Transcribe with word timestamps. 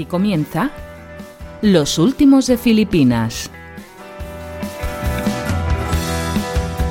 Aquí 0.00 0.06
comienza 0.06 0.70
Los 1.60 1.98
Últimos 1.98 2.46
de 2.46 2.56
Filipinas. 2.56 3.50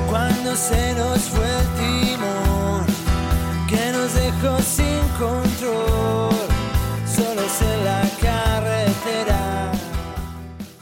Cuando 0.08 0.54
se 0.54 0.94
nos 0.94 1.18
fue 1.22 1.44
el 1.44 1.66
timón, 1.80 2.86
que 3.68 3.90
nos 3.90 4.14
dejó 4.14 4.62
sin 4.62 5.00
control, 5.18 6.36
solo 7.04 7.42
en 7.42 7.84
la 7.84 8.08
carretera. 8.20 9.72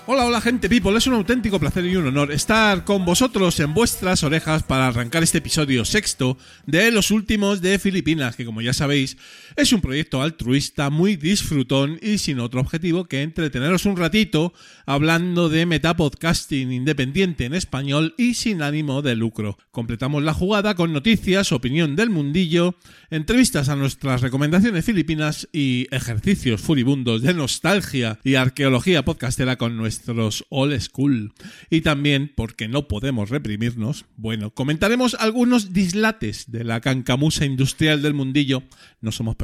Hola, 0.04 0.26
hola 0.26 0.40
gente 0.42 0.68
people, 0.68 0.96
es 0.96 1.06
un 1.06 1.14
auténtico 1.14 1.58
placer 1.58 1.86
y 1.86 1.96
un 1.96 2.08
honor 2.08 2.32
estar 2.32 2.84
con 2.84 3.06
vosotros 3.06 3.58
en 3.60 3.72
vuestras 3.72 4.22
orejas 4.22 4.62
para 4.62 4.88
arrancar 4.88 5.22
este 5.22 5.38
episodio 5.38 5.86
sexto 5.86 6.36
de 6.66 6.90
Los 6.90 7.10
Últimos 7.10 7.62
de 7.62 7.78
Filipinas, 7.78 8.36
que 8.36 8.44
como 8.44 8.60
ya 8.60 8.74
sabéis 8.74 9.16
es 9.58 9.72
un 9.72 9.80
proyecto 9.80 10.22
altruista 10.22 10.88
muy 10.88 11.16
disfrutón 11.16 11.98
y 12.00 12.18
sin 12.18 12.38
otro 12.38 12.60
objetivo 12.60 13.06
que 13.06 13.22
entreteneros 13.22 13.86
un 13.86 13.96
ratito 13.96 14.52
hablando 14.86 15.48
de 15.48 15.66
metapodcasting 15.66 16.70
independiente 16.70 17.44
en 17.44 17.54
español 17.54 18.14
y 18.16 18.34
sin 18.34 18.62
ánimo 18.62 19.02
de 19.02 19.16
lucro. 19.16 19.58
Completamos 19.72 20.22
la 20.22 20.32
jugada 20.32 20.76
con 20.76 20.92
noticias, 20.92 21.50
opinión 21.50 21.96
del 21.96 22.08
mundillo, 22.08 22.76
entrevistas 23.10 23.68
a 23.68 23.74
nuestras 23.74 24.20
recomendaciones 24.20 24.84
filipinas 24.84 25.48
y 25.52 25.88
ejercicios 25.90 26.60
furibundos 26.60 27.22
de 27.22 27.34
nostalgia 27.34 28.20
y 28.22 28.36
arqueología 28.36 29.04
podcastera 29.04 29.58
con 29.58 29.76
nuestros 29.76 30.44
old 30.50 30.80
school. 30.80 31.32
Y 31.68 31.80
también, 31.80 32.32
porque 32.36 32.68
no 32.68 32.86
podemos 32.86 33.28
reprimirnos, 33.28 34.04
bueno, 34.16 34.54
comentaremos 34.54 35.14
algunos 35.14 35.72
dislates 35.72 36.48
de 36.52 36.62
la 36.62 36.80
cancamusa 36.80 37.44
industrial 37.44 38.02
del 38.02 38.14
mundillo. 38.14 38.62
No 39.00 39.10
somos 39.10 39.34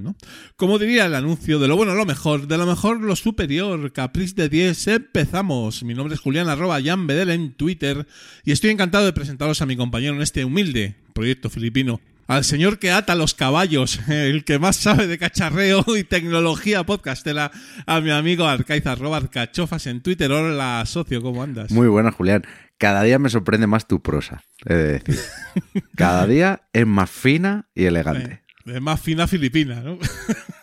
¿no? 0.00 0.16
Como 0.56 0.78
diría 0.78 1.06
el 1.06 1.14
anuncio 1.14 1.58
de 1.58 1.68
lo 1.68 1.76
bueno, 1.76 1.94
lo 1.94 2.04
mejor, 2.04 2.46
de 2.46 2.58
lo 2.58 2.66
mejor, 2.66 3.00
lo 3.00 3.16
superior, 3.16 3.92
Caprice 3.92 4.34
de 4.34 4.48
10, 4.48 4.86
empezamos. 4.88 5.82
Mi 5.82 5.94
nombre 5.94 6.14
es 6.14 6.20
Julián 6.20 6.48
arroba 6.48 6.80
Jan 6.82 7.06
Bedel 7.06 7.30
en 7.30 7.52
Twitter 7.54 8.06
y 8.44 8.52
estoy 8.52 8.70
encantado 8.70 9.04
de 9.04 9.12
presentaros 9.12 9.62
a 9.62 9.66
mi 9.66 9.76
compañero 9.76 10.14
en 10.14 10.22
este 10.22 10.44
humilde 10.44 10.96
proyecto 11.12 11.48
filipino 11.50 12.00
al 12.26 12.44
señor 12.44 12.78
que 12.78 12.90
ata 12.90 13.14
los 13.14 13.34
caballos, 13.34 14.00
el 14.08 14.44
que 14.44 14.58
más 14.58 14.76
sabe 14.76 15.06
de 15.06 15.18
cacharreo 15.18 15.84
y 15.96 16.04
tecnología 16.04 16.84
podcastera, 16.84 17.50
a 17.86 18.00
mi 18.00 18.10
amigo 18.10 18.46
Arcaiz 18.46 18.86
arroba 18.86 19.18
Arcachofas 19.18 19.86
en 19.86 20.02
Twitter. 20.02 20.30
Hola, 20.32 20.82
socio, 20.86 21.22
¿cómo 21.22 21.42
andas? 21.42 21.70
Muy 21.70 21.88
buenas, 21.88 22.14
Julián. 22.14 22.44
Cada 22.78 23.02
día 23.02 23.18
me 23.18 23.30
sorprende 23.30 23.66
más 23.66 23.86
tu 23.86 24.02
prosa, 24.02 24.42
he 24.66 24.74
de 24.74 24.92
decir. 24.98 25.20
Cada 25.96 26.26
día 26.26 26.62
es 26.72 26.86
más 26.86 27.10
fina 27.10 27.68
y 27.74 27.84
elegante. 27.84 28.43
Es 28.66 28.80
más 28.80 29.00
fina 29.00 29.26
filipina, 29.26 29.80
¿no? 29.80 29.98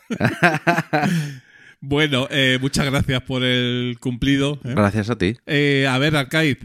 bueno, 1.81 2.27
eh, 2.31 2.57
muchas 2.59 2.85
gracias 2.85 3.21
por 3.23 3.43
el 3.43 3.97
cumplido. 3.99 4.59
¿eh? 4.63 4.73
Gracias 4.75 5.09
a 5.09 5.17
ti. 5.17 5.37
Eh, 5.45 5.87
a 5.87 5.97
ver, 5.99 6.15
Arcaiz, 6.15 6.57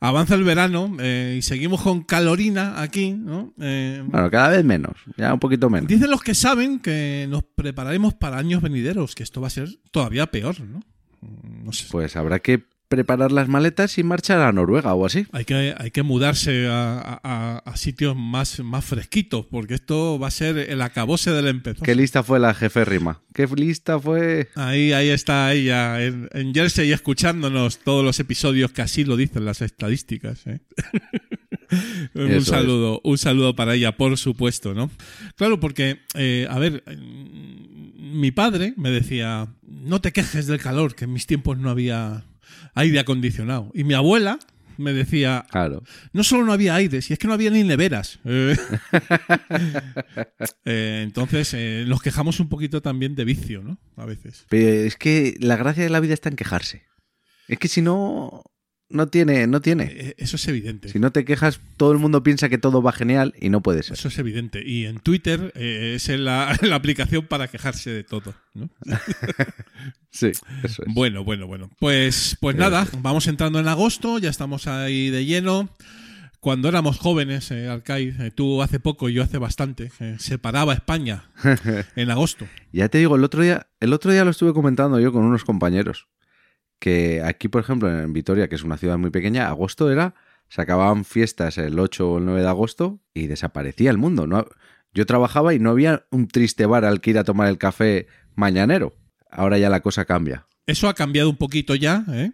avanza 0.00 0.34
el 0.34 0.42
verano 0.42 0.96
y 1.00 1.42
seguimos 1.42 1.82
con 1.82 2.02
calorina 2.02 2.82
aquí, 2.82 3.12
¿no? 3.12 3.52
Bueno, 3.56 4.30
cada 4.30 4.48
vez 4.48 4.64
menos, 4.64 4.96
ya 5.16 5.32
un 5.32 5.40
poquito 5.40 5.70
menos. 5.70 5.88
dicen 5.88 6.10
los 6.10 6.22
que 6.22 6.34
saben 6.34 6.80
que 6.80 7.26
nos 7.28 7.44
prepararemos 7.44 8.14
para 8.14 8.38
años 8.38 8.62
venideros, 8.62 9.14
que 9.14 9.22
esto 9.22 9.40
va 9.40 9.46
a 9.46 9.50
ser 9.50 9.68
todavía 9.92 10.26
peor, 10.26 10.60
¿no? 10.60 10.80
No 11.20 11.72
sé. 11.72 11.86
Pues 11.90 12.16
habrá 12.16 12.40
que 12.40 12.64
preparar 12.90 13.30
las 13.30 13.46
maletas 13.48 13.96
y 13.98 14.02
marchar 14.02 14.40
a 14.40 14.50
Noruega 14.52 14.92
o 14.94 15.06
así. 15.06 15.24
Hay 15.30 15.44
que, 15.44 15.74
hay 15.78 15.92
que 15.92 16.02
mudarse 16.02 16.66
a, 16.66 17.20
a- 17.22 17.58
a 17.64 17.76
sitios 17.76 18.16
más, 18.16 18.58
más 18.60 18.84
fresquitos, 18.84 19.46
porque 19.46 19.74
esto 19.74 20.18
va 20.18 20.26
a 20.26 20.30
ser 20.32 20.58
el 20.58 20.82
acabose 20.82 21.30
del 21.30 21.46
empezó. 21.46 21.84
Qué 21.84 21.94
lista 21.94 22.24
fue 22.24 22.40
la 22.40 22.52
jefe 22.52 22.84
Rima. 22.84 23.22
Qué 23.32 23.46
lista 23.46 23.98
fue. 24.00 24.48
Ahí, 24.56 24.92
ahí 24.92 25.08
está 25.08 25.52
ella, 25.52 26.02
en, 26.04 26.28
en 26.32 26.52
Jersey, 26.52 26.90
escuchándonos 26.90 27.78
todos 27.78 28.04
los 28.04 28.18
episodios 28.18 28.72
que 28.72 28.82
así 28.82 29.04
lo 29.04 29.16
dicen 29.16 29.44
las 29.44 29.62
estadísticas. 29.62 30.44
¿eh? 30.48 30.58
un 32.14 32.22
Eso 32.26 32.36
es. 32.38 32.44
saludo, 32.46 33.00
un 33.04 33.18
saludo 33.18 33.54
para 33.54 33.74
ella, 33.76 33.96
por 33.96 34.18
supuesto, 34.18 34.74
¿no? 34.74 34.90
Claro, 35.36 35.60
porque, 35.60 36.00
eh, 36.16 36.48
a 36.50 36.58
ver, 36.58 36.82
mi 37.96 38.32
padre 38.32 38.74
me 38.76 38.90
decía, 38.90 39.46
no 39.62 40.00
te 40.00 40.10
quejes 40.12 40.48
del 40.48 40.58
calor, 40.60 40.96
que 40.96 41.04
en 41.04 41.12
mis 41.12 41.26
tiempos 41.26 41.56
no 41.56 41.70
había 41.70 42.24
aire 42.74 42.98
acondicionado. 42.98 43.70
Y 43.74 43.84
mi 43.84 43.94
abuela 43.94 44.38
me 44.78 44.92
decía, 44.92 45.46
Claro. 45.50 45.82
no 46.12 46.24
solo 46.24 46.44
no 46.44 46.52
había 46.52 46.74
aire, 46.74 47.02
si 47.02 47.12
es 47.12 47.18
que 47.18 47.28
no 47.28 47.34
había 47.34 47.50
ni 47.50 47.62
neveras. 47.62 48.18
Eh, 48.24 48.56
eh, 50.64 51.00
entonces, 51.04 51.52
eh, 51.54 51.84
nos 51.86 52.02
quejamos 52.02 52.40
un 52.40 52.48
poquito 52.48 52.80
también 52.82 53.14
de 53.14 53.24
vicio, 53.24 53.62
¿no? 53.62 53.78
A 53.96 54.04
veces. 54.06 54.46
Pero 54.48 54.68
es 54.86 54.96
que 54.96 55.36
la 55.40 55.56
gracia 55.56 55.82
de 55.82 55.90
la 55.90 56.00
vida 56.00 56.14
está 56.14 56.28
en 56.28 56.36
quejarse. 56.36 56.84
Es 57.48 57.58
que 57.58 57.68
si 57.68 57.82
no, 57.82 58.42
no 58.90 59.06
tiene, 59.08 59.46
no 59.46 59.60
tiene. 59.60 59.84
Eh, 59.84 60.14
Eso 60.18 60.36
es 60.36 60.46
evidente. 60.48 60.88
Si 60.88 60.98
no 60.98 61.12
te 61.12 61.24
quejas, 61.24 61.60
todo 61.76 61.92
el 61.92 61.98
mundo 61.98 62.22
piensa 62.22 62.48
que 62.48 62.58
todo 62.58 62.82
va 62.82 62.92
genial 62.92 63.34
y 63.40 63.48
no 63.48 63.62
puede 63.62 63.82
ser. 63.82 63.94
Eso 63.94 64.08
es 64.08 64.18
evidente. 64.18 64.62
Y 64.66 64.86
en 64.86 64.98
Twitter 64.98 65.52
eh, 65.54 65.94
es 65.96 66.08
la, 66.08 66.56
la 66.62 66.76
aplicación 66.76 67.26
para 67.26 67.48
quejarse 67.48 67.90
de 67.90 68.04
todo. 68.04 68.34
¿no? 68.54 68.68
Sí, 70.12 70.32
eso 70.64 70.82
es. 70.84 70.92
Bueno, 70.92 71.22
bueno, 71.22 71.46
bueno. 71.46 71.70
Pues, 71.78 72.36
pues 72.40 72.56
nada, 72.56 72.84
vamos 72.98 73.28
entrando 73.28 73.60
en 73.60 73.68
agosto, 73.68 74.18
ya 74.18 74.28
estamos 74.28 74.66
ahí 74.66 75.08
de 75.08 75.24
lleno. 75.24 75.70
Cuando 76.40 76.68
éramos 76.70 76.98
jóvenes, 76.98 77.50
eh, 77.50 77.68
eh, 77.70 78.30
tú 78.34 78.62
hace 78.62 78.80
poco 78.80 79.10
y 79.10 79.12
yo 79.12 79.22
hace 79.22 79.36
bastante, 79.36 79.92
eh, 80.00 80.16
se 80.18 80.38
paraba 80.38 80.72
España 80.72 81.24
en 81.96 82.10
agosto. 82.10 82.46
Ya 82.72 82.88
te 82.88 82.96
digo, 82.96 83.14
el 83.16 83.24
otro 83.24 83.42
día, 83.42 83.66
el 83.78 83.92
otro 83.92 84.10
día 84.10 84.24
lo 84.24 84.30
estuve 84.30 84.54
comentando 84.54 84.98
yo 84.98 85.12
con 85.12 85.22
unos 85.22 85.44
compañeros. 85.44 86.08
Que 86.80 87.22
aquí, 87.22 87.46
por 87.46 87.60
ejemplo, 87.60 87.88
en 87.88 88.12
Vitoria, 88.12 88.48
que 88.48 88.56
es 88.56 88.64
una 88.64 88.76
ciudad 88.76 88.98
muy 88.98 89.10
pequeña, 89.10 89.48
agosto 89.48 89.90
era. 89.92 90.14
Se 90.48 90.60
acababan 90.60 91.04
fiestas 91.04 91.58
el 91.58 91.78
8 91.78 92.10
o 92.10 92.18
el 92.18 92.24
9 92.24 92.40
de 92.40 92.48
agosto 92.48 93.00
y 93.14 93.28
desaparecía 93.28 93.90
el 93.90 93.98
mundo. 93.98 94.26
No, 94.26 94.46
yo 94.92 95.06
trabajaba 95.06 95.54
y 95.54 95.60
no 95.60 95.70
había 95.70 96.06
un 96.10 96.26
triste 96.26 96.66
bar 96.66 96.84
al 96.84 97.00
que 97.00 97.10
ir 97.10 97.18
a 97.18 97.24
tomar 97.24 97.48
el 97.48 97.58
café 97.58 98.08
mañanero. 98.34 98.96
Ahora 99.30 99.58
ya 99.58 99.70
la 99.70 99.80
cosa 99.80 100.04
cambia. 100.06 100.48
Eso 100.66 100.88
ha 100.88 100.94
cambiado 100.94 101.30
un 101.30 101.36
poquito 101.36 101.76
ya, 101.76 102.04
¿eh? 102.08 102.32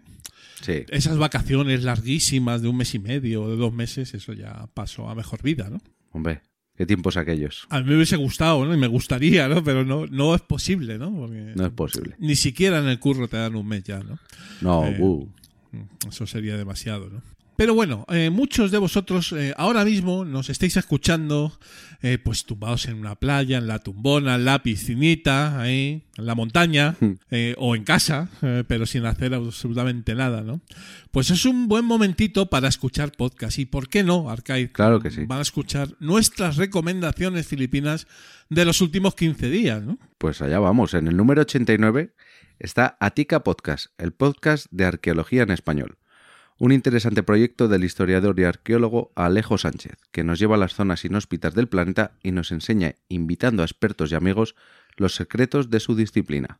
Sí. 0.61 0.85
Esas 0.89 1.17
vacaciones 1.17 1.83
larguísimas 1.83 2.63
de 2.63 2.69
un 2.69 2.77
mes 2.77 2.95
y 2.95 2.99
medio 2.99 3.43
o 3.43 3.49
de 3.49 3.57
dos 3.57 3.73
meses, 3.73 4.15
eso 4.15 4.33
ya 4.33 4.67
pasó 4.73 5.09
a 5.09 5.13
mejor 5.13 5.43
vida, 5.43 5.69
¿no? 5.69 5.79
Hombre, 6.11 6.41
qué 6.77 6.85
tiempos 6.85 7.17
aquellos. 7.17 7.65
A 7.69 7.79
mí 7.81 7.89
me 7.89 7.95
hubiese 7.95 8.15
gustado, 8.15 8.63
¿no? 8.65 8.73
Y 8.73 8.77
me 8.77 8.87
gustaría, 8.87 9.47
¿no? 9.47 9.63
Pero 9.63 9.83
no, 9.83 10.05
no 10.07 10.35
es 10.35 10.41
posible, 10.41 10.97
¿no? 10.97 11.11
Porque 11.13 11.53
No 11.55 11.65
es 11.65 11.71
posible. 11.71 12.15
ni 12.19 12.35
siquiera 12.35 12.79
en 12.79 12.87
el 12.87 12.99
curro 12.99 13.27
te 13.27 13.37
dan 13.37 13.55
un 13.55 13.67
mes 13.67 13.83
ya, 13.83 13.99
¿no? 13.99 14.19
No, 14.61 14.85
Eh, 14.87 14.97
uh. 15.01 15.27
Eso 16.07 16.25
sería 16.25 16.55
demasiado, 16.57 17.09
¿no? 17.09 17.21
Pero 17.57 17.73
bueno, 17.73 18.05
eh, 18.09 18.29
muchos 18.29 18.69
de 18.69 18.77
vosotros 18.77 19.31
eh, 19.31 19.51
ahora 19.57 19.83
mismo 19.83 20.23
nos 20.23 20.51
estáis 20.51 20.77
escuchando 20.77 21.57
eh, 22.03 22.19
pues 22.23 22.45
tumbados 22.45 22.85
en 22.85 22.99
una 22.99 23.15
playa, 23.15 23.57
en 23.57 23.65
la 23.65 23.79
tumbona, 23.79 24.35
en 24.35 24.45
la 24.45 24.61
piscinita, 24.61 25.59
ahí, 25.59 26.03
en 26.17 26.25
la 26.27 26.35
montaña 26.35 26.95
eh, 27.31 27.55
o 27.57 27.75
en 27.75 27.83
casa, 27.83 28.29
pero 28.67 28.85
sin 28.85 29.07
hacer 29.07 29.33
absolutamente 29.33 30.13
nada, 30.13 30.41
¿no? 30.41 30.61
Pues 31.09 31.31
es 31.31 31.45
un 31.45 31.67
buen 31.67 31.83
momentito 31.83 32.47
para 32.47 32.67
escuchar 32.67 33.11
podcast. 33.13 33.57
¿Y 33.57 33.65
por 33.65 33.89
qué 33.89 34.03
no, 34.03 34.29
Arcade? 34.29 34.71
Claro 34.71 34.99
que 34.99 35.09
sí. 35.09 35.25
Van 35.25 35.39
a 35.39 35.41
escuchar 35.41 35.89
nuestras 35.99 36.57
recomendaciones 36.57 37.47
filipinas 37.47 38.05
de 38.49 38.65
los 38.65 38.81
últimos 38.81 39.15
15 39.15 39.49
días, 39.49 39.81
¿no? 39.81 39.97
Pues 40.19 40.43
allá 40.43 40.59
vamos. 40.59 40.93
En 40.93 41.07
el 41.07 41.17
número 41.17 41.41
89 41.41 42.13
está 42.59 42.97
Atica 42.99 43.43
Podcast, 43.43 43.87
el 43.97 44.11
podcast 44.11 44.67
de 44.69 44.85
arqueología 44.85 45.41
en 45.41 45.49
español. 45.49 45.97
Un 46.59 46.71
interesante 46.71 47.21
proyecto 47.21 47.67
del 47.67 47.83
historiador 47.83 48.39
y 48.39 48.43
arqueólogo 48.43 49.11
Alejo 49.15 49.59
Sánchez, 49.59 49.97
que 50.11 50.23
nos 50.23 50.39
lleva 50.39 50.55
a 50.55 50.59
las 50.59 50.73
zonas 50.73 51.05
inhóspitas 51.05 51.53
del 51.53 51.67
planeta 51.67 52.13
y 52.23 52.31
nos 52.31 52.51
enseña, 52.51 52.95
invitando 53.09 53.61
a 53.61 53.65
expertos 53.65 54.11
y 54.11 54.15
amigos, 54.15 54.55
los 54.95 55.13
secretos 55.13 55.69
de 55.69 55.79
su 55.79 55.95
disciplina. 55.95 56.59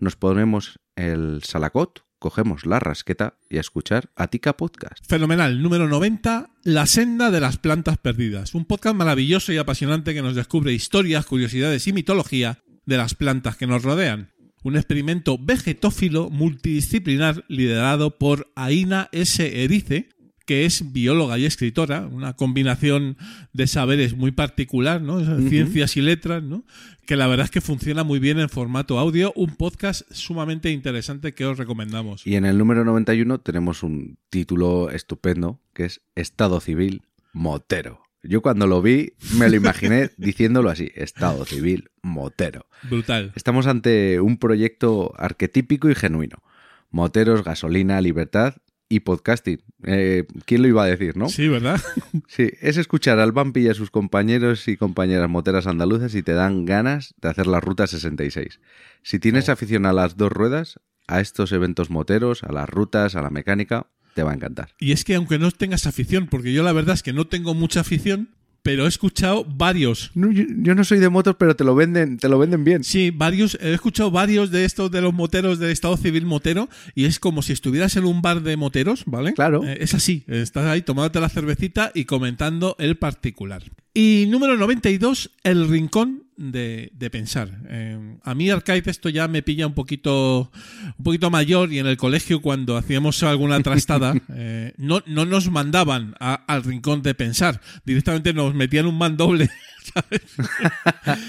Nos 0.00 0.16
ponemos 0.16 0.80
el 0.96 1.42
salacot, 1.44 2.04
cogemos 2.18 2.66
la 2.66 2.80
rasqueta 2.80 3.38
y 3.48 3.58
a 3.58 3.60
escuchar 3.60 4.10
Atica 4.16 4.56
Podcast. 4.56 5.04
Fenomenal, 5.06 5.62
número 5.62 5.86
90, 5.86 6.50
La 6.64 6.86
senda 6.86 7.30
de 7.30 7.38
las 7.38 7.58
plantas 7.58 7.96
perdidas. 7.98 8.56
Un 8.56 8.64
podcast 8.64 8.96
maravilloso 8.96 9.52
y 9.52 9.58
apasionante 9.58 10.14
que 10.14 10.22
nos 10.22 10.34
descubre 10.34 10.72
historias, 10.72 11.26
curiosidades 11.26 11.86
y 11.86 11.92
mitología 11.92 12.58
de 12.86 12.96
las 12.96 13.14
plantas 13.14 13.56
que 13.56 13.68
nos 13.68 13.84
rodean. 13.84 14.32
Un 14.62 14.76
experimento 14.76 15.38
vegetófilo 15.38 16.30
multidisciplinar 16.30 17.44
liderado 17.48 18.18
por 18.18 18.50
Aina 18.56 19.08
S. 19.12 19.64
Erice, 19.64 20.08
que 20.48 20.64
es 20.64 20.92
bióloga 20.92 21.38
y 21.38 21.44
escritora, 21.44 22.06
una 22.06 22.34
combinación 22.34 23.18
de 23.52 23.66
saberes 23.66 24.16
muy 24.16 24.30
particular, 24.30 25.02
¿no? 25.02 25.20
Ciencias 25.48 25.98
y 25.98 26.00
letras, 26.00 26.42
¿no? 26.42 26.64
Que 27.06 27.16
la 27.16 27.26
verdad 27.26 27.44
es 27.44 27.50
que 27.50 27.60
funciona 27.60 28.02
muy 28.02 28.18
bien 28.18 28.38
en 28.38 28.48
formato 28.48 28.98
audio, 28.98 29.32
un 29.36 29.56
podcast 29.56 30.10
sumamente 30.10 30.70
interesante 30.70 31.34
que 31.34 31.44
os 31.44 31.58
recomendamos. 31.58 32.26
Y 32.26 32.36
en 32.36 32.46
el 32.46 32.56
número 32.56 32.82
91 32.84 33.40
tenemos 33.40 33.82
un 33.82 34.16
título 34.30 34.90
estupendo 34.90 35.60
que 35.74 35.84
es 35.84 36.00
Estado 36.14 36.60
Civil 36.60 37.02
Motero. 37.34 38.07
Yo 38.28 38.42
cuando 38.42 38.66
lo 38.66 38.82
vi 38.82 39.14
me 39.38 39.48
lo 39.48 39.56
imaginé 39.56 40.10
diciéndolo 40.18 40.68
así, 40.68 40.90
Estado 40.94 41.44
Civil 41.46 41.90
Motero. 42.02 42.66
Brutal. 42.82 43.32
Estamos 43.34 43.66
ante 43.66 44.20
un 44.20 44.36
proyecto 44.38 45.14
arquetípico 45.16 45.88
y 45.88 45.94
genuino. 45.94 46.42
Moteros, 46.90 47.42
gasolina, 47.42 48.00
libertad 48.02 48.56
y 48.90 49.00
podcasting. 49.00 49.62
Eh, 49.84 50.26
¿Quién 50.44 50.60
lo 50.62 50.68
iba 50.68 50.82
a 50.84 50.86
decir, 50.86 51.16
no? 51.16 51.28
Sí, 51.30 51.48
¿verdad? 51.48 51.80
Sí, 52.28 52.50
es 52.60 52.76
escuchar 52.76 53.18
al 53.18 53.32
Bampi 53.32 53.60
y 53.60 53.68
a 53.68 53.74
sus 53.74 53.90
compañeros 53.90 54.68
y 54.68 54.76
compañeras 54.76 55.28
moteras 55.30 55.66
andaluzas 55.66 56.14
y 56.14 56.22
te 56.22 56.32
dan 56.32 56.66
ganas 56.66 57.14
de 57.22 57.28
hacer 57.30 57.46
la 57.46 57.60
Ruta 57.60 57.86
66. 57.86 58.60
Si 59.02 59.18
tienes 59.18 59.48
Oh. 59.48 59.52
afición 59.52 59.86
a 59.86 59.92
las 59.94 60.16
dos 60.18 60.30
ruedas, 60.32 60.80
a 61.06 61.20
estos 61.20 61.52
eventos 61.52 61.88
moteros, 61.88 62.44
a 62.44 62.52
las 62.52 62.68
rutas, 62.68 63.14
a 63.14 63.22
la 63.22 63.30
mecánica, 63.30 63.86
te 64.14 64.22
va 64.22 64.32
a 64.32 64.34
encantar. 64.34 64.70
Y 64.78 64.92
es 64.92 65.04
que 65.04 65.14
aunque 65.14 65.38
no 65.38 65.50
tengas 65.50 65.86
afición, 65.86 66.26
porque 66.26 66.52
yo 66.52 66.62
la 66.62 66.72
verdad 66.72 66.94
es 66.94 67.02
que 67.02 67.12
no 67.12 67.26
tengo 67.26 67.54
mucha 67.54 67.80
afición, 67.80 68.30
pero 68.62 68.84
he 68.84 68.88
escuchado 68.88 69.44
varios. 69.44 70.10
No, 70.14 70.30
yo, 70.30 70.44
yo 70.48 70.74
no 70.74 70.84
soy 70.84 70.98
de 70.98 71.08
motos, 71.08 71.36
pero 71.38 71.56
te 71.56 71.64
lo 71.64 71.74
venden, 71.74 72.18
te 72.18 72.28
lo 72.28 72.38
venden 72.38 72.64
bien. 72.64 72.84
Sí, 72.84 73.10
varios, 73.10 73.56
he 73.60 73.72
escuchado 73.72 74.10
varios 74.10 74.50
de 74.50 74.64
estos 74.64 74.90
de 74.90 75.00
los 75.00 75.14
moteros 75.14 75.58
del 75.58 75.70
Estado 75.70 75.96
Civil 75.96 76.26
Motero 76.26 76.68
y 76.94 77.06
es 77.06 77.18
como 77.18 77.42
si 77.42 77.52
estuvieras 77.52 77.96
en 77.96 78.04
un 78.04 78.20
bar 78.20 78.42
de 78.42 78.56
moteros, 78.56 79.04
¿vale? 79.06 79.32
Claro. 79.32 79.64
Eh, 79.64 79.78
es 79.80 79.94
así, 79.94 80.24
estás 80.26 80.66
ahí 80.66 80.82
tomándote 80.82 81.20
la 81.20 81.28
cervecita 81.28 81.92
y 81.94 82.04
comentando 82.04 82.76
el 82.78 82.96
particular. 82.96 83.62
Y 83.94 84.26
número 84.28 84.56
92, 84.56 85.30
el 85.44 85.68
rincón 85.68 86.27
de, 86.38 86.90
de 86.94 87.10
pensar. 87.10 87.50
Eh, 87.68 88.16
a 88.22 88.34
mí 88.34 88.48
Arcade 88.48 88.82
esto 88.86 89.08
ya 89.10 89.28
me 89.28 89.42
pilla 89.42 89.66
un 89.66 89.74
poquito, 89.74 90.50
un 90.96 91.04
poquito 91.04 91.30
mayor 91.30 91.72
y 91.72 91.80
en 91.80 91.86
el 91.86 91.96
colegio 91.96 92.40
cuando 92.40 92.76
hacíamos 92.76 93.22
alguna 93.24 93.60
trastada 93.60 94.14
eh, 94.34 94.72
no, 94.78 95.02
no 95.06 95.24
nos 95.26 95.50
mandaban 95.50 96.14
a- 96.20 96.34
al 96.46 96.62
rincón 96.62 97.02
de 97.02 97.14
pensar, 97.14 97.60
directamente 97.84 98.32
nos 98.32 98.54
metían 98.54 98.86
un 98.86 98.96
mandoble. 98.96 99.50
¿sabes? 99.94 100.20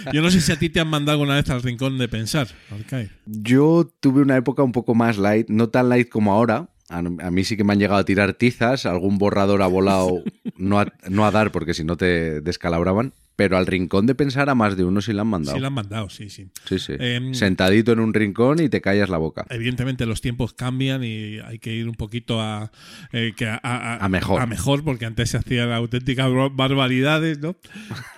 Yo 0.14 0.22
no 0.22 0.30
sé 0.32 0.42
si 0.42 0.52
a 0.52 0.60
ti 0.60 0.70
te 0.70 0.80
han 0.80 0.88
mandado 0.90 1.14
alguna 1.22 1.36
vez 1.36 1.50
al 1.50 1.62
rincón 1.64 1.98
de 1.98 2.08
pensar, 2.08 2.48
Arcade. 2.72 3.10
Yo 3.26 3.90
tuve 4.00 4.22
una 4.22 4.38
época 4.38 4.64
un 4.64 4.72
poco 4.74 4.96
más 4.96 5.18
light, 5.18 5.50
no 5.50 5.70
tan 5.70 5.90
light 5.90 6.10
como 6.10 6.34
ahora. 6.34 6.70
A, 6.90 6.98
a 6.98 7.32
mí 7.32 7.44
sí 7.44 7.56
que 7.56 7.64
me 7.64 7.74
han 7.74 7.80
llegado 7.80 8.00
a 8.00 8.04
tirar 8.06 8.34
tizas, 8.34 8.86
algún 8.88 9.18
borrador 9.20 9.62
ha 9.62 9.68
volado, 9.68 10.24
no 10.58 10.80
a, 10.80 10.92
no 11.08 11.26
a 11.26 11.32
dar 11.32 11.52
porque 11.52 11.74
si 11.76 11.84
no 11.84 11.98
te 11.98 12.42
descalabraban, 12.42 13.14
pero 13.40 13.56
al 13.56 13.66
rincón 13.68 14.06
de 14.06 14.16
pensar 14.16 14.50
a 14.50 14.54
más 14.54 14.76
de 14.76 14.84
uno 14.84 15.00
sí 15.00 15.14
le 15.14 15.22
han 15.22 15.28
mandado. 15.28 15.56
Sí, 15.56 15.62
la 15.62 15.68
han 15.68 15.74
mandado, 15.74 16.10
sí, 16.10 16.30
sí. 16.30 16.50
Sí, 16.66 16.78
sí. 16.78 16.92
Em, 17.00 17.34
Sentadito 17.34 17.94
en 17.94 18.02
un 18.02 18.14
rincón 18.14 18.62
y 18.62 18.68
te 18.68 18.82
callas 18.82 19.08
la 19.08 19.18
boca. 19.18 19.46
Evidentemente 19.50 20.06
los 20.06 20.20
tiempos 20.20 20.54
cambian 20.54 21.06
y 21.06 21.40
hay 21.40 21.58
que 21.60 21.74
ir 21.74 21.88
un 21.88 21.96
poquito 21.96 22.42
a, 22.42 22.70
eh, 23.14 23.32
que 23.38 23.46
a, 23.48 23.58
a- 23.64 24.04
A 24.04 24.10
mejor. 24.10 24.42
A 24.42 24.46
mejor, 24.46 24.84
porque 24.84 25.06
antes 25.06 25.30
se 25.30 25.38
hacían 25.38 25.72
auténticas 25.72 26.30
bar- 26.30 26.52
barbaridades, 26.54 27.40
¿no? 27.40 27.56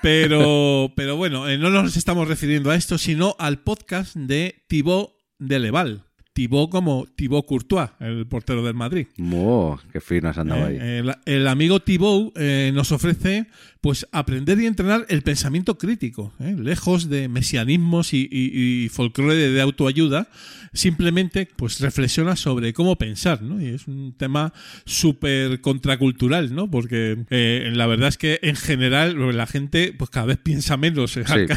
Pero, 0.02 0.92
pero 0.96 1.16
bueno, 1.18 1.48
eh, 1.48 1.60
no 1.60 1.70
nos 1.70 1.96
estamos 1.98 2.28
refiriendo 2.28 2.72
a 2.72 2.76
esto, 2.76 2.98
sino 2.98 3.36
al 3.38 3.60
podcast 3.60 4.16
de 4.16 4.64
Thibaut 4.68 5.12
de 5.38 5.60
Leval. 5.60 6.04
Thibaut 6.34 6.70
como 6.70 7.08
Thibaut 7.16 7.46
Courtois, 7.46 7.90
el 8.00 8.26
portero 8.26 8.64
del 8.64 8.74
Madrid. 8.74 9.08
Oh, 9.34 9.78
qué 9.92 10.00
fino 10.00 10.30
has 10.30 10.38
andado 10.38 10.66
ahí. 10.66 10.78
Eh, 10.80 11.00
el, 11.00 11.14
el 11.26 11.48
amigo 11.48 11.82
Thibaut 11.82 12.34
eh, 12.38 12.72
nos 12.74 12.92
ofrece 12.92 13.48
pues 13.82 14.08
aprender 14.12 14.60
y 14.60 14.66
entrenar 14.68 15.06
el 15.10 15.24
pensamiento 15.24 15.78
crítico, 15.78 16.34
¿eh? 16.40 16.56
lejos 16.58 17.10
de 17.10 17.28
mesianismos 17.28 18.14
y, 18.14 18.30
y, 18.32 18.86
y 18.86 18.90
folclore 18.90 19.36
de 19.36 19.62
autoayuda, 19.62 20.30
simplemente 20.72 21.50
pues 21.56 21.80
reflexiona 21.82 22.36
sobre 22.36 22.74
cómo 22.74 22.96
pensar, 22.98 23.42
¿no? 23.42 23.62
Y 23.62 23.68
es 23.70 23.88
un 23.88 24.16
tema 24.16 24.54
súper 24.86 25.60
contracultural, 25.62 26.56
¿no? 26.56 26.70
Porque 26.70 27.26
eh, 27.30 27.72
la 27.74 27.88
verdad 27.88 28.10
es 28.10 28.18
que 28.18 28.40
en 28.42 28.56
general 28.56 29.36
la 29.36 29.48
gente 29.48 29.94
pues 29.98 30.10
cada 30.10 30.28
vez 30.28 30.38
piensa 30.38 30.78
menos. 30.78 31.18
¿eh? 31.18 31.24
Sí. 31.26 31.54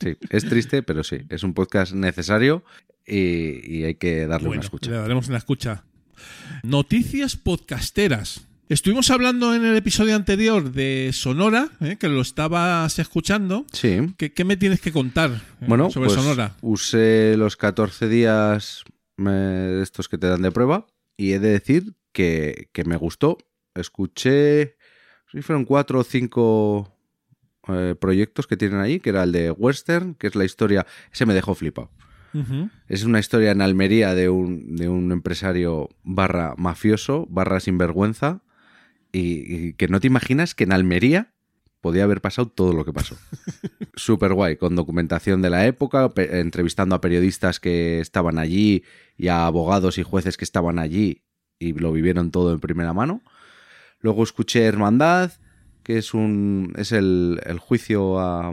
Sí, 0.00 0.16
es 0.30 0.44
triste, 0.48 0.82
pero 0.82 1.02
sí, 1.04 1.18
es 1.28 1.42
un 1.42 1.54
podcast 1.54 1.92
necesario 1.92 2.64
y, 3.06 3.78
y 3.78 3.84
hay 3.84 3.94
que 3.96 4.26
darle 4.26 4.48
Bueno, 4.48 4.60
una 4.60 4.64
escucha. 4.66 4.90
le 4.90 4.96
daremos 4.98 5.28
una 5.28 5.38
escucha. 5.38 5.84
Noticias 6.62 7.36
podcasteras. 7.36 8.46
Estuvimos 8.68 9.10
hablando 9.10 9.54
en 9.54 9.64
el 9.64 9.76
episodio 9.76 10.14
anterior 10.14 10.72
de 10.72 11.10
Sonora, 11.14 11.70
¿eh? 11.80 11.96
que 11.98 12.08
lo 12.08 12.20
estabas 12.20 12.98
escuchando. 12.98 13.64
Sí. 13.72 13.98
¿Qué, 14.18 14.32
qué 14.34 14.44
me 14.44 14.56
tienes 14.58 14.80
que 14.80 14.92
contar 14.92 15.30
eh, 15.30 15.64
Bueno, 15.66 15.90
sobre 15.90 16.08
pues 16.08 16.20
Sonora? 16.20 16.54
usé 16.60 17.34
los 17.38 17.56
14 17.56 18.08
días 18.08 18.84
eh, 19.26 19.80
estos 19.82 20.08
que 20.08 20.18
te 20.18 20.26
dan 20.26 20.42
de 20.42 20.52
prueba 20.52 20.86
y 21.16 21.32
he 21.32 21.38
de 21.38 21.48
decir 21.50 21.94
que, 22.12 22.68
que 22.72 22.84
me 22.84 22.96
gustó. 22.96 23.38
Escuché, 23.74 24.76
si 25.32 25.40
fueron 25.40 25.64
cuatro 25.64 26.00
o 26.00 26.04
cinco 26.04 26.97
eh, 27.68 27.94
proyectos 27.98 28.46
que 28.46 28.56
tienen 28.56 28.80
ahí, 28.80 29.00
que 29.00 29.10
era 29.10 29.22
el 29.24 29.32
de 29.32 29.50
Western, 29.50 30.14
que 30.14 30.26
es 30.26 30.34
la 30.34 30.44
historia, 30.44 30.86
ese 31.12 31.26
me 31.26 31.34
dejó 31.34 31.54
flipado. 31.54 31.90
Es 32.88 33.04
una 33.04 33.18
historia 33.18 33.50
en 33.50 33.62
Almería 33.62 34.14
de 34.14 34.28
un, 34.28 34.76
de 34.76 34.88
un 34.88 35.10
empresario 35.10 35.88
barra 36.04 36.54
mafioso, 36.56 37.26
barra 37.30 37.58
sinvergüenza, 37.58 38.42
y, 39.10 39.68
y 39.68 39.72
que 39.72 39.88
no 39.88 39.98
te 39.98 40.06
imaginas 40.06 40.54
que 40.54 40.64
en 40.64 40.72
Almería 40.72 41.32
podía 41.80 42.04
haber 42.04 42.20
pasado 42.20 42.48
todo 42.48 42.72
lo 42.72 42.84
que 42.84 42.92
pasó. 42.92 43.16
Súper 43.94 44.34
guay, 44.34 44.56
con 44.56 44.76
documentación 44.76 45.42
de 45.42 45.50
la 45.50 45.66
época, 45.66 46.12
entrevistando 46.16 46.94
a 46.94 47.00
periodistas 47.00 47.60
que 47.60 48.00
estaban 48.00 48.38
allí 48.38 48.84
y 49.16 49.28
a 49.28 49.46
abogados 49.46 49.98
y 49.98 50.02
jueces 50.02 50.36
que 50.36 50.44
estaban 50.44 50.78
allí 50.78 51.22
y 51.58 51.72
lo 51.72 51.92
vivieron 51.92 52.30
todo 52.30 52.52
en 52.52 52.60
primera 52.60 52.92
mano. 52.92 53.22
Luego 54.00 54.22
escuché 54.22 54.64
Hermandad, 54.64 55.32
que 55.88 55.96
es 55.96 56.12
un 56.12 56.74
es 56.76 56.92
el, 56.92 57.40
el 57.46 57.58
juicio 57.58 58.18
a, 58.20 58.50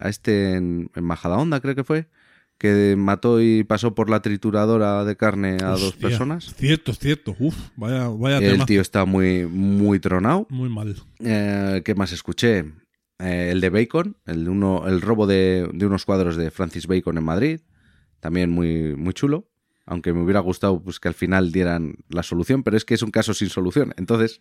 a 0.00 0.08
este 0.08 0.54
en, 0.56 0.90
en 0.96 1.04
Majadahonda, 1.04 1.60
creo 1.60 1.76
que 1.76 1.84
fue, 1.84 2.08
que 2.58 2.96
mató 2.98 3.40
y 3.40 3.62
pasó 3.62 3.94
por 3.94 4.10
la 4.10 4.20
trituradora 4.20 5.04
de 5.04 5.14
carne 5.16 5.58
a 5.62 5.76
dos 5.76 5.94
personas. 5.94 6.52
Cierto, 6.56 6.92
cierto. 6.92 7.36
Uf, 7.38 7.54
vaya, 7.76 8.08
vaya 8.08 8.38
El 8.38 8.54
tema. 8.54 8.66
tío 8.66 8.80
está 8.80 9.04
muy, 9.04 9.46
muy 9.46 10.00
tronado. 10.00 10.48
Muy 10.50 10.68
mal. 10.68 10.96
Eh, 11.20 11.82
¿Qué 11.84 11.94
más 11.94 12.10
escuché? 12.10 12.64
Eh, 13.20 13.50
el 13.52 13.60
de 13.60 13.70
Bacon, 13.70 14.16
el, 14.26 14.42
de 14.46 14.50
uno, 14.50 14.88
el 14.88 15.00
robo 15.02 15.28
de, 15.28 15.70
de 15.72 15.86
unos 15.86 16.04
cuadros 16.04 16.36
de 16.36 16.50
Francis 16.50 16.88
Bacon 16.88 17.16
en 17.16 17.24
Madrid. 17.24 17.60
También 18.18 18.50
muy, 18.50 18.96
muy 18.96 19.12
chulo. 19.14 19.48
Aunque 19.86 20.12
me 20.12 20.20
hubiera 20.20 20.40
gustado 20.40 20.82
pues, 20.82 20.98
que 20.98 21.06
al 21.06 21.14
final 21.14 21.52
dieran 21.52 21.94
la 22.08 22.24
solución, 22.24 22.64
pero 22.64 22.76
es 22.76 22.84
que 22.84 22.94
es 22.94 23.02
un 23.02 23.12
caso 23.12 23.34
sin 23.34 23.50
solución. 23.50 23.94
Entonces, 23.96 24.40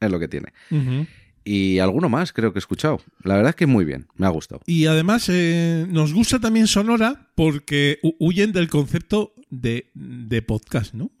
es 0.00 0.10
lo 0.10 0.18
que 0.18 0.26
tiene. 0.26 0.52
Ujú. 0.72 1.06
Y 1.52 1.80
alguno 1.80 2.08
más 2.08 2.32
creo 2.32 2.52
que 2.52 2.58
he 2.58 2.60
escuchado. 2.60 3.00
La 3.24 3.34
verdad 3.34 3.50
es 3.50 3.56
que 3.56 3.66
muy 3.66 3.84
bien, 3.84 4.06
me 4.14 4.26
ha 4.26 4.28
gustado. 4.28 4.60
Y 4.66 4.86
además 4.86 5.28
eh, 5.28 5.84
nos 5.88 6.12
gusta 6.14 6.38
también 6.38 6.68
Sonora 6.68 7.30
porque 7.34 7.98
hu- 8.04 8.14
huyen 8.20 8.52
del 8.52 8.68
concepto 8.68 9.32
de, 9.50 9.90
de 9.94 10.42
podcast, 10.42 10.94
¿no? 10.94 11.10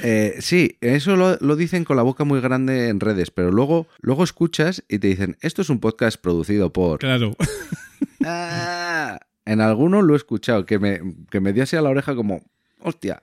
Eh, 0.00 0.36
sí, 0.38 0.76
eso 0.80 1.16
lo, 1.16 1.36
lo 1.40 1.56
dicen 1.56 1.82
con 1.84 1.96
la 1.96 2.04
boca 2.04 2.22
muy 2.22 2.40
grande 2.40 2.88
en 2.88 3.00
redes, 3.00 3.32
pero 3.32 3.50
luego, 3.50 3.88
luego 4.00 4.22
escuchas 4.22 4.84
y 4.88 5.00
te 5.00 5.08
dicen, 5.08 5.36
esto 5.40 5.60
es 5.60 5.70
un 5.70 5.80
podcast 5.80 6.20
producido 6.20 6.72
por... 6.72 7.00
claro. 7.00 7.34
Ah, 8.24 9.18
en 9.44 9.60
alguno 9.60 10.02
lo 10.02 10.14
he 10.14 10.16
escuchado, 10.16 10.66
que 10.66 10.78
me, 10.78 11.00
que 11.30 11.40
me 11.40 11.52
dio 11.52 11.62
así 11.64 11.76
a 11.76 11.82
la 11.82 11.88
oreja 11.90 12.14
como, 12.14 12.42
hostia. 12.80 13.22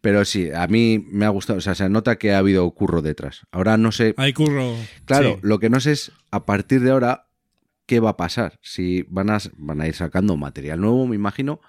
Pero 0.00 0.24
sí, 0.24 0.50
a 0.54 0.66
mí 0.68 1.04
me 1.10 1.24
ha 1.26 1.28
gustado, 1.30 1.58
o 1.58 1.60
sea, 1.60 1.74
se 1.74 1.88
nota 1.88 2.16
que 2.16 2.32
ha 2.32 2.38
habido 2.38 2.70
curro 2.70 3.02
detrás. 3.02 3.42
Ahora 3.50 3.76
no 3.76 3.90
sé, 3.92 4.14
Hay 4.16 4.32
curro. 4.32 4.74
claro, 5.04 5.34
Sí. 5.34 5.38
lo 5.42 5.58
que 5.58 5.70
no 5.70 5.80
sé 5.80 5.92
es 5.92 6.12
a 6.30 6.46
partir 6.46 6.80
de 6.82 6.90
ahora 6.92 7.26
qué 7.86 7.98
va 8.00 8.10
a 8.10 8.16
pasar. 8.16 8.58
Si 8.62 9.04
van 9.08 9.30
a, 9.30 9.38
van 9.56 9.80
a 9.80 9.88
ir 9.88 9.94
sacando 9.94 10.36
material 10.36 10.80
nuevo, 10.80 11.06
me 11.06 11.16
imagino, 11.16 11.60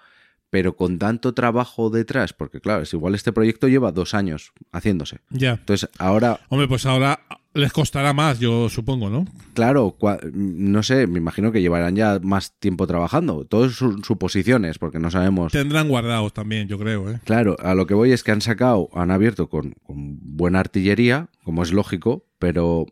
pero 0.50 0.75
con 0.75 0.98
tanto 1.00 1.34
trabajo 1.34 1.89
detrás, 1.89 2.34
porque 2.34 2.60
claro, 2.60 2.84
es 2.84 2.94
igual 2.94 3.15
este 3.15 3.32
proyecto 3.32 3.68
lleva 3.68 3.91
dos 3.91 4.13
años 4.13 4.51
haciéndose. 4.72 5.20
Ya. 5.29 5.51
Entonces, 5.53 5.89
ahora 6.00 6.39
Hombre, 6.50 6.68
pues 6.68 6.86
ahora 6.86 7.20
les 7.53 7.74
costará 7.74 8.13
más, 8.13 8.39
yo 8.39 8.70
supongo, 8.70 9.10
¿no? 9.10 9.25
Claro, 9.53 9.96
cua- 10.00 10.22
no 10.34 10.84
sé, 10.84 11.08
me 11.08 11.18
imagino 11.18 11.51
que 11.51 11.62
llevarán 11.62 11.96
ya 11.96 12.20
más 12.22 12.53
tiempo 12.60 12.86
trabajando. 12.88 13.44
Todos 13.46 13.75
son 13.75 14.03
suposiciones, 14.03 14.77
porque 14.77 15.00
no 15.00 15.10
sabemos. 15.12 15.51
Tendrán 15.51 15.89
guardados 15.89 16.32
también, 16.34 16.68
yo 16.68 16.77
creo, 16.77 17.10
¿eh? 17.12 17.20
Claro, 17.25 17.56
a 17.60 17.74
lo 17.74 17.88
que 17.88 17.96
voy 17.96 18.12
es 18.12 18.24
que 18.24 18.32
han 18.32 18.41
sacado, 18.41 18.89
han 18.94 19.10
abierto 19.12 19.50
con, 19.50 19.74
con 19.84 20.20
buena 20.22 20.60
artillería, 20.60 21.29
como 21.44 21.63
es 21.63 21.74
lógico, 21.74 22.24
pero 22.38 22.86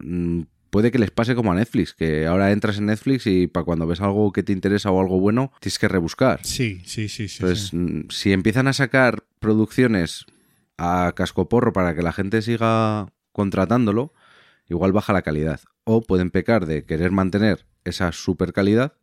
mm, 0.00 0.42
puede 0.72 0.90
que 0.90 0.98
les 0.98 1.10
pase 1.10 1.34
como 1.34 1.52
a 1.52 1.54
Netflix, 1.54 1.92
que 1.92 2.26
ahora 2.26 2.50
entras 2.50 2.78
en 2.78 2.86
Netflix 2.86 3.26
y 3.26 3.46
para 3.46 3.62
cuando 3.62 3.86
ves 3.86 4.00
algo 4.00 4.32
que 4.32 4.42
te 4.42 4.54
interesa 4.54 4.90
o 4.90 4.98
algo 5.02 5.20
bueno, 5.20 5.52
tienes 5.60 5.78
que 5.78 5.86
rebuscar. 5.86 6.40
Sí, 6.44 6.80
sí, 6.86 7.10
sí, 7.10 7.28
sí. 7.28 7.36
Entonces, 7.40 7.68
sí. 7.68 8.06
si 8.08 8.32
empiezan 8.32 8.66
a 8.68 8.72
sacar 8.72 9.22
producciones 9.38 10.24
a 10.78 11.12
cascoporro 11.14 11.74
para 11.74 11.94
que 11.94 12.00
la 12.00 12.14
gente 12.14 12.40
siga 12.40 13.12
contratándolo, 13.32 14.14
igual 14.66 14.92
baja 14.92 15.12
la 15.12 15.20
calidad. 15.20 15.60
O 15.84 16.00
pueden 16.00 16.30
pecar 16.30 16.64
de 16.64 16.86
querer 16.86 17.10
mantener 17.10 17.66
esa 17.84 18.10
super 18.12 18.54
calidad 18.54 18.94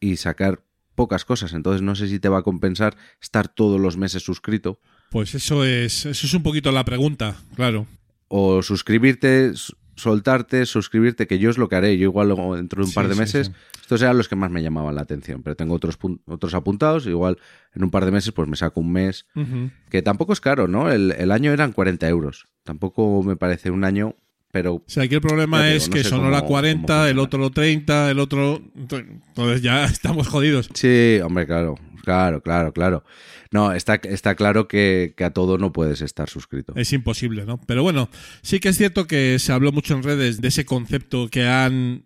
y 0.00 0.18
sacar 0.18 0.62
pocas 0.94 1.24
cosas. 1.24 1.54
Entonces 1.54 1.80
no 1.80 1.94
sé 1.94 2.08
si 2.08 2.18
te 2.18 2.28
va 2.28 2.40
a 2.40 2.42
compensar 2.42 2.98
estar 3.22 3.48
todos 3.48 3.80
los 3.80 3.96
meses 3.96 4.22
suscrito 4.24 4.78
Pues 5.10 5.34
eso 5.34 5.64
es, 5.64 6.04
eso 6.04 6.26
es 6.26 6.34
un 6.34 6.42
poquito 6.42 6.70
la 6.70 6.84
pregunta, 6.84 7.38
claro. 7.54 7.86
o 8.28 8.60
suscribirte 8.62 9.52
soltarte, 9.98 10.64
suscribirte, 10.66 11.26
que 11.26 11.38
yo 11.38 11.50
es 11.50 11.58
lo 11.58 11.68
que 11.68 11.76
haré. 11.76 11.98
Yo 11.98 12.04
igual 12.04 12.28
luego 12.28 12.56
dentro 12.56 12.80
de 12.80 12.84
un 12.86 12.90
Sí, 12.90 12.94
par 12.94 13.08
de 13.08 13.14
sí, 13.14 13.20
meses, 13.20 13.46
sí. 13.48 13.52
estos 13.82 14.00
eran 14.02 14.16
los 14.16 14.28
que 14.28 14.36
más 14.36 14.50
me 14.50 14.62
llamaban 14.62 14.94
la 14.94 15.02
atención, 15.02 15.42
pero 15.42 15.56
tengo 15.56 15.74
otros, 15.74 15.98
otros 16.26 16.54
apuntados. 16.54 17.06
Igual 17.06 17.38
en 17.74 17.84
un 17.84 17.90
par 17.90 18.04
de 18.04 18.10
meses 18.12 18.32
pues 18.32 18.48
me 18.48 18.56
saco 18.56 18.80
un 18.80 18.92
mes, 18.92 19.26
que 19.90 20.00
tampoco 20.02 20.32
es 20.32 20.40
caro, 20.40 20.68
¿no? 20.68 20.90
El, 20.90 21.12
el 21.12 21.30
año 21.32 21.52
eran 21.52 21.72
40 21.72 22.08
euros. 22.08 22.46
Tampoco 22.64 23.22
me 23.22 23.36
parece 23.36 23.70
un 23.70 23.84
año, 23.84 24.14
pero 24.52 24.74
O 24.76 24.82
sea, 24.86 25.02
aquí 25.04 25.14
el 25.14 25.20
problema 25.20 25.64
digo, 25.64 25.76
es 25.76 25.88
no 25.88 25.94
que 25.94 26.04
Sonora 26.04 26.38
cómo- 26.38 26.48
40, 26.48 26.86
cómo 26.94 27.04
el 27.06 27.18
otro 27.18 27.50
30, 27.50 28.10
el 28.10 28.18
otro... 28.18 28.62
Entonces 28.76 29.62
ya 29.62 29.84
estamos 29.86 30.28
jodidos. 30.28 30.68
sí, 30.74 31.18
hombre, 31.22 31.46
claro, 31.46 31.74
claro, 32.02 32.42
claro, 32.42 32.72
claro. 32.72 33.04
No, 33.50 33.72
está, 33.72 33.94
está 33.94 34.34
claro 34.34 34.68
que, 34.68 35.14
que 35.16 35.24
a 35.24 35.30
todo 35.30 35.56
no 35.56 35.72
puedes 35.72 36.02
estar 36.02 36.28
suscrito. 36.28 36.74
Es 36.76 36.92
imposible, 36.92 37.46
¿no? 37.46 37.58
Pero 37.66 37.82
bueno, 37.82 38.10
sí 38.42 38.60
que 38.60 38.68
es 38.68 38.76
cierto 38.76 39.06
que 39.06 39.38
se 39.38 39.52
habló 39.52 39.72
mucho 39.72 39.94
en 39.94 40.02
redes 40.02 40.40
de 40.42 40.48
ese 40.48 40.66
concepto 40.66 41.28
que 41.28 41.46
han 41.46 42.02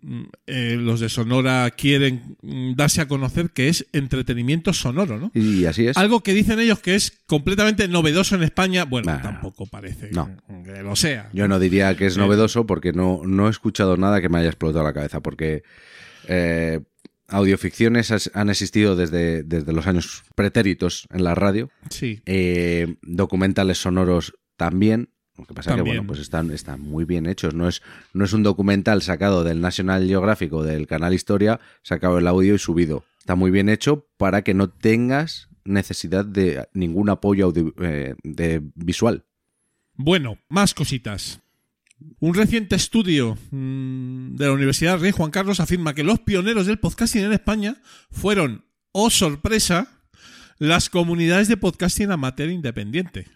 eh, 0.47 0.77
los 0.79 1.01
de 1.01 1.09
Sonora 1.09 1.69
quieren 1.71 2.37
mm, 2.41 2.75
darse 2.75 3.01
a 3.01 3.07
conocer, 3.09 3.49
que 3.49 3.67
es 3.67 3.85
entretenimiento 3.91 4.71
sonoro, 4.71 5.19
¿no? 5.19 5.31
Y 5.33 5.65
así 5.65 5.87
es. 5.87 5.97
Algo 5.97 6.21
que 6.23 6.33
dicen 6.33 6.59
ellos 6.59 6.79
que 6.79 6.95
es 6.95 7.23
completamente 7.25 7.87
novedoso 7.89 8.35
en 8.35 8.43
España, 8.43 8.85
bueno, 8.85 9.19
tampoco 9.21 9.65
parece 9.65 10.11
No. 10.11 10.29
que, 10.47 10.71
que 10.73 10.81
lo 10.81 10.95
sea. 10.95 11.29
Yo 11.33 11.47
no 11.49 11.59
diría 11.59 11.95
que 11.97 12.05
es 12.05 12.15
Eh. 12.15 12.19
novedoso 12.19 12.65
porque 12.65 12.93
no, 12.93 13.21
no 13.25 13.47
he 13.47 13.51
escuchado 13.51 13.97
nada 13.97 14.21
que 14.21 14.29
me 14.29 14.37
haya 14.39 14.47
explotado 14.47 14.85
la 14.85 14.93
cabeza, 14.93 15.19
porque 15.21 15.63
eh, 16.29 16.79
audioficciones 17.27 18.11
han 18.33 18.49
existido 18.49 18.95
desde, 18.95 19.43
desde 19.43 19.73
los 19.73 19.87
años 19.87 20.23
pretéritos 20.35 21.07
en 21.11 21.23
la 21.23 21.35
radio, 21.35 21.69
Sí, 21.89 22.21
eh, 22.25 22.95
documentales 23.01 23.79
sonoros 23.79 24.33
también. 24.57 25.09
Lo 25.35 25.45
que 25.45 25.55
pasa 25.55 25.71
que 25.71 25.77
También. 25.77 25.97
bueno, 25.97 26.07
pues 26.07 26.19
están, 26.19 26.51
están 26.51 26.79
muy 26.81 27.05
bien 27.05 27.25
hechos. 27.25 27.55
No 27.55 27.67
es, 27.67 27.81
no 28.13 28.23
es 28.23 28.33
un 28.33 28.43
documental 28.43 29.01
sacado 29.01 29.43
del 29.43 29.61
National 29.61 30.05
Geographic 30.07 30.53
o 30.53 30.61
del 30.63 30.85
canal 30.85 31.11
Historia, 31.13 31.59
sacado 31.81 32.19
el 32.19 32.27
audio 32.27 32.53
y 32.53 32.59
subido. 32.59 33.03
Está 33.17 33.33
muy 33.35 33.49
bien 33.49 33.67
hecho 33.67 34.07
para 34.17 34.43
que 34.43 34.53
no 34.53 34.69
tengas 34.69 35.49
necesidad 35.65 36.23
de 36.23 36.67
ningún 36.73 37.09
apoyo 37.09 37.45
audio- 37.47 37.73
eh, 37.81 38.13
de 38.23 38.61
visual. 38.75 39.23
Bueno, 39.95 40.37
más 40.49 40.73
cositas. 40.75 41.41
Un 42.19 42.33
reciente 42.33 42.75
estudio 42.75 43.37
mm, 43.51 44.35
de 44.35 44.45
la 44.45 44.51
Universidad 44.51 44.99
Rey 44.99 45.11
Juan 45.11 45.31
Carlos 45.31 45.59
afirma 45.59 45.93
que 45.93 46.03
los 46.03 46.19
pioneros 46.19 46.65
del 46.67 46.79
podcasting 46.79 47.23
en 47.23 47.33
España 47.33 47.77
fueron, 48.11 48.65
oh 48.91 49.09
sorpresa, 49.09 49.87
las 50.59 50.89
comunidades 50.89 51.47
de 51.47 51.57
podcasting 51.57 52.11
amateur 52.11 52.49
independiente. 52.49 53.27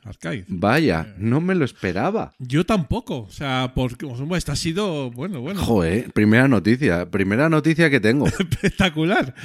Vaya, 0.48 1.14
no 1.18 1.42
me 1.42 1.56
lo 1.56 1.66
esperaba. 1.66 2.34
Yo 2.40 2.66
tampoco, 2.66 3.24
o 3.24 3.32
sea, 3.32 3.74
porque 3.76 4.06
bueno, 4.06 4.36
esta 4.36 4.54
ha 4.54 4.56
sido, 4.56 5.12
bueno, 5.12 5.42
bueno, 5.42 5.62
Joder, 5.62 6.12
primera 6.14 6.48
noticia, 6.48 7.10
primera 7.10 7.50
noticia 7.50 7.90
que 7.90 8.00
tengo. 8.00 8.28
espectacular. 8.40 9.36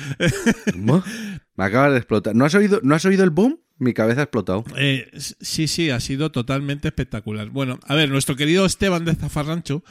Me 1.56 1.64
acaba 1.64 1.90
de 1.90 1.98
explotar. 1.98 2.34
¿No 2.34 2.44
has 2.44 2.54
oído, 2.54 2.80
¿no 2.82 2.94
has 2.94 3.04
oído 3.04 3.24
el 3.24 3.30
boom? 3.30 3.58
Mi 3.82 3.94
cabeza 3.94 4.20
ha 4.20 4.24
explotado. 4.24 4.64
Eh, 4.76 5.10
sí, 5.18 5.66
sí, 5.66 5.90
ha 5.90 5.98
sido 5.98 6.30
totalmente 6.30 6.86
espectacular. 6.86 7.48
Bueno, 7.50 7.80
a 7.84 7.96
ver, 7.96 8.10
nuestro 8.10 8.36
querido 8.36 8.64
Esteban 8.64 9.04
de 9.04 9.16
Zafarrancho 9.16 9.82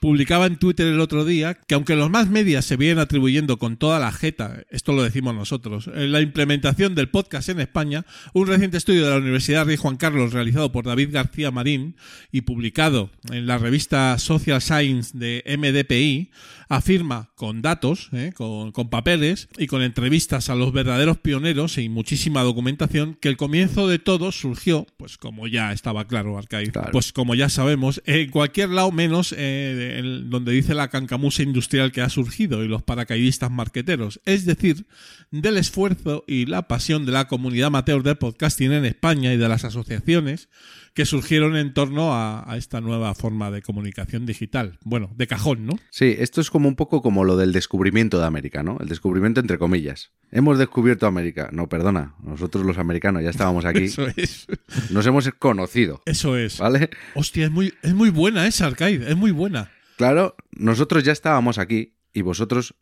publicaba 0.00 0.44
en 0.44 0.58
Twitter 0.58 0.86
el 0.86 1.00
otro 1.00 1.24
día 1.24 1.54
que 1.54 1.74
aunque 1.74 1.96
los 1.96 2.10
más 2.10 2.28
medias 2.28 2.66
se 2.66 2.76
vienen 2.76 2.98
atribuyendo 2.98 3.58
con 3.58 3.78
toda 3.78 3.98
la 4.00 4.12
jeta, 4.12 4.64
esto 4.68 4.92
lo 4.92 5.02
decimos 5.02 5.34
nosotros, 5.34 5.86
la 5.86 6.20
implementación 6.20 6.94
del 6.94 7.08
podcast 7.08 7.48
en 7.48 7.60
España, 7.60 8.04
un 8.34 8.48
reciente 8.48 8.76
estudio 8.76 9.06
de 9.06 9.12
la 9.12 9.16
Universidad 9.16 9.64
Rey 9.64 9.78
Juan 9.78 9.96
Carlos 9.96 10.34
realizado 10.34 10.70
por 10.70 10.84
David 10.84 11.08
García 11.10 11.50
Marín 11.50 11.96
y 12.30 12.42
publicado 12.42 13.08
en 13.32 13.46
la 13.46 13.56
revista 13.56 14.18
Social 14.18 14.60
Science 14.60 15.16
de 15.16 15.42
MDPI 15.56 16.30
afirma 16.68 17.30
con 17.34 17.62
datos, 17.62 18.10
eh, 18.12 18.32
con, 18.34 18.72
con 18.72 18.90
papeles 18.90 19.48
y 19.56 19.68
con 19.68 19.80
entrevistas 19.80 20.50
a 20.50 20.54
los 20.54 20.72
verdaderos 20.72 21.16
pioneros 21.16 21.78
y 21.78 21.88
muchísima 21.88 22.42
documentación 22.42 23.16
que 23.18 23.30
el 23.30 23.37
comienzo 23.38 23.88
de 23.88 23.98
todo 23.98 24.30
surgió, 24.32 24.86
pues 24.98 25.16
como 25.16 25.46
ya 25.46 25.72
estaba 25.72 26.06
claro, 26.06 26.36
Arcade, 26.36 26.70
Claro. 26.70 26.90
pues 26.92 27.14
como 27.14 27.34
ya 27.34 27.48
sabemos, 27.48 28.02
en 28.04 28.30
cualquier 28.30 28.68
lado 28.68 28.92
menos 28.92 29.32
eh, 29.34 29.96
el- 29.98 30.28
donde 30.28 30.52
dice 30.52 30.74
la 30.74 30.88
cancamusa 30.88 31.42
industrial 31.42 31.90
que 31.90 32.02
ha 32.02 32.10
surgido 32.10 32.62
y 32.62 32.68
los 32.68 32.82
paracaidistas 32.82 33.50
marqueteros, 33.50 34.20
es 34.26 34.44
decir, 34.44 34.84
del 35.30 35.56
esfuerzo 35.56 36.24
y 36.26 36.44
la 36.44 36.68
pasión 36.68 37.06
de 37.06 37.12
la 37.12 37.26
comunidad 37.28 37.68
amateur 37.68 38.02
del 38.02 38.16
podcasting 38.18 38.72
en 38.72 38.84
España 38.84 39.32
y 39.32 39.38
de 39.38 39.48
las 39.48 39.64
asociaciones 39.64 40.50
que 40.94 41.06
surgieron 41.06 41.56
en 41.56 41.74
torno 41.74 42.12
a, 42.14 42.50
a 42.50 42.56
esta 42.56 42.80
nueva 42.80 43.14
forma 43.14 43.50
de 43.50 43.62
comunicación 43.62 44.26
digital. 44.26 44.78
Bueno, 44.84 45.10
de 45.16 45.26
cajón, 45.26 45.66
¿no? 45.66 45.78
Sí, 45.90 46.14
esto 46.18 46.40
es 46.40 46.50
como 46.50 46.68
un 46.68 46.76
poco 46.76 47.02
como 47.02 47.24
lo 47.24 47.36
del 47.36 47.52
descubrimiento 47.52 48.18
de 48.18 48.26
América, 48.26 48.62
¿no? 48.62 48.78
El 48.80 48.88
descubrimiento 48.88 49.40
entre 49.40 49.58
comillas. 49.58 50.12
Hemos 50.30 50.58
descubierto 50.58 51.06
América. 51.06 51.48
No, 51.52 51.68
perdona. 51.68 52.14
Nosotros 52.22 52.64
los 52.64 52.78
americanos 52.78 53.22
ya 53.22 53.30
estábamos 53.30 53.64
aquí. 53.64 53.84
Eso 53.84 54.06
es. 54.16 54.46
Nos 54.90 55.06
hemos 55.06 55.28
conocido. 55.38 56.02
Eso 56.06 56.36
es. 56.36 56.58
¿Vale? 56.58 56.90
Hostia, 57.14 57.46
es 57.46 57.50
muy, 57.50 57.74
es 57.82 57.94
muy 57.94 58.10
buena 58.10 58.46
esa, 58.46 58.66
Arcade. 58.66 59.10
Es 59.10 59.16
muy 59.16 59.30
buena. 59.30 59.70
Claro, 59.96 60.36
nosotros 60.52 61.02
ya 61.04 61.12
estábamos 61.12 61.58
aquí 61.58 61.96
y 62.12 62.22
vosotros 62.22 62.74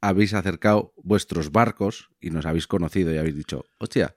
habéis 0.00 0.34
acercado 0.34 0.92
vuestros 1.02 1.52
barcos 1.52 2.10
y 2.20 2.30
nos 2.30 2.46
habéis 2.46 2.66
conocido 2.66 3.14
y 3.14 3.18
habéis 3.18 3.36
dicho, 3.36 3.64
hostia, 3.78 4.14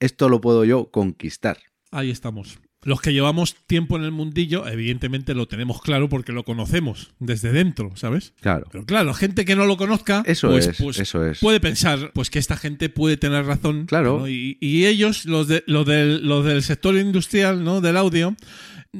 esto 0.00 0.28
lo 0.28 0.40
puedo 0.40 0.64
yo 0.64 0.90
conquistar. 0.90 1.58
Ahí 1.90 2.10
estamos. 2.10 2.58
Los 2.84 3.00
que 3.00 3.12
llevamos 3.12 3.56
tiempo 3.66 3.96
en 3.96 4.04
el 4.04 4.12
mundillo, 4.12 4.66
evidentemente 4.68 5.34
lo 5.34 5.48
tenemos 5.48 5.82
claro 5.82 6.08
porque 6.08 6.32
lo 6.32 6.44
conocemos 6.44 7.10
desde 7.18 7.50
dentro, 7.50 7.90
¿sabes? 7.96 8.34
Claro. 8.40 8.66
Pero 8.70 8.86
claro, 8.86 9.12
gente 9.14 9.44
que 9.44 9.56
no 9.56 9.66
lo 9.66 9.76
conozca, 9.76 10.22
Eso 10.26 10.48
pues, 10.48 10.68
es, 10.68 10.76
pues 10.80 10.98
eso 11.00 11.26
es. 11.26 11.40
puede 11.40 11.58
pensar 11.58 12.12
pues 12.14 12.30
que 12.30 12.38
esta 12.38 12.56
gente 12.56 12.88
puede 12.88 13.16
tener 13.16 13.44
razón. 13.46 13.86
Claro. 13.86 14.20
¿no? 14.20 14.28
Y, 14.28 14.58
y 14.60 14.86
ellos, 14.86 15.24
los, 15.26 15.48
de, 15.48 15.64
los, 15.66 15.84
del, 15.86 16.24
los 16.26 16.44
del 16.44 16.62
sector 16.62 16.96
industrial, 16.96 17.64
¿no? 17.64 17.80
Del 17.80 17.96
audio, 17.96 18.36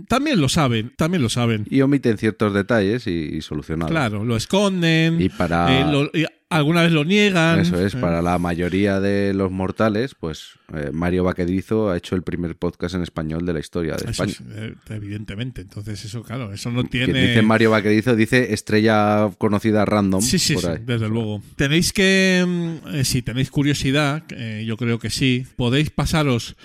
también 0.08 0.40
lo 0.40 0.48
saben, 0.48 0.92
también 0.96 1.22
lo 1.22 1.28
saben. 1.28 1.64
Y 1.70 1.80
omiten 1.80 2.18
ciertos 2.18 2.52
detalles 2.54 3.06
y, 3.06 3.10
y 3.36 3.40
solucionarlo. 3.42 3.92
Claro, 3.94 4.24
lo 4.24 4.36
esconden. 4.36 5.20
Y 5.20 5.28
para- 5.28 5.80
eh, 5.80 5.84
lo- 5.90 6.10
y 6.12 6.26
alguna 6.50 6.82
vez 6.82 6.92
lo 6.92 7.04
niegan. 7.04 7.60
Eso 7.60 7.84
es, 7.84 7.94
eh. 7.94 7.98
para 7.98 8.22
la 8.22 8.38
mayoría 8.38 9.00
de 9.00 9.34
los 9.34 9.50
mortales, 9.50 10.14
pues 10.18 10.50
eh, 10.74 10.90
Mario 10.92 11.24
Vaquerizo 11.24 11.90
ha 11.90 11.96
hecho 11.96 12.14
el 12.14 12.22
primer 12.22 12.56
podcast 12.56 12.94
en 12.94 13.02
español 13.02 13.44
de 13.46 13.52
la 13.52 13.60
historia 13.60 13.92
de 13.96 14.10
Eso 14.10 14.24
España. 14.24 14.32
es, 14.32 14.40
eh, 14.56 14.74
evidentemente. 14.90 15.60
Entonces, 15.60 16.04
eso, 16.04 16.22
claro, 16.22 16.52
eso 16.52 16.70
no 16.70 16.84
Quien 16.84 17.06
tiene. 17.06 17.28
dice 17.28 17.42
Mario 17.42 17.70
Vaquerizo 17.70 18.16
dice 18.16 18.52
estrella 18.52 19.30
conocida 19.38 19.84
random. 19.84 20.22
Sí, 20.22 20.38
sí, 20.38 20.54
por 20.54 20.62
sí, 20.62 20.68
ahí. 20.68 20.78
desde 20.84 21.08
luego. 21.08 21.42
Tenéis 21.56 21.92
que, 21.92 22.44
mm, 22.46 22.94
eh, 22.96 23.04
si 23.04 23.22
tenéis 23.22 23.50
curiosidad, 23.50 24.22
yo 24.64 24.76
creo 24.76 24.98
que 24.98 25.10
sí, 25.10 25.46
podéis 25.56 25.90
pasaros. 25.90 26.56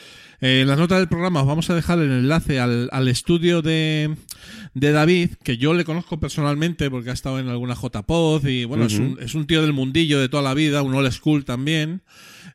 Eh, 0.43 0.61
en 0.61 0.67
las 0.67 0.77
notas 0.77 0.99
del 0.99 1.07
programa 1.07 1.41
os 1.41 1.47
vamos 1.47 1.69
a 1.69 1.75
dejar 1.75 1.99
el 1.99 2.11
enlace 2.11 2.59
al, 2.59 2.89
al 2.91 3.07
estudio 3.07 3.61
de, 3.61 4.15
de 4.73 4.91
David, 4.91 5.31
que 5.43 5.57
yo 5.57 5.73
le 5.73 5.85
conozco 5.85 6.19
personalmente 6.19 6.89
porque 6.89 7.09
ha 7.09 7.13
estado 7.13 7.39
en 7.39 7.47
alguna 7.49 7.75
JPod 7.75 8.45
y 8.45 8.65
bueno, 8.65 8.85
es, 8.85 8.99
un, 8.99 9.17
es 9.21 9.35
un 9.35 9.47
tío 9.47 9.61
del 9.61 9.73
mundillo 9.73 10.19
de 10.19 10.29
toda 10.29 10.43
la 10.43 10.53
vida, 10.53 10.81
un 10.81 10.93
old 10.93 11.11
school 11.11 11.45
también. 11.45 12.01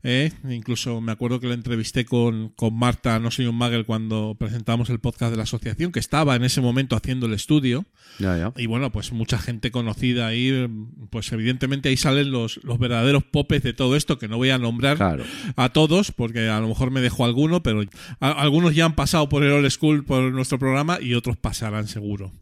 eh, 0.03 0.33
Incluso 0.49 1.01
me 1.01 1.13
acuerdo 1.13 1.41
que 1.41 1.47
lo 1.49 1.55
entrevisté 1.55 2.05
con, 2.05 2.51
con 2.51 2.79
Marta, 2.79 3.19
no 3.19 3.31
soy 3.31 3.47
un 3.47 3.57
magel, 3.57 3.87
cuando 3.87 4.37
presentamos 4.39 4.91
el 4.91 5.01
podcast 5.01 5.31
de 5.31 5.37
la 5.39 5.45
asociación, 5.45 5.91
que 5.91 6.01
estaba 6.01 6.37
en 6.37 6.45
ese 6.45 6.61
momento 6.61 6.95
haciendo 6.95 7.27
el 7.27 7.33
estudio. 7.33 7.85
Ya, 8.19 8.37
ya. 8.37 8.53
Y 8.57 8.67
bueno, 8.67 8.91
pues 8.91 9.13
mucha 9.13 9.39
gente 9.39 9.71
conocida 9.71 10.27
ahí, 10.27 10.67
pues 11.11 11.31
evidentemente 11.33 11.89
ahí 11.89 11.97
salen 11.97 12.33
los, 12.33 12.59
los 12.65 12.79
verdaderos 12.79 13.23
popes 13.23 13.63
de 13.63 13.73
todo 13.73 13.95
esto, 13.95 14.19
que 14.19 14.27
no 14.27 14.37
voy 14.39 14.51
a 14.51 14.59
nombrar 14.59 14.97
Claro. 14.97 15.25
a 15.55 15.69
todos, 15.69 16.11
porque 16.11 16.49
a 16.49 16.59
lo 16.61 16.67
mejor 16.69 16.91
me 16.91 17.01
dejo 17.01 17.25
alguno, 17.25 17.63
pero 17.63 17.83
a- 18.21 18.33
algunos 18.33 18.75
ya 18.75 18.87
han 18.87 18.97
pasado 18.97 19.29
por 19.29 19.45
el 19.45 19.53
Old 19.53 19.71
School, 19.71 20.05
por 20.05 20.33
nuestro 20.33 20.59
programa, 20.59 20.99
y 21.01 21.15
otros 21.15 21.37
pasarán 21.37 21.87
seguro, 21.87 22.33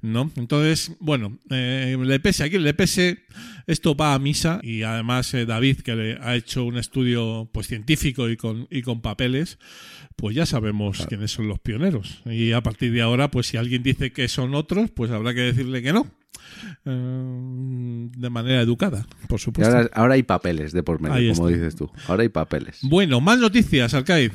¿no? 0.00 0.30
Entonces, 0.36 0.92
bueno, 1.00 1.38
eh, 1.50 1.98
le 2.02 2.18
pese 2.20 2.44
aquí, 2.44 2.58
le 2.58 2.72
pese, 2.72 3.24
esto 3.66 3.94
va 3.94 4.14
a 4.14 4.18
misa, 4.18 4.60
y 4.62 4.84
además 4.84 5.34
eh, 5.34 5.44
David, 5.44 5.80
que 5.80 5.94
le 5.96 6.18
ha 6.22 6.34
hecho 6.34 6.64
un 6.64 6.78
estudio 6.78 7.50
pues 7.52 7.66
científico 7.66 8.30
y 8.30 8.38
con, 8.38 8.66
y 8.70 8.80
con 8.82 9.02
papeles, 9.02 9.58
pues 10.16 10.34
ya 10.34 10.46
sabemos 10.46 11.06
quiénes 11.06 11.30
son 11.30 11.48
los 11.48 11.58
pioneros. 11.58 12.22
Y 12.24 12.52
a 12.52 12.62
partir 12.62 12.92
de 12.92 13.02
ahora, 13.02 13.30
pues 13.30 13.46
si 13.46 13.56
alguien 13.56 13.82
dice 13.82 14.12
que 14.12 14.28
son 14.28 14.54
otros, 14.54 14.90
pues 14.90 15.10
habrá 15.10 15.34
que 15.34 15.40
decirle 15.40 15.82
que 15.82 15.92
no. 15.92 16.06
Eh, 16.84 18.08
de 18.16 18.30
manera 18.30 18.60
educada, 18.62 19.06
por 19.28 19.40
supuesto. 19.40 19.76
ahora, 19.76 19.90
ahora 19.92 20.14
hay 20.14 20.22
papeles 20.22 20.72
de 20.72 20.82
por 20.82 21.00
medio, 21.00 21.14
Ahí 21.14 21.34
como 21.34 21.48
está. 21.48 21.58
dices 21.58 21.76
tú. 21.76 21.90
Ahora 22.08 22.22
hay 22.22 22.28
papeles. 22.28 22.78
Bueno, 22.82 23.20
más 23.20 23.38
noticias, 23.38 23.94
Arcade. 23.94 24.32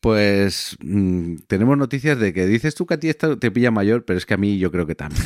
Pues 0.00 0.76
mm, 0.80 1.36
tenemos 1.46 1.76
noticias 1.76 2.18
de 2.18 2.32
que 2.32 2.46
dices 2.46 2.74
tú 2.74 2.86
que 2.86 2.94
a 2.94 3.00
ti 3.00 3.12
te 3.12 3.50
pilla 3.50 3.70
mayor, 3.70 4.04
pero 4.04 4.18
es 4.18 4.26
que 4.26 4.34
a 4.34 4.38
mí 4.38 4.58
yo 4.58 4.72
creo 4.72 4.86
que 4.86 4.94
también. 4.94 5.22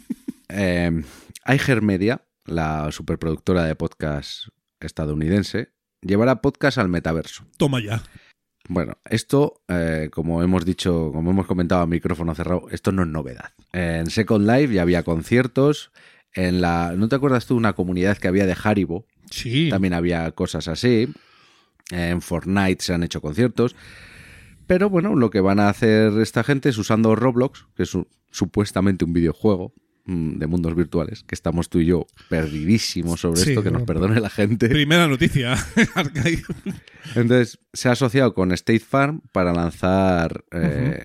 eh, 0.48 1.02
Media, 1.82 2.22
la 2.44 2.92
superproductora 2.92 3.64
de 3.64 3.74
podcast 3.74 4.48
estadounidense, 4.80 5.70
llevará 6.02 6.42
podcast 6.42 6.78
al 6.78 6.88
metaverso. 6.88 7.44
Toma 7.56 7.82
ya. 7.82 8.02
Bueno, 8.68 8.98
esto, 9.08 9.62
eh, 9.68 10.08
como 10.12 10.42
hemos 10.42 10.64
dicho, 10.64 11.10
como 11.12 11.30
hemos 11.30 11.46
comentado 11.46 11.82
a 11.82 11.86
micrófono 11.86 12.34
cerrado, 12.34 12.66
esto 12.70 12.92
no 12.92 13.02
es 13.02 13.08
novedad. 13.08 13.52
En 13.72 14.10
Second 14.10 14.46
Life 14.48 14.74
ya 14.74 14.82
había 14.82 15.02
conciertos. 15.02 15.90
En 16.34 16.60
la. 16.60 16.92
¿No 16.96 17.08
te 17.08 17.16
acuerdas 17.16 17.46
tú 17.46 17.54
de 17.54 17.58
una 17.58 17.72
comunidad 17.72 18.18
que 18.18 18.28
había 18.28 18.44
de 18.46 18.56
Haribo? 18.62 19.06
Sí. 19.30 19.68
También 19.70 19.94
había 19.94 20.30
cosas 20.32 20.68
así. 20.68 21.08
En 21.90 22.20
Fortnite 22.20 22.82
se 22.84 22.92
han 22.92 23.02
hecho 23.02 23.22
conciertos. 23.22 23.74
Pero 24.66 24.90
bueno, 24.90 25.14
lo 25.16 25.30
que 25.30 25.40
van 25.40 25.60
a 25.60 25.70
hacer 25.70 26.12
esta 26.20 26.44
gente 26.44 26.68
es 26.68 26.76
usando 26.76 27.16
Roblox, 27.16 27.66
que 27.74 27.84
es 27.84 27.94
un- 27.94 28.06
supuestamente 28.30 29.06
un 29.06 29.14
videojuego 29.14 29.72
de 30.08 30.46
mundos 30.46 30.74
virtuales, 30.74 31.22
que 31.22 31.34
estamos 31.34 31.68
tú 31.68 31.80
y 31.80 31.86
yo 31.86 32.06
perdidísimos 32.30 33.20
sobre 33.20 33.40
Sí, 33.40 33.50
esto, 33.50 33.62
que 33.62 33.70
nos 33.70 33.82
perdone 33.82 34.18
la 34.20 34.30
gente. 34.30 34.68
Primera 34.70 35.06
noticia. 35.06 35.54
Entonces, 37.14 37.58
se 37.72 37.88
ha 37.88 37.92
asociado 37.92 38.34
con 38.34 38.52
State 38.52 38.80
Farm 38.80 39.20
para 39.32 39.52
lanzar 39.52 40.44
eh, 40.52 41.04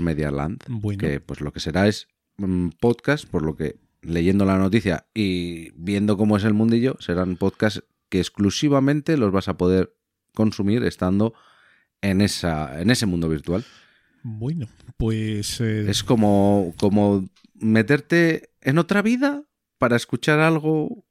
Media 0.00 0.30
Land, 0.30 0.62
Bueno. 0.68 0.98
que 0.98 1.20
pues 1.20 1.40
lo 1.40 1.52
que 1.52 1.60
será 1.60 1.88
es 1.88 2.08
un 2.38 2.72
podcast, 2.80 3.26
por 3.26 3.42
lo 3.42 3.56
que 3.56 3.76
leyendo 4.02 4.44
la 4.44 4.58
noticia 4.58 5.06
y 5.14 5.70
viendo 5.72 6.16
cómo 6.16 6.36
es 6.36 6.44
el 6.44 6.54
mundillo, 6.54 6.96
serán 7.00 7.36
podcasts 7.36 7.84
que 8.08 8.18
exclusivamente 8.20 9.16
los 9.16 9.32
vas 9.32 9.48
a 9.48 9.56
poder 9.56 9.94
consumir 10.34 10.82
estando 10.84 11.34
en 12.02 12.20
esa 12.20 12.80
en 12.80 12.90
ese 12.90 13.06
mundo 13.06 13.28
virtual. 13.28 13.64
Bueno, 14.24 14.68
pues. 14.96 15.60
eh, 15.60 15.86
Es 15.88 16.02
como 16.04 16.74
como 16.78 17.28
meterte 17.62 18.50
en 18.60 18.78
otra 18.78 19.02
vida 19.02 19.44
para 19.78 19.96
escuchar 19.96 20.40
algo 20.40 21.04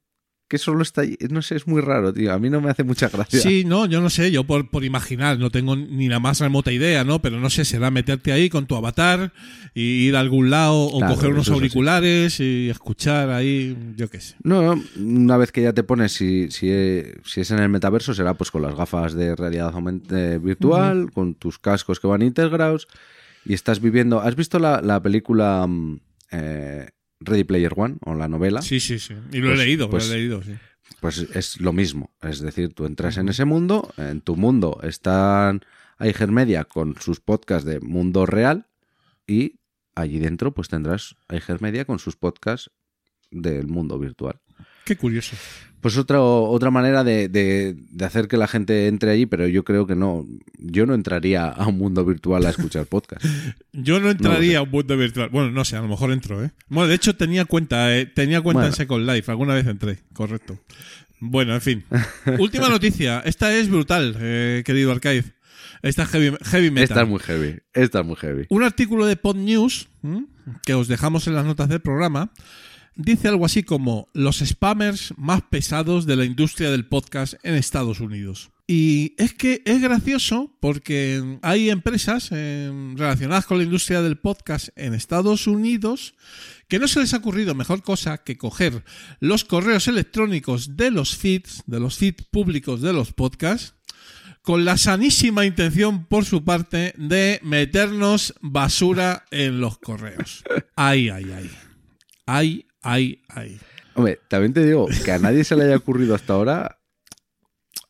que 0.51 0.57
solo 0.57 0.81
está 0.81 1.01
ahí. 1.01 1.17
No 1.29 1.41
sé, 1.41 1.55
es 1.55 1.65
muy 1.65 1.79
raro, 1.79 2.11
tío. 2.11 2.33
A 2.33 2.37
mí 2.37 2.49
no 2.49 2.59
me 2.59 2.69
hace 2.69 2.83
mucha 2.83 3.07
gracia. 3.07 3.39
Sí, 3.39 3.63
no, 3.63 3.85
yo 3.85 4.01
no 4.01 4.09
sé, 4.09 4.31
yo 4.31 4.43
por, 4.43 4.69
por 4.69 4.83
imaginar, 4.83 5.39
no 5.39 5.49
tengo 5.49 5.77
ni 5.77 6.09
la 6.09 6.19
más 6.19 6.41
remota 6.41 6.73
idea, 6.73 7.05
¿no? 7.05 7.21
Pero 7.21 7.39
no 7.39 7.49
sé, 7.49 7.63
será 7.63 7.89
meterte 7.89 8.33
ahí 8.33 8.49
con 8.49 8.65
tu 8.65 8.75
avatar 8.75 9.31
y 9.73 10.07
ir 10.07 10.17
a 10.17 10.19
algún 10.19 10.49
lado 10.49 10.87
o 10.87 10.97
Claro, 10.97 11.15
coger 11.15 11.31
unos 11.31 11.49
auriculares 11.49 12.41
y 12.41 12.69
escuchar 12.69 13.29
ahí, 13.29 13.77
yo 13.95 14.09
qué 14.09 14.19
sé. 14.19 14.35
No, 14.43 14.77
una 14.99 15.37
vez 15.37 15.53
que 15.53 15.61
ya 15.61 15.71
te 15.71 15.83
pones, 15.83 16.11
si, 16.11 16.51
si, 16.51 16.69
si 17.23 17.41
es 17.41 17.51
en 17.51 17.59
el 17.59 17.69
metaverso, 17.69 18.13
será 18.13 18.33
pues 18.33 18.51
con 18.51 18.61
las 18.61 18.75
gafas 18.75 19.13
de 19.13 19.37
realidad 19.37 19.73
eh, 20.11 20.37
virtual, 20.43 21.11
con 21.13 21.35
tus 21.35 21.59
cascos 21.59 22.01
que 22.01 22.07
van 22.07 22.23
integrados 22.23 22.89
y 23.45 23.53
estás 23.53 23.79
viviendo... 23.79 24.19
¿Has 24.19 24.35
visto 24.35 24.59
la, 24.59 24.81
la 24.81 25.01
película 25.01 25.65
mm, 25.65 26.01
eh, 26.31 26.89
Ready 27.19 27.43
Player 27.43 27.73
One 27.75 27.97
o 28.05 28.15
la 28.15 28.27
novela? 28.27 28.61
Sí, 28.61 28.79
sí, 28.79 28.97
sí. 28.99 29.13
Y 29.31 29.37
lo 29.37 29.49
Pues- 29.49 29.59
he 29.59 29.63
leído, 29.65 29.89
pues- 29.89 30.07
lo 30.09 30.13
he 30.15 30.17
leído, 30.17 30.43
sí. 30.43 30.53
Pues 30.99 31.17
es 31.33 31.59
lo 31.61 31.71
mismo. 31.73 32.11
Es 32.21 32.41
decir, 32.41 32.73
tú 32.73 32.85
entras 32.85 33.17
en 33.17 33.29
ese 33.29 33.45
mundo, 33.45 33.93
en 33.97 34.21
tu 34.21 34.35
mundo 34.35 34.79
están 34.83 35.61
iHeart 35.99 36.31
Media 36.31 36.63
con 36.65 36.95
sus 36.99 37.19
podcasts 37.21 37.65
de 37.65 37.79
mundo 37.79 38.25
real 38.25 38.67
y 39.27 39.59
allí 39.95 40.19
dentro 40.19 40.53
pues 40.53 40.67
tendrás 40.67 41.15
iHeart 41.29 41.61
Media 41.61 41.85
con 41.85 41.99
sus 41.99 42.15
podcasts 42.17 42.71
del 43.31 43.67
mundo 43.67 43.97
virtual. 43.99 44.41
Qué 44.85 44.95
curioso. 44.95 45.35
Pues 45.81 45.97
otra, 45.97 46.21
otra 46.21 46.69
manera 46.69 47.03
de, 47.03 47.27
de- 47.27 47.75
de 47.89 48.05
hacer 48.05 48.27
que 48.27 48.37
la 48.37 48.47
gente 48.47 48.87
entre 48.87 49.11
allí, 49.11 49.25
pero 49.25 49.47
yo 49.47 49.63
creo 49.63 49.87
que 49.87 49.95
no. 49.95 50.27
Yo 50.59 50.85
no 50.85 50.93
entraría 50.93 51.47
a 51.47 51.67
un 51.67 51.77
mundo 51.79 52.05
virtual 52.05 52.45
a 52.45 52.51
escuchar 52.51 52.85
podcast. 52.85 53.25
Yo 53.73 53.99
no 53.99 54.11
entraría 54.11 54.59
a 54.59 54.61
un 54.61 54.69
mundo 54.69 54.95
virtual. 54.95 55.29
Bueno, 55.29 55.49
no 55.49 55.65
sé, 55.65 55.77
a 55.77 55.81
lo 55.81 55.87
mejor 55.87 56.11
entro, 56.11 56.43
¿eh? 56.43 56.51
Bueno, 56.69 56.87
de 56.87 56.95
hecho 56.95 57.15
tenía 57.15 57.45
cuenta, 57.45 57.97
eh, 57.97 58.05
tenía 58.05 58.41
cuenta 58.41 58.59
Bueno. 58.59 58.73
en 58.73 58.77
Second 58.77 59.09
Life, 59.09 59.31
alguna 59.31 59.55
vez 59.55 59.65
entré, 59.65 59.97
correcto. 60.13 60.59
Bueno, 61.19 61.55
en 61.55 61.61
fin. 61.61 61.83
Última 62.39 62.69
noticia. 62.69 63.21
Esta 63.25 63.51
es 63.55 63.67
brutal, 63.69 64.15
eh, 64.19 64.61
querido 64.63 64.91
Arcade. 64.91 65.23
Esta 65.81 66.03
es 66.03 66.09
heavy, 66.09 66.37
heavy 66.43 66.69
metal. 66.69 66.83
Esta 66.83 67.01
es 67.01 67.07
muy 67.07 67.19
heavy. 67.19 67.59
Esta 67.73 67.99
es 68.01 68.05
muy 68.05 68.15
heavy. 68.17 68.45
Un 68.49 68.63
artículo 68.63 69.07
de 69.07 69.15
Pod 69.15 69.35
News, 69.35 69.87
¿m? 70.03 70.25
que 70.63 70.75
os 70.75 70.87
dejamos 70.87 71.25
en 71.25 71.33
las 71.33 71.45
notas 71.45 71.69
del 71.69 71.81
programa, 71.81 72.31
dice 72.95 73.27
algo 73.27 73.45
así 73.45 73.63
como 73.63 74.07
los 74.13 74.39
spammers 74.39 75.13
más 75.17 75.41
pesados 75.43 76.05
de 76.05 76.15
la 76.15 76.25
industria 76.25 76.71
del 76.71 76.87
podcast 76.87 77.33
en 77.43 77.55
Estados 77.55 77.99
Unidos. 77.99 78.51
Y 78.67 79.15
es 79.17 79.33
que 79.33 79.61
es 79.65 79.81
gracioso 79.81 80.55
porque 80.61 81.39
hay 81.41 81.69
empresas 81.69 82.29
eh, 82.31 82.71
relacionadas 82.95 83.45
con 83.45 83.57
la 83.57 83.65
industria 83.65 84.01
del 84.01 84.17
podcast 84.17 84.69
en 84.77 84.93
Estados 84.93 85.45
Unidos 85.47 86.13
que 86.69 86.79
no 86.79 86.87
se 86.87 87.01
les 87.01 87.13
ha 87.13 87.17
ocurrido 87.17 87.53
mejor 87.53 87.83
cosa 87.83 88.19
que 88.19 88.37
coger 88.37 88.85
los 89.19 89.43
correos 89.43 89.89
electrónicos 89.89 90.77
de 90.77 90.89
los 90.89 91.17
feeds, 91.17 91.63
de 91.65 91.81
los 91.81 91.97
feeds 91.97 92.23
públicos 92.31 92.79
de 92.79 92.93
los 92.93 93.11
podcasts, 93.11 93.75
con 94.41 94.63
la 94.63 94.77
sanísima 94.77 95.45
intención 95.45 96.05
por 96.05 96.23
su 96.23 96.45
parte 96.45 96.93
de 96.97 97.41
meternos 97.43 98.33
basura 98.39 99.25
en 99.31 99.59
los 99.59 99.79
correos. 99.79 100.45
Ay, 100.77 101.09
ay, 101.09 101.25
ay. 101.35 101.51
Ay, 102.25 102.65
ay, 102.81 103.21
ay. 103.29 103.59
Hombre, 103.95 104.19
también 104.29 104.53
te 104.53 104.65
digo 104.65 104.87
que 105.03 105.11
a 105.11 105.19
nadie 105.19 105.43
se 105.43 105.55
le 105.55 105.65
haya 105.65 105.77
ocurrido 105.77 106.15
hasta 106.15 106.33
ahora. 106.33 106.79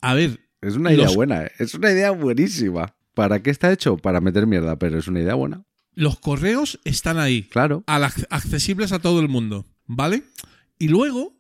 A 0.02 0.14
ver, 0.14 0.40
Es 0.62 0.76
una 0.76 0.94
idea 0.94 1.06
Los- 1.06 1.16
buena. 1.16 1.44
¿eh? 1.46 1.52
Es 1.60 1.74
una 1.74 1.90
idea 1.92 2.12
buenísima. 2.12 2.96
¿Para 3.16 3.42
qué 3.42 3.50
está 3.50 3.72
hecho? 3.72 3.98
Para 3.98 4.22
meter 4.22 4.46
mierda, 4.48 4.78
pero 4.78 4.98
es 5.00 5.08
una 5.08 5.20
idea 5.22 5.34
buena. 5.36 5.64
los 5.94 6.20
correos 6.20 6.80
están 6.86 7.20
ahí, 7.20 7.44
Claro. 7.44 7.84
accesibles 7.86 8.92
a 8.94 9.00
todo 9.00 9.20
el 9.20 9.28
mundo, 9.28 9.66
¿vale? 9.88 10.24
Y 10.80 10.88
luego 10.88 11.36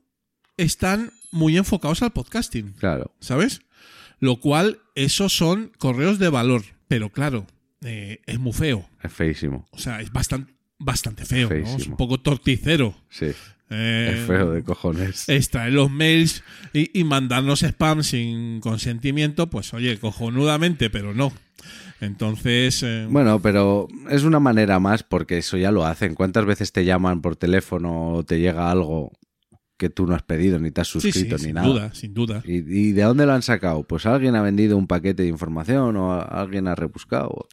están 0.57 1.11
muy 1.31 1.55
enfocados 1.57 2.01
al 2.01 2.11
podcasting, 2.11 2.73
Claro. 2.73 3.15
¿sabes? 3.21 3.61
Lo 4.19 4.39
cual, 4.41 4.79
esos 4.95 5.33
son 5.35 5.71
correos 5.77 6.19
de 6.19 6.27
valor. 6.29 6.63
Pero 6.89 7.09
claro, 7.11 7.47
eh, 7.81 8.19
es 8.25 8.39
muy 8.39 8.51
feo. 8.53 8.89
Es 9.01 9.13
feísimo. 9.13 9.65
O 9.71 9.77
sea, 9.79 10.01
es 10.01 10.11
bastante, 10.11 10.53
bastante 10.83 11.25
feo, 11.25 11.49
¿no? 11.49 11.55
Es 11.77 11.87
un 11.87 11.95
poco 11.97 12.19
torticero. 12.19 12.95
Sí. 13.09 13.27
Eh, 13.69 14.17
Es 14.19 14.27
feo 14.27 14.51
de 14.51 14.63
cojones. 14.63 15.29
extraer 15.29 15.71
los 15.73 15.89
mails 15.89 16.43
y, 16.73 16.97
y 16.99 17.03
mandarnos 17.05 17.63
spam 17.63 18.03
sin 18.03 18.59
consentimiento, 18.59 19.49
pues 19.49 19.73
oye, 19.73 19.97
cojonudamente, 19.97 20.89
pero 20.89 21.13
no. 21.13 21.31
Entonces, 22.01 22.81
eh, 22.83 23.07
Bueno, 23.09 23.41
pero 23.41 23.87
es 24.09 24.23
una 24.23 24.39
manera 24.39 24.79
más 24.79 25.03
porque 25.03 25.37
eso 25.37 25.55
ya 25.57 25.71
lo 25.71 25.85
hacen. 25.85 26.15
¿Cuántas 26.15 26.45
veces 26.45 26.71
te 26.71 26.83
llaman 26.83 27.21
por 27.21 27.35
teléfono 27.35 28.13
o 28.13 28.23
te 28.23 28.39
llega 28.39 28.71
algo 28.71 29.11
que 29.77 29.89
tú 29.89 30.05
no 30.05 30.15
has 30.15 30.23
pedido, 30.23 30.59
ni 30.59 30.71
te 30.71 30.81
has 30.81 30.87
sí, 30.89 30.99
sí, 30.99 31.11
suscrito, 31.11 31.37
ni 31.37 31.43
sin 31.45 31.53
nada? 31.55 31.67
duda, 31.67 31.93
sin 31.93 32.13
duda. 32.13 32.43
¿Y, 32.45 32.57
y 32.57 32.91
de 32.91 33.03
dónde 33.03 33.25
lo 33.25 33.33
han 33.33 33.41
sacado? 33.41 33.83
Pues 33.83 34.05
alguien 34.05 34.35
ha 34.35 34.41
vendido 34.41 34.77
un 34.77 34.87
paquete 34.87 35.23
de 35.23 35.29
información 35.29 35.95
o 35.95 36.11
alguien 36.21 36.67
ha 36.67 36.75
rebuscado. 36.75 37.47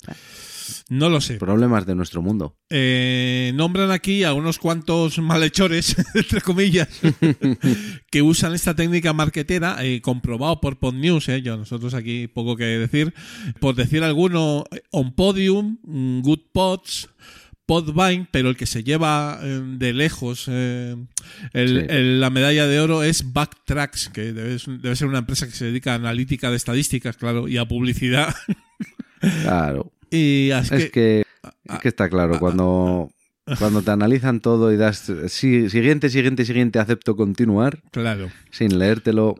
No 0.88 1.08
lo 1.10 1.20
sé. 1.20 1.36
Problemas 1.36 1.86
de 1.86 1.94
nuestro 1.94 2.22
mundo. 2.22 2.56
Eh, 2.70 3.52
nombran 3.54 3.90
aquí 3.90 4.24
a 4.24 4.32
unos 4.32 4.58
cuantos 4.58 5.18
malhechores, 5.18 5.96
entre 6.14 6.40
comillas, 6.40 6.88
que 8.10 8.22
usan 8.22 8.54
esta 8.54 8.74
técnica 8.74 9.12
marquetera, 9.12 9.76
eh, 9.84 10.00
comprobado 10.00 10.60
por 10.60 10.78
PodNews, 10.78 11.28
eh, 11.28 11.42
yo, 11.42 11.56
nosotros 11.56 11.94
aquí 11.94 12.26
poco 12.28 12.56
que 12.56 12.64
decir, 12.64 13.14
por 13.60 13.74
decir 13.74 14.02
alguno, 14.04 14.64
eh, 14.70 14.82
On 14.90 15.14
Podium, 15.14 15.78
mm, 15.84 16.20
Good 16.22 16.40
Pods, 16.52 17.08
Podvine, 17.66 18.26
pero 18.30 18.48
el 18.48 18.56
que 18.56 18.64
se 18.64 18.82
lleva 18.82 19.38
de 19.42 19.92
lejos 19.92 20.46
eh, 20.48 20.96
el- 21.52 21.80
Sí. 21.80 21.86
el- 21.90 22.18
la 22.18 22.30
medalla 22.30 22.66
de 22.66 22.80
oro 22.80 23.02
es 23.02 23.30
Backtracks, 23.34 24.08
que 24.08 24.32
debe, 24.32 24.56
debe 24.80 24.96
ser 24.96 25.06
una 25.06 25.18
empresa 25.18 25.44
que 25.44 25.52
se 25.52 25.66
dedica 25.66 25.92
a 25.92 25.96
analítica 25.96 26.48
de 26.50 26.56
estadísticas, 26.56 27.18
claro, 27.18 27.46
y 27.46 27.58
a 27.58 27.66
publicidad. 27.68 28.34
Claro. 29.42 29.92
Y 30.10 30.50
así 30.52 30.74
Es 30.74 30.84
que, 30.84 30.90
que, 30.90 31.24
es 31.64 31.78
que 31.80 31.88
está 31.88 32.08
claro, 32.08 32.38
cuando, 32.38 33.10
cuando 33.58 33.82
te 33.82 33.90
analizan 33.90 34.40
todo 34.40 34.72
y 34.72 34.76
das 34.76 35.10
sí, 35.28 35.70
siguiente, 35.70 36.10
siguiente, 36.10 36.44
siguiente, 36.44 36.78
acepto 36.78 37.16
continuar, 37.16 37.82
claro. 37.90 38.30
sin 38.50 38.78
leértelo, 38.78 39.36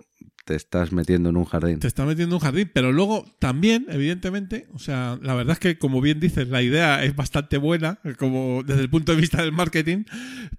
te 0.48 0.54
estás 0.54 0.92
metiendo 0.92 1.28
en 1.28 1.36
un 1.36 1.44
jardín. 1.44 1.78
te 1.78 1.86
está 1.86 2.06
metiendo 2.06 2.34
en 2.34 2.40
un 2.40 2.44
jardín, 2.44 2.70
pero 2.72 2.90
luego 2.90 3.26
también, 3.38 3.84
evidentemente, 3.90 4.66
o 4.72 4.78
sea, 4.78 5.18
la 5.20 5.34
verdad 5.34 5.52
es 5.52 5.58
que 5.58 5.76
como 5.76 6.00
bien 6.00 6.20
dices, 6.20 6.48
la 6.48 6.62
idea 6.62 7.04
es 7.04 7.14
bastante 7.14 7.58
buena, 7.58 7.98
como 8.18 8.62
desde 8.64 8.80
el 8.80 8.88
punto 8.88 9.12
de 9.12 9.20
vista 9.20 9.42
del 9.42 9.52
marketing, 9.52 10.04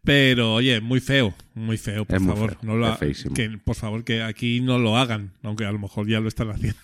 pero 0.03 0.53
oye, 0.53 0.79
muy 0.79 0.99
feo, 0.99 1.33
muy 1.55 1.77
feo, 1.77 2.05
por 2.05 2.17
Es 2.17 2.23
favor, 2.23 2.51
feo, 2.51 2.59
no 2.61 2.77
lo 2.77 2.97
que 3.33 3.57
por 3.63 3.75
favor 3.75 4.03
que 4.03 4.21
aquí 4.21 4.61
no 4.61 4.77
lo 4.77 4.95
hagan, 4.95 5.31
aunque 5.41 5.65
a 5.65 5.71
lo 5.71 5.79
mejor 5.79 6.07
ya 6.07 6.19
lo 6.19 6.27
están 6.27 6.51
haciendo. 6.51 6.79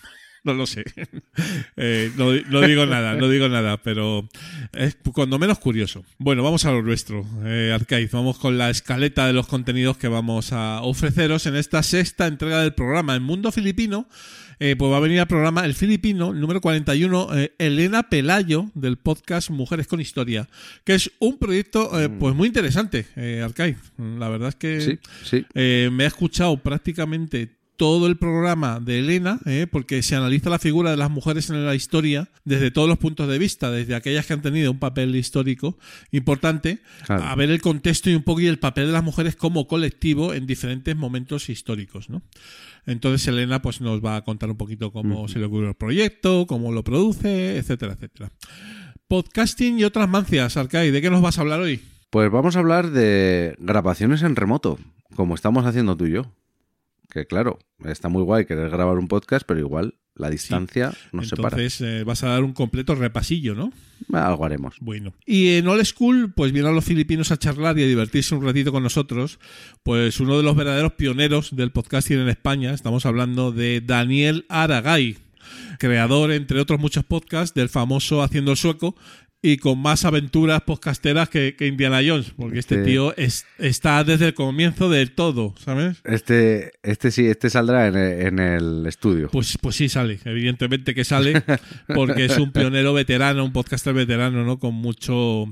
No 0.46 0.54
lo 0.54 0.66
sé. 0.66 0.84
Eh, 1.78 2.10
no, 2.16 2.32
no 2.32 2.60
digo 2.62 2.86
nada, 2.86 3.14
no 3.14 3.28
digo 3.28 3.50
nada, 3.50 3.76
pero 3.76 4.26
es 4.72 4.96
cuando 5.12 5.38
menos 5.38 5.58
curioso. 5.58 6.04
Bueno, 6.16 6.42
vamos 6.42 6.64
a 6.64 6.72
lo 6.72 6.80
nuestro, 6.82 7.26
eh, 7.44 7.70
Arcade. 7.74 8.08
Vamos 8.10 8.38
con 8.38 8.56
la 8.56 8.70
escaleta 8.70 9.26
de 9.26 9.34
los 9.34 9.46
contenidos 9.46 9.98
que 9.98 10.08
vamos 10.08 10.52
a 10.52 10.80
ofreceros 10.80 11.44
en 11.46 11.56
esta 11.56 11.82
sexta 11.82 12.26
entrega 12.26 12.62
del 12.62 12.72
programa. 12.72 13.14
En 13.16 13.22
Mundo 13.22 13.52
Filipino, 13.52 14.08
eh, 14.58 14.74
pues 14.78 14.90
va 14.90 14.96
a 14.96 15.00
venir 15.00 15.20
al 15.20 15.26
programa 15.26 15.66
el 15.66 15.74
filipino, 15.74 16.32
número 16.32 16.62
41, 16.62 17.36
eh, 17.36 17.52
Elena 17.58 18.04
Pelayo, 18.08 18.70
del 18.74 18.96
podcast 18.96 19.50
Mujeres 19.50 19.86
con 19.86 20.00
Historia, 20.00 20.48
que 20.84 20.94
es 20.94 21.10
un 21.18 21.38
proyecto 21.38 22.00
eh, 22.00 22.08
pues 22.08 22.34
muy 22.34 22.46
interesante, 22.48 23.06
Arcade. 23.44 23.76
La 23.98 24.30
verdad 24.30 24.48
es 24.48 24.54
que 24.54 24.80
Sí, 24.80 24.98
sí. 25.24 25.46
me 25.90 26.04
ha 26.04 26.08
escuchado 26.08 26.56
prácticamente 26.62 27.50
todo 27.76 28.06
el 28.06 28.16
programa 28.16 28.80
de 28.80 28.98
Elena, 29.00 29.38
¿eh? 29.46 29.66
porque 29.70 30.02
se 30.02 30.16
analiza 30.16 30.50
la 30.50 30.58
figura 30.58 30.90
de 30.90 30.96
las 30.96 31.10
mujeres 31.10 31.50
en 31.50 31.64
la 31.64 31.74
historia 31.74 32.28
desde 32.44 32.70
todos 32.70 32.88
los 32.88 32.98
puntos 32.98 33.28
de 33.28 33.38
vista, 33.38 33.70
desde 33.70 33.94
aquellas 33.94 34.26
que 34.26 34.32
han 34.32 34.42
tenido 34.42 34.70
un 34.70 34.78
papel 34.78 35.14
histórico 35.14 35.78
importante, 36.10 36.80
Claro. 37.06 37.24
a 37.24 37.34
ver 37.34 37.50
el 37.50 37.60
contexto 37.60 38.10
y 38.10 38.14
un 38.14 38.22
poco 38.22 38.40
y 38.40 38.46
el 38.46 38.58
papel 38.58 38.86
de 38.86 38.92
las 38.92 39.04
mujeres 39.04 39.36
como 39.36 39.66
colectivo 39.66 40.32
en 40.34 40.46
diferentes 40.46 40.96
momentos 40.96 41.48
históricos, 41.50 42.08
¿no? 42.10 42.22
Entonces 42.86 43.26
Elena 43.28 43.60
pues 43.62 43.80
nos 43.80 44.04
va 44.04 44.16
a 44.16 44.22
contar 44.24 44.50
un 44.50 44.56
poquito 44.56 44.92
cómo 44.92 45.28
se 45.28 45.38
le 45.38 45.46
ocurrió 45.46 45.68
el 45.70 45.74
proyecto, 45.74 46.46
cómo 46.46 46.72
lo 46.72 46.84
produce, 46.84 47.56
etcétera, 47.58 47.94
etcétera. 47.94 48.32
Podcasting 49.08 49.78
y 49.78 49.84
otras 49.84 50.08
mancias, 50.08 50.56
Arcai, 50.56 50.90
¿de 50.90 51.00
qué 51.02 51.10
nos 51.10 51.22
vas 51.22 51.38
a 51.38 51.42
hablar 51.42 51.60
hoy? 51.60 51.80
Pues 52.10 52.30
vamos 52.30 52.56
a 52.56 52.60
hablar 52.60 52.90
de 52.90 53.54
grabaciones 53.58 54.22
en 54.22 54.36
remoto, 54.36 54.78
como 55.14 55.34
estamos 55.34 55.64
haciendo 55.66 55.96
tú 55.96 56.06
y 56.06 56.12
yo. 56.12 56.32
Que 57.16 57.26
claro, 57.26 57.58
está 57.86 58.10
muy 58.10 58.22
guay 58.22 58.44
querer 58.44 58.68
grabar 58.68 58.98
un 58.98 59.08
podcast, 59.08 59.46
pero 59.48 59.58
igual 59.58 59.94
la 60.14 60.28
distancia 60.28 60.92
nos 61.12 61.30
separa. 61.30 61.56
Entonces 61.56 61.80
eh, 61.80 62.04
vas 62.04 62.22
a 62.22 62.28
dar 62.28 62.44
un 62.44 62.52
completo 62.52 62.94
repasillo, 62.94 63.54
¿no? 63.54 63.72
Algo 64.12 64.44
haremos. 64.44 64.76
Bueno. 64.80 65.14
Y 65.24 65.54
en 65.54 65.66
All 65.66 65.82
School, 65.86 66.34
pues 66.36 66.52
vienen 66.52 66.74
los 66.74 66.84
filipinos 66.84 67.32
a 67.32 67.38
charlar 67.38 67.78
y 67.78 67.84
a 67.84 67.86
divertirse 67.86 68.34
un 68.34 68.44
ratito 68.44 68.70
con 68.70 68.82
nosotros. 68.82 69.38
Pues 69.82 70.20
uno 70.20 70.36
de 70.36 70.42
los 70.42 70.54
verdaderos 70.56 70.92
pioneros 70.92 71.56
del 71.56 71.70
podcasting 71.70 72.18
en 72.18 72.28
España, 72.28 72.74
estamos 72.74 73.06
hablando 73.06 73.50
de 73.50 73.80
Daniel 73.80 74.44
Aragay, 74.50 75.16
creador, 75.78 76.32
entre 76.32 76.60
otros 76.60 76.78
muchos 76.78 77.04
podcasts, 77.04 77.54
del 77.54 77.70
famoso 77.70 78.22
Haciendo 78.22 78.50
el 78.50 78.58
Sueco 78.58 78.94
y 79.52 79.58
con 79.58 79.78
más 79.78 80.04
aventuras 80.04 80.62
podcasteras 80.62 81.28
que, 81.28 81.54
que 81.56 81.66
Indiana 81.66 82.00
Jones, 82.06 82.32
porque 82.36 82.58
este, 82.58 82.76
Este- 82.76 82.90
tío 82.90 83.16
es- 83.16 83.46
está 83.58 84.02
desde 84.04 84.26
el 84.26 84.34
comienzo 84.34 84.88
del 84.90 85.12
todo, 85.12 85.54
¿sabes? 85.58 85.98
Este, 86.04 86.72
este 86.82 87.10
sí, 87.10 87.26
este 87.26 87.48
saldrá 87.50 87.86
en 87.86 87.96
el, 87.96 88.26
en 88.26 88.38
el 88.38 88.86
estudio. 88.86 89.28
Pues, 89.30 89.56
pues 89.60 89.76
sí 89.76 89.88
sale, 89.88 90.18
evidentemente 90.24 90.94
que 90.94 91.04
sale, 91.04 91.42
porque 91.94 92.24
es 92.24 92.36
un 92.38 92.50
pionero 92.52 92.92
veterano, 92.92 93.44
un 93.44 93.52
podcaster 93.52 93.94
veterano, 93.94 94.44
¿no? 94.44 94.58
Con 94.58 94.74
mucho, 94.74 95.44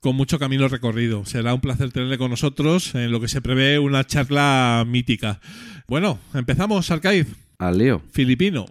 con 0.00 0.16
mucho 0.16 0.38
camino 0.38 0.68
recorrido. 0.68 1.24
Será 1.24 1.54
un 1.54 1.60
placer 1.60 1.92
tenerle 1.92 2.18
con 2.18 2.30
nosotros 2.30 2.94
en 2.94 3.10
lo 3.10 3.20
que 3.20 3.28
se 3.28 3.40
prevé 3.40 3.78
una 3.78 4.04
charla 4.06 4.84
mítica. 4.86 5.40
Bueno, 5.88 6.18
empezamos, 6.34 6.90
Arcaiz, 6.90 7.26
Al 7.58 7.78
lío. 7.78 8.02
filipino. 8.12 8.66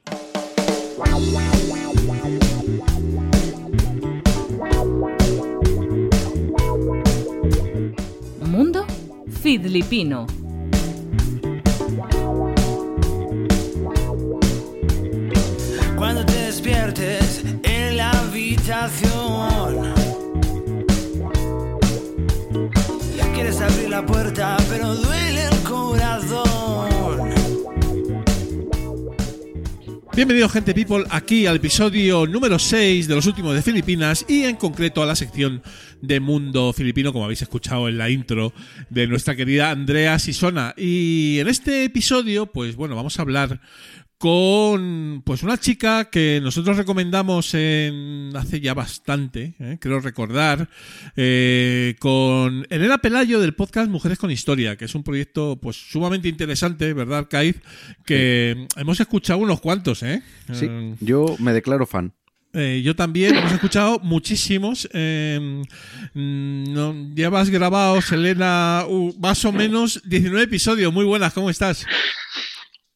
Filipino. 9.58 10.28
Cuando 15.98 16.24
te 16.24 16.34
despiertes 16.34 17.44
en 17.64 17.98
la 17.98 18.12
habitación. 18.12 19.94
Quieres 23.34 23.60
abrir 23.60 23.90
la 23.90 24.06
puerta, 24.06 24.56
pero 24.70 24.94
duele 24.94 25.46
el 25.46 25.58
corazón. 25.64 26.59
Bienvenido, 30.20 30.50
gente 30.50 30.74
people, 30.74 31.06
aquí 31.12 31.46
al 31.46 31.56
episodio 31.56 32.28
número 32.28 32.60
6 32.60 33.08
de 33.08 33.16
los 33.16 33.26
últimos 33.26 33.56
de 33.56 33.62
Filipinas 33.62 34.26
y 34.28 34.44
en 34.44 34.58
concreto 34.58 35.02
a 35.02 35.06
la 35.06 35.16
sección 35.16 35.62
de 36.02 36.20
Mundo 36.20 36.74
Filipino, 36.74 37.14
como 37.14 37.24
habéis 37.24 37.42
escuchado 37.42 37.88
en 37.88 37.98
la 37.98 38.10
intro 38.10 38.52
de 38.90 39.08
nuestra 39.08 39.38
querida 39.38 39.72
Andrea 39.72 40.20
Sisona. 40.20 40.74
Y 40.76 41.40
en 41.40 41.48
este 41.48 41.86
episodio, 41.86 42.48
pues 42.48 42.76
bueno, 42.76 42.98
vamos 42.98 43.18
a 43.18 43.22
hablar 43.22 43.62
con 44.20 45.22
pues 45.26 45.44
una 45.44 45.58
chica 45.58 46.10
que 46.10 46.42
nosotros 46.44 46.76
recomendamos 46.76 47.54
en 47.54 48.32
hace 48.36 48.60
ya 48.60 48.74
bastante, 48.74 49.56
eh, 49.60 49.78
creo 49.80 50.02
recordar, 50.02 50.70
eh, 51.16 51.96
con 52.00 52.68
Elena 52.70 52.98
Pelayo 52.98 53.40
del 53.40 53.56
podcast 53.56 53.90
Mujeres 53.90 54.18
con 54.20 54.30
Historia, 54.30 54.76
que 54.76 54.84
es 54.86 54.94
un 54.94 55.04
proyecto 55.04 55.58
pues 55.62 55.78
sumamente 55.78 56.28
interesante, 56.28 56.92
¿verdad, 56.94 57.28
Kaiz? 57.30 57.62
Que 58.06 58.68
hemos 58.76 59.00
escuchado 59.00 59.40
unos 59.40 59.62
cuantos, 59.62 60.04
¿eh? 60.04 60.22
Sí, 60.52 60.68
Eh, 60.70 60.96
yo 61.00 61.38
me 61.40 61.54
declaro 61.54 61.86
fan. 61.86 62.12
eh, 62.52 62.82
yo 62.84 62.98
también 62.98 63.38
hemos 63.38 63.54
escuchado 63.54 64.00
muchísimos. 64.00 64.90
no, 66.14 66.94
llevas 67.16 67.50
grabados, 67.50 68.12
Elena, 68.12 68.84
uh, 68.86 69.16
más 69.18 69.46
o 69.46 69.54
menos 69.54 70.02
19 70.04 70.44
episodios. 70.44 70.92
Muy 70.92 71.06
buenas, 71.06 71.32
¿cómo 71.34 71.50
estás? 71.50 71.86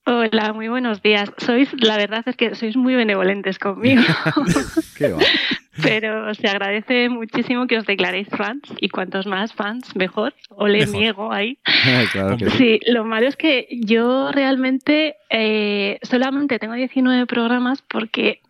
Hola, 0.06 0.52
muy 0.52 0.68
buenos 0.68 1.02
días. 1.02 1.32
Sois, 1.38 1.70
la 1.82 1.96
verdad 1.96 2.24
es 2.26 2.36
que 2.36 2.56
sois 2.56 2.76
muy 2.76 2.94
benevolentes 2.94 3.58
conmigo, 3.58 4.02
pero 5.82 6.34
se 6.34 6.48
agradece 6.50 7.08
muchísimo 7.08 7.68
que 7.68 7.78
os 7.78 7.86
declaréis 7.86 8.28
fans 8.28 8.62
y 8.82 8.90
cuantos 8.90 9.28
más 9.28 9.54
fans, 9.54 9.96
mejor. 9.96 10.34
O 10.50 10.68
le 10.68 10.86
niego 10.88 11.32
ahí. 11.32 11.58
claro 12.12 12.36
que 12.36 12.50
sí. 12.50 12.58
Sí, 12.58 12.80
lo 12.92 13.06
malo 13.06 13.28
es 13.28 13.38
que 13.38 13.68
yo 13.72 14.30
realmente 14.34 15.16
eh, 15.30 16.00
solamente 16.02 16.60
tengo 16.60 16.74
19 16.74 17.26
programas 17.26 17.82
porque, 17.82 18.42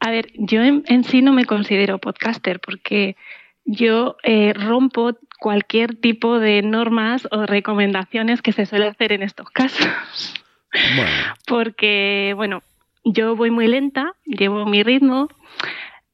a 0.00 0.10
ver, 0.10 0.32
yo 0.34 0.62
en, 0.62 0.84
en 0.86 1.04
sí 1.04 1.22
no 1.22 1.32
me 1.32 1.46
considero 1.46 1.98
podcaster 1.98 2.60
porque 2.60 3.16
yo 3.64 4.16
eh, 4.22 4.52
rompo 4.52 5.16
cualquier 5.40 5.94
tipo 5.94 6.38
de 6.38 6.60
normas 6.60 7.26
o 7.30 7.46
recomendaciones 7.46 8.42
que 8.42 8.52
se 8.52 8.66
suele 8.66 8.88
hacer 8.88 9.12
en 9.12 9.22
estos 9.22 9.48
casos 9.48 9.88
Bueno, 10.96 11.34
porque, 11.46 12.32
bueno, 12.36 12.62
yo 13.04 13.36
voy 13.36 13.50
muy 13.50 13.68
lenta, 13.68 14.14
llevo 14.24 14.66
mi 14.66 14.82
ritmo, 14.82 15.28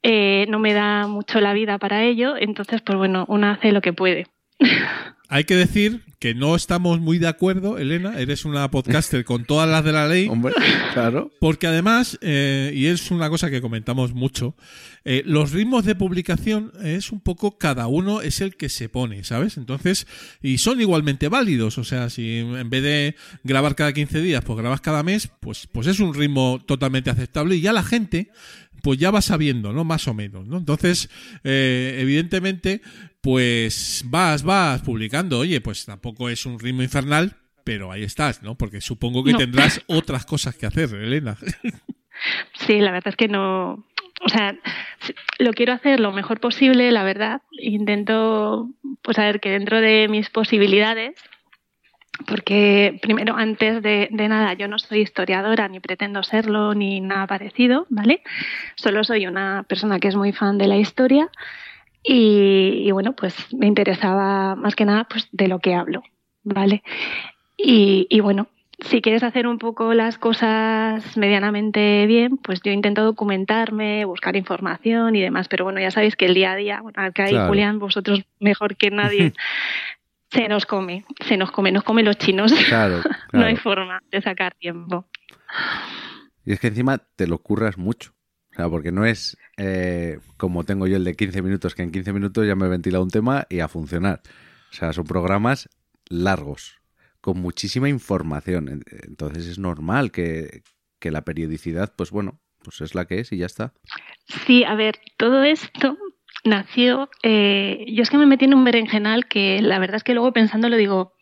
eh, 0.02 0.46
no 0.48 0.58
me 0.58 0.74
da 0.74 1.06
mucho 1.06 1.40
la 1.40 1.52
vida 1.52 1.78
para 1.78 2.04
ello, 2.04 2.36
entonces, 2.36 2.82
pues 2.82 2.98
bueno, 2.98 3.24
una 3.28 3.52
hace 3.52 3.72
lo 3.72 3.80
que 3.80 3.92
puede. 3.92 4.26
Hay 5.28 5.44
que 5.44 5.54
decir 5.54 6.02
que 6.20 6.34
no 6.34 6.54
estamos 6.54 7.00
muy 7.00 7.18
de 7.18 7.28
acuerdo, 7.28 7.78
Elena. 7.78 8.20
Eres 8.20 8.44
una 8.44 8.70
podcaster 8.70 9.24
con 9.24 9.46
todas 9.46 9.66
las 9.68 9.82
de 9.82 9.92
la 9.92 10.06
ley. 10.06 10.28
hombre, 10.30 10.52
claro. 10.92 11.32
Porque 11.40 11.66
además, 11.66 12.18
eh, 12.20 12.72
y 12.74 12.86
es 12.86 13.10
una 13.10 13.30
cosa 13.30 13.50
que 13.50 13.62
comentamos 13.62 14.12
mucho, 14.12 14.54
eh, 15.06 15.22
los 15.24 15.52
ritmos 15.52 15.86
de 15.86 15.94
publicación 15.94 16.72
es 16.84 17.10
un 17.10 17.20
poco 17.20 17.56
cada 17.56 17.86
uno 17.86 18.20
es 18.20 18.42
el 18.42 18.56
que 18.56 18.68
se 18.68 18.90
pone, 18.90 19.24
¿sabes? 19.24 19.56
Entonces, 19.56 20.06
y 20.42 20.58
son 20.58 20.82
igualmente 20.82 21.28
válidos, 21.28 21.78
o 21.78 21.84
sea, 21.84 22.10
si 22.10 22.40
en 22.40 22.68
vez 22.68 22.82
de 22.82 23.16
grabar 23.42 23.74
cada 23.74 23.94
15 23.94 24.20
días, 24.20 24.44
pues 24.44 24.58
grabas 24.58 24.82
cada 24.82 25.02
mes, 25.02 25.30
pues, 25.40 25.68
pues 25.72 25.86
es 25.86 26.00
un 26.00 26.12
ritmo 26.12 26.62
totalmente 26.66 27.08
aceptable 27.08 27.56
y 27.56 27.62
ya 27.62 27.72
la 27.72 27.82
gente, 27.82 28.30
pues 28.82 28.98
ya 28.98 29.10
va 29.10 29.22
sabiendo, 29.22 29.72
¿no? 29.72 29.84
Más 29.84 30.06
o 30.06 30.14
menos, 30.14 30.46
¿no? 30.46 30.58
Entonces, 30.58 31.08
eh, 31.44 31.96
evidentemente, 31.98 32.82
pues 33.20 34.02
vas, 34.06 34.42
vas 34.42 34.80
publicando, 34.82 35.38
oye, 35.40 35.60
pues 35.60 35.84
tampoco 35.84 36.28
es 36.28 36.46
un 36.46 36.58
ritmo 36.58 36.82
infernal, 36.82 37.36
pero 37.64 37.92
ahí 37.92 38.02
estás, 38.02 38.42
¿no? 38.42 38.56
Porque 38.56 38.80
supongo 38.80 39.22
que 39.22 39.32
No. 39.32 39.38
tendrás 39.38 39.82
otras 39.86 40.24
cosas 40.26 40.56
que 40.56 40.66
hacer, 40.66 40.92
Elena. 40.94 41.36
Sí, 42.66 42.80
la 42.80 42.90
verdad 42.90 43.08
es 43.08 43.16
que 43.16 43.28
no. 43.28 43.82
O 44.22 44.28
sea, 44.28 44.54
lo 45.38 45.52
quiero 45.54 45.72
hacer 45.72 46.00
lo 46.00 46.12
mejor 46.12 46.38
posible, 46.38 46.92
la 46.92 47.02
verdad. 47.02 47.40
Intento, 47.52 48.68
pues 49.00 49.18
a 49.18 49.24
ver, 49.24 49.40
que 49.40 49.48
dentro 49.48 49.80
de 49.80 50.06
mis 50.10 50.28
posibilidades, 50.28 51.14
porque 52.26 52.98
primero, 53.00 53.34
antes 53.36 53.82
de, 53.82 54.08
de 54.10 54.28
nada, 54.28 54.52
yo 54.52 54.68
no 54.68 54.78
soy 54.78 55.00
historiadora, 55.00 55.68
ni 55.68 55.80
pretendo 55.80 56.22
serlo, 56.22 56.74
ni 56.74 57.00
nada 57.00 57.26
parecido, 57.26 57.86
¿vale? 57.88 58.22
Solo 58.76 59.02
soy 59.04 59.26
una 59.26 59.64
persona 59.66 59.98
que 59.98 60.08
es 60.08 60.16
muy 60.16 60.32
fan 60.32 60.58
de 60.58 60.66
la 60.66 60.76
historia 60.76 61.30
y, 62.02 62.82
y 62.86 62.90
bueno, 62.92 63.14
pues 63.14 63.34
me 63.54 63.66
interesaba 63.66 64.54
más 64.54 64.74
que 64.74 64.84
nada 64.84 65.04
pues 65.04 65.28
de 65.32 65.48
lo 65.48 65.58
que 65.58 65.74
hablo, 65.74 66.02
¿vale? 66.42 66.82
Y, 67.56 68.06
y 68.08 68.20
bueno, 68.20 68.48
si 68.80 69.02
quieres 69.02 69.22
hacer 69.22 69.46
un 69.46 69.58
poco 69.58 69.92
las 69.92 70.18
cosas 70.18 71.16
medianamente 71.16 72.06
bien, 72.06 72.38
pues 72.38 72.62
yo 72.62 72.72
intento 72.72 73.04
documentarme, 73.04 74.04
buscar 74.04 74.36
información 74.36 75.14
y 75.16 75.20
demás. 75.20 75.48
Pero 75.48 75.64
bueno, 75.64 75.80
ya 75.80 75.90
sabéis 75.90 76.16
que 76.16 76.26
el 76.26 76.34
día 76.34 76.52
a 76.52 76.56
día, 76.56 76.80
bueno, 76.80 77.02
acá 77.02 77.28
y 77.28 77.32
Claro. 77.32 77.48
Julián, 77.48 77.78
vosotros 77.78 78.22
mejor 78.38 78.76
que 78.76 78.90
nadie, 78.90 79.34
se 80.30 80.48
nos 80.48 80.64
come, 80.64 81.04
se 81.26 81.36
nos 81.36 81.50
come, 81.50 81.72
nos 81.72 81.84
comen 81.84 82.06
los 82.06 82.16
chinos. 82.16 82.52
Claro, 82.68 83.00
No 83.32 83.44
hay 83.44 83.56
forma 83.56 84.02
de 84.10 84.22
sacar 84.22 84.54
tiempo. 84.54 85.04
Y 86.44 86.52
es 86.52 86.60
que 86.60 86.68
encima 86.68 86.98
te 86.98 87.26
lo 87.26 87.38
curras 87.38 87.76
mucho. 87.76 88.12
O 88.52 88.56
sea, 88.56 88.68
porque 88.68 88.90
no 88.92 89.04
es 89.04 89.36
eh, 89.56 90.18
como 90.36 90.64
tengo 90.64 90.86
yo 90.86 90.96
el 90.96 91.04
de 91.04 91.14
15 91.14 91.40
minutos, 91.42 91.74
que 91.74 91.82
en 91.82 91.92
15 91.92 92.12
minutos 92.12 92.46
ya 92.46 92.54
me 92.56 92.66
he 92.66 92.68
ventilado 92.68 93.04
un 93.04 93.10
tema 93.10 93.46
y 93.48 93.60
a 93.60 93.68
funcionar. 93.68 94.22
O 94.70 94.74
sea, 94.74 94.92
son 94.92 95.04
programas 95.04 95.68
largos, 96.08 96.80
con 97.20 97.38
muchísima 97.40 97.88
información. 97.88 98.68
En- 98.68 98.82
Entonces 99.06 99.46
es 99.46 99.58
normal 99.58 100.10
que, 100.10 100.62
que 100.98 101.10
la 101.10 101.22
periodicidad, 101.24 101.92
pues 101.96 102.10
bueno, 102.10 102.40
pues 102.64 102.80
es 102.80 102.94
la 102.94 103.04
que 103.06 103.20
es 103.20 103.32
y 103.32 103.36
ya 103.38 103.46
está. 103.46 103.72
Sí, 104.46 104.64
a 104.64 104.74
ver, 104.74 104.98
todo 105.16 105.42
esto 105.44 105.96
nació. 106.44 107.08
eh, 107.22 107.84
yo 107.88 108.02
es 108.02 108.10
que 108.10 108.18
me 108.18 108.26
metí 108.26 108.46
en 108.46 108.54
un 108.54 108.64
berenjenal 108.64 109.26
que 109.28 109.60
la 109.62 109.78
verdad 109.78 109.96
es 109.96 110.04
que 110.04 110.14
luego 110.14 110.32
pensándolo 110.32 110.76
digo, 110.76 111.14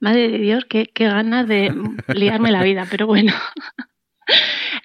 madre 0.00 0.28
de 0.28 0.38
Dios, 0.38 0.64
qué, 0.68 0.86
qué 0.94 1.06
ganas 1.06 1.48
de 1.48 1.72
liarme 2.14 2.52
la 2.52 2.62
vida, 2.62 2.86
pero 2.90 3.06
bueno. 3.06 3.32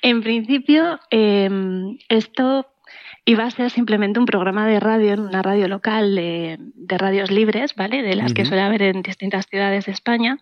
En 0.04 0.22
principio, 0.22 1.00
em, 1.10 1.98
esto 2.10 2.68
iba 3.26 3.46
a 3.46 3.52
ser 3.52 3.72
simplemente 3.72 4.20
un 4.20 4.26
programa 4.26 4.68
de 4.68 4.82
radio 4.82 5.14
en 5.14 5.22
una 5.22 5.42
radio 5.42 5.70
local 5.70 6.14
de, 6.14 6.60
radios 6.90 7.32
libres, 7.32 7.74
¿vale? 7.76 8.04
De 8.04 8.16
las 8.16 8.34
que 8.34 8.46
suele 8.46 8.62
haber 8.62 8.82
en 8.82 9.02
distintas 9.02 9.48
ciudades 9.48 9.86
de 9.86 9.94
España. 9.94 10.40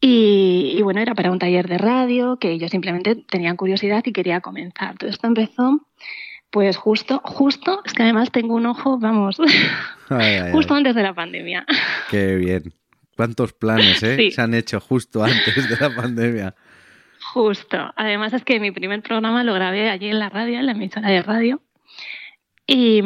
Y, 0.00 0.78
bueno, 0.82 1.00
era 1.00 1.14
para 1.14 1.32
un 1.32 1.38
taller 1.38 1.66
de 1.68 1.78
radio 1.78 2.38
que 2.38 2.58
yo 2.58 2.68
simplemente 2.68 3.16
tenía 3.16 3.56
curiosidad 3.56 4.04
y 4.04 4.12
quería 4.12 4.40
comenzar. 4.40 4.96
Todo 4.98 5.08
esto 5.08 5.26
empezó, 5.26 5.80
pues 6.50 6.76
justo, 6.76 7.22
justo, 7.24 7.80
es 7.86 7.94
que 7.94 8.02
además 8.02 8.30
tengo 8.30 8.54
un 8.54 8.66
ojo, 8.66 8.98
vamos, 8.98 9.38
justo 10.52 10.74
antes 10.74 10.94
de 10.94 11.02
la 11.02 11.14
pandemia. 11.14 11.64
Qué 12.10 12.36
bien. 12.36 12.74
¿Cuántos 13.16 13.54
planes 13.54 14.02
eh? 14.02 14.30
se 14.30 14.40
han 14.40 14.52
hecho 14.52 14.80
justo 14.80 15.24
antes 15.24 15.68
de 15.68 15.76
la 15.80 15.94
pandemia? 15.96 16.54
Justo. 17.32 17.92
Además 17.96 18.32
es 18.32 18.44
que 18.44 18.60
mi 18.60 18.70
primer 18.70 19.02
programa 19.02 19.44
lo 19.44 19.54
grabé 19.54 19.90
allí 19.90 20.08
en 20.08 20.18
la 20.18 20.28
radio, 20.28 20.58
en 20.58 20.66
la 20.66 20.72
emisora 20.72 21.10
de 21.10 21.22
radio. 21.22 21.60
Y, 22.66 23.02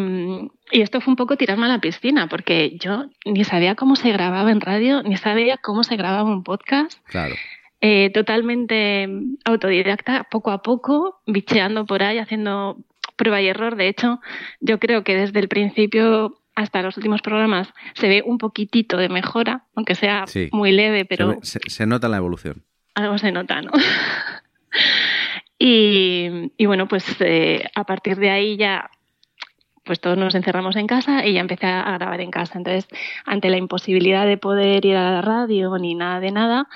esto 0.73 1.01
fue 1.01 1.13
un 1.13 1.17
poco 1.17 1.37
tirarme 1.37 1.67
a 1.67 1.69
la 1.69 1.81
piscina, 1.81 2.29
porque 2.29 2.77
yo 2.79 3.07
ni 3.25 3.45
sabía 3.45 3.75
cómo 3.75 3.95
se 3.95 4.11
grababa 4.11 4.51
en 4.51 4.61
radio, 4.61 5.03
ni 5.03 5.17
sabía 5.17 5.57
cómo 5.57 5.85
se 5.85 5.97
grababa 5.97 6.31
un 6.31 6.43
podcast. 6.43 6.99
Claro. 7.07 7.35
Eh, 7.81 8.11
totalmente 8.11 9.09
autodidacta, 9.45 10.25
poco 10.31 10.51
a 10.51 10.63
poco, 10.63 11.21
bicheando 11.27 11.85
por 11.85 12.03
ahí, 12.03 12.19
haciendo 12.19 12.79
prueba 13.17 13.41
y 13.41 13.49
error. 13.49 13.77
De 13.77 13.89
hecho, 13.89 14.21
yo 14.61 14.79
creo 14.79 15.05
que 15.05 15.17
desde 15.17 15.41
el 15.41 15.49
principio 15.49 16.39
hasta 16.55 16.83
los 16.83 16.97
últimos 16.97 17.23
programas 17.23 17.69
se 17.95 18.09
ve 18.09 18.23
un 18.25 18.39
poquitito 18.39 18.97
de 18.97 19.09
mejora, 19.09 19.65
aunque 19.75 19.95
sea 19.95 20.25
muy 20.53 20.73
leve, 20.73 21.05
pero... 21.05 21.39
se, 21.43 21.87
nota 21.87 22.09
la 22.09 22.19
evolución 22.19 22.65
algo 22.95 23.19
se 23.19 23.33
nota, 23.33 23.63
¿no? 23.63 23.73
y, 25.59 26.67
bueno, 26.67 26.89
pues 26.89 27.05
eh, 27.21 27.65
a 27.75 27.85
partir 27.85 28.17
de 28.17 28.31
ahí 28.31 28.57
ya 28.57 28.91
pues 29.85 30.01
todos 30.01 30.17
nos 30.17 30.37
encerramos 30.37 30.77
en 30.77 30.87
casa 30.87 31.27
y 31.27 31.33
ya 31.33 31.41
empecé 31.41 31.67
a 31.67 31.91
grabar 31.99 32.21
en 32.21 32.31
casa. 32.31 32.57
Entonces, 32.57 32.87
ante 33.27 33.51
la 33.51 33.57
imposibilidad 33.57 34.27
de 34.27 34.37
poder 34.37 34.85
ir 34.85 34.97
a 34.97 35.11
la 35.11 35.23
radio 35.23 35.77
ni 35.77 35.97
nada 35.97 36.21
de 36.21 36.31
nada, 36.31 36.69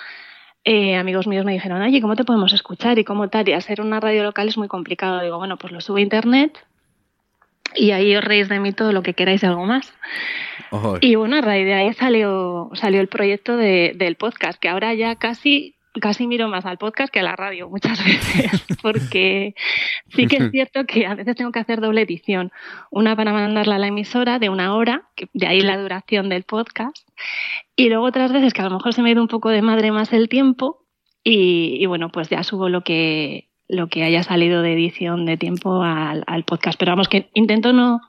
eh, 0.68 0.96
amigos 0.96 1.28
míos 1.28 1.44
me 1.44 1.52
dijeron, 1.52 1.80
oye, 1.80 2.00
¿cómo 2.00 2.16
te 2.16 2.24
podemos 2.24 2.52
escuchar? 2.52 2.98
Y 2.98 3.04
cómo 3.04 3.28
tal, 3.28 3.48
y 3.48 3.52
hacer 3.52 3.80
una 3.80 4.00
radio 4.00 4.24
local 4.24 4.48
es 4.48 4.58
muy 4.58 4.66
complicado. 4.66 5.20
Digo, 5.20 5.38
bueno, 5.38 5.56
pues 5.56 5.72
lo 5.72 5.80
subo 5.80 5.98
a 5.98 6.00
internet 6.00 6.58
y 7.76 7.92
ahí 7.92 8.16
os 8.16 8.24
reís 8.24 8.48
de 8.48 8.58
mí 8.58 8.72
todo 8.72 8.90
lo 8.90 9.04
que 9.04 9.14
queráis 9.14 9.44
y 9.44 9.46
algo 9.46 9.64
más. 9.64 9.94
Y 11.00 11.14
bueno, 11.14 11.36
a 11.36 11.40
raíz 11.40 11.66
de 11.66 11.74
ahí 11.74 11.92
salió, 11.92 12.70
salió 12.74 13.00
el 13.00 13.06
proyecto 13.06 13.56
del 13.56 14.16
podcast, 14.16 14.58
que 14.58 14.68
ahora 14.68 14.92
ya 14.94 15.14
casi 15.14 15.75
casi 16.00 16.26
miro 16.26 16.48
más 16.48 16.66
al 16.66 16.78
podcast 16.78 17.12
que 17.12 17.20
a 17.20 17.22
la 17.22 17.36
radio 17.36 17.68
muchas 17.68 17.98
veces, 18.04 18.64
porque 18.82 19.54
sí 20.08 20.26
que 20.26 20.36
es 20.36 20.50
cierto 20.50 20.84
que 20.84 21.06
a 21.06 21.14
veces 21.14 21.36
tengo 21.36 21.52
que 21.52 21.60
hacer 21.60 21.80
doble 21.80 22.02
edición. 22.02 22.52
Una 22.90 23.16
para 23.16 23.32
mandarla 23.32 23.76
a 23.76 23.78
la 23.78 23.88
emisora 23.88 24.38
de 24.38 24.48
una 24.48 24.74
hora, 24.74 25.08
que 25.14 25.28
de 25.32 25.46
ahí 25.46 25.60
la 25.60 25.76
duración 25.78 26.28
del 26.28 26.44
podcast, 26.44 27.08
y 27.74 27.88
luego 27.88 28.04
otras 28.04 28.32
veces 28.32 28.52
que 28.52 28.62
a 28.62 28.64
lo 28.64 28.76
mejor 28.76 28.94
se 28.94 29.02
me 29.02 29.08
ha 29.08 29.12
ido 29.12 29.22
un 29.22 29.28
poco 29.28 29.50
de 29.50 29.62
madre 29.62 29.92
más 29.92 30.12
el 30.12 30.28
tiempo, 30.28 30.86
y, 31.28 31.84
bueno, 31.86 32.10
pues 32.10 32.28
ya 32.28 32.44
subo 32.44 32.68
lo 32.68 32.82
que, 32.82 33.48
lo 33.66 33.88
que 33.88 34.04
haya 34.04 34.22
salido 34.22 34.62
de 34.62 34.74
edición 34.74 35.26
de 35.26 35.36
tiempo 35.36 35.82
al, 35.82 36.44
podcast. 36.44 36.78
Pero 36.78 36.92
vamos, 36.92 37.08
que 37.08 37.30
intento 37.34 37.72
no, 37.72 38.00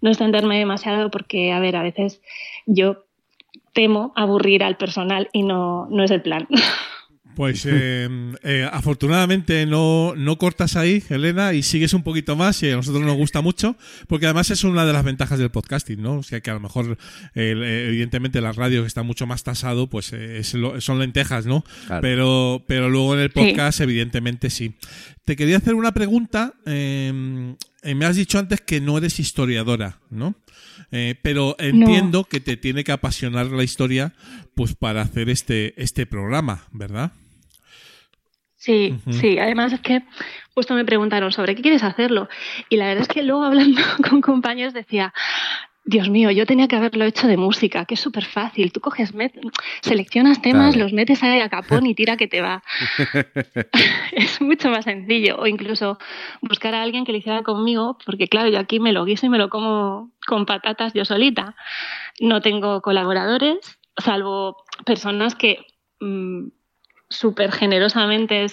no 0.00 0.08
extenderme 0.08 0.56
demasiado 0.56 1.10
porque, 1.10 1.50
a 1.50 1.58
ver, 1.58 1.74
a 1.74 1.82
veces 1.82 2.22
yo 2.66 3.06
temo 3.72 4.12
aburrir 4.14 4.62
al 4.62 4.76
personal 4.76 5.28
y 5.32 5.42
no, 5.42 5.88
no 5.90 6.04
es 6.04 6.12
el 6.12 6.22
plan. 6.22 6.46
Pues 7.40 7.64
eh, 7.66 8.06
eh, 8.42 8.68
afortunadamente 8.70 9.64
no, 9.64 10.12
no 10.14 10.36
cortas 10.36 10.76
ahí, 10.76 11.02
Elena, 11.08 11.54
y 11.54 11.62
sigues 11.62 11.94
un 11.94 12.02
poquito 12.02 12.36
más 12.36 12.62
y 12.62 12.68
a 12.68 12.76
nosotros 12.76 13.02
nos 13.02 13.16
gusta 13.16 13.40
mucho, 13.40 13.78
porque 14.08 14.26
además 14.26 14.50
es 14.50 14.62
una 14.62 14.84
de 14.84 14.92
las 14.92 15.02
ventajas 15.02 15.38
del 15.38 15.48
podcasting, 15.48 16.02
¿no? 16.02 16.18
O 16.18 16.22
sea 16.22 16.42
que 16.42 16.50
a 16.50 16.52
lo 16.52 16.60
mejor, 16.60 16.98
eh, 17.34 17.86
evidentemente, 17.88 18.42
la 18.42 18.52
radio 18.52 18.82
que 18.82 18.88
está 18.88 19.02
mucho 19.02 19.26
más 19.26 19.42
tasado, 19.42 19.86
pues 19.86 20.12
son 20.80 20.98
lentejas, 20.98 21.46
¿no? 21.46 21.64
Pero, 22.02 22.62
pero 22.66 22.90
luego 22.90 23.14
en 23.14 23.20
el 23.20 23.30
podcast, 23.30 23.80
evidentemente, 23.80 24.50
sí. 24.50 24.74
Te 25.24 25.34
quería 25.34 25.56
hacer 25.56 25.72
una 25.76 25.92
pregunta. 25.92 26.52
me 26.66 28.04
has 28.04 28.16
dicho 28.16 28.38
antes 28.38 28.60
que 28.60 28.82
no 28.82 28.98
eres 28.98 29.18
historiadora, 29.18 29.98
¿no? 30.10 30.34
Eh, 30.92 31.14
pero 31.22 31.56
entiendo 31.58 32.24
que 32.24 32.40
te 32.40 32.58
tiene 32.58 32.84
que 32.84 32.92
apasionar 32.92 33.46
la 33.46 33.62
historia 33.62 34.12
pues 34.54 34.74
para 34.74 35.00
hacer 35.00 35.30
este, 35.30 35.80
este 35.80 36.04
programa, 36.04 36.64
¿verdad? 36.72 37.12
Sí, 38.60 38.94
sí. 39.10 39.38
Además 39.38 39.72
es 39.72 39.80
que 39.80 40.02
justo 40.54 40.74
me 40.74 40.84
preguntaron 40.84 41.32
sobre 41.32 41.54
qué 41.54 41.62
quieres 41.62 41.82
hacerlo. 41.82 42.28
Y 42.68 42.76
la 42.76 42.88
verdad 42.88 43.02
es 43.02 43.08
que 43.08 43.22
luego 43.22 43.42
hablando 43.46 43.80
con 44.06 44.20
compañeros 44.20 44.74
decía, 44.74 45.14
Dios 45.82 46.10
mío, 46.10 46.30
yo 46.30 46.44
tenía 46.44 46.68
que 46.68 46.76
haberlo 46.76 47.06
hecho 47.06 47.26
de 47.26 47.38
música, 47.38 47.86
que 47.86 47.94
es 47.94 48.00
súper 48.00 48.26
fácil. 48.26 48.70
Tú 48.70 48.80
coges, 48.80 49.14
seleccionas 49.80 50.42
temas, 50.42 50.76
los 50.76 50.92
metes 50.92 51.22
ahí 51.22 51.40
a 51.40 51.48
capón 51.48 51.86
y 51.86 51.94
tira 51.94 52.18
que 52.18 52.28
te 52.28 52.42
va. 52.42 52.62
es 54.12 54.42
mucho 54.42 54.68
más 54.68 54.84
sencillo. 54.84 55.38
O 55.38 55.46
incluso 55.46 55.98
buscar 56.42 56.74
a 56.74 56.82
alguien 56.82 57.06
que 57.06 57.12
lo 57.12 57.18
hiciera 57.18 57.42
conmigo, 57.42 57.96
porque 58.04 58.28
claro, 58.28 58.50
yo 58.50 58.58
aquí 58.58 58.78
me 58.78 58.92
lo 58.92 59.06
guiso 59.06 59.24
y 59.24 59.30
me 59.30 59.38
lo 59.38 59.48
como 59.48 60.12
con 60.26 60.44
patatas 60.44 60.92
yo 60.92 61.06
solita. 61.06 61.56
No 62.20 62.42
tengo 62.42 62.82
colaboradores, 62.82 63.78
salvo 63.96 64.58
personas 64.84 65.34
que 65.34 65.64
mm, 66.00 66.48
súper 67.10 67.52
generosamente 67.52 68.46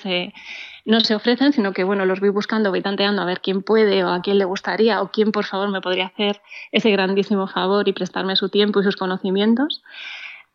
no 0.87 1.01
se 1.01 1.15
ofrecen, 1.15 1.51
sino 1.51 1.73
que 1.73 1.83
bueno, 1.83 2.05
los 2.05 2.21
voy 2.21 2.29
buscando, 2.29 2.69
voy 2.69 2.81
tanteando 2.81 3.21
a 3.21 3.25
ver 3.25 3.41
quién 3.41 3.61
puede 3.61 4.05
o 4.05 4.09
a 4.09 4.21
quién 4.21 4.37
le 4.37 4.45
gustaría 4.45 5.01
o 5.01 5.11
quién 5.11 5.33
por 5.33 5.43
favor 5.43 5.69
me 5.69 5.81
podría 5.81 6.07
hacer 6.07 6.41
ese 6.71 6.89
grandísimo 6.91 7.47
favor 7.47 7.87
y 7.87 7.93
prestarme 7.93 8.37
su 8.37 8.47
tiempo 8.49 8.79
y 8.79 8.83
sus 8.83 8.95
conocimientos. 8.95 9.83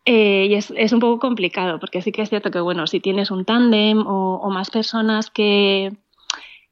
Eh, 0.05 0.47
y 0.49 0.55
es, 0.55 0.91
un 0.91 0.99
poco 0.99 1.19
complicado, 1.19 1.79
porque 1.79 2.01
sí 2.01 2.11
que 2.11 2.23
es 2.23 2.29
cierto 2.29 2.51
que 2.51 2.59
bueno, 2.59 2.87
si 2.87 2.99
tienes 2.99 3.31
un 3.31 3.45
tándem 3.45 4.03
o, 4.05 4.49
más 4.49 4.71
personas 4.71 5.29
que, 5.29 5.93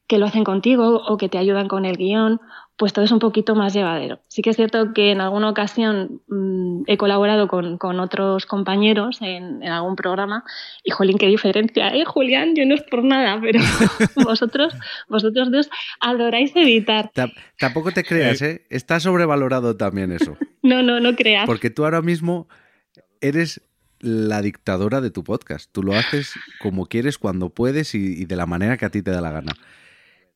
que 0.08 0.17
lo 0.17 0.26
hacen 0.26 0.44
contigo 0.44 1.02
o 1.08 1.17
que 1.17 1.30
te 1.30 1.38
ayudan 1.38 1.67
con 1.67 1.86
el 1.86 1.98
guion 1.98 2.41
pues 2.82 2.94
todo 2.94 3.06
es 3.06 3.12
un 3.12 3.20
poquito 3.20 3.54
más 3.54 3.76
llevadero. 3.76 4.22
Sí 4.28 4.41
que 4.41 4.50
es 4.50 4.56
cierto 4.56 4.91
que 4.91 5.12
en 5.12 5.22
alguna 5.22 5.52
ocasión 5.52 6.20
mm, 6.28 6.86
he 6.88 6.98
colaborado 6.98 7.48
con, 7.48 7.78
otros 8.00 8.48
compañeros 8.48 9.20
en, 9.22 9.62
algún 9.63 9.96
programa 9.96 10.44
y, 10.84 10.89
jolín, 10.89 11.20
qué 11.20 11.28
diferencia, 11.28 11.89
¿eh, 11.89 12.06
Julián? 12.06 12.56
Yo 12.56 12.65
no 12.65 12.74
es 12.74 12.82
por 12.82 13.04
nada, 13.04 13.39
pero 13.39 13.60
vosotros, 14.26 14.74
vosotros 15.08 15.52
dos 15.52 15.70
adoráis 16.00 16.56
editar. 16.56 17.12
tampoco 17.60 17.91
te 17.91 18.04
creas, 18.04 18.41
¿eh? 18.41 18.65
Está 18.72 19.00
sobrevalorado 19.00 19.78
también 19.78 20.12
eso. 20.12 20.36
no, 20.63 20.82
no, 20.82 21.00
no 21.00 21.15
creas. 21.15 21.46
Porque 21.46 21.70
tú 21.70 21.84
ahora 21.86 22.02
mismo 22.02 22.48
eres 23.20 23.62
la 24.00 24.41
dictadora 24.41 25.02
de 25.02 25.12
tu 25.12 25.24
podcast. 25.24 25.70
Tú 25.72 25.84
lo 25.84 25.94
haces 25.94 26.34
como 26.60 26.88
quieres, 26.88 27.20
cuando 27.20 27.50
puedes 27.50 27.94
y 27.94 28.26
de 28.26 28.36
la 28.36 28.48
manera 28.48 28.78
que 28.78 28.86
a 28.86 28.89
ti 28.89 29.04
te 29.04 29.12
da 29.12 29.22
la 29.22 29.30
gana. 29.30 29.52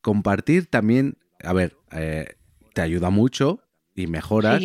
Compartir 0.01 0.67
también 0.67 1.17
a 1.45 1.53
ver, 1.53 1.77
eh, 1.91 2.27
te 2.73 2.81
ayuda 2.81 3.09
mucho 3.09 3.61
y 3.95 4.07
mejoras, 4.07 4.61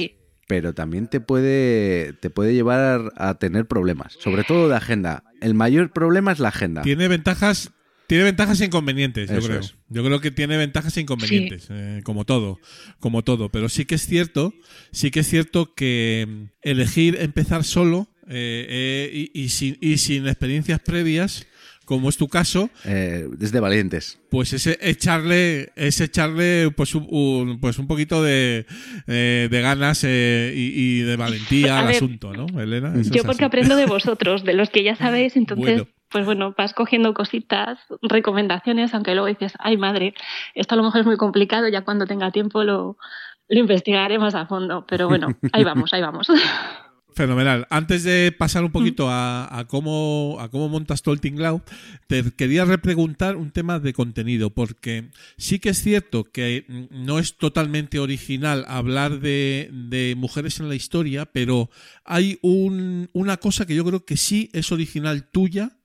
pero 0.49 0.75
también 0.75 1.07
te 1.07 1.21
puede, 1.21 2.13
te 2.15 2.31
puede 2.31 2.55
llevar 2.55 3.13
a 3.17 3.35
tener 3.35 3.67
problemas, 3.67 4.15
sobre 4.19 4.43
todo 4.43 4.69
de 4.69 4.77
agenda. 4.77 5.23
El 5.41 5.55
mayor 5.55 5.93
problema 5.93 6.33
es 6.33 6.41
la 6.41 6.49
agenda. 6.49 6.83
Tiene 6.83 7.09
ventajas 7.09 7.73
tiene 8.11 8.25
ventajas 8.25 8.61
e 8.61 8.65
inconvenientes, 8.65 9.31
yo 9.31 9.41
creo. 9.41 9.61
Yo 9.89 10.05
creo 10.05 10.21
que 10.21 10.33
tiene 10.33 10.57
ventajas 10.57 10.97
e 10.97 11.03
inconvenientes, 11.03 11.69
eh, 11.71 12.01
como 12.03 12.25
todo, 12.25 12.59
como 12.99 13.23
todo. 13.23 13.51
Pero 13.51 13.69
sí 13.69 13.85
que 13.85 13.95
es 13.95 14.05
cierto, 14.05 14.53
sí 14.91 15.13
que 15.13 15.21
es 15.21 15.29
cierto 15.29 15.77
que 15.77 16.27
mm, 16.29 16.45
elegir 16.63 17.19
empezar 17.21 17.63
solo 17.63 18.09
eh, 18.27 19.31
y, 19.33 19.49
sin, 19.51 19.79
y, 19.81 19.99
sin, 19.99 20.27
experiencias 20.27 20.81
previas 20.81 21.47
como 21.91 22.09
es 22.09 22.17
tu 22.17 22.29
caso. 22.29 22.71
Eh, 22.85 23.27
desde 23.37 23.59
valientes. 23.59 24.21
Pues 24.31 24.53
es 24.53 24.69
echarle, 24.81 25.73
es 25.75 26.01
echarle 26.01 26.71
pues 26.71 26.95
un, 26.95 27.59
pues 27.61 27.81
un 27.81 27.89
poquito 27.89 28.23
de, 28.23 28.65
eh, 29.09 29.49
de 29.51 29.61
ganas 29.61 30.05
eh, 30.05 30.53
y, 30.55 31.01
de 31.01 31.17
valentía 31.17 31.79
al 31.81 31.89
asunto, 31.89 32.33
¿no, 32.33 32.61
Elena? 32.61 32.93
yo 33.11 33.25
porque 33.25 33.45
aprendo 33.45 33.75
de 33.75 33.87
vosotros, 33.87 34.45
de 34.45 34.55
los 34.55 34.71
que 34.71 34.85
ya 34.85 34.95
sabéis, 34.95 35.37
entonces... 35.37 35.83
Pues 36.13 36.25
bueno, 36.25 36.55
vas 36.59 36.75
cogiendo 36.75 37.15
cositas, 37.15 37.79
recomendaciones, 38.03 38.93
aunque 38.95 39.15
luego 39.15 39.29
dices, 39.29 39.53
ay 39.61 39.77
madre, 39.77 40.13
esto 40.57 40.75
a 40.75 40.77
lo 40.77 40.83
mejor 40.83 41.03
es 41.03 41.07
muy 41.07 41.17
complicado, 41.17 41.69
ya 41.69 41.83
cuando 41.83 42.05
tenga 42.05 42.33
tiempo 42.33 42.65
lo, 42.65 42.99
lo 43.47 43.61
investigaré 43.61 44.19
más 44.19 44.35
a 44.35 44.47
fondo. 44.47 44.85
Pero 44.89 45.07
bueno, 45.07 45.29
ahí 45.53 45.63
vamos, 45.63 45.93
ahí 45.93 46.03
vamos. 46.03 46.27
Fenomenal. 47.15 47.67
Antes 47.71 48.05
de 48.05 48.33
pasar 48.37 48.65
un 48.65 48.71
poquito 48.71 49.11
a, 49.11 49.59
a 49.59 49.67
cómo, 49.67 50.37
a 50.41 50.49
cómo 50.49 50.69
montas 50.69 51.03
todo 51.03 51.15
el 51.15 51.21
tinglao, 51.21 51.63
te 52.07 52.23
quería 52.33 52.65
repreguntar 52.65 53.37
un 53.37 53.51
tema 53.51 53.79
de 53.79 53.93
contenido, 53.93 54.51
porque 54.51 55.11
sí 55.37 55.59
que 55.59 55.71
es 55.71 55.83
cierto 55.83 56.25
que 56.25 56.65
no 56.91 57.19
es 57.19 57.37
totalmente 57.37 57.99
original 57.99 58.65
hablar 58.69 59.21
de, 59.21 59.71
de 59.73 60.15
mujeres 60.17 60.61
en 60.61 60.69
la 60.69 60.75
historia, 60.75 61.27
pero 61.27 61.71
hay 62.05 62.39
un, 62.43 63.11
una 63.13 63.39
cosa 63.39 63.67
que 63.67 63.75
yo 63.75 63.85
creo 63.85 64.05
que 64.05 64.17
sí 64.17 64.51
es 64.53 64.71
original 64.73 65.29
tuya 65.31 65.79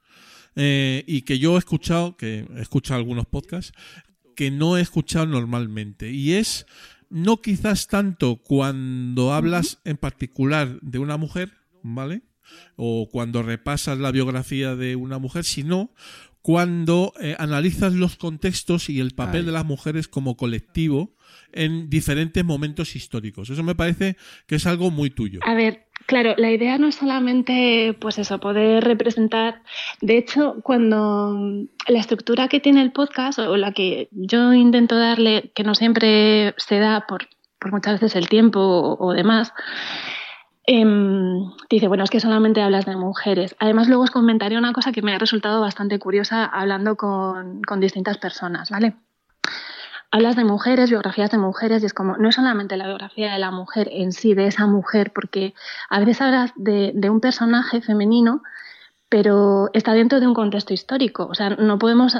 eh, 0.56 1.04
y 1.08 1.24
que 1.24 1.40
yo 1.40 1.56
he 1.56 1.60
escuchado, 1.60 2.18
que 2.18 2.46
he 2.56 2.62
escuchado 2.62 3.00
algunos 3.00 3.26
podcasts, 3.26 3.74
que 4.36 4.52
no 4.52 4.78
he 4.78 4.82
escuchado 4.82 5.26
normalmente, 5.26 6.12
y 6.12 6.34
es 6.34 6.66
no 7.10 7.42
quizás 7.42 7.88
tanto 7.88 8.38
cuando 8.38 9.34
hablas 9.34 9.80
en 9.84 9.98
particular 9.98 10.80
de 10.82 11.00
una 11.00 11.18
mujer, 11.18 11.54
¿vale? 11.84 12.22
O 12.76 13.10
cuando 13.12 13.44
repasas 13.44 13.98
la 13.98 14.12
biografía 14.12 14.76
de 14.76 14.96
una 14.96 15.18
mujer, 15.18 15.44
sino 15.44 15.92
cuando 16.42 17.12
eh, 17.20 17.36
analizas 17.40 17.94
los 17.94 18.18
contextos 18.18 18.90
y 18.90 19.00
el 19.00 19.16
papel 19.16 19.48
de 19.48 19.52
las 19.52 19.66
mujeres 19.66 20.08
como 20.08 20.38
colectivo 20.38 21.16
en 21.52 21.90
diferentes 21.90 22.46
momentos 22.46 22.96
históricos. 22.96 23.50
Eso 23.50 23.64
me 23.64 23.74
parece 23.74 24.16
que 24.46 24.56
es 24.56 24.68
algo 24.68 24.92
muy 24.92 25.10
tuyo. 25.10 25.40
A 25.44 25.56
ver, 25.56 25.85
claro, 26.06 26.34
la 26.38 26.52
idea 26.52 26.78
no 26.78 26.88
es 26.88 26.96
solamente, 26.96 27.96
pues 28.00 28.18
eso, 28.18 28.40
poder 28.40 28.84
representar. 28.84 29.62
De 30.02 30.18
hecho, 30.18 30.58
cuando 30.64 31.38
la 31.88 32.00
estructura 32.00 32.48
que 32.48 32.60
tiene 32.60 32.82
el 32.82 32.92
podcast 32.92 33.40
o 33.40 33.58
la 33.58 33.72
que 33.72 34.10
yo 34.12 34.54
intento 34.54 34.98
darle, 34.98 35.52
que 35.56 35.64
no 35.64 35.76
siempre 35.76 36.54
se 36.58 36.80
da 36.80 37.06
por, 37.08 37.28
por 37.60 37.72
muchas 37.72 38.00
veces 38.00 38.16
el 38.16 38.30
tiempo 38.30 38.60
o, 38.60 39.08
o 39.08 39.14
demás, 39.14 39.54
em, 40.66 41.52
dice, 41.70 41.88
bueno, 41.88 42.04
es 42.04 42.10
que 42.10 42.20
solamente 42.20 42.62
hablas 42.62 42.86
de 42.86 42.96
mujeres. 42.96 43.56
Además, 43.60 43.88
luego 43.88 44.04
os 44.04 44.12
comentaré 44.12 44.58
una 44.58 44.74
cosa 44.74 44.92
que 44.92 45.02
me 45.02 45.14
ha 45.14 45.20
resultado 45.20 45.62
bastante 45.62 46.00
curiosa 46.00 46.46
hablando 46.46 46.96
con, 46.96 47.62
con 47.62 47.80
distintas 47.80 48.18
personas, 48.18 48.70
¿vale? 48.70 48.96
Hablas 50.16 50.38
de 50.38 50.46
mujeres, 50.46 50.90
biografías 50.90 51.30
de 51.30 51.38
mujeres, 51.38 51.84
y 51.84 51.88
es 51.88 51.94
como, 51.94 52.16
no 52.16 52.30
es 52.30 52.36
solamente 52.36 52.78
la 52.78 52.88
biografía 52.88 53.34
de 53.34 53.40
la 53.40 53.52
mujer 53.52 53.90
en 53.92 54.14
sí, 54.14 54.34
de 54.34 54.48
esa 54.48 54.66
mujer, 54.66 55.12
porque 55.14 55.54
a 55.90 56.00
veces 56.00 56.22
hablas 56.22 56.54
de, 56.56 56.94
un 57.10 57.20
personaje 57.20 57.82
femenino, 57.82 58.42
pero 59.10 59.70
está 59.74 59.92
dentro 59.92 60.22
de 60.22 60.28
un 60.28 60.34
contexto 60.34 60.74
histórico. 60.74 61.28
O 61.30 61.36
sea, 61.36 61.50
no 61.50 61.78
podemos 61.80 62.18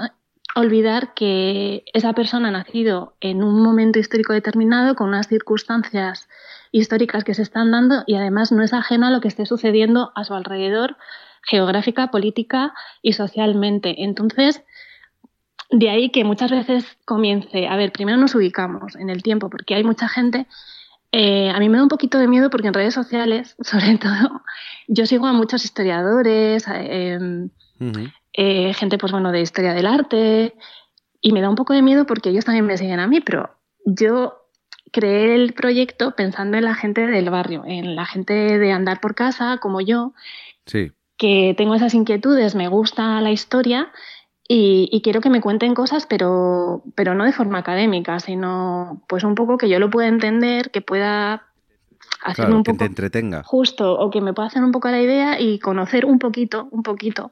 olvidar 0.56 1.14
que 1.14 1.86
esa 1.94 2.12
persona 2.12 2.50
ha 2.50 2.52
nacido 2.52 3.16
en 3.22 3.42
un 3.42 3.64
momento 3.64 3.98
histórico 3.98 4.34
determinado, 4.34 4.96
con 4.96 5.08
unas 5.08 5.30
circunstancias 5.30 6.28
históricas 6.74 7.24
que 7.24 7.34
se 7.34 7.44
están 7.44 7.72
dando, 7.72 8.04
y 8.08 8.16
además 8.16 8.52
no 8.52 8.62
es 8.62 8.74
ajeno 8.74 9.08
a 9.08 9.10
lo 9.10 9.22
que 9.22 9.30
esté 9.30 9.46
sucediendo 9.46 10.12
a 10.16 10.26
su 10.26 10.34
alrededor, 10.34 10.98
geográfica, 11.44 12.12
política 12.12 12.74
y 13.02 13.14
socialmente. 13.14 14.04
Entonces, 14.04 14.66
de 15.72 15.90
ahí 15.90 16.10
que 16.12 16.24
muchas 16.24 16.52
veces 16.52 16.98
comience, 17.06 17.68
a 17.68 17.76
ver, 17.76 17.92
primero 17.92 18.18
nos 18.18 18.36
ubicamos 18.36 18.96
en 18.96 19.10
el 19.10 19.24
tiempo, 19.24 19.50
porque 19.50 19.76
hay 19.76 19.84
mucha 19.84 20.08
gente, 20.08 20.46
eh, 21.12 21.50
a 21.50 21.60
mí 21.60 21.70
me 21.70 21.78
da 21.78 21.84
un 21.84 21.90
poquito 21.90 22.18
de 22.20 22.28
miedo 22.28 22.50
porque 22.50 22.68
en 22.68 22.74
redes 22.74 22.94
sociales, 22.94 23.56
sobre 23.62 23.98
todo, 23.98 24.42
yo 24.88 25.06
sigo 25.06 25.28
a 25.28 25.34
muchos 25.34 25.64
historiadores, 25.66 26.66
eh, 26.74 27.18
Ujú. 27.80 28.00
eh, 28.34 28.74
gente, 28.74 28.98
pues 28.98 29.12
bueno, 29.12 29.32
de 29.32 29.42
historia 29.42 29.74
del 29.74 29.88
arte, 29.88 30.56
y 31.22 31.32
me 31.32 31.42
da 31.42 31.50
un 31.50 31.56
poco 31.56 31.74
de 31.74 31.82
miedo 31.82 32.06
porque 32.06 32.30
ellos 32.30 32.46
también 32.46 32.66
me 32.66 32.78
siguen 32.78 33.00
a 33.00 33.08
mí, 33.08 33.20
pero 33.22 33.50
yo 33.86 34.36
creé 34.92 35.36
el 35.36 35.54
proyecto 35.54 36.16
pensando 36.16 36.58
en 36.58 36.64
la 36.66 36.76
gente 36.76 37.08
del 37.08 37.30
barrio, 37.30 37.64
en 37.66 37.96
la 37.96 38.06
gente 38.06 38.34
de 38.60 38.72
andar 38.72 39.02
por 39.02 39.16
casa, 39.16 39.58
como 39.58 39.82
yo, 39.82 40.14
Sí. 40.68 40.92
que 41.18 41.54
tengo 41.58 41.76
esas 41.76 41.94
inquietudes, 41.94 42.56
me 42.56 42.68
gusta 42.68 43.20
la 43.22 43.32
historia 43.32 43.92
y, 44.48 44.90
y 44.92 45.02
quiero 45.02 45.22
que 45.22 45.30
me 45.30 45.42
cuenten 45.42 45.74
cosas, 45.74 46.06
pero, 46.06 46.84
pero 46.96 47.16
no 47.16 47.24
de 47.26 47.34
forma 47.34 47.60
académica, 47.60 48.20
sino 48.20 49.02
pues 49.08 49.24
un 49.24 49.36
poco 49.36 49.58
que 49.58 49.70
yo 49.70 49.80
lo 49.80 49.90
pueda 49.90 50.08
entender, 50.08 50.72
que 50.72 50.82
pueda 50.82 51.48
hacerme 52.24 52.48
Claro, 52.48 52.58
un 52.58 52.64
que 52.64 52.72
poco 52.72 52.80
te 52.80 52.86
entretenga. 52.86 53.44
justo 53.44 53.98
o 54.00 54.10
que 54.12 54.22
me 54.22 54.34
pueda 54.34 54.48
hacer 54.48 54.64
un 54.64 54.72
poco 54.72 54.90
la 54.90 55.02
idea 55.02 55.40
y 55.40 55.60
conocer 55.60 56.06
un 56.06 56.20
poquito, 56.20 56.68
un 56.72 56.84
poquito, 56.84 57.32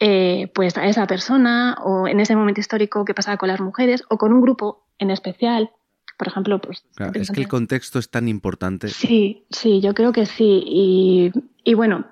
eh, 0.00 0.50
pues 0.54 0.76
a 0.78 0.86
esa 0.86 1.06
persona 1.06 1.76
o 1.84 2.06
en 2.08 2.20
ese 2.20 2.36
momento 2.36 2.60
histórico 2.60 3.04
que 3.04 3.14
pasaba 3.14 3.36
con 3.36 3.48
las 3.48 3.60
mujeres 3.60 4.04
o 4.08 4.16
con 4.18 4.32
un 4.32 4.40
grupo 4.40 4.84
en 4.98 5.10
especial. 5.10 5.70
Por 6.18 6.28
ejemplo, 6.28 6.58
pues... 6.60 6.82
Claro, 6.94 7.12
es 7.20 7.30
que 7.30 7.40
el 7.40 7.48
contexto 7.48 7.98
es 7.98 8.08
tan 8.10 8.26
importante. 8.28 8.88
Sí, 8.88 9.44
sí, 9.50 9.82
yo 9.82 9.92
creo 9.92 10.12
que 10.12 10.24
sí. 10.24 10.62
Y, 10.64 11.32
y 11.62 11.74
bueno, 11.74 12.06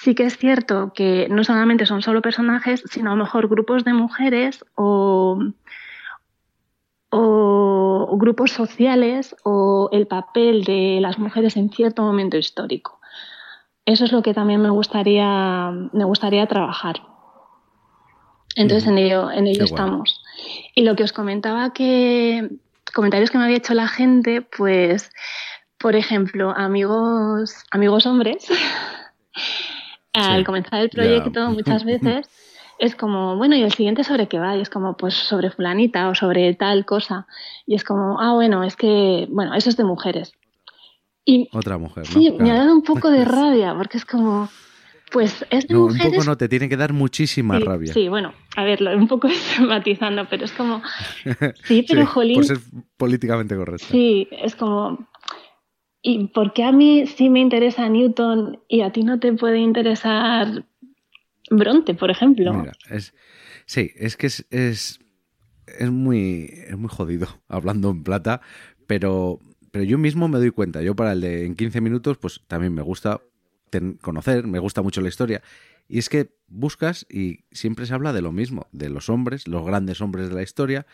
sí 0.00 0.14
que 0.14 0.24
es 0.24 0.38
cierto 0.38 0.92
que 0.94 1.26
no 1.28 1.42
solamente 1.42 1.84
son 1.84 2.02
solo 2.02 2.22
personajes, 2.22 2.82
sino 2.88 3.10
a 3.10 3.16
lo 3.16 3.24
mejor 3.24 3.48
grupos 3.48 3.84
de 3.84 3.92
mujeres 3.92 4.64
o, 4.76 5.42
o 7.10 8.16
grupos 8.16 8.52
sociales 8.52 9.34
o 9.42 9.88
el 9.92 10.06
papel 10.06 10.62
de 10.62 10.98
las 11.00 11.18
mujeres 11.18 11.56
en 11.56 11.70
cierto 11.70 12.02
momento 12.02 12.36
histórico. 12.36 13.00
Eso 13.86 14.04
es 14.04 14.12
lo 14.12 14.22
que 14.22 14.34
también 14.34 14.62
me 14.62 14.70
gustaría, 14.70 15.72
me 15.92 16.04
gustaría 16.04 16.46
trabajar. 16.46 17.02
Entonces 18.54 18.88
en 18.88 18.98
ello, 18.98 19.32
en 19.32 19.48
ello 19.48 19.60
Qué 19.60 19.64
estamos. 19.64 20.22
Y 20.76 20.82
lo 20.82 20.94
que 20.94 21.02
os 21.02 21.12
comentaba 21.12 21.72
que 21.72 22.48
comentarios 22.94 23.30
que 23.30 23.38
me 23.38 23.44
había 23.44 23.56
hecho 23.56 23.74
la 23.74 23.88
gente, 23.88 24.42
pues, 24.42 25.10
por 25.76 25.96
ejemplo, 25.96 26.52
amigos, 26.56 27.64
amigos 27.72 28.06
hombres, 28.06 28.48
al 30.18 30.44
comenzar 30.44 30.80
el 30.80 30.90
proyecto 30.90 31.50
muchas 31.50 31.84
veces 31.84 32.28
es 32.78 32.94
como, 32.94 33.36
bueno, 33.36 33.56
¿y 33.56 33.62
el 33.62 33.72
siguiente 33.72 34.04
sobre 34.04 34.28
qué 34.28 34.38
va? 34.38 34.56
Y 34.56 34.60
es 34.60 34.70
como, 34.70 34.96
pues 34.96 35.14
sobre 35.14 35.50
fulanita 35.50 36.08
o 36.08 36.14
sobre 36.14 36.54
tal 36.54 36.84
cosa. 36.84 37.26
Y 37.66 37.74
es 37.74 37.84
como, 37.84 38.20
ah, 38.20 38.34
bueno, 38.34 38.62
es 38.64 38.76
que, 38.76 39.26
bueno, 39.30 39.54
eso 39.54 39.68
es 39.68 39.76
de 39.76 39.84
mujeres. 39.84 40.32
Y 41.24 41.48
Otra 41.52 41.76
mujer, 41.76 42.04
¿no? 42.14 42.20
sí, 42.20 42.30
me 42.38 42.50
ha 42.52 42.54
dado 42.54 42.72
un 42.72 42.82
poco 42.82 43.10
de 43.10 43.24
rabia, 43.26 43.74
porque 43.76 43.98
es 43.98 44.04
como, 44.04 44.48
pues 45.10 45.44
es 45.50 45.66
de 45.66 45.74
No, 45.74 45.80
un 45.80 45.86
mujeres. 45.88 46.12
poco 46.12 46.24
no, 46.24 46.36
te 46.36 46.48
tiene 46.48 46.68
que 46.68 46.76
dar 46.76 46.92
muchísima 46.92 47.58
sí, 47.58 47.64
rabia. 47.64 47.92
sí, 47.92 48.08
bueno, 48.08 48.32
a 48.56 48.64
ver, 48.64 48.82
un 48.96 49.08
poco 49.08 49.26
estigmatizando, 49.28 50.26
pero 50.30 50.44
es 50.44 50.52
como, 50.52 50.80
sí, 51.64 51.84
pero 51.88 52.02
Sí, 52.02 52.06
jolín, 52.06 52.34
Por 52.36 52.44
ser 52.46 52.58
políticamente 52.96 53.56
correcta. 53.56 53.86
Sí, 53.90 54.28
es 54.30 54.54
como. 54.54 55.07
¿Y 56.02 56.28
por 56.28 56.52
qué 56.52 56.64
a 56.64 56.72
mí 56.72 57.06
sí 57.06 57.28
me 57.28 57.40
interesa 57.40 57.88
Newton 57.88 58.60
y 58.68 58.82
a 58.82 58.92
ti 58.92 59.02
no 59.02 59.18
te 59.18 59.32
puede 59.32 59.58
interesar 59.58 60.64
Bronte, 61.50 61.94
por 61.94 62.10
ejemplo? 62.10 62.64
Es, 62.88 63.14
sí, 63.66 63.90
es 63.96 64.16
que 64.16 64.28
es, 64.28 64.46
es, 64.50 65.00
es 65.66 65.90
muy, 65.90 66.50
es 66.68 66.76
muy 66.78 66.88
jodido 66.88 67.28
hablando 67.48 67.90
en 67.90 68.04
plata, 68.04 68.40
pero, 68.86 69.40
pero 69.70 69.84
yo 69.84 69.98
mismo 69.98 70.28
me 70.28 70.38
doy 70.38 70.50
cuenta. 70.50 70.82
Yo 70.82 70.94
para 70.94 71.12
el 71.12 71.20
de 71.20 71.46
en 71.46 71.56
15 71.56 71.80
minutos, 71.80 72.16
pues 72.18 72.40
también 72.46 72.74
me 72.74 72.82
gusta 72.82 73.20
conocer, 74.00 74.46
me 74.46 74.58
gusta 74.60 74.82
mucho 74.82 75.00
la 75.00 75.08
historia. 75.08 75.42
Y 75.88 75.98
es 75.98 76.08
que 76.08 76.30
buscas 76.46 77.06
y 77.10 77.44
siempre 77.50 77.86
se 77.86 77.94
habla 77.94 78.12
de 78.12 78.22
lo 78.22 78.30
mismo, 78.30 78.66
de 78.72 78.88
los 78.88 79.08
hombres, 79.08 79.48
los 79.48 79.64
grandes 79.64 80.00
hombres 80.00 80.28
de 80.28 80.34
la 80.34 80.42
historia, 80.42 80.86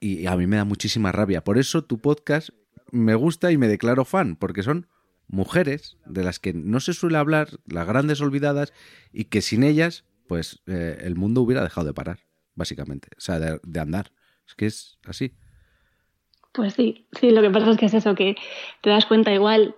y 0.00 0.26
a 0.26 0.36
mí 0.36 0.46
me 0.46 0.56
da 0.56 0.64
muchísima 0.64 1.12
rabia. 1.12 1.42
Por 1.42 1.58
eso 1.58 1.82
tu 1.82 1.98
podcast 1.98 2.50
me 2.90 3.14
gusta 3.14 3.50
y 3.52 3.58
me 3.58 3.68
declaro 3.68 4.04
fan, 4.04 4.36
porque 4.36 4.62
son 4.62 4.86
mujeres 5.28 5.96
de 6.06 6.24
las 6.24 6.38
que 6.38 6.52
no 6.54 6.80
se 6.80 6.92
suele 6.94 7.18
hablar, 7.18 7.48
las 7.66 7.86
grandes 7.86 8.20
olvidadas, 8.20 8.72
y 9.12 9.24
que 9.24 9.42
sin 9.42 9.62
ellas, 9.62 10.04
pues 10.26 10.60
eh, 10.66 10.98
el 11.02 11.16
mundo 11.16 11.42
hubiera 11.42 11.62
dejado 11.62 11.86
de 11.86 11.94
parar, 11.94 12.20
básicamente, 12.54 13.08
o 13.16 13.20
sea, 13.20 13.38
de, 13.38 13.60
de 13.62 13.80
andar. 13.80 14.12
Es 14.46 14.54
que 14.54 14.66
es 14.66 14.98
así. 15.04 15.34
Pues 16.52 16.74
sí, 16.74 17.06
sí, 17.20 17.30
lo 17.30 17.42
que 17.42 17.50
pasa 17.50 17.70
es 17.70 17.76
que 17.76 17.86
es 17.86 17.94
eso, 17.94 18.14
que 18.14 18.36
te 18.80 18.90
das 18.90 19.04
cuenta 19.06 19.32
igual. 19.32 19.74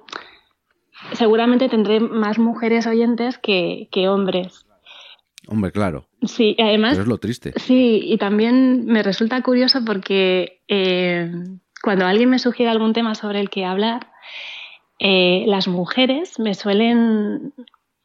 Seguramente 1.15 1.69
tendré 1.69 1.99
más 2.01 2.39
mujeres 2.39 2.87
oyentes 2.87 3.39
que, 3.39 3.89
que 3.91 4.09
hombres. 4.09 4.67
Hombre, 5.49 5.73
claro, 5.73 6.07
Sí, 6.23 6.55
además. 6.59 6.93
pero 6.93 7.03
es 7.03 7.09
lo 7.09 7.19
triste. 7.19 7.53
Sí, 7.57 8.01
y 8.05 8.19
también 8.19 8.85
me 8.87 9.03
resulta 9.03 9.43
curioso 9.43 9.85
porque 9.85 10.63
eh, 10.69 11.33
cuando 11.83 12.07
alguien 12.07 12.31
me 12.31 12.39
sugiere 12.39 12.71
algún 12.71 12.93
tema 12.93 13.15
sobre 13.15 13.41
el 13.41 13.51
que 13.51 13.65
hablar, 13.65 14.09
eh, 14.99 15.45
las 15.47 15.67
mujeres 15.67 16.39
me 16.39 16.55
suelen, 16.55 17.55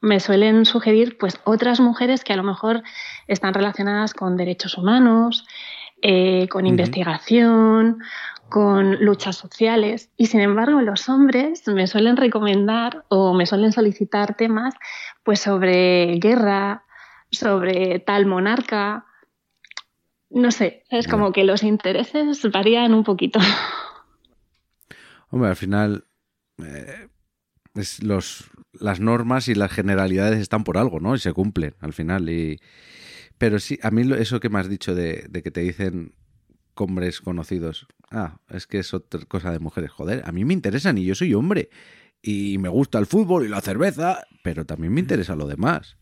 me 0.02 0.20
suelen 0.20 0.66
sugerir 0.66 1.18
pues 1.18 1.40
otras 1.44 1.80
mujeres 1.80 2.24
que 2.24 2.34
a 2.34 2.38
lo 2.38 2.44
mejor 2.44 2.84
están 3.28 3.54
relacionadas 3.54 4.14
con 4.14 4.38
derechos 4.38 4.78
humanos, 4.78 5.46
eh, 6.02 6.48
con 6.50 6.68
investigación, 6.68 8.00
con 8.50 9.04
luchas 9.04 9.36
sociales. 9.36 10.10
Y 10.18 10.28
sin 10.28 10.40
embargo, 10.40 10.82
los 10.82 11.10
hombres 11.10 11.68
me 11.68 11.88
suelen 11.88 12.16
recomendar 12.16 13.04
o 13.10 13.34
me 13.34 13.46
suelen 13.46 13.72
solicitar 13.72 14.36
temas 14.36 14.74
pues 15.24 15.40
sobre 15.40 16.18
guerra, 16.20 16.84
sobre 17.32 18.00
tal 18.00 18.26
monarca. 18.26 19.06
No 20.36 20.52
sé, 20.52 20.84
es 20.90 21.08
como 21.08 21.32
que 21.32 21.46
los 21.46 21.64
intereses 21.64 22.42
varían 22.52 22.94
un 22.94 23.06
poquito. 23.06 23.40
Hombre, 25.30 25.50
al 25.50 25.56
final, 25.56 26.06
eh, 26.62 27.08
es 27.74 28.04
los, 28.04 28.50
las 28.74 29.00
normas 29.00 29.48
y 29.48 29.56
las 29.56 29.72
generalidades 29.72 30.40
están 30.40 30.66
por 30.66 30.78
algo, 30.78 31.00
¿no? 31.00 31.16
Y 31.16 31.20
se 31.20 31.32
cumplen 31.32 31.76
al 31.80 31.94
final. 31.94 32.30
Y... 32.30 32.60
Pero 33.38 33.60
sí, 33.60 33.80
a 33.82 33.92
mí 33.92 34.04
lo- 34.04 34.18
eso 34.18 34.42
que 34.42 34.50
me 34.50 34.60
has 34.60 34.68
dicho 34.68 34.94
de, 34.94 35.26
de 35.30 35.42
que 35.42 35.52
te 35.52 35.62
dicen 35.62 36.14
hombres 36.76 37.22
conocidos, 37.22 37.88
ah, 38.12 38.38
es 38.50 38.68
que 38.68 38.80
es 38.80 38.94
otra 38.94 39.22
cosa 39.26 39.52
de 39.52 39.60
mujeres, 39.60 39.90
joder, 39.92 40.22
a 40.26 40.34
mí 40.34 40.44
me 40.44 40.54
interesan 40.54 40.98
y 40.98 41.06
yo 41.06 41.16
soy 41.16 41.34
hombre. 41.34 41.70
Y 42.22 42.58
me 42.58 42.68
gusta 42.68 43.00
el 43.00 43.06
fútbol 43.06 43.46
y 43.46 43.48
la 43.48 43.62
cerveza, 43.62 44.24
pero 44.44 44.66
también 44.66 44.94
me 44.94 45.00
interesa 45.00 45.36
lo 45.38 45.48
demás. 45.48 45.96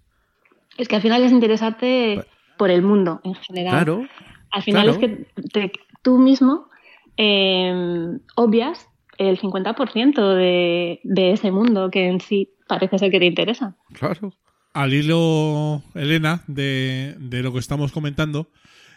Es 0.78 0.88
que 0.88 0.96
al 0.96 1.04
final 1.04 1.22
es 1.24 1.32
interesarte 1.32 2.26
por 2.58 2.70
el 2.72 2.82
mundo 2.82 3.22
en 3.24 3.36
general. 3.36 3.72
Claro, 3.74 4.08
Al 4.51 4.64
final 4.64 4.84
claro. 4.88 4.99
es 4.99 5.08
que 5.08 5.26
te- 5.51 5.72
tú 6.01 6.18
mismo 6.18 6.70
eh, 7.18 8.18
obvias 8.36 8.88
el 9.18 9.39
50% 9.39 10.36
de, 10.36 10.99
de 11.04 11.32
ese 11.32 11.51
mundo 11.51 11.89
que 11.91 12.08
en 12.08 12.20
sí 12.20 12.49
parece 12.68 12.97
ser 12.97 13.12
que 13.12 13.20
te 13.20 13.26
interesa. 13.26 13.76
claro. 13.93 14.34
Al 14.76 14.91
hilo, 14.91 15.84
Elena, 15.93 16.41
de, 16.47 17.16
de 17.20 17.43
lo 17.43 17.54
que 17.54 17.60
estamos 17.60 17.91
comentando, 17.91 18.49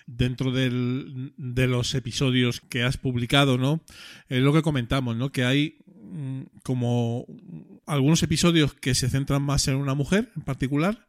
dentro 0.07 0.51
del- 0.51 1.35
de 1.37 1.67
los 1.67 1.95
episodios 1.95 2.63
que 2.63 2.83
has 2.83 2.97
publicado, 2.97 3.59
¿no? 3.59 3.81
Es 4.31 4.41
lo 4.41 4.55
que 4.55 4.63
comentamos, 4.63 5.17
¿no? 5.17 5.33
Que 5.33 5.45
hay 5.45 5.77
mm, 6.01 6.43
como 6.65 7.27
algunos 7.87 8.23
episodios 8.23 8.73
que 8.73 8.95
se 8.95 9.11
centran 9.11 9.43
más 9.43 9.69
en 9.69 9.77
una 9.77 9.93
mujer 9.93 10.31
en 10.35 10.43
particular 10.45 11.07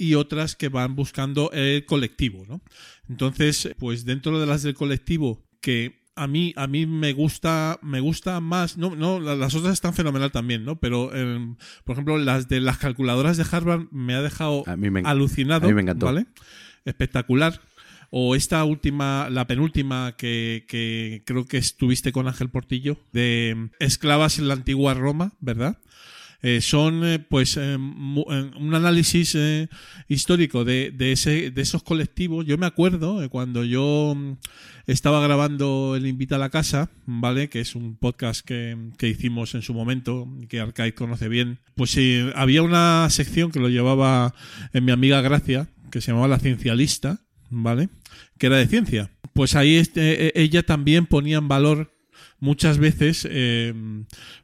y 0.00 0.14
otras 0.14 0.56
que 0.56 0.68
van 0.68 0.96
buscando 0.96 1.50
el 1.52 1.84
colectivo, 1.84 2.44
¿no? 2.48 2.60
Entonces, 3.08 3.70
pues 3.78 4.04
dentro 4.04 4.40
de 4.40 4.46
las 4.46 4.62
del 4.62 4.74
colectivo 4.74 5.44
que 5.60 6.00
a 6.16 6.26
mí 6.26 6.52
a 6.56 6.66
mí 6.66 6.86
me 6.86 7.12
gusta 7.12 7.78
me 7.82 8.00
gusta 8.00 8.40
más 8.40 8.76
no 8.76 8.94
no 8.96 9.20
la- 9.20 9.36
las 9.36 9.54
otras 9.54 9.72
están 9.74 9.94
fenomenal 9.94 10.32
también 10.32 10.64
no 10.64 10.78
pero 10.80 11.14
em, 11.14 11.56
por 11.84 11.94
ejemplo 11.94 12.18
las 12.18 12.48
de 12.48 12.60
las 12.60 12.78
calculadoras 12.78 13.36
de 13.36 13.46
Harvard 13.50 13.86
me 13.92 14.14
ha 14.14 14.20
dejado 14.20 14.64
A 14.66 14.76
mí 14.76 14.90
me, 14.90 15.02
alucinado 15.04 15.64
a 15.66 15.68
mí 15.68 15.74
me 15.74 15.82
encantó. 15.82 16.06
vale 16.06 16.26
espectacular 16.84 17.60
o 18.10 18.34
esta 18.34 18.64
última 18.64 19.28
la 19.30 19.46
penúltima 19.46 20.16
que, 20.18 20.64
que 20.68 21.22
creo 21.24 21.46
que 21.46 21.58
estuviste 21.58 22.10
con 22.12 22.26
Ángel 22.26 22.50
Portillo 22.50 22.98
de 23.12 23.70
esclavas 23.78 24.38
en 24.38 24.48
la 24.48 24.54
antigua 24.54 24.94
Roma 24.94 25.32
verdad 25.40 25.78
Eh, 26.42 26.60
son 26.60 27.04
eh, 27.04 27.18
pues 27.18 27.56
eh, 27.58 27.76
un 27.76 28.74
análisis 28.74 29.36
histórico 30.08 30.64
de, 30.64 30.90
de, 30.90 31.12
ese, 31.12 31.50
de 31.50 31.62
esos 31.62 31.82
colectivos. 31.82 32.46
Yo 32.46 32.56
me 32.56 32.66
acuerdo 32.66 33.28
cuando 33.30 33.64
yo 33.64 34.14
mm, 34.16 34.32
estaba 34.90 35.20
grabando 35.20 35.94
el 35.96 36.06
Invita 36.06 36.36
a 36.36 36.38
la 36.38 36.50
Casa, 36.50 36.90
¿vale? 37.06 37.48
Que 37.48 37.60
es 37.60 37.74
un 37.74 37.96
podcast 37.96 38.44
que, 38.44 38.76
que 38.98 39.08
hicimos 39.08 39.54
en 39.54 39.62
su 39.62 39.74
momento, 39.74 40.28
que 40.48 40.60
Arcade 40.60 40.94
conoce 40.94 41.28
bien. 41.28 41.60
Pues 41.74 41.90
sí, 41.90 42.28
había 42.34 42.62
una 42.62 43.08
sección 43.10 43.50
que 43.50 43.60
lo 43.60 43.68
llevaba 43.68 44.34
eh, 44.72 44.80
mi 44.80 44.92
amiga 44.92 45.20
Gracia, 45.20 45.68
que 45.90 46.00
se 46.00 46.08
llamaba 46.08 46.28
La 46.28 46.38
Ciencialista, 46.38 47.20
¿vale? 47.50 47.88
Que 48.38 48.46
era 48.46 48.56
de 48.56 48.66
ciencia. 48.66 49.10
Pues 49.32 49.54
ahí 49.54 49.76
este, 49.76 50.26
eh, 50.26 50.32
ella 50.34 50.62
también 50.62 51.06
ponía 51.06 51.38
en 51.38 51.48
valor 51.48 51.94
muchas 52.40 52.78
veces 52.78 53.28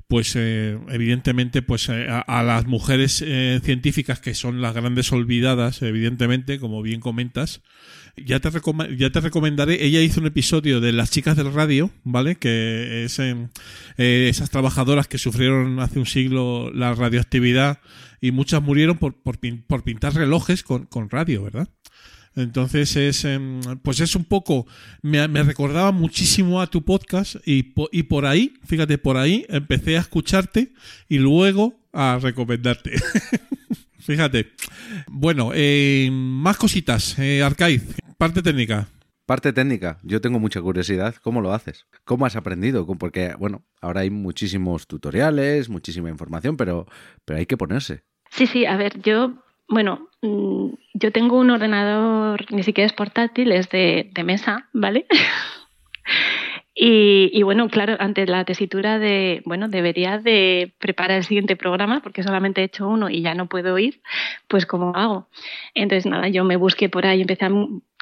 pues 0.09 0.35
eh, 0.37 0.79
evidentemente 0.89 1.63
pues 1.63 1.89
eh, 1.89 2.07
a, 2.09 2.43
las 2.43 2.67
mujeres 2.67 3.25
eh, 3.27 3.61
científicas 3.65 4.21
que 4.21 4.35
son 4.35 4.61
las 4.63 4.75
grandes 4.75 5.11
olvidadas 5.13 5.83
evidentemente 5.83 6.61
como 6.61 6.81
bien 6.83 7.01
comentas 7.01 7.63
ya 8.17 8.39
te, 8.41 8.51
ya 8.97 9.11
te 9.11 9.21
recomendaré 9.21 9.85
ella 9.85 10.01
hizo 10.01 10.21
un 10.21 10.27
episodio 10.29 10.81
de 10.81 10.93
las 10.93 11.11
chicas 11.11 11.37
del 11.37 11.53
radio 11.53 11.91
vale 12.05 12.37
que 12.37 13.05
es 13.05 13.19
eh, 13.19 13.49
eh, 13.99 14.29
esas 14.31 14.51
trabajadoras 14.51 15.09
que 15.09 15.19
sufrieron 15.19 15.81
hace 15.81 15.99
un 15.99 16.07
siglo 16.07 16.71
la 16.73 16.95
radioactividad 16.95 17.81
y 18.21 18.31
muchas 18.31 18.63
murieron 18.63 18.99
por, 18.99 19.21
por, 19.21 19.39
pin- 19.41 19.65
por 19.67 19.83
pintar 19.83 20.15
relojes 20.15 20.63
con, 20.63 20.87
con 20.87 21.11
radio 21.11 21.43
verdad 21.43 21.69
entonces 22.37 22.95
es 22.97 23.25
em, 23.25 23.61
pues 23.83 23.99
es 24.01 24.15
un 24.15 24.25
poco 24.25 24.67
me, 25.03 25.27
me 25.29 25.43
recordaba 25.43 25.91
muchísimo 25.91 26.61
a 26.61 26.67
tu 26.69 26.85
podcast 26.85 27.37
y, 27.45 27.63
po- 27.65 27.89
y 27.91 28.05
por 28.05 28.27
ahí, 28.27 28.55
fíjate, 28.65 28.99
por 28.99 29.17
ahí 29.17 29.45
empecé 29.49 29.97
a 29.97 30.01
escucharte 30.01 30.73
y 31.09 31.19
luego 31.19 31.75
a 31.93 32.19
recomendarte. 32.23 32.93
fíjate. 33.99 34.53
Bueno, 35.09 35.51
eh, 35.55 36.09
más 36.13 36.57
cositas. 36.57 37.19
Eh, 37.19 37.43
Arcaiz, 37.43 37.83
parte 38.19 38.43
técnica. 38.43 38.89
Parte 39.25 39.53
técnica, 39.53 39.99
yo 40.05 40.21
tengo 40.21 40.39
mucha 40.39 40.61
curiosidad. 40.61 41.17
¿Cómo 41.21 41.41
lo 41.41 41.53
haces? 41.53 41.87
¿Cómo 42.05 42.27
has 42.27 42.37
aprendido? 42.37 42.87
¿Cómo- 42.87 42.99
Porque, 42.99 43.35
bueno, 43.39 43.65
ahora 43.81 44.03
hay 44.03 44.11
muchísimos 44.11 44.87
tutoriales, 44.87 45.69
muchísima 45.69 46.11
información, 46.11 46.57
pero, 46.57 46.87
pero 47.25 47.41
hay 47.41 47.47
que 47.47 47.57
ponerse. 47.57 48.05
Sí, 48.31 48.47
sí, 48.47 48.67
a 48.67 48.77
ver, 48.77 49.01
yo, 49.03 49.35
bueno, 49.69 50.09
mm, 50.23 50.69
yo 50.95 51.13
tengo 51.13 51.39
un 51.39 51.51
ordenador, 51.51 52.51
ni 52.53 52.63
siquiera 52.63 52.87
es 52.87 52.93
portátil, 52.93 53.53
es 53.53 53.69
de, 53.71 54.11
mesa, 54.25 54.69
¿vale? 54.73 55.07
y, 56.75 57.31
y 57.33 57.43
bueno, 57.43 57.69
claro, 57.69 57.97
ante 57.99 58.27
la 58.27 58.45
tesitura 58.45 58.99
de, 58.99 59.43
bueno, 59.45 59.69
debería 59.69 60.19
de 60.19 60.75
preparar 60.79 61.19
el 61.19 61.25
siguiente 61.25 61.57
programa, 61.57 62.01
porque 62.01 62.23
solamente 62.23 62.61
he 62.61 62.65
hecho 62.65 62.89
uno 62.89 63.11
y 63.11 63.23
ya 63.23 63.35
no 63.35 63.47
puedo 63.47 63.79
ir, 63.79 64.01
pues 64.49 64.67
¿cómo 64.67 64.93
hago? 64.95 65.29
Entonces, 65.75 66.07
nada, 66.07 66.29
yo 66.29 66.45
me 66.45 66.57
busqué 66.57 66.89
por 66.89 67.07
ahí, 67.07 67.21
empecé 67.23 67.47
a, 67.47 67.51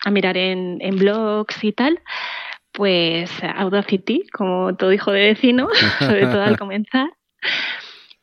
a 0.04 0.10
mirar 0.10 0.36
en, 0.36 0.78
en 0.80 0.96
blogs 0.96 1.64
y 1.64 1.72
tal, 1.72 2.00
pues 2.74 3.30
Audacity, 3.42 4.26
como 4.32 4.74
todo 4.76 4.92
hijo 4.92 5.12
de 5.12 5.28
vecino, 5.28 5.68
sobre 6.00 6.26
todo 6.26 6.42
al 6.42 6.58
comenzar. 6.58 7.08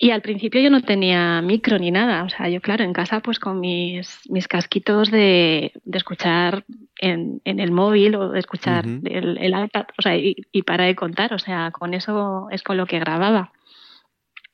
Y 0.04 0.10
al 0.10 0.24
principio 0.24 0.60
yo 0.62 0.72
no 0.72 0.82
tenía 0.82 1.44
micro 1.44 1.78
ni 1.78 1.92
nada, 1.92 2.24
o 2.24 2.30
sea, 2.30 2.50
yo 2.50 2.60
claro, 2.60 2.84
en 2.84 2.92
casa 2.92 3.20
pues 3.20 3.38
con 3.38 3.60
mis, 3.60 4.20
mis 4.30 4.48
casquitos 4.48 5.12
de, 5.12 5.74
de 5.84 5.98
escuchar 6.00 6.66
en, 7.00 7.40
en 7.46 7.60
el 7.60 7.70
móvil 7.72 8.16
o 8.16 8.30
de 8.32 8.40
escuchar 8.40 8.84
el, 9.06 9.38
el 9.38 9.64
iPad, 9.66 9.86
o 10.00 10.02
sea, 10.02 10.16
y, 10.18 10.36
y 10.52 10.64
para 10.64 10.86
de 10.86 10.96
contar, 10.96 11.36
o 11.36 11.38
sea, 11.40 11.70
con 11.70 11.94
eso 11.94 12.48
es 12.50 12.64
con 12.64 12.78
lo 12.78 12.88
que 12.88 12.98
grababa. 12.98 13.52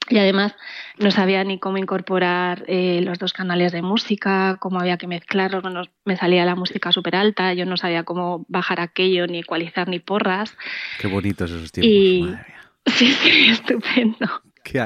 Y 0.09 0.17
además 0.17 0.53
no 0.99 1.11
sabía 1.11 1.43
ni 1.45 1.59
cómo 1.59 1.77
incorporar 1.77 2.65
eh, 2.67 2.99
los 3.01 3.17
dos 3.17 3.31
canales 3.31 3.71
de 3.71 3.81
música, 3.81 4.57
cómo 4.59 4.81
había 4.81 4.97
que 4.97 5.07
mezclarlos, 5.07 5.63
no 5.63 5.69
nos- 5.69 5.89
me 6.03 6.17
salía 6.17 6.43
la 6.43 6.55
música 6.55 6.91
súper 6.91 7.15
alta, 7.15 7.53
yo 7.53 7.65
no 7.65 7.77
sabía 7.77 8.03
cómo 8.03 8.45
bajar 8.49 8.81
aquello, 8.81 9.27
ni 9.27 9.39
ecualizar, 9.39 9.87
ni 9.87 9.99
porras. 9.99 10.57
Qué 10.99 11.07
bonitos 11.07 11.51
esos 11.51 11.71
tiempos. 11.71 11.93
Y- 11.93 12.21
Madre 12.21 12.45
mía. 12.49 12.71
Sí, 12.87 13.07
sí, 13.07 13.47
estupendo. 13.49 14.41
Qué, 14.73 14.85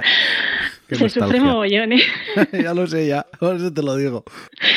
qué 0.87 0.95
Se 0.95 1.09
sufre 1.09 1.39
nostalgia. 1.39 1.41
mogollón, 1.43 1.91
¿eh? 1.93 2.01
ya 2.63 2.73
lo 2.73 2.85
sé, 2.85 3.07
ya. 3.07 3.25
Por 3.39 3.55
eso 3.55 3.73
te 3.73 3.81
lo 3.81 3.95
digo. 3.95 4.23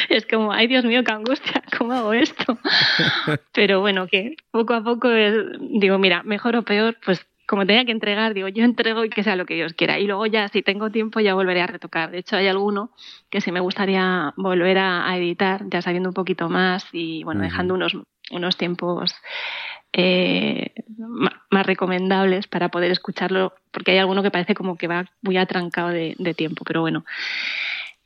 Es 0.08 0.24
como, 0.26 0.52
ay 0.52 0.66
Dios 0.68 0.84
mío, 0.84 1.02
qué 1.04 1.12
angustia, 1.12 1.62
¿cómo 1.76 1.92
hago 1.92 2.12
esto? 2.12 2.56
Pero 3.52 3.80
bueno, 3.80 4.06
que 4.06 4.36
poco 4.50 4.74
a 4.74 4.82
poco 4.84 5.10
es- 5.10 5.34
digo, 5.60 5.98
mira, 5.98 6.22
mejor 6.22 6.54
o 6.56 6.62
peor, 6.62 6.96
pues 7.04 7.26
como 7.46 7.66
tenía 7.66 7.84
que 7.84 7.92
entregar, 7.92 8.32
digo, 8.32 8.48
yo 8.48 8.64
entrego 8.64 9.04
y 9.04 9.10
que 9.10 9.22
sea 9.22 9.36
lo 9.36 9.44
que 9.44 9.54
Dios 9.54 9.74
quiera. 9.74 9.98
Y 9.98 10.06
luego 10.06 10.24
ya, 10.26 10.48
si 10.48 10.62
tengo 10.62 10.90
tiempo, 10.90 11.20
ya 11.20 11.34
volveré 11.34 11.60
a 11.60 11.66
retocar. 11.66 12.10
De 12.10 12.18
hecho, 12.18 12.36
hay 12.36 12.46
alguno 12.48 12.90
que 13.28 13.40
sí 13.42 13.52
me 13.52 13.60
gustaría 13.60 14.32
volver 14.36 14.78
a, 14.78 15.08
a 15.10 15.16
editar, 15.18 15.62
ya 15.68 15.82
sabiendo 15.82 16.08
un 16.08 16.14
poquito 16.14 16.48
más 16.48 16.86
y 16.92 17.22
bueno, 17.24 17.42
dejando 17.42 17.74
unos, 17.74 17.96
unos 18.30 18.56
tiempos 18.56 19.14
eh, 19.96 20.72
más 21.50 21.66
recomendables 21.66 22.46
para 22.48 22.68
poder 22.68 22.90
escucharlo, 22.90 23.54
porque 23.70 23.92
hay 23.92 23.98
alguno 23.98 24.22
que 24.22 24.30
parece 24.32 24.54
como 24.54 24.76
que 24.76 24.88
va 24.88 25.06
muy 25.22 25.36
atrancado 25.36 25.88
de, 25.90 26.16
de 26.18 26.34
tiempo, 26.34 26.64
pero 26.64 26.80
bueno. 26.80 27.04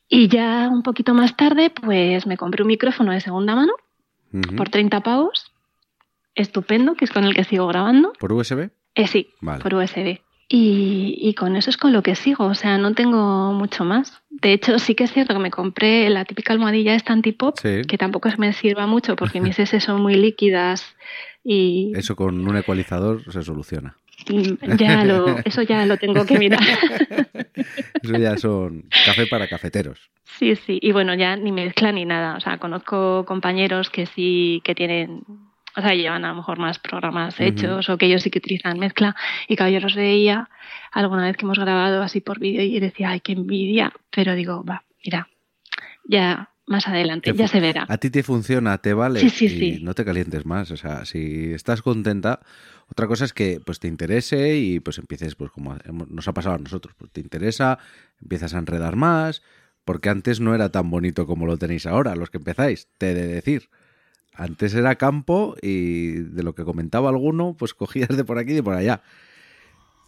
Y 0.09 0.29
ya 0.29 0.69
un 0.71 0.83
poquito 0.83 1.15
más 1.15 1.37
tarde, 1.37 1.71
pues 1.71 2.27
me 2.27 2.37
compré 2.37 2.63
un 2.63 2.69
micrófono 2.69 3.13
de 3.13 3.21
segunda 3.21 3.55
mano 3.55 3.73
por 4.57 4.69
30 4.69 5.01
pavos, 5.01 5.51
estupendo, 6.35 6.95
que 6.95 7.05
es 7.07 7.11
con 7.11 7.25
el 7.25 7.35
que 7.35 7.45
sigo 7.45 7.67
grabando. 7.67 8.13
¿Por 8.19 8.33
USB? 8.33 8.71
Eh, 8.95 9.07
sí, 9.07 9.31
Vale. 9.41 9.63
por 9.63 9.75
USB. 9.75 10.21
Y, 10.51 11.19
y 11.21 11.35
con 11.35 11.57
eso 11.57 11.69
es 11.69 11.77
con 11.77 11.93
lo 11.93 12.03
que 12.03 12.15
sigo, 12.15 12.47
o 12.47 12.55
sea, 12.55 12.79
no 12.79 12.95
tengo 12.95 13.53
mucho 13.53 13.85
más. 13.85 14.23
De 14.31 14.53
hecho, 14.55 14.79
sí 14.79 14.95
que 14.95 15.05
es 15.05 15.13
cierto 15.13 15.35
que 15.35 15.41
me 15.41 15.51
compré 15.51 16.09
la 16.09 16.25
típica 16.25 16.55
almohadilla 16.55 16.95
esta 16.95 17.13
antipop, 17.13 17.59
Sí. 17.59 17.83
que 17.87 17.99
tampoco 17.99 18.31
me 18.39 18.53
sirva 18.55 18.87
mucho 18.87 19.15
porque 19.15 19.41
mis 19.43 19.59
S 19.59 19.79
son 19.81 20.01
muy 20.01 20.15
líquidas 20.15 20.97
y 21.45 21.93
Eso 21.95 22.17
con 22.17 22.47
un 22.47 22.57
ecualizador 22.57 23.23
se 23.33 23.43
soluciona. 23.43 23.97
y 24.29 24.57
ya 24.77 25.05
lo, 25.05 25.39
eso 25.45 25.63
ya 25.63 25.87
lo 25.87 25.97
tengo 25.97 26.27
que 26.27 26.39
mirar. 26.39 26.61
Eso 28.03 28.17
ya 28.19 28.37
son 28.37 28.85
café 29.05 29.27
para 29.27 29.49
cafeteros. 29.49 30.11
Sí, 30.39 30.55
sí, 30.55 30.79
y 30.81 30.93
bueno, 30.93 31.15
ya 31.15 31.37
ni 31.37 31.51
mezcla 31.51 31.91
ni 31.91 32.05
nada. 32.05 32.37
O 32.37 32.41
sea, 32.41 32.59
conozco 32.59 33.25
compañeros 33.27 33.91
que 33.91 34.07
sí 34.07 34.61
que 34.65 34.75
tienen, 34.75 35.23
o 35.77 35.81
sea, 35.81 35.95
llevan 35.95 36.25
a 36.25 36.29
lo 36.29 36.37
mejor 36.37 36.59
más 36.59 36.79
programas 36.79 37.41
hechos 37.41 37.89
o 37.89 37.99
que 37.99 38.07
ellos 38.07 38.23
sí 38.23 38.31
que 38.31 38.39
utilizan 38.39 38.79
mezcla. 38.79 39.17
Y 39.49 39.57
claro, 39.57 39.73
yo 39.73 39.81
los 39.81 39.97
veía 39.97 40.49
alguna 40.93 41.25
vez 41.25 41.37
que 41.37 41.45
hemos 41.45 41.59
grabado 41.59 42.03
así 42.03 42.21
por 42.21 42.39
vídeo 42.39 42.63
y 42.63 42.79
decía, 42.79 43.11
ay, 43.11 43.21
qué 43.21 43.33
envidia. 43.33 43.93
Pero 44.11 44.35
digo, 44.35 44.65
va, 44.65 44.85
mira, 45.05 45.29
ya 46.05 46.51
más 46.69 46.87
adelante, 46.87 47.33
Te 47.33 47.39
ya 47.39 47.49
se 47.49 47.61
verá. 47.61 47.87
A 47.89 47.99
ti 47.99 48.11
te 48.11 48.23
funciona, 48.23 48.79
te 48.79 48.95
vale 48.95 49.21
Sí, 49.21 49.31
sí, 49.31 49.47
y 49.47 49.49
sí. 49.77 49.83
no 49.83 49.95
te 49.95 50.05
calientes 50.05 50.45
más. 50.47 50.71
O 50.71 50.77
sea, 50.77 51.05
si 51.05 51.53
estás 51.53 51.83
contenta, 51.83 52.41
otra 52.89 53.07
cosa 53.07 53.25
es 53.25 53.33
que 53.33 53.61
pues 53.65 53.79
te 53.81 53.89
interese 53.89 54.57
y 54.57 54.81
pues 54.81 54.99
empieces, 54.99 55.35
pues 55.35 55.51
como 55.51 55.77
nos 56.09 56.29
ha 56.29 56.33
pasado 56.35 56.55
a 56.57 56.59
nosotros, 56.59 56.95
pues 56.99 57.11
te 57.11 57.21
interesa, 57.21 57.79
empiezas 58.21 58.55
a 58.55 58.59
enredar 58.59 58.97
más, 58.97 59.43
porque 59.85 60.09
antes 60.11 60.41
no 60.41 60.55
era 60.55 60.71
tan 60.71 60.91
bonito 60.91 61.27
como 61.27 61.47
lo 61.47 61.57
tenéis 61.57 61.87
ahora, 61.87 62.15
los 62.15 62.31
que 62.31 62.39
empezáis, 62.39 62.89
te 62.99 63.11
he 63.11 63.15
de 63.15 63.27
decir. 63.27 63.71
Antes 64.35 64.73
era 64.75 64.95
campo 64.95 65.57
y 65.63 66.11
de 66.13 66.43
lo 66.45 66.55
que 66.55 66.65
comentaba 66.65 67.09
alguno, 67.09 67.57
pues 67.59 67.75
cogías 67.75 68.09
de 68.17 68.25
por 68.25 68.39
aquí 68.39 68.53
y 68.53 68.57
de 68.57 68.63
por 68.63 68.75
allá. 68.75 69.03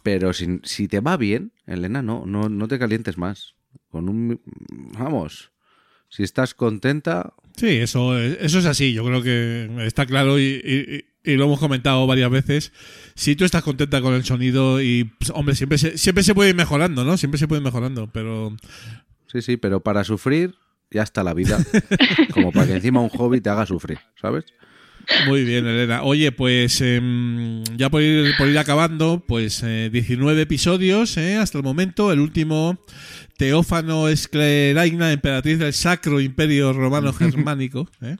Pero 0.03 0.33
si, 0.33 0.59
si 0.63 0.87
te 0.87 0.99
va 0.99 1.17
bien, 1.17 1.51
Elena, 1.67 2.01
no, 2.01 2.25
no, 2.25 2.49
no 2.49 2.67
te 2.67 2.79
calientes 2.79 3.17
más. 3.17 3.55
Con 3.89 4.09
un 4.09 4.41
vamos, 4.97 5.51
si 6.11 6.21
estás 6.23 6.53
contenta, 6.53 7.33
Sí, 7.57 7.67
eso, 7.67 8.17
es- 8.17 8.37
eso 8.39 8.59
es 8.59 8.65
así. 8.65 8.93
Yo 8.93 9.03
creo 9.03 9.21
que 9.23 9.69
está 9.85 10.05
claro 10.05 10.39
y, 10.39 10.43
y- 11.23 11.31
y 11.31 11.35
lo 11.35 11.43
hemos 11.45 11.59
comentado 11.59 12.07
varias 12.07 12.31
veces. 12.31 12.71
Si 13.13 13.35
tú 13.35 13.43
estás 13.45 13.61
contenta 13.63 14.01
con 14.01 14.13
el 14.13 14.23
sonido 14.23 14.81
y, 14.81 15.03
pues, 15.19 15.31
hombre, 15.31 15.55
siempre 15.55 15.77
se, 15.77 15.97
siempre 15.97 16.23
se 16.23 16.33
puede 16.33 16.51
ir 16.51 16.55
mejorando, 16.55 17.03
¿no? 17.03 17.17
Siempre 17.17 17.37
se 17.37 17.47
puede 17.47 17.59
ir 17.59 17.65
mejorando, 17.65 18.09
pero 18.11 18.55
Sí, 19.31 19.41
sí, 19.41 19.57
pero 19.57 19.81
para 19.81 20.03
sufrir 20.05 20.55
ya 20.91 21.03
está 21.03 21.23
la 21.23 21.33
vida. 21.33 21.57
Como 22.33 22.51
para 22.51 22.67
que 22.67 22.73
encima 22.75 23.01
un 23.01 23.09
hobby 23.09 23.41
te 23.41 23.49
haga 23.49 23.65
sufrir, 23.65 23.99
¿sabes? 24.19 24.45
Muy 25.27 25.43
bien, 25.43 25.65
Elena. 25.65 26.03
Oye, 26.03 26.31
pues 26.31 26.81
em, 26.81 27.63
ya 27.77 27.89
por 27.89 28.01
ir, 28.01 28.35
por 28.37 28.47
ir 28.47 28.57
acabando, 28.57 29.23
pues 29.25 29.61
eh, 29.63 29.89
19 29.91 30.41
episodios 30.41 31.17
eh, 31.17 31.37
hasta 31.37 31.57
el 31.57 31.63
momento. 31.63 32.11
El 32.11 32.19
último, 32.19 32.79
Teófano 33.37 34.07
Escleraina, 34.07 35.11
emperatriz 35.11 35.59
del 35.59 35.73
Sacro 35.73 36.19
Imperio 36.19 36.73
Romano 36.73 37.13
Germánico. 37.17 37.89
¿eh? 38.01 38.17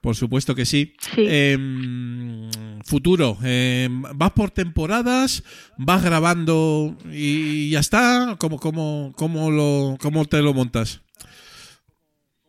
Por 0.00 0.16
supuesto 0.16 0.54
que 0.54 0.66
sí. 0.66 0.94
Sí. 1.14 1.24
Em, 1.26 2.50
futuro, 2.84 3.38
em, 3.42 4.02
¿vas 4.14 4.32
por 4.32 4.50
temporadas? 4.50 5.44
¿Vas 5.78 6.02
grabando 6.02 6.96
y 7.10 7.70
ya 7.70 7.80
está? 7.80 8.36
¿Cómo, 8.38 8.58
cómo, 8.58 9.12
cómo, 9.16 9.50
lo, 9.50 9.96
cómo 10.00 10.26
te 10.26 10.42
lo 10.42 10.52
montas? 10.52 11.00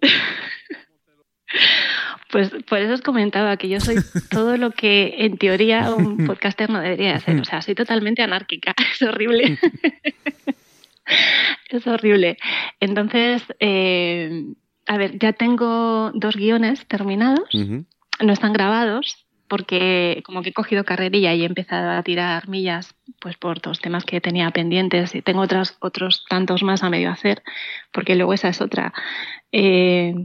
Pues 2.32 2.52
por 2.68 2.80
eso 2.80 2.94
os 2.94 3.02
comentaba 3.02 3.58
que 3.58 3.70
yo 3.70 3.80
soy 3.80 3.96
todo 4.32 4.58
lo 4.58 4.72
que 4.72 5.16
en 5.20 5.38
teoría 5.38 5.92
un 5.92 6.18
podcaster 6.28 6.70
no 6.70 6.80
debería 6.80 7.20
ser. 7.20 7.40
O 7.40 7.46
sea, 7.46 7.62
soy 7.62 7.76
totalmente 7.76 8.22
anárquica. 8.22 8.74
Es 8.92 9.02
horrible. 9.02 9.60
es 11.70 11.88
horrible. 11.88 12.38
Entonces, 12.80 13.44
eh, 13.60 14.46
a 14.88 14.98
ver, 14.98 15.20
ya 15.20 15.34
tengo 15.34 16.12
dos 16.14 16.36
guiones 16.36 16.86
terminados. 16.88 17.50
No 17.54 18.32
están 18.32 18.54
grabados 18.54 19.26
porque 19.48 20.24
como 20.26 20.42
que 20.42 20.50
he 20.50 20.54
cogido 20.54 20.84
carrerilla 20.84 21.34
y 21.34 21.44
he 21.44 21.46
empezado 21.46 21.92
a 21.92 22.04
tirar 22.04 22.48
millas 22.48 22.96
pues 23.20 23.38
por 23.38 23.62
dos 23.62 23.80
temas 23.80 24.04
que 24.06 24.22
tenía 24.22 24.50
pendientes 24.52 25.14
y 25.16 25.22
tengo 25.22 25.42
otras, 25.42 25.78
otros 25.82 26.26
tantos 26.28 26.64
más 26.64 26.84
a 26.84 26.90
medio 26.90 27.12
hacer 27.12 27.44
porque 27.92 28.16
luego 28.16 28.34
esa 28.34 28.50
es 28.50 28.62
otra. 28.62 28.94
Eh, 29.52 30.16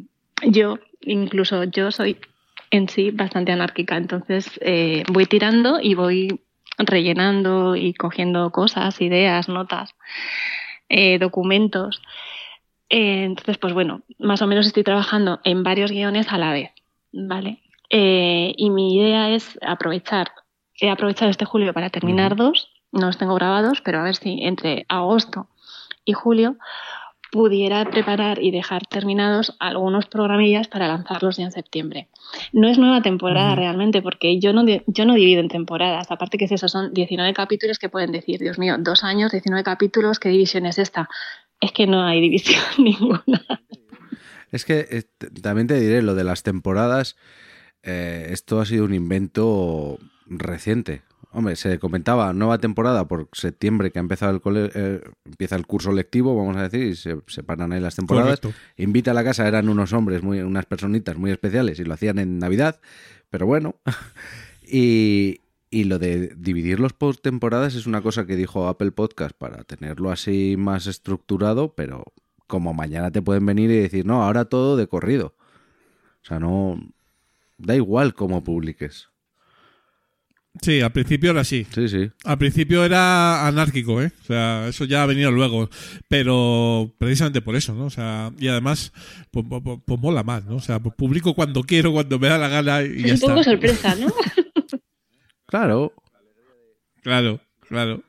yo, 0.43 0.79
incluso 1.01 1.65
yo 1.65 1.91
soy 1.91 2.19
en 2.71 2.89
sí 2.89 3.11
bastante 3.11 3.53
anárquica, 3.53 3.97
entonces 3.97 4.59
eh, 4.63 5.03
voy 5.13 5.27
tirando 5.27 5.81
y 5.81 5.95
voy 5.95 6.41
rellenando 6.79 7.77
y 7.77 7.95
cogiendo 7.95 8.51
cosas, 8.51 9.01
ideas, 9.01 9.49
notas, 9.49 9.95
eh, 10.89 11.19
documentos. 11.19 12.03
Eh, 12.89 13.25
entonces, 13.25 13.59
pues 13.59 13.73
bueno, 13.73 14.03
más 14.19 14.43
o 14.43 14.47
menos 14.47 14.67
estoy 14.67 14.83
trabajando 14.83 15.41
en 15.45 15.63
varios 15.63 15.91
guiones 15.91 16.29
a 16.31 16.39
la 16.39 16.53
vez, 16.53 16.71
¿vale? 17.13 17.61
Eh, 17.91 18.55
y 18.57 18.71
mi 18.71 18.97
idea 18.97 19.31
es 19.31 19.59
aprovechar, 19.63 20.33
he 20.81 20.91
aprovechado 20.91 21.31
este 21.31 21.45
julio 21.45 21.73
para 21.73 21.91
terminar 21.91 22.37
dos, 22.37 22.71
no 22.93 23.07
los 23.07 23.19
tengo 23.19 23.35
grabados, 23.35 23.81
pero 23.83 24.01
a 24.01 24.05
ver 24.05 24.17
si 24.17 24.43
entre 24.43 24.87
agosto 24.89 25.49
y 26.05 26.13
julio 26.13 26.57
pudiera 27.31 27.89
preparar 27.89 28.43
y 28.43 28.51
dejar 28.51 28.87
terminados 28.87 29.57
algunos 29.61 30.07
programillas 30.07 30.69
para 30.69 30.89
lanzarlos 30.89 31.37
ya 31.37 31.45
en 31.45 31.53
septiembre. 31.53 32.09
No 32.53 32.69
es 32.69 32.79
nueva 32.79 33.03
temporada 33.03 33.55
realmente, 33.55 34.03
porque 34.03 34.39
yo 34.41 34.53
no, 34.53 34.65
yo 34.87 35.05
no 35.05 35.15
divido 35.15 35.41
en 35.41 35.49
temporadas. 35.49 36.11
Aparte 36.11 36.39
que 36.39 36.47
es 36.47 36.53
eso, 36.53 36.69
son 36.69 36.93
19 36.93 37.33
capítulos 37.35 37.79
que 37.79 37.89
pueden 37.89 38.13
decir, 38.13 38.41
Dios 38.41 38.59
mío, 38.59 38.77
dos 38.79 39.05
años, 39.05 39.33
19 39.33 39.63
capítulos, 39.63 40.19
¿qué 40.19 40.29
división 40.29 40.67
es 40.67 40.79
esta? 40.79 41.09
Es 41.61 41.73
que 41.73 41.87
no 41.87 42.03
hay 42.03 42.21
división 42.21 42.63
ninguna. 42.79 43.45
Es 44.51 44.65
que 44.65 44.87
eh, 44.91 45.03
también 45.41 45.69
te 45.69 45.79
diré, 45.79 46.03
lo 46.03 46.15
de 46.15 46.25
las 46.25 46.43
temporadas, 46.43 47.17
eh, 47.83 48.29
esto 48.31 48.61
ha 48.61 48.67
sido 48.67 48.85
un 48.85 48.95
invento 48.95 49.99
reciente. 50.27 51.03
Hombre, 51.33 51.55
se 51.55 51.79
comentaba 51.79 52.33
nueva 52.33 52.59
temporada 52.59 53.07
por 53.07 53.29
septiembre 53.33 53.93
que 53.93 53.99
ha 53.99 54.03
empezado 54.03 54.35
el 54.35 54.41
cole- 54.41 54.71
eh, 54.75 55.01
empieza 55.25 55.55
el 55.55 55.65
curso 55.67 55.93
lectivo, 55.93 56.35
vamos 56.37 56.57
a 56.57 56.63
decir, 56.69 56.89
y 56.89 56.97
se 56.97 57.19
separan 57.29 57.73
ahí 57.73 57.79
las 57.81 57.95
temporadas. 57.95 58.41
Correcto. 58.41 58.61
Invita 58.77 59.13
a 59.13 59.15
la 59.15 59.23
casa, 59.23 59.47
eran 59.47 59.69
unos 59.69 59.93
hombres, 59.93 60.23
muy, 60.25 60.41
unas 60.41 60.67
personitas 60.67 61.17
muy 61.17 61.31
especiales 61.31 61.79
y 61.79 61.85
lo 61.85 61.95
hacían 61.95 62.19
en 62.19 62.39
Navidad, 62.41 62.81
pero 63.31 63.47
bueno. 63.47 63.77
y, 64.67 65.41
y 65.71 65.85
lo 65.85 65.99
de 66.01 66.35
dividirlos 66.37 66.93
por 66.95 67.17
temporadas 67.17 67.77
es 67.77 67.87
una 67.87 68.03
cosa 68.03 68.27
que 68.27 68.35
dijo 68.35 68.67
Apple 68.67 68.91
Podcast 68.91 69.37
para 69.37 69.63
tenerlo 69.63 70.11
así 70.11 70.57
más 70.59 70.89
estructurado, 70.89 71.75
pero 71.75 72.05
como 72.49 72.75
mañana 72.75 73.13
te 73.13 73.23
pueden 73.23 73.47
venir 73.47 73.71
y 73.71 73.77
decir, 73.77 74.05
no, 74.05 74.25
ahora 74.25 74.47
todo 74.47 74.77
de 74.77 74.89
corrido. 74.89 75.35
O 76.23 76.27
sea, 76.27 76.41
no. 76.41 76.81
Da 77.59 77.77
igual 77.77 78.15
cómo 78.15 78.43
publiques. 78.43 79.10
Sí, 80.61 80.81
al 80.81 80.91
principio 80.93 81.31
era 81.31 81.43
así. 81.43 81.65
Sí, 81.73 81.89
sí. 81.89 82.11
Al 82.25 82.37
principio 82.39 82.85
era 82.85 83.47
anárquico, 83.47 84.03
¿eh? 84.03 84.11
O 84.23 84.25
sea, 84.25 84.67
eso 84.69 84.85
ya 84.85 85.03
ha 85.03 85.07
venido 85.07 85.31
luego. 85.31 85.71
Pero 86.09 86.93
precisamente 86.99 87.41
por 87.41 87.55
eso, 87.57 87.73
¿no? 87.75 87.85
O 87.87 87.91
sea, 87.91 88.33
y 88.39 88.49
además, 88.49 88.93
pues, 89.31 89.47
pues- 89.49 89.63
pues- 89.63 89.79
pues 89.85 90.01
mola 90.01 90.23
más, 90.25 90.45
¿no? 90.47 90.57
O 90.57 90.61
sea, 90.61 90.81
pues 90.81 90.95
publico 90.97 91.35
cuando 91.35 91.63
quiero, 91.63 91.93
cuando 91.93 92.19
me 92.19 92.29
da 92.29 92.37
la 92.39 92.49
gana 92.49 92.83
y 92.83 93.03
ya 93.05 93.15
Es 93.15 93.23
un 93.23 93.29
poco 93.29 93.41
está. 93.41 93.51
sorpresa, 93.53 93.95
¿no? 93.95 94.07
Claro. 95.47 95.93
Claro, 97.03 97.41
claro. 97.69 98.03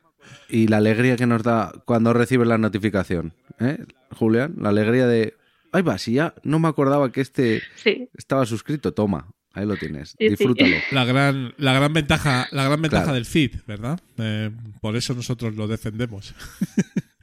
Y 0.49 0.67
la 0.67 0.77
alegría 0.77 1.15
que 1.17 1.25
nos 1.25 1.43
da 1.43 1.71
cuando 1.85 2.13
recibes 2.13 2.47
la 2.47 2.57
notificación, 2.57 3.33
¿eh, 3.59 3.79
Julián? 4.11 4.55
La 4.57 4.69
alegría 4.69 5.07
de. 5.07 5.35
Ay, 5.71 5.81
va, 5.81 5.97
si 5.97 6.13
ya 6.13 6.35
no 6.43 6.59
me 6.59 6.67
acordaba 6.67 7.11
que 7.11 7.21
este 7.21 7.61
Sí. 7.75 8.09
estaba 8.15 8.45
suscrito, 8.45 8.93
toma, 8.93 9.31
ahí 9.53 9.65
lo 9.65 9.75
tienes, 9.77 10.09
Sí, 10.11 10.15
sí. 10.19 10.29
disfrútalo. 10.29 10.75
La 10.91 11.05
gran, 11.05 11.53
la 11.57 11.73
gran 11.73 11.93
ventaja, 11.93 12.47
la 12.51 12.63
gran 12.65 12.81
ventaja 12.81 13.03
Claro. 13.03 13.15
del 13.15 13.25
feed, 13.25 13.51
¿verdad? 13.67 13.99
Eh, 14.17 14.49
por 14.81 14.95
eso 14.95 15.13
nosotros 15.13 15.55
lo 15.55 15.67
defendemos. 15.67 16.33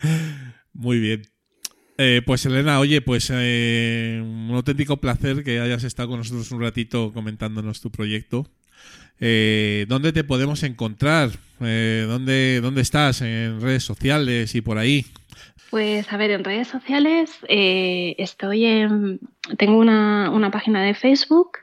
Muy 0.73 1.01
bien. 1.01 1.23
Eh, 2.01 2.23
pues 2.25 2.47
Elena, 2.47 2.79
oye, 2.79 3.01
pues 3.01 3.29
eh, 3.35 4.21
un 4.23 4.51
auténtico 4.55 4.99
placer 4.99 5.43
que 5.43 5.59
hayas 5.59 5.83
estado 5.83 6.11
con 6.11 6.19
nosotros 6.19 6.51
un 6.53 6.61
ratito 6.61 7.13
comentándonos 7.13 7.81
tu 7.81 7.91
proyecto. 7.91 8.49
Eh, 9.21 9.85
¿Dónde 9.89 10.13
te 10.13 10.23
podemos 10.23 10.63
encontrar? 10.63 11.31
Eh, 11.61 12.05
¿dónde, 12.07 12.61
¿Dónde 12.63 12.83
estás? 12.83 13.21
¿En 13.23 13.61
redes 13.61 13.83
sociales 13.83 14.55
y 14.55 14.61
por 14.61 14.79
ahí? 14.79 15.07
Pues 15.71 16.11
a 16.13 16.17
ver, 16.17 16.31
en 16.31 16.45
redes 16.45 16.69
sociales 16.69 17.31
eh, 17.49 18.15
estoy 18.19 18.65
en. 18.65 19.19
Tengo 19.59 19.77
una, 19.79 20.31
una 20.31 20.53
página 20.53 20.85
de 20.85 20.95
Facebook. 20.95 21.59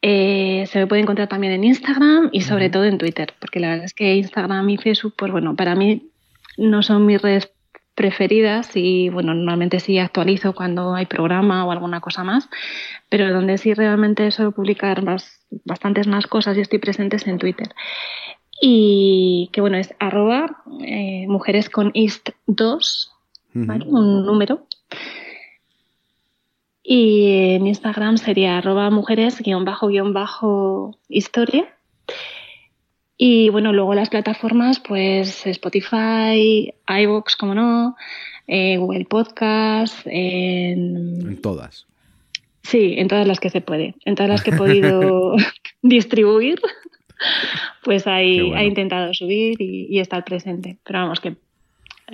Eh, 0.00 0.64
se 0.66 0.78
me 0.78 0.86
puede 0.86 1.02
encontrar 1.02 1.28
también 1.28 1.52
en 1.52 1.64
Instagram 1.64 2.30
y 2.32 2.42
sobre 2.42 2.70
todo 2.70 2.84
en 2.84 2.98
Twitter, 2.98 3.34
porque 3.40 3.60
la 3.60 3.70
verdad 3.70 3.84
es 3.84 3.94
que 3.94 4.14
Instagram 4.14 4.68
y 4.70 4.76
Facebook, 4.76 5.14
pues 5.16 5.32
bueno, 5.32 5.56
para 5.56 5.74
mí 5.74 6.08
no 6.56 6.82
son 6.82 7.06
mis 7.06 7.20
redes 7.20 7.50
preferidas 7.98 8.76
y 8.76 9.08
bueno, 9.08 9.34
normalmente 9.34 9.80
sí 9.80 9.98
actualizo 9.98 10.54
cuando 10.54 10.94
hay 10.94 11.06
programa 11.06 11.64
o 11.64 11.72
alguna 11.72 12.00
cosa 12.00 12.22
más, 12.22 12.48
pero 13.08 13.32
donde 13.32 13.58
sí 13.58 13.74
realmente 13.74 14.30
suelo 14.30 14.52
publicar 14.52 15.02
más, 15.02 15.40
bastantes 15.64 16.06
más 16.06 16.28
cosas 16.28 16.56
y 16.56 16.60
estoy 16.60 16.78
presente 16.78 17.16
es 17.16 17.26
en 17.26 17.38
Twitter. 17.38 17.68
Y 18.60 19.50
que 19.52 19.60
bueno, 19.60 19.78
es 19.78 19.94
arroba 19.98 20.62
eh, 20.80 21.26
mujeres 21.26 21.68
con 21.68 21.90
ist 21.94 22.30
2, 22.46 23.12
¿vale? 23.54 23.84
un 23.88 24.24
número. 24.24 24.64
Y 26.90 27.50
en 27.52 27.66
Instagram 27.66 28.16
sería 28.16 28.56
arroba 28.56 28.88
mujeres 28.88 29.42
guion 29.42 29.66
bajo 29.66 29.88
guion 29.88 30.14
bajo 30.14 30.96
historia. 31.10 31.68
Y 33.18 33.50
bueno, 33.50 33.74
luego 33.74 33.92
las 33.92 34.08
plataformas, 34.08 34.80
pues 34.80 35.46
Spotify, 35.46 36.72
iVoox, 36.88 37.36
como 37.36 37.54
no, 37.54 37.94
eh, 38.46 38.78
Google 38.78 39.04
Podcast, 39.04 40.06
en, 40.06 41.26
En 41.28 41.42
todas. 41.42 41.86
sí, 42.62 42.94
en 42.96 43.08
todas 43.08 43.28
las 43.28 43.38
que 43.38 43.50
se 43.50 43.60
puede, 43.60 43.94
en 44.06 44.14
todas 44.14 44.30
las 44.30 44.42
que 44.42 44.52
he 44.52 44.56
podido 44.56 45.36
distribuir, 45.82 46.58
pues 47.84 48.06
ahí 48.06 48.40
bueno. 48.40 48.62
he 48.62 48.64
intentado 48.64 49.12
subir 49.12 49.60
y, 49.60 49.88
y 49.90 49.98
estar 49.98 50.24
presente. 50.24 50.78
Pero 50.84 51.00
vamos, 51.00 51.20
que 51.20 51.36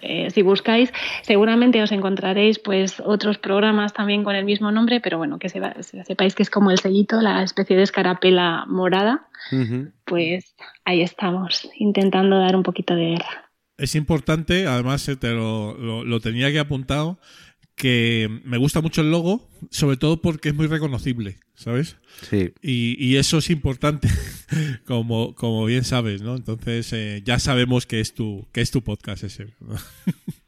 eh, 0.02 0.30
si 0.30 0.42
buscáis, 0.42 0.92
seguramente 1.22 1.82
os 1.82 1.92
encontraréis 1.92 2.58
pues 2.58 3.00
otros 3.04 3.38
programas 3.38 3.92
también 3.92 4.24
con 4.24 4.34
el 4.36 4.44
mismo 4.44 4.70
nombre, 4.72 5.00
pero 5.00 5.18
bueno, 5.18 5.38
que 5.38 5.48
sepa- 5.48 5.74
sepáis 5.82 6.34
que 6.34 6.42
es 6.42 6.50
como 6.50 6.70
el 6.70 6.78
sellito, 6.78 7.20
la 7.20 7.42
especie 7.42 7.76
de 7.76 7.82
escarapela 7.82 8.64
morada, 8.66 9.28
pues 10.04 10.54
ahí 10.84 11.00
estamos, 11.02 11.68
intentando 11.78 12.38
dar 12.38 12.56
un 12.56 12.62
poquito 12.62 12.94
de 12.94 13.10
guerra. 13.10 13.50
Es 13.76 13.94
importante, 13.96 14.66
además 14.68 15.08
eh, 15.08 15.16
te 15.16 15.30
lo, 15.30 15.74
lo- 15.76 16.04
lo 16.04 16.20
tenía 16.20 16.46
aquí 16.46 16.58
apuntado, 16.58 17.18
que 17.76 18.28
me 18.44 18.58
gusta 18.58 18.80
mucho 18.80 19.00
el 19.00 19.10
logo, 19.10 19.48
sobre 19.70 19.96
todo 19.96 20.20
porque 20.20 20.50
es 20.50 20.54
muy 20.54 20.66
reconocible, 20.66 21.38
¿sabes? 21.54 21.96
Sí. 22.22 22.52
Y, 22.62 22.96
y 23.04 23.16
eso 23.16 23.38
es 23.38 23.50
importante, 23.50 24.08
como, 24.86 25.34
como 25.34 25.64
bien 25.64 25.84
sabes, 25.84 26.22
¿no? 26.22 26.36
Entonces 26.36 26.92
eh, 26.92 27.22
ya 27.24 27.38
sabemos 27.38 27.86
que 27.86 28.00
es 28.00 28.14
tu, 28.14 28.46
que 28.52 28.60
es 28.60 28.70
tu 28.70 28.82
podcast 28.82 29.24
ese. 29.24 29.54
¿no? 29.60 29.74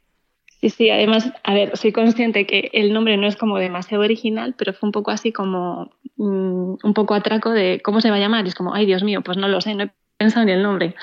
Sí, 0.61 0.71
sí, 0.71 0.91
además, 0.91 1.31
a 1.45 1.55
ver, 1.55 1.77
soy 1.77 1.93
consciente 1.93 2.47
que 2.47 2.71
el 2.73 2.93
nombre 2.93 3.17
no 3.19 3.27
es 3.27 3.37
como 3.37 3.59
demasiado 3.59 4.03
original, 4.03 4.55
pero 4.57 4.73
fue 4.73 4.89
un 4.89 4.93
poco 4.93 5.11
así 5.11 5.31
como 5.31 5.91
mm, 6.17 6.77
un 6.83 6.95
poco 6.95 7.15
atraco 7.15 7.51
de 7.51 7.81
cómo 7.85 8.01
se 8.01 8.11
va 8.11 8.17
a 8.17 8.21
llamar. 8.21 8.47
Y 8.47 8.49
es 8.49 8.55
como, 8.55 8.75
ay, 8.75 8.87
Dios 8.87 9.03
mío, 9.05 9.21
pues 9.23 9.37
no 9.37 9.49
lo 9.49 9.61
sé, 9.61 9.75
no 9.75 9.85
he 9.85 9.93
pensado 10.17 10.45
en 10.45 10.49
el 10.49 10.63
nombre. 10.63 10.95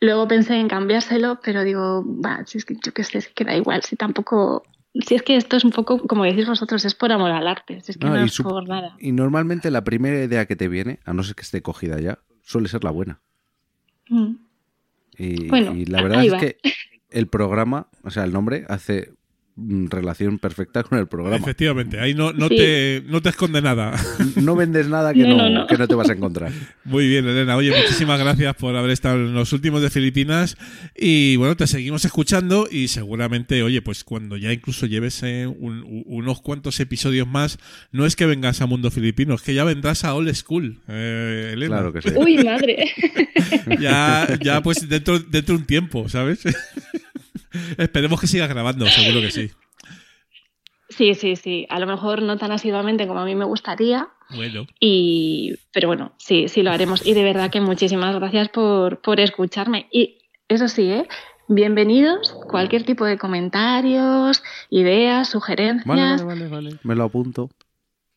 Luego 0.00 0.28
pensé 0.28 0.56
en 0.56 0.68
cambiárselo, 0.68 1.40
pero 1.42 1.64
digo, 1.64 2.04
va, 2.06 2.46
si 2.46 2.58
es 2.58 2.64
que 2.64 2.76
yo 2.82 2.92
qué 2.92 3.02
sé, 3.02 3.18
es 3.18 3.28
que 3.28 3.44
da 3.44 3.56
igual, 3.56 3.82
si 3.82 3.96
tampoco. 3.96 4.62
Si 5.04 5.14
es 5.14 5.22
que 5.22 5.36
esto 5.36 5.56
es 5.56 5.64
un 5.64 5.72
poco, 5.72 5.98
como 6.06 6.24
decís 6.24 6.46
vosotros, 6.46 6.84
es 6.84 6.94
por 6.94 7.12
amor 7.12 7.30
al 7.30 7.46
arte, 7.48 7.80
si 7.82 7.92
es 7.92 7.98
que 7.98 8.06
No, 8.06 8.16
es 8.16 8.38
por 8.38 8.68
nada. 8.68 8.96
Y 8.98 9.12
normalmente 9.12 9.70
la 9.70 9.84
primera 9.84 10.22
idea 10.22 10.46
que 10.46 10.56
te 10.56 10.68
viene, 10.68 11.00
a 11.04 11.12
no 11.12 11.22
ser 11.22 11.34
que 11.34 11.42
esté 11.42 11.62
cogida 11.62 12.00
ya, 12.00 12.18
suele 12.42 12.68
ser 12.68 12.84
la 12.84 12.90
buena. 12.90 13.20
Mm. 14.08 14.36
Y, 15.18 15.48
Bueno, 15.48 15.74
y 15.74 15.84
la 15.86 16.02
verdad 16.02 16.24
es 16.24 16.32
va. 16.32 16.38
que 16.38 16.58
el 17.10 17.26
programa, 17.26 17.88
o 18.02 18.10
sea, 18.10 18.24
el 18.24 18.32
nombre 18.32 18.64
hace 18.68 19.12
relación 19.56 20.38
perfecta 20.38 20.82
con 20.82 20.98
el 20.98 21.06
programa. 21.06 21.36
Efectivamente, 21.36 21.98
ahí 21.98 22.12
no, 22.14 22.32
no, 22.32 22.48
Sí. 22.48 22.56
te, 22.58 23.02
no 23.06 23.22
te 23.22 23.30
esconde 23.30 23.62
nada. 23.62 23.94
No 24.36 24.54
vendes 24.54 24.86
nada 24.88 25.14
que 25.14 25.20
No, 25.22 25.36
no, 25.36 25.48
no, 25.50 25.66
que 25.66 25.76
no 25.78 25.88
te 25.88 25.94
vas 25.94 26.10
a 26.10 26.12
encontrar. 26.12 26.52
Muy 26.84 27.08
bien, 27.08 27.26
Elena. 27.26 27.56
Oye, 27.56 27.70
muchísimas 27.74 28.20
gracias 28.20 28.54
por 28.56 28.76
haber 28.76 28.90
estado 28.90 29.16
en 29.16 29.32
los 29.34 29.52
últimos 29.54 29.80
de 29.82 29.88
Filipinas. 29.90 30.56
Y 30.94 31.36
bueno, 31.36 31.56
te 31.56 31.66
seguimos 31.66 32.04
escuchando 32.04 32.68
y 32.70 32.88
seguramente, 32.88 33.62
oye, 33.62 33.80
pues 33.82 34.04
cuando 34.04 34.36
ya 34.36 34.52
incluso 34.52 34.86
lleves 34.86 35.22
eh, 35.22 35.46
un- 35.46 36.04
unos 36.06 36.40
cuantos 36.42 36.78
episodios 36.80 37.26
más, 37.26 37.58
no 37.92 38.04
es 38.06 38.14
que 38.14 38.26
vengas 38.26 38.60
a 38.60 38.66
Mundo 38.66 38.90
Filipino, 38.90 39.34
es 39.34 39.42
que 39.42 39.54
ya 39.54 39.64
vendrás 39.64 40.04
a 40.04 40.14
Old 40.14 40.32
School, 40.34 40.80
eh, 40.88 41.50
Elena. 41.54 41.76
Claro 41.78 41.92
que 41.92 42.02
sí. 42.02 42.10
Uy, 42.16 42.44
madre. 42.44 42.90
Ya, 43.80 44.28
ya 44.42 44.60
pues 44.62 44.88
dentro, 44.88 45.18
dentro 45.18 45.54
de 45.54 45.60
un 45.60 45.66
tiempo, 45.66 46.08
¿sabes? 46.08 46.40
Esperemos 47.78 48.20
que 48.20 48.26
sigas 48.26 48.48
grabando, 48.48 48.86
seguro 48.86 49.20
que 49.20 49.30
sí. 49.30 49.50
Sí, 50.88 51.14
sí, 51.14 51.36
sí. 51.36 51.66
A 51.68 51.80
lo 51.80 51.86
mejor 51.86 52.22
no 52.22 52.38
tan 52.38 52.52
asiduamente 52.52 53.06
como 53.06 53.20
a 53.20 53.24
mí 53.24 53.34
me 53.34 53.44
gustaría, 53.44 54.08
Bueno, 54.34 54.66
Y, 54.80 55.54
pero 55.72 55.88
bueno, 55.88 56.12
sí, 56.18 56.48
sí 56.48 56.62
lo 56.62 56.70
haremos. 56.70 57.04
Y 57.04 57.14
de 57.14 57.24
verdad 57.24 57.50
que 57.50 57.60
muchísimas 57.60 58.14
gracias 58.14 58.48
por, 58.48 59.00
por 59.00 59.20
escucharme. 59.20 59.88
Y 59.90 60.18
eso 60.48 60.68
sí, 60.68 60.90
¿eh? 60.90 61.08
bienvenidos. 61.48 62.34
Cualquier 62.48 62.84
tipo 62.84 63.04
de 63.04 63.18
comentarios, 63.18 64.42
ideas, 64.70 65.28
sugerencias, 65.28 65.86
Vale, 65.86 66.24
vale, 66.24 66.24
vale, 66.24 66.48
vale. 66.48 66.76
Me 66.82 66.94
lo 66.94 67.04
apunto. 67.04 67.50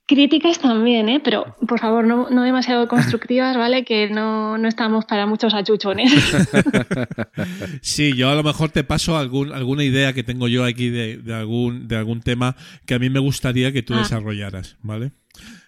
Críticas 0.10 0.58
también, 0.60 1.08
¿eh? 1.08 1.22
pero 1.24 1.56
por 1.68 1.80
favor, 1.80 2.04
no, 2.06 2.30
no 2.32 2.42
demasiado 2.42 2.88
constructivas, 2.88 3.56
¿vale? 3.56 3.86
Que 3.86 4.10
no, 4.10 4.58
no 4.58 4.68
estamos 4.68 5.06
para 5.06 5.28
muchos 5.28 5.54
achuchones. 5.54 6.12
Sí, 7.82 8.14
yo 8.16 8.30
a 8.30 8.36
lo 8.36 8.44
mejor 8.44 8.70
te 8.72 8.84
paso 8.84 9.18
algún, 9.18 9.54
alguna 9.54 9.84
idea 9.84 10.14
que 10.14 10.24
tengo 10.24 10.48
yo 10.48 10.66
aquí 10.66 10.90
de, 10.90 11.18
de 11.18 11.34
algún, 11.34 11.88
de 11.88 11.96
algún 11.96 12.22
tema 12.22 12.56
que 12.86 12.96
a 12.96 13.00
mí 13.00 13.10
me 13.10 13.20
gustaría 13.20 13.72
que 13.72 13.84
tú 13.84 13.94
Ah. 13.94 14.00
desarrollaras, 14.00 14.78
¿vale? 14.82 15.12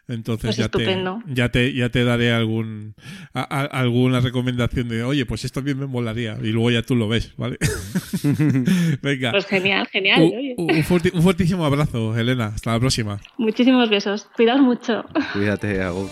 Entonces 0.08 0.48
Pues 0.48 0.58
ya, 0.58 0.68
te, 0.70 0.80
estupendo. 0.84 1.20
ya 1.28 1.50
te 1.50 1.74
ya 1.74 1.90
te 1.90 2.04
daré 2.04 2.34
algún 2.34 2.96
a- 3.34 3.42
a- 3.42 3.66
alguna 3.66 4.20
recomendación 4.20 4.90
de 4.90 5.04
oye 5.04 5.26
pues 5.26 5.46
esto 5.46 5.62
bien 5.62 5.80
me 5.80 5.86
molaría 5.86 6.38
y 6.42 6.48
luego 6.52 6.72
ya 6.72 6.82
tú 6.82 6.96
lo 6.96 7.08
ves, 7.08 7.34
¿vale? 7.38 7.58
Venga. 9.02 9.32
Pues 9.32 9.46
genial, 9.46 9.88
genial. 9.88 10.22
Un, 10.22 10.38
oye. 10.38 10.56
un 10.58 10.84
fuerti- 10.84 11.12
un 11.14 11.22
fuertísimo 11.22 11.66
abrazo, 11.66 12.18
Elena. 12.18 12.48
Hasta 12.48 12.74
la 12.74 12.80
próxima. 12.80 13.20
Muchísimos 13.38 13.90
besos. 13.90 14.28
Cuidaos 14.36 14.62
mucho. 14.62 15.06
Cuídate, 15.34 15.82
Agur. 15.82 16.10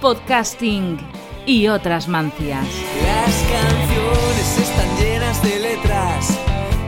Podcasting 0.00 0.96
y 1.48 1.66
otras 1.66 2.08
mancias. 2.08 2.66
Las 3.02 3.34
canciones 3.44 4.58
están 4.58 4.98
llenas 4.98 5.42
de 5.42 5.58
letras 5.60 6.38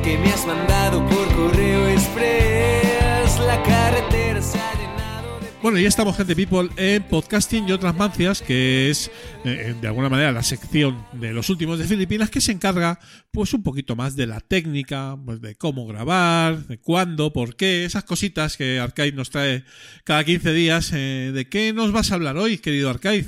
que 0.04 0.18
me 0.18 0.30
has 0.30 0.46
mandado 0.46 1.02
por 1.08 1.34
correo 1.34 1.88
express. 1.88 3.40
La 3.40 3.62
carretera 3.62 4.42
se 4.42 4.58
ha 4.58 4.74
llenado 4.74 5.40
de... 5.40 5.46
Bueno, 5.62 5.78
ya 5.78 5.88
estamos, 5.88 6.14
gente 6.14 6.36
people, 6.36 6.68
en 6.76 7.02
podcasting 7.04 7.70
y 7.70 7.72
otras 7.72 7.96
mancias, 7.96 8.42
que 8.42 8.90
es 8.90 9.10
eh, 9.46 9.74
de 9.80 9.88
alguna 9.88 10.10
manera 10.10 10.30
la 10.30 10.42
sección 10.42 11.06
de 11.14 11.32
los 11.32 11.48
últimos 11.48 11.78
de 11.78 11.86
Filipinas 11.86 12.28
que 12.28 12.42
se 12.42 12.52
encarga, 12.52 13.00
pues, 13.30 13.54
un 13.54 13.62
poquito 13.62 13.96
más 13.96 14.14
de 14.14 14.26
la 14.26 14.40
técnica, 14.40 15.16
pues, 15.24 15.40
de 15.40 15.54
cómo 15.54 15.86
grabar, 15.86 16.66
de 16.66 16.76
cuándo, 16.78 17.32
por 17.32 17.56
qué, 17.56 17.86
esas 17.86 18.04
cositas 18.04 18.58
que 18.58 18.78
Arcade 18.78 19.12
nos 19.12 19.30
trae 19.30 19.64
cada 20.04 20.22
15 20.22 20.52
días. 20.52 20.90
eh, 20.92 21.30
¿De 21.32 21.48
qué 21.48 21.72
nos 21.72 21.92
vas 21.92 22.12
a 22.12 22.16
hablar 22.16 22.36
hoy, 22.36 22.58
querido 22.58 22.90
Arcade? 22.90 23.24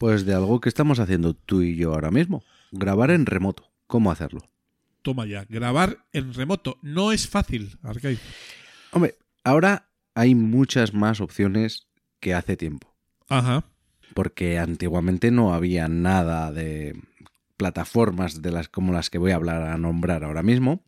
Pues 0.00 0.24
de 0.24 0.32
algo 0.32 0.62
que 0.62 0.70
estamos 0.70 0.98
haciendo 0.98 1.34
tú 1.34 1.60
y 1.60 1.76
yo 1.76 1.92
ahora 1.92 2.10
mismo. 2.10 2.42
Grabar 2.72 3.10
en 3.10 3.26
remoto. 3.26 3.70
¿Cómo 3.86 4.10
hacerlo? 4.10 4.40
Toma 5.02 5.26
ya, 5.26 5.44
grabar 5.44 6.06
en 6.14 6.32
remoto. 6.32 6.78
No 6.80 7.12
es 7.12 7.28
fácil, 7.28 7.76
Arcade. 7.82 8.16
Hombre, 8.92 9.16
ahora 9.44 9.90
hay 10.14 10.34
muchas 10.34 10.94
más 10.94 11.20
opciones 11.20 11.88
que 12.18 12.32
hace 12.32 12.56
tiempo. 12.56 12.96
Ajá. 13.28 13.64
Porque 14.14 14.58
antiguamente 14.58 15.30
no 15.30 15.52
había 15.52 15.86
nada 15.86 16.50
de 16.50 16.98
plataformas 17.58 18.40
de 18.40 18.52
las 18.52 18.70
como 18.70 18.94
las 18.94 19.10
que 19.10 19.18
voy 19.18 19.32
a 19.32 19.36
hablar 19.36 19.64
a 19.64 19.76
nombrar 19.76 20.24
ahora 20.24 20.42
mismo. 20.42 20.82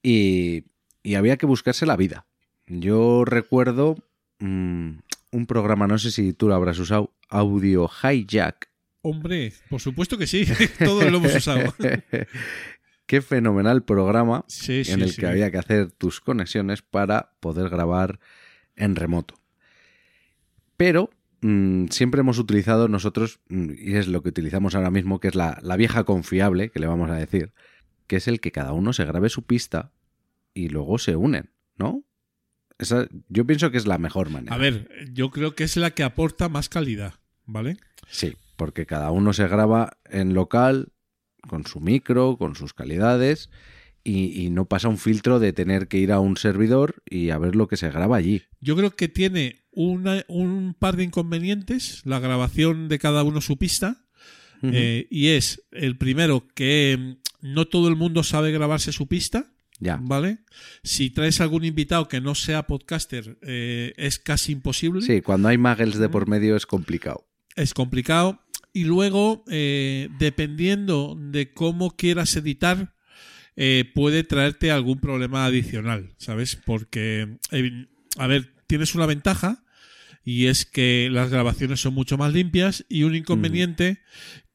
Y, 0.00 0.66
y 1.02 1.16
había 1.16 1.38
que 1.38 1.46
buscarse 1.46 1.86
la 1.86 1.96
vida. 1.96 2.26
Yo 2.68 3.24
recuerdo 3.24 3.96
mm, 4.38 4.90
un 5.32 5.46
programa, 5.46 5.88
no 5.88 5.98
sé 5.98 6.12
si 6.12 6.32
tú 6.32 6.46
lo 6.46 6.54
habrás 6.54 6.78
usado, 6.78 7.10
Audio 7.32 7.88
Hijack. 7.88 8.70
Hombre, 9.00 9.52
por 9.68 9.80
supuesto 9.80 10.16
que 10.18 10.26
sí. 10.26 10.46
Todos 10.78 11.10
lo 11.10 11.18
hemos 11.18 11.34
usado. 11.34 11.74
Qué 13.06 13.20
fenomenal 13.20 13.84
programa 13.84 14.44
Sí, 14.46 14.84
sí, 14.84 14.92
en 14.92 15.02
el 15.02 15.10
sí. 15.10 15.20
que 15.20 15.26
había 15.26 15.50
que 15.50 15.58
hacer 15.58 15.90
tus 15.90 16.20
conexiones 16.20 16.82
para 16.82 17.32
poder 17.40 17.68
grabar 17.68 18.20
en 18.76 18.94
remoto. 18.96 19.34
Pero 20.76 21.10
mm, 21.40 21.86
siempre 21.88 22.20
hemos 22.20 22.38
utilizado 22.38 22.88
nosotros, 22.88 23.40
mm, 23.48 23.70
y 23.76 23.96
es 23.96 24.08
lo 24.08 24.22
que 24.22 24.28
utilizamos 24.28 24.74
ahora 24.74 24.90
mismo, 24.90 25.18
que 25.18 25.28
es 25.28 25.34
la, 25.34 25.58
la 25.62 25.76
vieja 25.76 26.04
confiable, 26.04 26.70
que 26.70 26.78
le 26.78 26.86
vamos 26.86 27.10
a 27.10 27.16
decir, 27.16 27.52
que 28.06 28.16
es 28.16 28.28
el 28.28 28.40
que 28.40 28.52
cada 28.52 28.72
uno 28.72 28.92
se 28.92 29.04
grabe 29.04 29.28
su 29.28 29.42
pista 29.44 29.92
y 30.54 30.68
luego 30.68 30.98
se 30.98 31.16
unen, 31.16 31.50
¿no? 31.76 32.04
Esa, 32.78 33.06
yo 33.28 33.46
pienso 33.46 33.70
que 33.70 33.78
es 33.78 33.86
la 33.86 33.98
mejor 33.98 34.30
manera. 34.30 34.54
A 34.54 34.58
ver, 34.58 34.88
yo 35.12 35.30
creo 35.30 35.54
que 35.54 35.64
es 35.64 35.76
la 35.76 35.92
que 35.92 36.02
aporta 36.02 36.48
más 36.48 36.68
calidad, 36.68 37.14
¿vale? 37.46 37.76
Sí, 38.08 38.34
porque 38.56 38.86
cada 38.86 39.10
uno 39.10 39.32
se 39.32 39.48
graba 39.48 39.96
en 40.10 40.34
local, 40.34 40.92
con 41.48 41.66
su 41.66 41.80
micro, 41.80 42.36
con 42.36 42.54
sus 42.54 42.74
calidades, 42.74 43.50
y, 44.04 44.42
y 44.44 44.50
no 44.50 44.64
pasa 44.66 44.88
un 44.88 44.98
filtro 44.98 45.38
de 45.38 45.52
tener 45.52 45.86
que 45.88 45.98
ir 45.98 46.10
a 46.12 46.18
un 46.20 46.36
servidor 46.36 47.02
y 47.08 47.30
a 47.30 47.38
ver 47.38 47.54
lo 47.54 47.68
que 47.68 47.76
se 47.76 47.88
graba 47.90 48.16
allí. 48.16 48.42
Yo 48.60 48.76
creo 48.76 48.90
que 48.90 49.08
tiene 49.08 49.62
una- 49.70 50.24
un 50.28 50.74
par 50.78 50.96
de 50.96 51.04
inconvenientes 51.04 52.02
la 52.04 52.18
grabación 52.18 52.88
de 52.88 52.98
cada 52.98 53.22
uno 53.22 53.40
su 53.40 53.56
pista. 53.58 53.98
Eh, 54.64 55.08
y 55.10 55.28
es 55.28 55.62
el 55.72 55.96
primero 55.98 56.46
que 56.54 56.96
mm, 57.42 57.46
no 57.52 57.66
todo 57.66 57.88
el 57.88 57.96
mundo 57.96 58.22
sabe 58.22 58.52
grabarse 58.52 58.92
su 58.92 59.08
pista, 59.08 59.52
ya. 59.80 59.98
¿vale? 60.00 60.38
Si 60.84 61.10
traes 61.10 61.40
algún 61.40 61.64
invitado 61.64 62.06
que 62.06 62.20
no 62.20 62.36
sea 62.36 62.68
podcaster, 62.68 63.38
eh, 63.42 63.92
es 63.96 64.20
casi 64.20 64.52
imposible. 64.52 65.02
Sí, 65.02 65.20
cuando 65.20 65.48
hay 65.48 65.58
muggles 65.58 65.98
de 65.98 66.08
por 66.08 66.28
medio 66.28 66.54
es 66.54 66.66
complicado. 66.66 67.26
Es 67.56 67.74
complicado. 67.74 68.40
Y 68.72 68.84
luego, 68.84 69.44
eh, 69.50 70.08
dependiendo 70.18 71.16
de 71.18 71.52
cómo 71.52 71.96
quieras 71.96 72.34
editar, 72.36 72.94
eh, 73.54 73.90
puede 73.94 74.24
traerte 74.24 74.70
algún 74.70 74.98
problema 74.98 75.44
adicional, 75.44 76.14
¿sabes? 76.16 76.56
Porque, 76.56 77.36
eh, 77.50 77.86
a 78.16 78.26
ver, 78.26 78.54
tienes 78.66 78.94
una 78.94 79.04
ventaja 79.04 79.64
y 80.24 80.46
es 80.46 80.64
que 80.64 81.08
las 81.12 81.30
grabaciones 81.30 81.80
son 81.80 81.92
mucho 81.92 82.16
más 82.16 82.32
limpias 82.32 82.86
y 82.88 83.02
un 83.02 83.14
inconveniente 83.14 84.00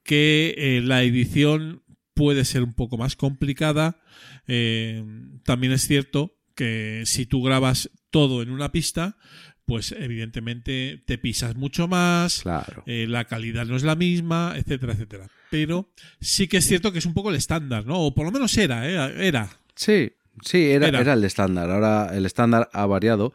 que 0.03 0.55
eh, 0.57 0.81
la 0.81 1.03
edición 1.03 1.83
puede 2.15 2.43
ser 2.43 2.63
un 2.63 2.73
poco 2.73 2.97
más 2.97 3.15
complicada. 3.15 4.01
También 4.47 5.73
es 5.73 5.85
cierto 5.85 6.35
que 6.55 7.03
si 7.05 7.27
tú 7.27 7.43
grabas 7.43 7.91
todo 8.09 8.41
en 8.41 8.49
una 8.49 8.71
pista, 8.71 9.17
pues 9.67 9.91
evidentemente 9.91 11.03
te 11.05 11.17
pisas 11.17 11.55
mucho 11.55 11.87
más, 11.89 12.41
Claro. 12.41 12.83
eh, 12.87 13.05
la 13.07 13.25
calidad 13.25 13.65
no 13.67 13.75
es 13.75 13.83
la 13.83 13.95
misma, 13.95 14.53
etcétera, 14.55 14.93
etcétera. 14.93 15.27
Pero 15.51 15.91
sí 16.21 16.47
que 16.47 16.57
es 16.57 16.65
cierto 16.65 16.91
que 16.91 16.99
es 16.99 17.05
un 17.05 17.13
poco 17.13 17.29
el 17.29 17.35
estándar, 17.35 17.85
¿no? 17.85 17.99
O 17.99 18.15
por 18.15 18.25
lo 18.25 18.31
menos 18.31 18.57
era, 18.57 18.89
¿eh? 18.89 19.27
era. 19.27 19.49
Sí, 19.75 20.13
sí, 20.41 20.71
era, 20.71 20.87
Era. 20.87 21.01
era 21.01 21.13
el 21.13 21.23
estándar. 21.25 21.69
Ahora 21.69 22.09
el 22.15 22.25
estándar 22.25 22.69
ha 22.71 22.85
variado, 22.85 23.33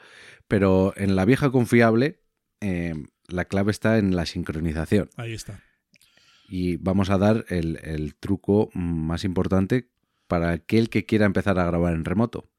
pero 0.48 0.94
en 0.96 1.14
la 1.16 1.24
vieja 1.26 1.50
confiable 1.50 2.20
eh, 2.60 2.94
la 3.28 3.44
clave 3.44 3.70
está 3.70 3.98
en 3.98 4.16
la 4.16 4.24
sincronización. 4.26 5.10
Ahí 5.16 5.34
está. 5.34 5.62
Y 6.48 6.76
vamos 6.78 7.10
a 7.10 7.18
dar 7.18 7.44
el, 7.50 7.78
el 7.82 8.14
truco 8.14 8.70
más 8.74 9.24
importante 9.24 9.90
para 10.28 10.50
aquel 10.50 10.88
que 10.88 11.04
quiera 11.04 11.26
empezar 11.26 11.58
a 11.58 11.66
grabar 11.66 11.92
en 11.94 12.04
remoto. 12.06 12.50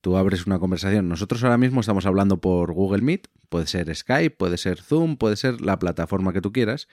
Tú 0.00 0.16
abres 0.16 0.46
una 0.46 0.58
conversación. 0.58 1.08
Nosotros 1.08 1.44
ahora 1.44 1.58
mismo 1.58 1.80
estamos 1.80 2.06
hablando 2.06 2.40
por 2.40 2.72
Google 2.72 3.02
Meet. 3.02 3.28
Puede 3.48 3.66
ser 3.66 3.94
Skype, 3.94 4.36
puede 4.36 4.56
ser 4.56 4.80
Zoom, 4.80 5.16
puede 5.16 5.36
ser 5.36 5.60
la 5.60 5.78
plataforma 5.78 6.32
que 6.32 6.40
tú 6.40 6.52
quieras. 6.52 6.88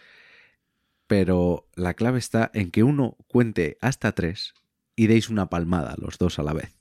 Pero 1.08 1.68
la 1.76 1.94
clave 1.94 2.20
está 2.20 2.52
en 2.54 2.70
que 2.70 2.84
uno 2.84 3.16
cuente 3.28 3.78
hasta 3.80 4.12
tres 4.12 4.54
y 4.96 5.08
deis 5.08 5.30
una 5.30 5.50
palmada 5.50 5.96
los 5.98 6.18
dos 6.18 6.38
a 6.40 6.44
la 6.44 6.54
vez. 6.54 6.78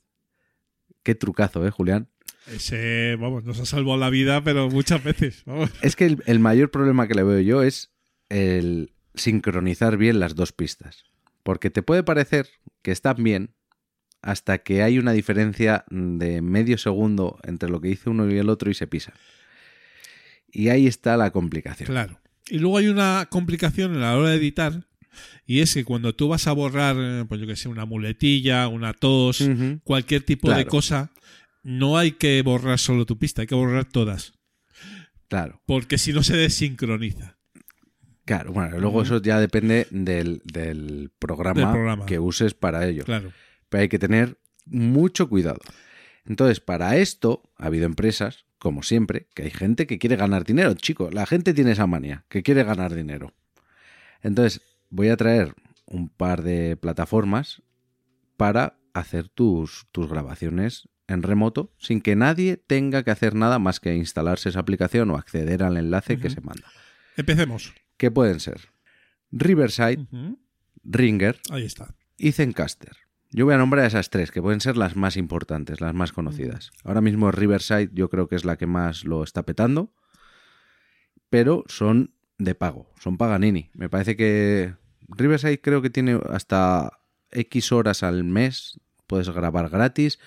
Qué 1.05 1.15
trucazo, 1.15 1.65
¿eh, 1.65 1.71
Julián? 1.71 2.09
Ese, 2.49 3.17
vamos, 3.21 3.45
nos 3.45 3.61
ha 3.61 3.67
salvado 3.67 3.99
la 3.99 4.11
vida, 4.11 4.43
pero 4.43 4.69
muchas 4.69 5.05
veces. 5.05 5.43
Vamos. 5.47 5.71
Es 5.83 5.95
que 5.95 6.07
el, 6.07 6.23
el 6.27 6.41
mayor 6.41 6.73
problema 6.73 7.07
que 7.07 7.15
le 7.15 7.23
veo 7.23 7.41
yo 7.41 7.63
es 7.63 7.93
el 8.29 8.93
sincronizar 9.15 9.97
bien 9.97 10.19
las 10.19 10.35
dos 10.35 10.53
pistas. 10.53 11.05
Porque 11.45 11.71
te 11.71 11.83
puede 11.83 12.03
parecer 12.03 12.49
que 12.83 12.91
están 12.91 13.23
bien 13.23 13.55
hasta 14.27 14.59
que 14.59 14.83
hay 14.83 14.99
una 14.99 15.13
diferencia 15.13 15.85
de 15.89 16.43
medio 16.43 16.79
segundo 16.79 17.39
entre 17.45 17.71
lo 17.71 17.81
que 17.81 17.89
dice 17.89 18.11
uno 18.11 18.29
y 18.29 18.37
el 18.37 18.49
otro 18.49 18.69
y 18.71 18.75
se 18.75 18.89
pisa. 18.89 19.13
Y 20.51 20.69
ahí 20.69 20.89
está 20.89 21.17
la 21.17 21.31
complicación. 21.31 21.87
Claro. 21.87 22.19
Y 22.49 22.59
luego 22.59 22.79
hay 22.79 22.89
una 22.89 23.29
complicación 23.31 23.95
a 23.97 23.99
la 24.01 24.17
hora 24.17 24.31
de 24.31 24.37
editar, 24.37 24.85
y 25.47 25.61
es 25.61 25.75
que 25.75 25.85
cuando 25.85 26.13
tú 26.15 26.27
vas 26.29 26.49
a 26.49 26.53
borrar, 26.53 26.97
eh, 26.99 27.25
pues 27.29 27.41
yo 27.41 27.47
que 27.47 27.55
sé, 27.55 27.69
una 27.69 27.85
muletilla, 27.85 28.67
una 28.67 28.95
tos, 28.95 29.49
cualquier 29.85 30.23
tipo 30.23 30.51
de 30.53 30.67
cosa, 30.67 31.13
no 31.63 31.97
hay 31.97 32.13
que 32.13 32.43
borrar 32.43 32.81
solo 32.81 33.07
tu 33.07 33.19
pista, 33.19 33.43
hay 33.43 33.47
que 33.47 33.55
borrar 33.55 33.85
todas. 33.85 34.33
Claro, 35.29 35.61
Porque 35.67 35.99
si 35.99 36.13
no 36.13 36.23
se 36.25 36.37
desincroniza. 36.37 37.37
claro. 38.25 38.53
Bueno, 38.53 38.79
luego 38.81 39.03
eso 39.03 39.23
ya 39.23 39.39
depende 39.41 39.87
del, 39.91 40.41
del 40.45 41.11
programa, 41.19 41.61
Del 41.61 41.71
programa. 41.71 42.07
que 42.07 42.19
uses 42.19 42.55
para 42.55 42.87
ello. 42.87 43.05
Claro. 43.05 43.33
Pero 43.69 43.83
hay 43.83 43.89
que 43.89 43.99
tener 43.99 44.39
mucho 44.65 45.29
cuidado. 45.29 45.61
Entonces, 46.25 46.61
para 46.61 46.97
esto 46.97 47.43
ha 47.57 47.67
habido 47.67 47.87
empresas, 47.87 48.47
como 48.59 48.83
siempre, 48.83 49.29
que 49.35 49.45
hay 49.45 49.51
gente 49.51 49.87
que 49.87 49.99
quiere 49.99 50.17
ganar 50.17 50.45
dinero. 50.45 50.75
Chico, 50.75 51.11
la 51.11 51.27
gente 51.27 51.55
tiene 51.55 51.73
esa 51.73 51.87
manía, 51.87 52.25
que 52.29 52.43
quiere 52.43 52.65
ganar 52.65 52.95
dinero. 52.95 53.33
Entonces, 54.23 54.61
voy 54.91 55.09
a 55.09 55.17
traer 55.17 55.55
un 55.87 56.09
par 56.09 56.43
de 56.43 56.77
plataformas 56.77 57.63
para 58.37 58.79
hacer 58.93 59.29
tus, 59.29 59.87
tus 59.93 60.09
grabaciones 60.09 60.89
en 61.07 61.23
remoto 61.23 61.73
sin 61.79 62.01
que 62.01 62.17
nadie 62.17 62.57
tenga 62.57 63.05
que 63.05 63.11
hacer 63.11 63.35
nada 63.35 63.59
más 63.59 63.79
que 63.79 63.95
instalarse 63.95 64.49
esa 64.49 64.61
aplicación 64.61 65.11
o 65.11 65.17
acceder 65.17 65.63
al 65.63 65.77
enlace 65.77 66.19
que 66.19 66.31
se 66.31 66.41
manda. 66.41 66.69
Empecemos. 67.17 67.73
Que 67.97 68.11
pueden 68.11 68.41
ser 68.41 68.69
Riverside. 69.31 70.07
Ringer 70.83 71.41
Ahí 71.51 71.65
está. 71.65 71.95
y 72.17 72.33
Zencaster. 72.33 72.97
Yo 73.33 73.45
voy 73.45 73.55
a 73.55 73.59
nombrar 73.59 73.85
a 73.85 73.89
esas 73.89 74.11
tres, 74.11 74.31
que 74.31 74.41
pueden 74.41 74.61
ser 74.61 74.77
las 74.77 74.97
más 74.97 75.17
importantes, 75.17 75.81
las 75.81 75.95
más 75.95 76.13
conocidas. 76.13 76.71
Ahora 76.85 77.01
mismo 77.01 77.31
Riverside 77.33 77.91
yo 77.93 78.09
creo 78.09 78.29
que 78.29 78.37
es 78.37 78.45
la 78.45 78.57
que 78.57 78.67
más 78.67 79.05
lo 79.05 79.23
está 79.23 79.43
petando, 79.45 79.93
pero 81.29 81.65
son 81.67 82.15
de 82.39 82.55
pago, 82.55 82.91
son 83.01 83.17
Paganini. 83.19 83.71
Me 83.75 83.89
parece 83.89 84.17
que 84.17 84.75
Riverside 85.09 85.61
creo 85.61 85.83
que 85.83 85.91
tiene 85.91 86.21
hasta 86.31 87.01
X 87.33 87.73
horas 87.73 88.03
al 88.03 88.25
mes, 88.25 88.81
puedes 89.07 89.29
grabar 89.29 89.69
gratis, 89.69 90.19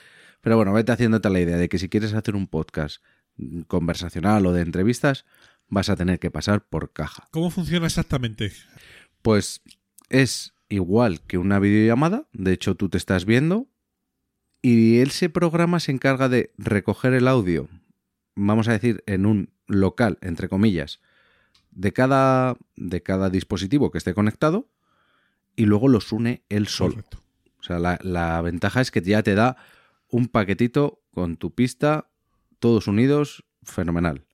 pero 0.41 0.56
bueno, 0.58 0.74
vete 0.74 0.91
haciéndote 0.91 1.30
la 1.30 1.39
idea 1.39 1.58
de 1.58 1.70
que 1.70 1.80
si 1.80 1.89
quieres 1.89 2.14
hacer 2.14 2.36
un 2.36 2.47
podcast 2.47 3.04
mm, 3.38 3.62
conversacional 3.62 4.45
o 4.45 4.54
de 4.54 4.62
entrevistas, 4.62 5.26
vas 5.68 5.89
a 5.89 5.95
tener 5.95 6.20
que 6.20 6.32
pasar 6.32 6.68
por 6.68 6.91
caja. 6.91 7.28
¿Cómo 7.32 7.50
funciona 7.50 7.86
exactamente? 7.86 8.52
Pues 9.22 9.62
es 10.10 10.54
igual 10.70 11.22
que 11.22 11.38
una 11.38 11.59
videollamada, 11.59 12.28
de 12.32 12.53
hecho 12.53 12.76
tú 12.76 12.89
te 12.89 12.97
estás 12.97 13.26
viendo 13.26 13.67
y 14.61 14.99
ese 14.99 15.30
programa 15.30 15.80
se 15.80 15.91
encarga 15.91 16.30
de 16.30 16.53
recoger 16.57 17.13
el 17.13 17.28
audio, 17.28 17.67
vamos 18.36 18.67
a 18.67 18.74
decir, 18.74 19.03
en 19.07 19.26
un 19.26 19.49
local, 19.67 20.17
entre 20.22 20.49
comillas, 20.49 20.99
de 21.72 21.91
cada, 21.93 22.57
de 22.76 23.01
cada 23.01 23.30
dispositivo 23.30 23.91
que 23.91 23.97
esté 23.97 24.13
conectado 24.13 24.70
y 25.55 25.65
luego 25.65 25.88
los 25.88 26.11
une 26.11 26.43
él 26.49 26.67
solo. 26.67 27.03
O 27.59 27.63
sea, 27.63 27.80
la, 27.80 27.99
la 28.01 28.41
ventaja 28.41 28.82
es 28.82 28.91
que 28.91 29.01
ya 29.01 29.24
te 29.24 29.36
da 29.36 29.57
un 30.09 30.28
paquetito 30.28 31.01
con 31.11 31.38
tu 31.38 31.53
pista, 31.53 32.09
todos 32.59 32.88
unidos, 32.88 33.43
fenomenal. 33.63 34.26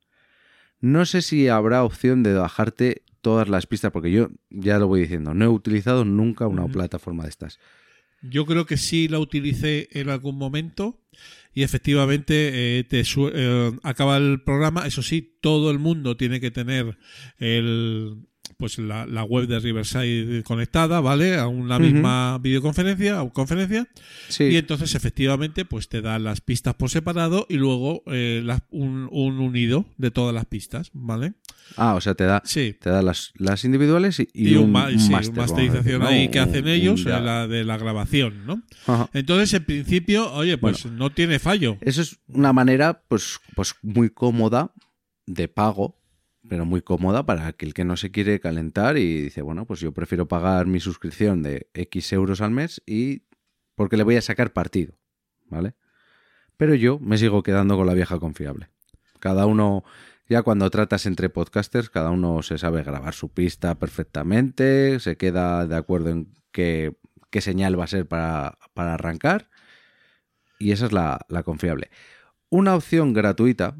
No 0.80 1.06
sé 1.06 1.22
si 1.22 1.48
habrá 1.48 1.84
opción 1.84 2.24
de 2.24 2.34
bajarte 2.34 3.05
todas 3.26 3.50
las 3.50 3.66
pistas, 3.66 3.92
porque 3.92 4.12
yo 4.12 4.30
ya 4.52 4.78
lo 4.78 4.86
voy 4.86 5.02
diciendo, 5.02 5.34
no 5.34 5.46
he 5.46 5.48
utilizado 5.48 6.06
nunca 6.06 6.46
una 6.46 6.68
plataforma 6.68 7.24
de 7.24 7.30
estas. 7.30 7.58
Yo 8.22 8.46
creo 8.46 8.68
que 8.68 8.78
sí 8.78 9.08
la 9.08 9.18
utilicé 9.18 9.90
en 9.94 10.10
algún 10.10 10.38
momento 10.38 11.02
y 11.52 11.64
efectivamente 11.64 12.78
eh, 12.78 12.84
te 12.84 13.02
eh, 13.02 13.72
acaba 13.82 14.18
el 14.18 14.44
programa. 14.44 14.86
Eso 14.86 15.02
sí, 15.02 15.40
todo 15.42 15.72
el 15.72 15.80
mundo 15.80 16.18
tiene 16.18 16.40
que 16.40 16.52
tener 16.52 17.00
el 17.40 18.28
pues 18.58 18.78
la, 18.80 19.06
la 19.06 19.24
web 19.24 19.48
de 19.48 19.60
Riverside 19.60 20.44
conectada, 20.44 21.02
¿vale? 21.02 21.38
A 21.38 21.48
una 21.48 21.78
misma 21.80 22.38
videoconferencia 22.40 23.22
o 23.22 23.34
conferencia. 23.34 23.88
Sí, 24.30 24.46
Y 24.46 24.56
entonces, 24.58 24.96
efectivamente, 24.96 25.66
pues 25.66 25.90
te 25.90 26.02
da 26.02 26.20
las 26.20 26.42
pistas 26.42 26.76
por 26.76 26.90
separado 26.90 27.46
y 27.50 27.56
luego 27.56 28.04
eh, 28.08 28.44
un, 28.70 29.10
un 29.12 29.40
unido 29.40 29.86
de 29.98 30.12
todas 30.12 30.34
las 30.34 30.46
pistas, 30.46 30.90
¿vale? 30.94 31.34
ah, 31.78 31.96
o 31.96 32.02
sea, 32.02 32.14
te 32.14 32.26
da, 32.26 32.42
Sí. 32.46 32.76
te 32.80 32.90
da 32.92 33.02
las, 33.02 33.34
las 33.36 33.66
individuales 33.66 34.20
y, 34.20 34.30
y 34.34 34.50
Y, 34.50 34.56
un, 34.56 34.66
un, 34.66 34.72
ma- 34.72 34.88
un 34.88 35.00
sí, 35.00 35.10
máster, 35.12 35.36
vamos 35.36 35.52
a 35.52 35.54
masterización 35.56 35.84
decir, 35.84 36.00
¿no? 36.00 36.08
ahí 36.08 36.30
que 36.30 36.40
hacen 36.40 36.68
ellos, 36.68 37.04
ya- 37.04 37.18
eh, 37.18 37.22
la 37.22 37.48
de 37.48 37.64
la 37.66 37.78
grabación, 37.78 38.46
¿no? 38.46 38.62
Ajá. 38.86 39.10
Entonces, 39.14 39.54
en 39.56 39.66
principio, 39.66 40.32
oye, 40.34 40.58
pues 40.58 40.86
no 40.86 41.10
tiene 41.12 41.40
fallo. 41.40 41.78
Eso 41.82 42.02
es 42.04 42.20
una 42.28 42.54
manera, 42.54 43.02
pues, 43.08 43.40
pues 43.56 43.74
muy 43.82 44.12
cómoda 44.12 44.72
de 45.26 45.48
pago, 45.48 45.98
pero 46.50 46.66
muy 46.66 46.82
cómoda 46.82 47.26
para 47.26 47.48
aquel 47.48 47.74
que 47.74 47.86
no 47.86 47.98
se 47.98 48.12
quiere 48.12 48.40
calentar 48.40 48.98
y 48.98 49.24
dice, 49.24 49.42
bueno, 49.42 49.66
pues 49.66 49.80
yo 49.80 49.94
prefiero 49.94 50.28
pagar 50.28 50.66
mi 50.68 50.80
suscripción 50.80 51.44
de 51.44 51.70
X 51.74 52.14
euros 52.14 52.42
al 52.42 52.52
mes 52.52 52.82
y 52.86 53.24
porque 53.76 53.98
le 53.98 54.04
voy 54.04 54.16
a 54.16 54.22
sacar 54.22 54.54
partido, 54.54 54.94
¿vale? 55.46 55.76
Pero 56.58 56.76
yo 56.76 57.00
me 57.00 57.18
sigo 57.18 57.44
quedando 57.44 57.76
con 57.76 57.88
la 57.88 57.94
vieja 57.94 58.20
confiable. 58.20 58.70
Cada 59.20 59.46
uno, 59.46 59.84
ya 60.30 60.44
cuando 60.44 60.70
tratas 60.70 61.06
entre 61.06 61.30
podcasters, 61.30 61.90
cada 61.90 62.12
uno 62.12 62.42
se 62.42 62.58
sabe 62.58 62.84
grabar 62.84 63.14
su 63.14 63.30
pista 63.30 63.76
perfectamente, 63.76 65.00
se 65.00 65.18
queda 65.18 65.68
de 65.68 65.76
acuerdo 65.76 66.10
en 66.10 66.34
qué, 66.52 66.96
qué 67.30 67.42
señal 67.42 67.78
va 67.80 67.84
a 67.84 67.88
ser 67.88 68.08
para, 68.08 68.58
para 68.74 68.94
arrancar 68.94 69.50
y 70.60 70.72
esa 70.72 70.86
es 70.86 70.92
la, 70.92 71.26
la 71.28 71.44
confiable. 71.44 71.90
Una 72.50 72.76
opción 72.76 73.14
gratuita 73.14 73.76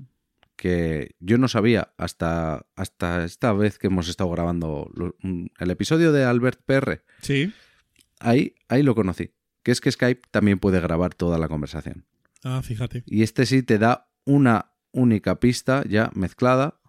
que 0.56 1.16
yo 1.20 1.38
no 1.38 1.48
sabía 1.48 1.94
hasta, 1.98 2.66
hasta 2.76 3.26
esta 3.26 3.52
vez 3.54 3.78
que 3.78 3.88
hemos 3.88 4.08
estado 4.08 4.30
grabando 4.32 4.90
lo- 4.94 5.16
el 5.22 5.72
episodio 5.72 6.12
de 6.12 6.24
Albert 6.24 6.62
PR. 6.66 7.04
Sí. 7.22 7.54
Ahí, 8.20 8.56
ahí 8.70 8.82
lo 8.84 8.96
conocí. 8.96 9.32
Que 9.64 9.72
es 9.72 9.82
que 9.82 9.92
Skype 9.92 10.22
también 10.32 10.60
puede 10.60 10.80
grabar 10.80 11.14
toda 11.14 11.38
la 11.38 11.48
conversación. 11.48 12.06
Ah, 12.44 12.62
fíjate. 12.62 13.04
Y 13.06 13.24
este 13.24 13.46
sí 13.46 13.64
te 13.64 13.78
da 13.80 14.10
una 14.24 14.72
única 14.92 15.40
pista 15.40 15.84
ya 15.88 16.12
mezclada 16.14 16.80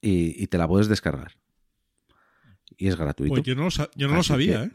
y, 0.00 0.42
y 0.42 0.46
te 0.46 0.58
la 0.58 0.68
puedes 0.68 0.88
descargar. 0.88 1.32
Y 2.76 2.88
es 2.88 2.96
gratuito. 2.96 3.34
Pues 3.34 3.44
yo 3.44 3.54
no 3.54 3.64
lo, 3.64 3.70
yo 3.94 4.08
no 4.08 4.14
lo 4.16 4.22
sabía, 4.22 4.60
que- 4.60 4.66
¿eh? 4.66 4.70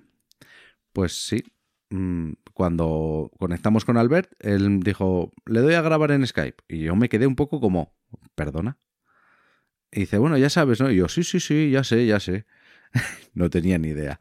Pues 0.93 1.13
sí. 1.25 1.43
Mm, 1.91 2.31
Cuando 2.53 3.31
conectamos 3.37 3.85
con 3.85 3.97
Albert, 3.97 4.31
él 4.39 4.79
dijo, 4.81 5.31
le 5.45 5.59
doy 5.59 5.73
a 5.75 5.81
grabar 5.81 6.11
en 6.11 6.25
Skype. 6.25 6.63
Y 6.67 6.79
yo 6.79 6.95
me 6.95 7.09
quedé 7.09 7.27
un 7.27 7.35
poco 7.35 7.59
como, 7.59 7.93
perdona. 8.35 8.77
Y 9.91 10.01
dice, 10.01 10.17
bueno, 10.17 10.37
ya 10.37 10.49
sabes, 10.49 10.79
¿no? 10.79 10.89
Y 10.89 10.95
yo, 10.95 11.07
sí, 11.09 11.23
sí, 11.23 11.39
sí, 11.39 11.69
ya 11.71 11.83
sé, 11.83 12.05
ya 12.05 12.19
sé. 12.19 12.45
no 13.33 13.49
tenía 13.49 13.77
ni 13.77 13.89
idea. 13.89 14.19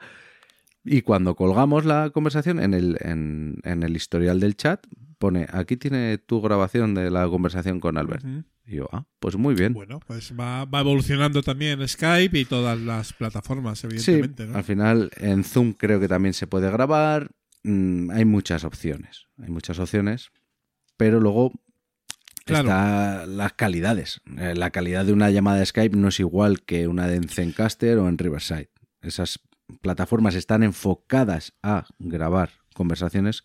Y 0.85 1.03
cuando 1.03 1.37
colgamos 1.37 1.85
la 1.85 2.11
conversación 2.11 2.59
en 2.61 2.75
el, 2.75 2.97
en, 3.01 3.59
en 3.65 3.83
el 3.83 3.95
historial 3.95 4.41
del 4.41 4.57
chat, 4.57 4.85
pone, 5.19 5.47
aquí 5.53 5.77
tiene 5.77 6.19
tu 6.19 6.41
grabación 6.41 6.95
de 6.95 7.11
la 7.11 7.29
conversación 7.29 7.79
con 7.81 7.99
Albert. 7.99 8.25
Y 8.67 8.77
yo, 8.77 8.89
ah, 8.93 9.05
pues 9.19 9.37
muy 9.37 9.55
bien. 9.55 9.75
Bueno, 9.75 10.01
pues 10.07 10.33
va, 10.39 10.65
va 10.65 10.81
evolucionando 10.81 11.43
también 11.43 11.87
Skype 11.87 12.39
y 12.39 12.45
todas 12.47 12.81
las 12.81 13.13
plataformas, 13.13 13.81
Sí, 13.81 13.87
evidentemente, 13.89 14.47
¿no? 14.47 14.57
al 14.57 14.65
final 14.65 15.11
en 15.19 15.45
Zoom 15.45 15.73
creo 15.75 16.01
que 16.01 16.09
también 16.09 16.33
se 16.33 16.47
puede 16.47 16.71
grabar. 16.71 17.31
Mm, 17.63 18.11
hay 18.11 18.25
muchas 18.25 18.65
opciones, 18.65 19.27
hay 19.39 19.51
muchas 19.51 19.79
opciones, 19.79 20.31
pero 20.97 21.21
luego 21.21 21.53
Claro. 22.47 22.69
está 22.69 23.27
las 23.27 23.53
calidades. 23.53 24.21
Eh, 24.39 24.55
La 24.57 24.71
calidad 24.71 25.05
de 25.05 25.13
una 25.13 25.31
llamada 25.31 25.59
de 25.59 25.67
Skype 25.67 25.97
no 25.97 26.09
es 26.09 26.21
igual 26.21 26.63
que 26.63 26.89
una 26.89 27.07
de 27.07 27.17
en 27.17 27.29
Zencaster 27.29 27.99
o 27.99 28.09
en 28.09 28.19
Riverside. 28.19 28.71
Esas 29.03 29.41
plataformas 29.83 30.35
están 30.35 30.63
enfocadas 30.63 31.53
a 31.63 31.87
grabar 31.99 32.51
conversaciones 32.75 33.45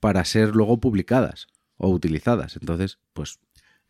para 0.00 0.24
ser 0.24 0.54
luego 0.54 0.78
publicadas 0.80 1.46
o 1.76 1.88
utilizadas. 1.88 2.56
Entonces, 2.60 2.98
pues 3.14 3.40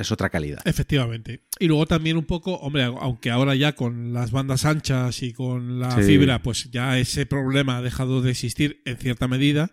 es 0.03 0.13
otra 0.13 0.31
calidad. 0.31 0.61
Efectivamente. 0.65 1.43
Y 1.59 1.67
luego 1.67 1.87
también 1.87 2.17
un 2.17 2.25
poco, 2.25 2.55
hombre, 2.57 2.85
aunque 2.85 3.31
ahora 3.31 3.55
ya 3.55 3.75
con 3.75 4.13
las 4.13 4.31
bandas 4.31 4.65
anchas 4.65 5.23
y 5.23 5.33
con 5.33 5.79
la 5.81 5.91
Sí. 5.97 6.03
fibra, 6.03 6.43
pues 6.43 6.71
ya 6.71 6.99
ese 6.99 7.27
problema 7.27 7.77
ha 7.79 7.83
dejado 7.83 8.23
de 8.23 8.31
existir 8.31 8.81
en 8.85 8.97
cierta 8.97 9.29
medida, 9.29 9.71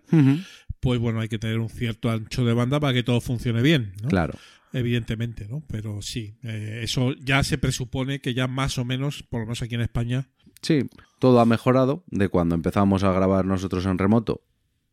pues 0.80 1.00
bueno, 1.00 1.20
hay 1.22 1.28
que 1.30 1.40
tener 1.40 1.60
un 1.60 1.70
cierto 1.70 2.10
ancho 2.12 2.46
de 2.46 2.54
banda 2.54 2.80
para 2.80 2.94
que 2.94 3.04
todo 3.04 3.22
funcione 3.22 3.62
bien, 3.62 3.94
¿no? 4.02 4.10
Claro. 4.10 4.34
Evidentemente, 4.74 5.48
¿no? 5.48 5.64
Pero 5.68 6.02
sí, 6.02 6.38
eh, 6.44 6.82
eso 6.84 7.14
ya 7.16 7.44
se 7.44 7.58
presupone 7.58 8.20
que 8.20 8.34
ya 8.34 8.48
más 8.48 8.78
o 8.78 8.86
menos, 8.86 9.24
por 9.24 9.40
lo 9.40 9.46
menos 9.48 9.62
aquí 9.62 9.76
en 9.76 9.82
España, 9.82 10.28
Sí, 10.62 10.90
todo 11.20 11.40
ha 11.40 11.46
mejorado 11.46 12.04
de 12.08 12.30
cuando 12.30 12.56
empezamos 12.56 13.04
a 13.04 13.12
grabar 13.12 13.46
nosotros 13.46 13.86
en 13.86 13.98
remoto. 14.00 14.42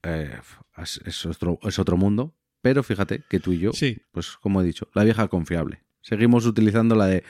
eh, 0.03 0.31
es, 0.77 1.01
es 1.07 1.25
otro, 1.25 1.59
es 1.63 1.79
otro 1.79 1.97
mundo. 1.97 2.35
Pero 2.65 2.83
fíjate 2.83 3.23
que 3.29 3.41
tú 3.41 3.53
y 3.53 3.59
yo, 3.59 3.75
sí, 3.75 3.99
pues 4.11 4.39
como 4.41 4.63
he 4.63 4.65
dicho, 4.65 4.89
la 4.95 5.05
vieja 5.05 5.29
confiable. 5.29 5.83
Seguimos 6.01 6.47
utilizando 6.47 6.95
la 6.95 7.09
de 7.09 7.23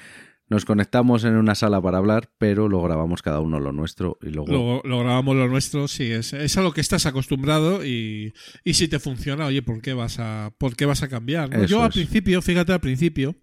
nos 0.49 0.65
conectamos 0.65 1.25
en 1.25 1.35
una 1.35 1.57
sala 1.57 1.83
para 1.83 1.99
hablar, 1.99 2.31
pero 2.39 2.69
lo 2.69 2.81
grabamos 2.83 3.21
cada 3.21 3.41
uno 3.41 3.59
lo 3.59 3.73
nuestro 3.73 4.17
y 4.23 4.27
luego... 4.27 4.53
lo, 4.53 4.83
lo 4.89 5.01
grabamos 5.01 5.35
lo 5.35 5.49
nuestro, 5.49 5.89
sí, 5.89 6.13
es, 6.13 6.35
es 6.35 6.57
a 6.57 6.63
lo 6.63 6.73
que 6.73 6.81
estás 6.81 7.07
acostumbrado 7.07 7.85
y, 7.85 8.33
y 8.63 8.75
si 8.75 8.87
te 8.87 9.01
funciona, 9.01 9.47
oye, 9.47 9.63
¿por 9.63 9.83
qué 9.83 9.93
vas 9.93 10.21
a, 10.21 10.53
por 10.57 10.77
qué 10.77 10.87
vas 10.87 11.03
a 11.03 11.09
cambiar? 11.09 11.51
no? 11.51 11.65
Yo 11.65 11.83
al 11.83 11.89
es. 11.89 11.95
principio, 11.95 12.41
fíjate, 12.41 12.73
al 12.73 12.81
principio, 12.81 13.35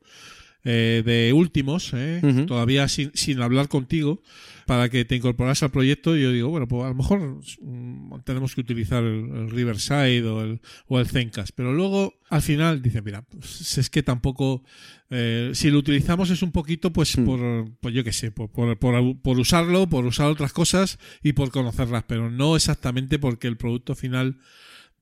eh, 0.64 1.02
de 1.06 1.34
últimos, 1.34 1.92
eh, 1.94 2.22
todavía 2.48 2.88
sin, 2.88 3.12
sin 3.14 3.42
hablar 3.42 3.68
contigo, 3.68 4.22
para 4.68 4.90
que 4.90 5.04
te 5.06 5.16
incorporas 5.16 5.64
al 5.64 5.72
proyecto, 5.72 6.16
yo 6.16 6.32
digo, 6.32 6.50
bueno, 6.50 6.68
pues 6.68 6.86
a 6.86 6.90
lo 6.90 6.96
mejor 6.96 7.42
mm, 7.62 8.20
tenemos 8.24 8.56
que 8.56 8.62
utilizar 8.62 9.04
el, 9.04 9.30
el 9.36 9.50
Riverside 9.50 10.24
o 10.24 10.44
el, 10.44 10.62
o 10.88 11.00
el 11.00 11.08
Zencast, 11.08 11.52
pero 11.56 11.74
luego 11.74 12.14
al 12.30 12.42
final 12.42 12.82
dice, 12.82 13.02
mira, 13.02 13.24
pues 13.24 13.78
es 13.78 13.90
que 13.90 14.04
tampoco, 14.04 14.64
eh, 15.10 15.52
si 15.54 15.72
lo 15.72 15.80
utilizamos 15.80 16.30
es 16.30 16.42
un 16.42 16.52
poquito, 16.52 16.94
pues 16.94 17.18
Hmm. 17.18 17.26
por, 17.26 17.72
pues 17.82 17.94
yo 17.94 18.04
qué 18.04 18.14
sé, 18.14 18.32
por, 18.32 18.50
por, 18.50 18.78
por, 18.78 19.22
por 19.22 19.40
usarlo, 19.40 19.90
por 19.90 20.06
usar 20.06 20.28
otras 20.28 20.54
cosas 20.54 21.00
y 21.22 21.34
por 21.34 21.50
conocerlas, 21.52 22.06
pero 22.08 22.30
no 22.32 22.56
exactamente 22.56 23.20
porque 23.20 23.48
el 23.48 23.58
producto 23.58 23.96
final, 23.96 24.38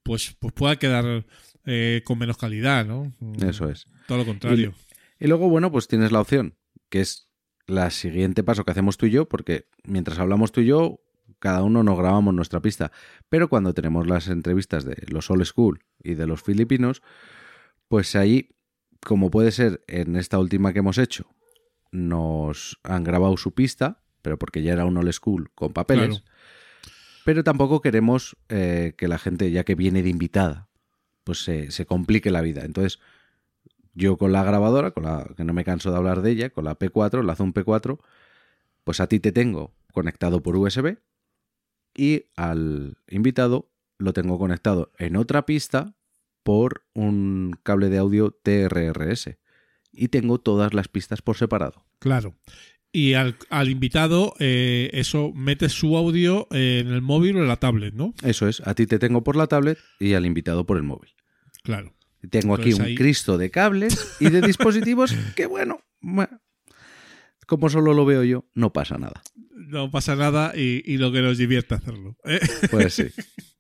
pues, 0.04 0.36
pues 0.40 0.54
pueda 0.54 0.78
quedar 0.78 1.26
eh, 1.66 2.02
con 2.06 2.18
menos 2.18 2.38
calidad, 2.38 2.86
¿no? 2.86 3.14
Eso 3.48 3.70
es. 3.70 3.86
Todo 4.08 4.20
lo 4.20 4.26
contrario. 4.26 4.74
Y 5.20 5.28
luego, 5.28 5.50
bueno, 5.50 5.72
pues 5.72 5.88
tienes 5.88 6.12
la 6.12 6.22
opción, 6.22 6.56
que 6.90 7.02
es 7.02 7.30
la 7.68 7.92
siguiente 7.92 8.44
paso 8.44 8.64
que 8.64 8.72
hacemos 8.72 8.98
tú 8.98 9.06
y 9.06 9.12
yo, 9.12 9.28
porque 9.28 9.68
mientras 9.84 10.18
hablamos 10.20 10.52
tú 10.52 10.62
y 10.62 10.66
yo, 10.66 11.02
cada 11.40 11.64
uno 11.64 11.84
nos 11.84 11.98
grabamos 11.98 12.34
nuestra 12.34 12.62
pista. 12.62 12.92
Pero 13.30 13.50
cuando 13.50 13.74
tenemos 13.74 14.08
las 14.08 14.28
entrevistas 14.28 14.86
de 14.86 14.96
los 15.08 15.30
old 15.30 15.46
school 15.46 15.84
y 16.02 16.16
de 16.16 16.26
los 16.26 16.42
filipinos, 16.42 17.02
pues 17.88 18.16
ahí, 18.16 18.50
como 19.06 19.30
puede 19.30 19.52
ser 19.52 19.84
en 19.88 20.16
esta 20.16 20.40
última 20.40 20.74
que 20.74 20.80
hemos 20.80 20.98
hecho, 20.98 21.28
nos 21.92 22.80
han 22.84 23.04
grabado 23.04 23.36
su 23.38 23.54
pista, 23.54 24.02
pero 24.22 24.38
porque 24.38 24.64
ya 24.64 24.74
era 24.74 24.86
un 24.86 24.98
old 24.98 25.12
school 25.12 25.52
con 25.54 25.74
papeles. 25.74 26.08
Claro. 26.08 26.24
Pero 27.26 27.44
tampoco 27.44 27.82
queremos 27.82 28.38
eh, 28.48 28.94
que 28.98 29.08
la 29.08 29.20
gente, 29.20 29.52
ya 29.52 29.64
que 29.64 29.76
viene 29.76 30.02
de 30.02 30.10
invitada, 30.10 30.70
pues 31.24 31.44
se, 31.44 31.72
se 31.72 31.86
complique 31.86 32.32
la 32.32 32.42
vida. 32.42 32.64
Entonces, 32.64 33.00
yo 33.94 34.18
con 34.18 34.32
la 34.32 34.44
grabadora, 34.44 34.92
con 34.92 35.04
la 35.04 35.28
que 35.36 35.44
no 35.44 35.54
me 35.54 35.66
canso 35.66 35.92
de 35.92 35.98
hablar 35.98 36.22
de 36.22 36.32
ella, 36.32 36.50
con 36.50 36.66
la 36.66 36.78
P4, 36.78 37.24
la 37.24 37.36
Zoom 37.36 37.54
P4, 37.54 38.00
pues 38.84 39.00
a 39.00 39.08
ti 39.08 39.20
te 39.20 39.32
tengo 39.32 39.74
conectado 39.94 40.42
por 40.42 40.56
USB 40.56 40.98
y 41.96 42.26
al 42.36 42.98
invitado 43.08 43.70
lo 43.98 44.14
tengo 44.14 44.40
conectado 44.40 44.92
en 44.98 45.16
otra 45.16 45.46
pista 45.46 45.96
por 46.44 46.86
un 46.94 47.56
cable 47.64 47.90
de 47.90 47.98
audio 47.98 48.32
TRRS. 48.32 49.38
Y 49.92 50.08
tengo 50.10 50.40
todas 50.40 50.74
las 50.74 50.88
pistas 50.88 51.22
por 51.22 51.36
separado. 51.36 51.86
Claro. 52.00 52.36
Y 52.92 53.14
al, 53.14 53.38
al 53.50 53.70
invitado, 53.70 54.34
eh, 54.40 54.90
eso, 54.94 55.32
metes 55.34 55.74
su 55.74 55.96
audio 55.98 56.48
en 56.52 56.88
el 56.88 57.02
móvil 57.02 57.38
o 57.38 57.42
en 57.42 57.48
la 57.48 57.58
tablet, 57.58 57.94
¿no? 57.94 58.14
Eso 58.24 58.48
es, 58.48 58.66
a 58.66 58.74
ti 58.74 58.88
te 58.88 58.98
tengo 58.98 59.24
por 59.24 59.36
la 59.36 59.48
tablet 59.48 59.78
y 60.00 60.14
al 60.14 60.26
invitado 60.26 60.66
por 60.66 60.78
el 60.78 60.84
móvil. 60.84 61.12
Claro. 61.64 61.94
Tengo 62.30 62.56
aquí 62.56 62.74
un 62.74 62.96
Cristo 62.96 63.38
de 63.38 63.50
cables 63.50 64.18
y 64.20 64.30
de 64.30 64.42
dispositivos 64.48 65.14
que, 65.36 65.46
bueno, 65.46 65.80
bueno, 66.02 66.42
como 67.46 67.70
solo 67.70 67.94
lo 67.94 68.06
veo 68.06 68.24
yo, 68.24 68.46
no 68.54 68.74
pasa 68.74 68.98
nada. 68.98 69.22
No 69.56 69.92
pasa 69.92 70.16
nada 70.16 70.54
y, 70.56 70.82
y 70.86 70.98
lo 70.98 71.12
que 71.12 71.22
nos 71.22 71.38
divierte 71.38 71.76
hacerlo. 71.76 72.18
¿eh? 72.26 72.40
Pues 72.72 72.94
sí. 72.94 73.06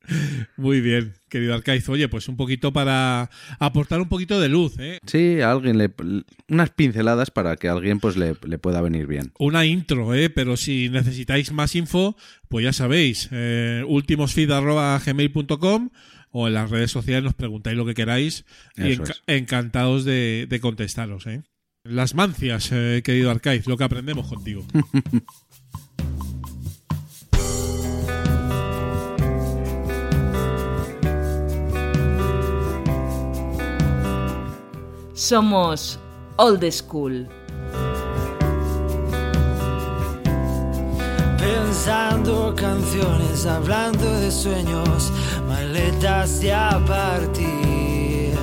Muy 0.57 0.82
bien, 0.82 1.14
querido 1.30 1.53
Arcaiz. 1.53 1.88
Oye, 1.89 2.10
pues 2.10 2.28
un 2.28 2.36
poquito 2.36 2.74
para 2.74 3.30
aportar 3.60 4.01
un 4.01 4.10
poquito 4.10 4.39
de 4.39 4.49
luz, 4.49 4.74
¿eh? 4.80 4.97
Sí, 5.05 5.39
a 5.41 5.51
alguien 5.51 5.78
le. 5.78 5.91
Unas 6.47 6.72
pinceladas 6.72 7.30
para 7.32 7.55
que 7.57 7.68
a 7.68 7.74
alguien 7.74 7.99
pues 7.99 8.18
le, 8.18 8.36
le 8.47 8.57
pueda 8.57 8.82
venir 8.82 9.05
bien. 9.07 9.32
Una 9.39 9.66
intro, 9.66 10.16
¿eh? 10.16 10.30
Pero 10.30 10.55
si 10.57 10.89
necesitáis 10.89 11.51
más 11.51 11.76
info, 11.76 12.16
pues 12.47 12.64
ya 12.64 12.74
sabéis, 12.74 13.30
eh, 13.32 13.84
ultimosfeed.gmail.com 13.88 15.89
o 16.32 16.48
en 16.48 16.54
las 16.54 16.70
redes 16.70 16.92
sociales 16.92 17.24
nos 17.24 17.34
preguntáis 17.34 17.78
lo 17.78 17.86
que 17.86 17.94
queráis 17.94 18.46
y 18.78 18.92
Eso 18.92 19.04
enca- 19.04 19.12
es. 19.12 19.24
encantados 19.28 20.06
de, 20.06 20.46
de 20.50 20.60
contestaros, 20.60 21.26
¿eh? 21.28 21.44
Las 21.84 22.14
mancias, 22.14 22.70
eh, 22.72 23.02
querido 23.04 23.32
Arcaiz, 23.32 23.66
lo 23.68 23.78
que 23.78 23.84
aprendemos 23.86 24.28
contigo. 24.28 24.66
Somos 35.14 36.00
Old 36.38 36.64
School. 36.72 37.28
Pensando 41.38 42.54
canciones, 42.56 43.46
hablando 43.46 44.06
de 44.20 44.32
sueños, 44.32 45.12
maletas 45.50 46.41
de 46.41 46.54
a 46.54 46.80
partir, 46.86 48.36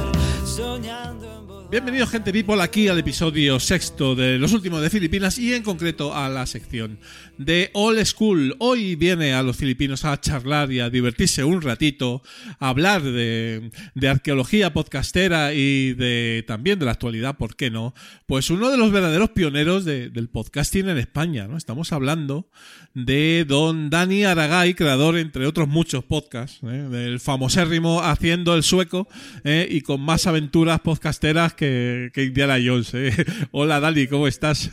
soñando 0.45 1.07
en 1.07 1.21
voz 1.21 1.26
Bienvenidos, 1.69 2.11
gente 2.11 2.33
people, 2.33 2.63
aquí 2.63 2.87
al 2.87 2.99
episodio 3.01 3.59
sexto 3.59 4.15
de 4.15 4.39
los 4.39 4.53
últimos 4.53 4.81
de 4.83 4.89
Filipinas 4.89 5.37
y 5.37 5.53
en 5.53 5.65
concreto 5.65 6.15
a 6.15 6.29
la 6.29 6.47
sección 6.47 7.01
de 7.39 7.71
All 7.75 7.99
School. 8.07 8.55
Hoy 8.61 8.95
viene 8.95 9.35
a 9.35 9.43
los 9.43 9.57
filipinos 9.57 10.05
a 10.05 10.19
charlar 10.21 10.71
y 10.71 10.79
a 10.79 10.91
divertirse 10.91 11.43
un 11.43 11.61
ratito, 11.61 12.23
a 12.61 12.69
hablar 12.69 13.03
de, 13.03 13.71
arqueología 14.09 14.73
podcastera 14.73 15.55
y 15.55 15.93
de 15.95 16.45
también 16.47 16.79
de 16.79 16.85
la 16.85 16.93
actualidad, 16.93 17.37
¿por 17.37 17.57
qué 17.57 17.69
no? 17.69 17.95
Pues 18.27 18.49
uno 18.49 18.71
de 18.71 18.77
los 18.77 18.93
verdaderos 18.93 19.31
pioneros 19.31 19.85
de- 19.85 20.09
del 20.09 20.29
podcasting 20.29 20.89
en 20.89 20.99
España, 20.99 21.49
¿no? 21.49 21.57
Estamos 21.57 21.93
hablando 21.93 22.49
de 22.95 23.45
don 23.47 23.91
Dani 23.91 24.25
Aragay, 24.25 24.75
creador, 24.75 25.19
entre 25.19 25.47
otros 25.47 25.67
muchos 25.67 26.05
podcasts, 26.05 26.61
¿eh? 26.63 26.67
del 26.91 27.19
famosérrimo 27.19 28.03
Haciendo 28.03 28.55
el 28.55 28.63
Sueco 28.63 29.09
¿eh? 29.43 29.67
y 29.69 29.81
con 29.81 30.01
más 30.01 30.29
aventuras 30.29 30.81
podcasteras 30.81 31.56
que, 31.57 32.11
que 32.13 32.25
Indiana 32.25 32.57
Jones. 32.65 32.93
¿eh? 32.95 33.11
Hola 33.51 33.81
Dani, 33.81 34.07
¿cómo 34.07 34.29
estás? 34.29 34.71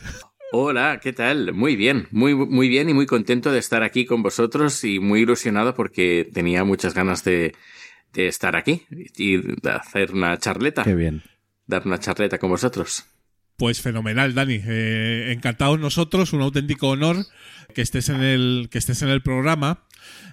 Hola, 0.51 0.99
¿qué 1.01 1.13
tal? 1.13 1.51
Muy 1.53 1.75
bien, 1.75 2.07
muy, 2.11 2.35
muy 2.35 2.69
bien 2.69 2.87
y 2.89 2.93
muy 2.93 3.07
contento 3.07 3.51
de 3.51 3.57
estar 3.57 3.81
aquí 3.81 4.05
con 4.05 4.21
vosotros 4.21 4.83
y 4.83 4.99
muy 4.99 5.21
ilusionado 5.21 5.73
porque 5.73 6.29
tenía 6.31 6.63
muchas 6.63 6.93
ganas 6.93 7.23
de, 7.23 7.55
de 8.13 8.27
estar 8.27 8.55
aquí 8.55 8.83
y 9.17 9.37
de 9.37 9.69
hacer 9.71 10.11
una 10.11 10.37
charleta, 10.37 10.83
Qué 10.83 10.93
bien. 10.93 11.23
dar 11.65 11.81
una 11.87 11.97
charleta 11.99 12.37
con 12.37 12.51
vosotros. 12.51 13.05
Pues 13.63 13.79
fenomenal, 13.79 14.33
Dani. 14.33 14.59
Eh, 14.61 15.31
encantados 15.33 15.79
nosotros, 15.79 16.33
un 16.33 16.41
auténtico 16.41 16.89
honor 16.89 17.25
que 17.73 17.81
estés 17.81 18.09
en 18.09 18.21
el 18.21 18.67
que 18.69 18.77
estés 18.77 19.01
en 19.03 19.07
el 19.07 19.21
programa. 19.21 19.85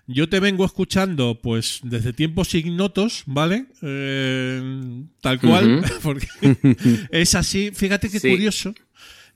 Yo 0.08 0.28
te 0.28 0.40
vengo 0.40 0.64
escuchando, 0.64 1.38
pues, 1.40 1.78
desde 1.84 2.12
tiempos 2.12 2.56
ignotos, 2.56 3.22
¿vale? 3.26 3.66
Eh, 3.82 5.04
tal 5.20 5.38
cual, 5.38 5.80
porque 6.02 6.26
es 7.12 7.36
así. 7.36 7.70
Fíjate 7.72 8.10
qué 8.10 8.18
Sí. 8.18 8.30
curioso. 8.30 8.74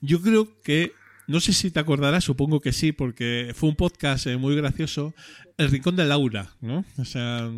Yo 0.01 0.21
creo 0.21 0.61
que, 0.65 0.91
no 1.29 1.39
sé 1.39 1.53
si 1.53 1.71
te 1.71 1.79
acordarás, 1.79 2.25
supongo 2.25 2.61
que 2.61 2.73
sí, 2.73 2.91
porque 2.91 3.53
fue 3.55 3.69
un 3.69 3.77
podcast 3.77 4.27
eh, 4.27 4.37
muy 4.37 4.57
gracioso, 4.57 5.15
El 5.57 5.71
Rincón 5.71 5.95
de 5.95 6.05
Laura, 6.05 6.51
¿no? 6.61 6.85
O 6.99 7.05
sea, 7.05 7.49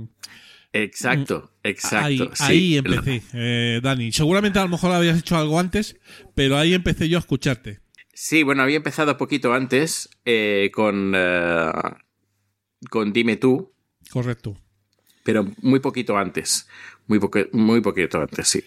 Exacto, 0.73 1.53
exacto. 1.63 2.07
ahí, 2.07 2.19
sí. 2.19 2.43
ahí 2.43 2.77
empecé, 2.77 3.23
eh, 3.33 3.81
Dani. 3.83 4.13
Seguramente 4.13 4.59
a 4.59 4.63
lo 4.63 4.69
mejor 4.69 4.93
habías 4.93 5.19
hecho 5.19 5.37
algo 5.37 5.59
antes, 5.59 5.97
pero 6.35 6.57
ahí 6.57 6.75
empecé 6.75 7.09
yo 7.09 7.19
a 7.19 7.21
escucharte. 7.21 7.81
Sí, 8.13 8.43
bueno, 8.43 8.63
había 8.63 8.77
empezado 8.77 9.17
poquito 9.17 9.53
antes 9.53 10.09
eh, 10.25 10.71
con, 10.73 11.13
eh, 11.15 11.71
con 12.91 13.13
Dime 13.13 13.37
tú, 13.37 13.73
Correcto. 14.11 14.57
pero 15.25 15.47
muy 15.63 15.81
poquito 15.81 16.17
antes. 16.17 16.67
Muy, 17.09 17.21
poco, 17.21 17.39
muy 17.53 17.81
poquito 17.81 18.21
antes, 18.21 18.49
sí. 18.49 18.65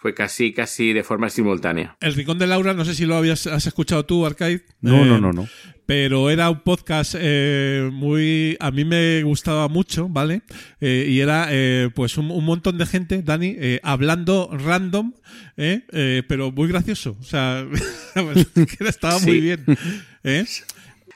Fue 0.00 0.14
casi, 0.14 0.52
casi 0.54 0.94
de 0.94 1.02
forma 1.04 1.28
simultánea. 1.28 1.94
El 2.00 2.14
Rincón 2.14 2.38
de 2.38 2.46
Laura, 2.46 2.72
no 2.72 2.86
sé 2.86 2.94
si 2.94 3.04
lo 3.04 3.16
habías 3.16 3.46
has 3.46 3.66
escuchado 3.66 4.06
tú, 4.06 4.24
Arcade. 4.24 4.64
No, 4.80 5.02
Eh, 5.04 5.06
no, 5.06 5.20
no, 5.20 5.32
no. 5.32 5.46
Pero 5.84 6.30
era 6.30 6.48
un 6.48 6.60
podcast 6.60 7.16
eh, 7.18 7.90
muy. 7.92 8.56
A 8.60 8.70
mí 8.70 8.84
me 8.84 9.22
gustaba 9.24 9.68
mucho, 9.68 10.08
¿vale? 10.08 10.40
Eh, 10.80 11.06
y 11.10 11.20
era, 11.20 11.48
eh, 11.50 11.90
pues, 11.94 12.16
un, 12.16 12.30
un 12.30 12.44
montón 12.44 12.78
de 12.78 12.86
gente, 12.86 13.20
Dani, 13.22 13.56
eh, 13.58 13.80
hablando 13.82 14.48
random, 14.52 15.12
¿eh? 15.56 15.82
Eh, 15.92 16.22
pero 16.28 16.50
muy 16.52 16.68
gracioso. 16.68 17.16
O 17.20 17.24
sea, 17.24 17.66
que 18.54 18.88
estaba 18.88 19.18
muy 19.18 19.32
Sí. 19.32 19.40
bien. 19.40 19.64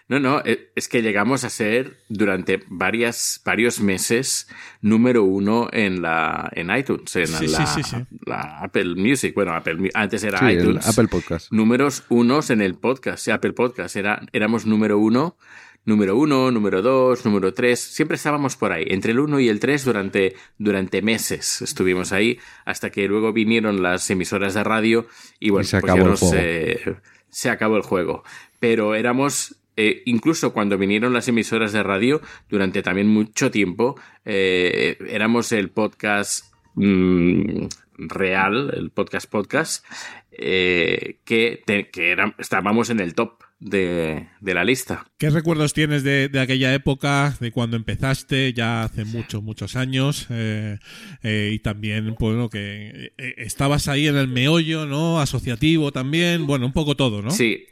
No, 0.06 0.20
no, 0.20 0.42
eh, 0.44 0.70
es 0.76 0.88
que 0.88 1.00
llegamos 1.00 1.44
a 1.44 1.50
ser 1.50 1.96
durante 2.10 2.62
varias, 2.68 3.40
varios 3.42 3.80
meses 3.80 4.48
número 4.82 5.24
uno 5.24 5.68
en 5.72 6.02
la 6.02 6.50
en 6.54 6.70
iTunes, 6.76 7.16
en 7.16 7.26
Sí, 7.26 7.46
la, 7.46 7.66
sí, 7.66 7.82
sí, 7.82 7.90
sí. 7.90 7.96
la 8.26 8.58
Apple 8.60 8.96
Music. 8.96 9.34
Bueno, 9.34 9.54
Apple, 9.54 9.90
antes 9.94 10.22
era 10.22 10.40
Sí, 10.40 10.44
el 10.46 10.58
iTunes. 10.60 10.86
Apple 10.86 11.08
Podcast. 11.08 11.50
Números 11.52 12.04
unos 12.10 12.50
en 12.50 12.60
el 12.60 12.74
podcast, 12.74 13.26
Apple 13.28 13.54
Podcast. 13.54 13.96
Era, 13.96 14.20
éramos 14.34 14.66
número 14.66 14.98
uno, 14.98 15.38
número 15.86 16.18
uno, 16.18 16.50
número 16.50 16.82
dos, 16.82 17.24
número 17.24 17.54
tres. 17.54 17.80
Siempre 17.80 18.16
estábamos 18.16 18.56
por 18.56 18.72
ahí, 18.72 18.84
entre 18.88 19.12
el 19.12 19.20
uno 19.20 19.40
y 19.40 19.48
el 19.48 19.58
tres 19.58 19.86
durante, 19.86 20.36
durante 20.58 21.00
meses 21.00 21.62
estuvimos 21.62 22.12
ahí, 22.12 22.38
hasta 22.66 22.90
que 22.90 23.08
luego 23.08 23.32
vinieron 23.32 23.82
las 23.82 24.10
emisoras 24.10 24.52
de 24.52 24.64
radio 24.64 25.06
y 25.40 25.48
bueno, 25.48 25.62
Y 25.62 25.66
se 25.66 25.80
pues 25.80 25.84
acabó 25.92 25.96
ya 25.98 26.04
el 26.04 26.10
nos, 26.10 26.20
juego. 26.20 26.36
eh, 26.38 26.96
se 27.30 27.48
acabó 27.48 27.76
el 27.78 27.82
juego. 27.82 28.22
Pero 28.60 28.94
éramos, 28.94 29.56
eh, 29.76 30.02
incluso 30.06 30.52
cuando 30.52 30.78
vinieron 30.78 31.12
las 31.12 31.28
emisoras 31.28 31.72
de 31.72 31.82
radio, 31.82 32.20
durante 32.48 32.82
también 32.82 33.08
mucho 33.08 33.50
tiempo, 33.50 34.00
eh, 34.24 34.96
éramos 35.08 35.52
el 35.52 35.70
podcast 35.70 36.52
mm, 36.74 37.66
real, 37.98 38.72
el 38.76 38.90
podcast 38.90 39.30
podcast, 39.30 39.84
eh, 40.32 41.18
que, 41.24 41.62
te- 41.64 41.90
que 41.90 42.10
era- 42.10 42.34
estábamos 42.38 42.90
en 42.90 43.00
el 43.00 43.14
top 43.14 43.42
de, 43.60 44.28
de 44.40 44.54
la 44.54 44.64
lista. 44.64 45.06
¿Qué 45.16 45.30
recuerdos 45.30 45.72
tienes 45.72 46.02
de, 46.02 46.28
de 46.28 46.40
aquella 46.40 46.74
época, 46.74 47.34
de 47.40 47.50
cuando 47.50 47.76
empezaste, 47.76 48.52
ya 48.52 48.82
hace 48.82 49.04
muchos, 49.04 49.42
muchos 49.42 49.76
años? 49.76 50.26
eh, 50.30 50.78
eh, 51.22 51.50
y 51.54 51.58
también, 51.60 52.14
bueno, 52.18 52.50
que 52.50 53.12
estabas 53.16 53.88
ahí 53.88 54.06
en 54.08 54.16
el 54.16 54.28
meollo, 54.28 54.86
¿no? 54.86 55.20
Asociativo 55.20 55.92
también, 55.92 56.46
bueno, 56.46 56.66
un 56.66 56.72
poco 56.72 56.94
todo, 56.96 57.22
¿no? 57.22 57.30
Sí, 57.30 57.66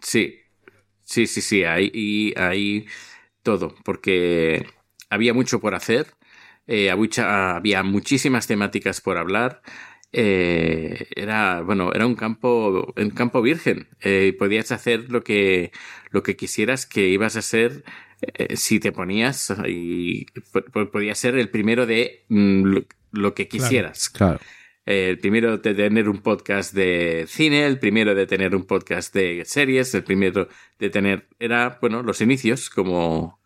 sí, 0.00 0.36
sí, 1.10 1.26
sí, 1.26 1.40
sí, 1.42 1.64
ahí, 1.64 1.90
y 1.94 2.38
ahí 2.38 2.86
todo, 3.42 3.74
porque 3.84 4.66
había 5.10 5.34
mucho 5.34 5.60
por 5.60 5.74
hacer, 5.74 6.08
eh, 6.66 6.90
había, 6.90 7.56
había 7.56 7.82
muchísimas 7.84 8.46
temáticas 8.46 9.00
por 9.00 9.18
hablar. 9.18 9.62
eh, 10.12 11.08
era 11.16 11.62
bueno 11.62 11.92
era 11.94 12.06
un 12.06 12.16
campo 12.16 12.92
un 12.96 13.10
campo 13.10 13.42
virgen 13.42 13.88
eh, 14.02 14.34
podías 14.38 14.72
hacer 14.72 15.10
lo 15.10 15.22
que 15.24 15.72
lo 16.12 16.22
que 16.22 16.36
quisieras 16.36 16.86
que 16.86 17.08
ibas 17.08 17.36
a 17.36 17.42
ser 17.42 17.84
eh, 18.22 18.56
si 18.56 18.80
te 18.80 18.92
ponías 18.92 19.52
y 19.68 20.26
po- 20.52 20.64
po- 20.72 20.90
podías 20.90 21.18
ser 21.18 21.36
el 21.36 21.50
primero 21.50 21.86
de 21.86 22.24
mm, 22.28 22.64
lo, 22.66 22.84
lo 23.12 23.34
que 23.34 23.48
Claro. 23.48 23.48
quisieras 23.48 24.10
Claro. 24.10 24.40
El 24.90 25.18
primero 25.18 25.58
de 25.58 25.74
tener 25.74 26.08
un 26.08 26.18
podcast 26.18 26.74
de 26.74 27.24
cine, 27.28 27.64
el 27.66 27.78
primero 27.78 28.14
de 28.14 28.26
tener 28.26 28.54
un 28.56 28.64
podcast 28.64 29.14
de 29.14 29.44
series, 29.44 29.94
el 29.94 30.02
primero 30.04 30.48
de 30.78 30.90
tener. 30.90 31.28
Era, 31.38 31.78
bueno, 31.80 32.02
los 32.02 32.20
inicios 32.20 32.70
como, 32.70 33.40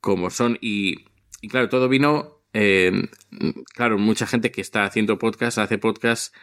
como 0.00 0.30
son. 0.30 0.58
Y, 0.60 1.06
y 1.40 1.48
claro, 1.48 1.68
todo 1.68 1.88
vino. 1.88 2.42
eh, 2.52 2.92
claro, 3.74 3.96
mucha 3.98 4.26
gente 4.26 4.50
que 4.50 4.60
está 4.60 4.84
haciendo 4.84 5.18
podcast 5.18 5.58
hace 5.58 5.78
podcast 5.78 6.34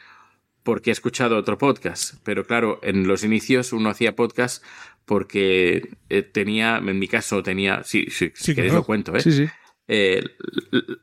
porque 0.64 0.90
ha 0.90 0.94
escuchado 0.94 1.38
otro 1.38 1.58
podcast. 1.58 2.16
Pero 2.24 2.46
claro, 2.46 2.80
en 2.84 3.08
los 3.08 3.24
inicios 3.24 3.72
uno 3.72 3.90
hacía 3.90 4.16
podcast 4.16 4.64
porque 5.06 5.90
eh, 6.10 6.22
tenía, 6.24 6.78
en 6.78 6.98
mi 7.00 7.08
caso, 7.08 7.44
tenía. 7.44 7.84
Sí, 7.84 8.08
sí, 8.10 8.32
si 8.36 8.46
Sí, 8.46 8.56
queréis 8.56 8.72
claro. 8.72 8.82
lo 8.82 8.86
cuento, 8.86 9.16
¿eh? 9.16 9.22
Sí, 9.22 9.32
sí. 9.32 9.46
eh, 9.88 10.24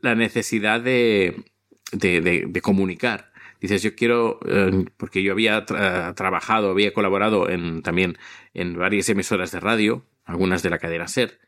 la 0.01 0.15
necesidad 0.15 0.81
de, 0.81 1.43
de, 1.91 2.61
comunicar. 2.61 3.31
Dices, 3.61 3.81
yo 3.83 3.95
quiero, 3.95 4.39
eh, 4.47 4.85
porque 4.97 5.23
yo 5.23 5.31
había 5.31 5.65
tra- 5.65 6.13
trabajado, 6.15 6.71
había 6.71 6.93
colaborado 6.93 7.49
en, 7.49 7.81
también 7.81 8.17
en 8.53 8.77
varias 8.77 9.09
emisoras 9.09 9.51
de 9.51 9.59
radio, 9.59 10.05
algunas 10.25 10.61
de 10.63 10.69
la 10.69 10.77
cadena 10.77 11.07
SER, 11.07 11.39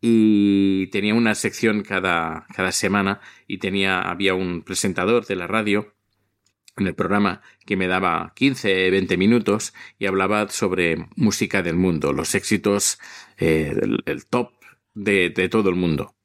y 0.00 0.88
tenía 0.88 1.14
una 1.14 1.34
sección 1.34 1.82
cada, 1.82 2.46
cada 2.54 2.72
semana 2.72 3.20
y 3.46 3.58
tenía, 3.58 4.00
había 4.02 4.34
un 4.34 4.62
presentador 4.62 5.26
de 5.26 5.36
la 5.36 5.46
radio 5.46 5.94
en 6.76 6.86
el 6.86 6.94
programa 6.94 7.42
que 7.66 7.76
me 7.76 7.88
daba 7.88 8.32
15, 8.36 8.90
20 8.90 9.16
minutos 9.16 9.74
y 9.98 10.06
hablaba 10.06 10.48
sobre 10.48 11.08
música 11.16 11.62
del 11.62 11.76
mundo, 11.76 12.12
los 12.12 12.36
éxitos, 12.36 13.00
eh, 13.38 13.74
el, 14.06 14.26
top 14.26 14.52
de 14.94 15.48
todo 15.48 15.70
el 15.70 15.76
mundo. 15.76 16.17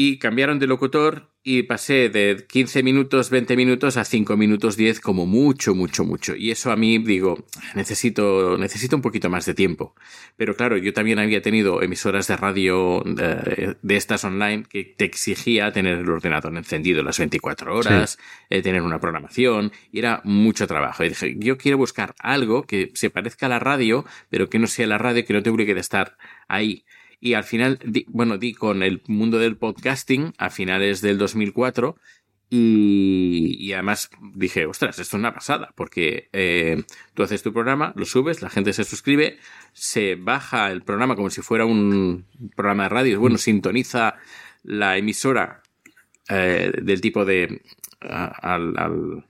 Y 0.00 0.20
cambiaron 0.20 0.60
de 0.60 0.68
locutor 0.68 1.32
y 1.42 1.64
pasé 1.64 2.08
de 2.08 2.46
15 2.48 2.84
minutos, 2.84 3.30
20 3.30 3.56
minutos 3.56 3.96
a 3.96 4.04
5 4.04 4.36
minutos 4.36 4.76
10 4.76 5.00
como 5.00 5.26
mucho, 5.26 5.74
mucho, 5.74 6.04
mucho. 6.04 6.36
Y 6.36 6.52
eso 6.52 6.70
a 6.70 6.76
mí 6.76 6.98
digo, 6.98 7.44
necesito, 7.74 8.56
necesito 8.58 8.94
un 8.94 9.02
poquito 9.02 9.28
más 9.28 9.44
de 9.44 9.54
tiempo. 9.54 9.96
Pero 10.36 10.54
claro, 10.54 10.76
yo 10.76 10.92
también 10.92 11.18
había 11.18 11.42
tenido 11.42 11.82
emisoras 11.82 12.28
de 12.28 12.36
radio 12.36 13.02
eh, 13.04 13.74
de, 13.82 13.96
estas 13.96 14.22
online 14.22 14.62
que 14.70 14.84
te 14.84 15.04
exigía 15.04 15.72
tener 15.72 15.98
el 15.98 16.08
ordenador 16.08 16.56
encendido 16.56 17.02
las 17.02 17.18
24 17.18 17.74
horas, 17.74 18.20
eh, 18.50 18.62
tener 18.62 18.82
una 18.82 19.00
programación, 19.00 19.72
y 19.90 19.98
era 19.98 20.20
mucho 20.22 20.68
trabajo. 20.68 21.02
Y 21.02 21.08
dije, 21.08 21.34
yo 21.38 21.58
quiero 21.58 21.76
buscar 21.76 22.14
algo 22.20 22.62
que 22.62 22.92
se 22.94 23.10
parezca 23.10 23.46
a 23.46 23.48
la 23.48 23.58
radio, 23.58 24.04
pero 24.30 24.48
que 24.48 24.60
no 24.60 24.68
sea 24.68 24.86
la 24.86 24.98
radio, 24.98 25.24
que 25.24 25.32
no 25.32 25.42
te 25.42 25.50
obligue 25.50 25.74
de 25.74 25.80
estar 25.80 26.16
ahí. 26.46 26.84
Y 27.20 27.34
al 27.34 27.44
final, 27.44 27.78
di- 27.84 28.06
bueno, 28.08 28.38
di 28.38 28.54
con 28.54 28.82
el 28.82 29.02
mundo 29.08 29.38
del 29.38 29.56
podcasting 29.56 30.32
a 30.38 30.50
finales 30.50 31.00
del 31.00 31.18
2004 31.18 31.96
y, 32.50 33.72
además 33.72 34.10
dije, 34.34 34.66
ostras, 34.66 34.98
esto 34.98 35.16
es 35.16 35.20
una 35.20 35.34
pasada, 35.34 35.72
porque 35.76 36.28
eh, 36.32 36.82
tú 37.14 37.22
haces 37.22 37.42
tu 37.42 37.52
programa, 37.52 37.92
lo 37.96 38.04
subes, 38.06 38.40
la 38.40 38.48
gente 38.50 38.72
se 38.72 38.84
suscribe, 38.84 39.38
se 39.72 40.14
baja 40.14 40.70
el 40.70 40.82
programa 40.82 41.14
como 41.16 41.28
si 41.30 41.42
fuera 41.42 41.66
un 41.66 42.24
programa 42.56 42.84
de 42.84 42.88
radio, 42.88 43.20
bueno, 43.20 43.36
sintoniza 43.36 44.16
la 44.62 44.96
emisora 44.96 45.62
eh, 46.28 46.72
del 46.82 47.00
tipo 47.00 47.24
de... 47.24 47.62
al, 48.00 48.74
al- 48.78 49.24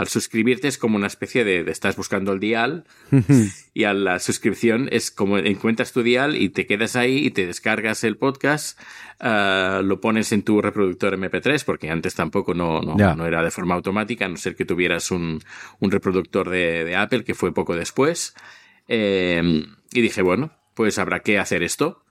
al 0.00 0.08
suscribirte 0.08 0.66
es 0.66 0.78
como 0.78 0.96
una 0.96 1.08
especie 1.08 1.44
de, 1.44 1.62
de 1.62 1.70
estás 1.70 1.94
buscando 1.94 2.32
el 2.32 2.40
dial 2.40 2.84
y 3.74 3.84
a 3.84 3.92
la 3.92 4.18
suscripción 4.18 4.88
es 4.90 5.10
como 5.10 5.36
encuentras 5.36 5.92
tu 5.92 6.02
dial 6.02 6.36
y 6.36 6.48
te 6.48 6.66
quedas 6.66 6.96
ahí 6.96 7.18
y 7.18 7.30
te 7.30 7.46
descargas 7.46 8.02
el 8.04 8.16
podcast, 8.16 8.80
ah, 9.20 9.82
lo 9.84 10.00
pones 10.00 10.32
en 10.32 10.42
tu 10.42 10.62
reproductor 10.62 11.18
MP3, 11.18 11.66
porque 11.66 11.90
antes 11.90 12.14
tampoco 12.14 12.54
no, 12.54 12.80
no, 12.80 13.26
era 13.26 13.42
de 13.42 13.50
forma 13.50 13.74
automática, 13.74 14.24
a 14.24 14.28
no 14.28 14.38
ser 14.38 14.56
que 14.56 14.64
tuvieras 14.64 15.10
un, 15.10 15.42
un 15.80 15.90
reproductor 15.90 16.48
de, 16.48 16.84
de 16.84 16.96
Apple, 16.96 17.22
que 17.22 17.34
fue 17.34 17.52
poco 17.52 17.76
después. 17.76 18.34
Eh, 18.88 19.66
y 19.92 20.00
dije, 20.00 20.22
bueno, 20.22 20.52
pues 20.72 20.98
habrá 20.98 21.20
que 21.20 21.38
hacer 21.38 21.62
esto. 21.62 22.06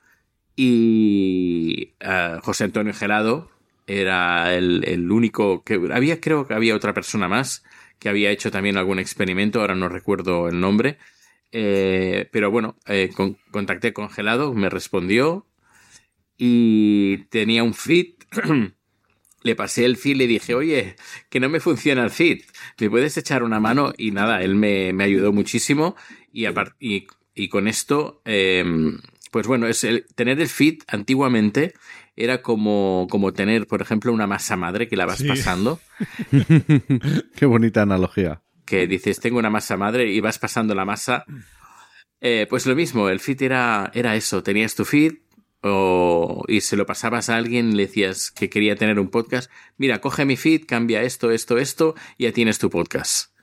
Y 0.56 1.96
ah, 2.02 2.38
José 2.44 2.66
Antonio 2.66 2.94
Gelado 2.94 3.50
era 3.88 4.54
el, 4.54 4.84
el 4.86 5.12
único 5.12 5.64
que 5.64 5.82
había, 5.92 6.22
creo 6.22 6.46
que 6.46 6.54
había 6.54 6.76
otra 6.76 6.94
persona 6.94 7.28
más 7.28 7.64
que 8.00 8.10
había 8.10 8.32
hecho 8.32 8.52
también 8.52 8.78
algún 8.78 9.00
experimento, 9.00 9.62
ahora 9.62 9.76
no 9.76 9.90
recuerdo 9.90 10.48
el 10.50 10.60
nombre. 10.60 10.98
Eh, 11.52 12.30
pero 12.32 12.52
bueno, 12.52 12.78
eh, 12.88 13.12
con- 13.16 13.38
contacté 13.52 13.94
con 13.94 14.10
Gelado, 14.10 14.54
me 14.54 14.70
respondió 14.70 15.46
y 16.38 17.18
tenía 17.30 17.64
un 17.64 17.74
feed. 17.74 18.14
Le 19.44 19.56
pasé 19.56 19.86
el 19.86 19.96
feed, 19.96 20.18
le 20.18 20.28
dije, 20.28 20.54
oye, 20.54 20.98
que 21.30 21.40
no 21.40 21.48
me 21.48 21.62
funciona 21.62 22.04
el 22.04 22.10
feed, 22.10 22.42
¿me 22.78 22.90
puedes 22.90 23.16
echar 23.16 23.42
una 23.42 23.62
mano? 23.62 23.94
Y 23.98 24.12
nada, 24.12 24.44
él 24.44 24.56
me, 24.56 24.92
me 24.92 25.06
ayudó 25.06 25.32
muchísimo 25.32 25.96
y, 26.34 26.46
y, 26.82 27.08
y 27.34 27.48
con 27.48 27.70
esto, 27.70 28.22
eh, 28.26 28.66
pues 29.32 29.48
bueno, 29.48 29.68
es 29.68 29.86
el, 29.86 30.06
tener 30.16 30.42
el 30.42 30.50
feed 30.50 30.80
antiguamente 30.88 31.74
era 32.20 32.42
como, 32.42 33.08
como 33.10 33.34
tener, 33.34 33.66
por 33.68 33.82
ejemplo, 33.82 34.12
una 34.14 34.28
masa 34.28 34.56
madre 34.58 34.88
que 34.88 34.96
la 34.98 35.06
vas 35.06 35.18
Sí. 35.20 35.28
pasando 35.28 35.80
Qué 37.36 37.46
bonita 37.46 37.82
analogía. 37.82 38.42
que 38.66 38.86
dices, 38.88 39.20
tengo 39.20 39.40
una 39.40 39.50
masa 39.50 39.78
madre 39.78 40.12
y 40.12 40.20
vas 40.20 40.38
pasando 40.40 40.76
la 40.76 40.86
masa. 40.86 41.26
Eh, 42.22 42.46
pues 42.50 42.66
lo 42.66 42.76
mismo, 42.76 43.10
el 43.10 43.20
feed 43.20 43.42
era, 43.44 43.90
era 43.94 44.16
eso, 44.16 44.44
tenías 44.44 44.76
tu 44.76 44.86
feed 44.86 45.14
o, 45.62 46.44
y 46.48 46.62
se 46.62 46.76
lo 46.78 46.86
pasabas 46.86 47.30
a 47.30 47.36
alguien, 47.38 47.76
le 47.76 47.88
decías 47.88 48.32
que 48.32 48.50
quería 48.50 48.76
tener 48.76 49.00
un 49.00 49.10
podcast, 49.10 49.50
mira, 49.78 50.00
coge 50.02 50.26
mi 50.26 50.38
feed, 50.38 50.66
cambia 50.66 51.02
esto, 51.02 51.32
esto, 51.32 51.58
esto, 51.58 51.96
y 52.18 52.24
ya 52.26 52.32
tienes 52.32 52.60
tu 52.60 52.70
podcast. 52.70 53.34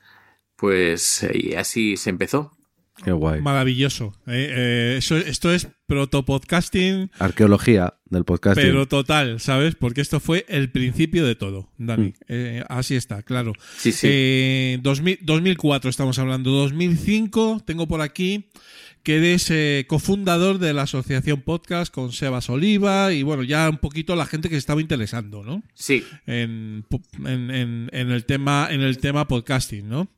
Pues 0.57 1.23
eh, 1.25 1.31
y 1.35 1.55
así 1.55 1.97
se 1.97 2.11
empezó. 2.11 2.56
Qué 3.05 3.13
guay. 3.13 3.41
Maravilloso. 3.41 4.15
¿eh? 4.27 4.49
Eh, 4.51 4.95
eso, 4.99 5.17
esto 5.17 5.53
es 5.53 5.69
protopodcasting 5.87 7.11
Arqueología. 7.19 7.95
del 8.07 8.25
podcast. 8.25 8.57
Pero 8.61 8.87
total, 8.89 9.39
¿sabes? 9.41 9.75
Porque 9.75 10.01
esto 10.01 10.19
fue 10.21 10.45
el 10.49 10.71
principio 10.71 11.25
de 11.27 11.35
todo, 11.35 11.71
Dani. 11.79 12.15
Eh, 12.29 12.65
así 12.69 12.95
está, 12.97 13.23
claro. 13.23 13.53
Sí, 13.79 13.93
sí. 13.93 14.07
Eh, 14.11 14.79
2000 14.83 15.19
2004 15.23 15.91
estamos 15.91 16.19
hablando. 16.19 16.51
2005 16.51 17.63
tengo 17.67 17.87
por 17.87 18.01
aquí 18.01 18.49
que 19.03 19.19
eres 19.19 19.49
eh, 19.51 19.85
cofundador 19.89 20.59
de 20.59 20.73
la 20.73 20.83
asociación 20.83 21.43
podcast 21.43 21.93
con 21.95 22.11
Sebas 22.13 22.51
Oliva 22.51 23.13
y 23.13 23.23
bueno, 23.23 23.45
ya 23.45 23.69
un 23.71 23.79
poquito 23.79 24.17
la 24.17 24.27
gente 24.27 24.49
que 24.49 24.57
se 24.57 24.61
estaba 24.61 24.81
interesando, 24.81 25.45
¿no? 25.45 25.63
Sí. 25.75 26.03
En, 26.27 26.85
en- 27.25 27.51
en- 27.53 27.91
en 27.93 28.11
el 28.11 28.25
tema 28.25 28.67
en 28.71 28.81
el 28.81 28.99
tema 28.99 29.29
podcasting, 29.29 29.89
¿no? 29.89 30.09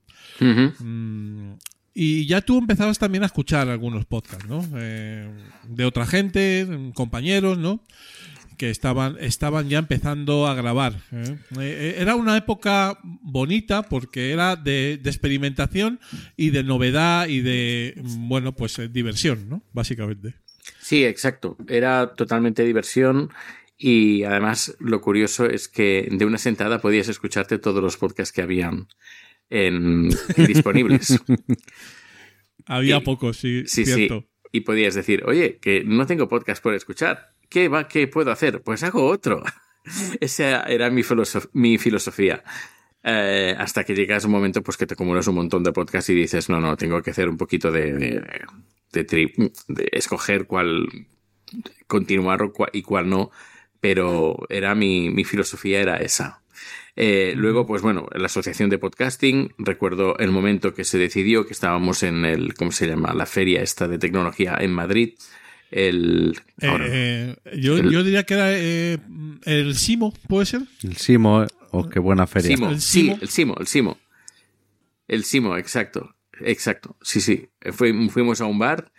Mm, 0.41 1.53
y 2.01 2.27
ya 2.27 2.43
tú 2.43 2.59
empezabas 2.59 2.97
también 3.01 3.25
a 3.25 3.27
escuchar 3.27 3.69
algunos 3.69 4.05
podcasts, 4.05 4.47
¿no? 4.47 4.65
Eh, 4.77 5.29
de 5.67 5.85
otra 5.85 6.07
gente, 6.07 6.65
compañeros, 6.95 7.59
¿no? 7.59 7.85
Que 8.57 8.71
estaban, 8.71 9.17
estaban 9.19 9.69
ya 9.69 9.81
empezando 9.81 10.47
a 10.47 10.55
grabar. 10.55 10.95
¿eh? 11.11 11.37
Eh, 11.59 11.97
Era 11.99 12.15
una 12.15 12.37
época 12.37 13.01
bonita 13.03 13.83
porque 13.83 14.31
era 14.31 14.55
de, 14.55 15.01
de 15.03 15.11
experimentación 15.11 15.99
y 16.37 16.51
de 16.51 16.63
novedad 16.63 17.27
y 17.27 17.41
de, 17.41 18.01
bueno, 18.01 18.55
pues 18.55 18.81
diversión, 18.93 19.49
¿no? 19.49 19.65
Básicamente. 19.73 20.35
Sí, 20.81 21.05
exacto. 21.05 21.57
Era 21.67 22.15
totalmente 22.15 22.65
diversión 22.65 23.31
y 23.77 24.23
además 24.23 24.77
lo 24.79 25.01
curioso 25.01 25.47
es 25.47 25.67
que 25.67 26.07
de 26.13 26.25
una 26.25 26.39
sentada 26.39 26.81
podías 26.81 27.09
escucharte 27.09 27.59
todos 27.59 27.83
los 27.83 27.97
podcasts 27.97 28.33
que 28.33 28.43
habían 28.43 28.87
en, 29.51 30.09
disponibles. 30.47 31.21
Había 32.67 33.01
pocos, 33.01 33.37
sí, 33.39 33.65
Sí, 33.67 33.85
cierto. 33.85 34.21
sí. 34.21 34.27
Y 34.53 34.61
podías 34.61 34.95
decir, 34.95 35.25
oye, 35.27 35.59
que 35.61 35.85
no 35.85 36.07
tengo 36.07 36.29
podcast 36.29 36.63
por 36.63 36.75
escuchar. 36.75 37.35
¿Qué, 37.49 37.69
va, 37.69 37.87
¿Qué 37.89 38.09
puedo 38.09 38.31
hacer? 38.31 38.63
Pues 38.63 38.83
hago 38.83 39.07
otro. 39.07 39.43
Esa 40.21 40.63
era 40.65 40.91
mi, 40.91 41.03
filosof- 41.03 41.49
mi 41.53 41.79
filosofía. 41.79 42.43
Eh, 43.05 43.55
hasta 43.59 43.85
que 43.85 43.95
llegas 43.95 44.25
un 44.25 44.33
momento 44.33 44.63
pues 44.63 44.77
que 44.77 44.87
te 44.87 44.95
acumulas 44.95 45.27
un 45.29 45.37
montón 45.37 45.63
de 45.63 45.73
podcasts 45.73 46.11
y 46.11 46.15
dices, 46.15 46.49
no, 46.49 46.61
no, 46.61 46.77
tengo 46.77 47.01
que 47.03 47.11
hacer 47.11 47.29
un 47.29 47.37
poquito 47.37 47.71
de, 47.71 47.93
de, 47.93 48.23
de 48.93 49.07
tri- 49.07 49.53
de 49.69 49.89
escoger 49.93 50.47
cuál 50.47 50.87
continuar 51.87 52.41
y 52.73 52.83
cuál 52.83 53.09
no. 53.09 53.31
Pero 53.81 54.37
era 54.49 54.75
mi, 54.75 55.11
mi 55.11 55.25
filosofía 55.25 55.81
era 55.81 55.97
esa. 55.99 56.43
Eh, 57.01 57.35
luego, 57.37 57.65
pues 57.65 57.81
bueno, 57.81 58.09
la 58.13 58.27
asociación 58.27 58.71
de 58.71 58.79
podcasting, 58.79 59.53
recuerdo 59.57 60.19
el 60.19 60.33
momento 60.33 60.75
que 60.75 60.83
se 60.83 60.99
decidió 60.99 61.47
que 61.47 61.53
estábamos 61.53 62.03
en 62.03 62.25
el, 62.25 62.55
¿cómo 62.55 62.73
se 62.73 62.89
llama? 62.89 63.15
La 63.15 63.25
feria 63.25 63.63
esta 63.63 63.87
de 63.87 63.99
tecnología 63.99 64.57
en 64.61 64.73
Madrid. 64.73 65.15
El, 65.71 66.37
Eh, 66.61 66.67
ahora, 66.67 66.87
eh, 66.89 67.37
yo, 67.57 67.77
El- 67.79 67.91
yo 67.91 68.03
diría 68.03 68.25
que 68.25 68.35
era 68.35 68.49
eh, 68.53 68.99
el 69.45 69.77
Simo, 69.77 70.13
¿puede 70.27 70.47
ser? 70.47 70.63
El 70.83 70.97
Simo, 70.97 71.47
oh, 71.71 71.89
qué 71.89 72.01
buena 72.01 72.27
feria. 72.27 72.57
Simo, 72.57 72.71
¿El 72.71 72.81
sí, 72.81 73.01
Simo? 73.03 73.19
el 73.21 73.29
Simo, 73.29 73.55
el 73.61 73.67
Simo. 73.69 73.99
El 75.07 75.23
Simo, 75.25 75.57
exacto. 75.57 76.17
Exacto, 76.41 76.97
sí, 77.03 77.21
sí. 77.21 77.49
Fui- 77.73 78.09
fuimos 78.11 78.41
a 78.41 78.47
un 78.47 78.59
bar 78.59 78.91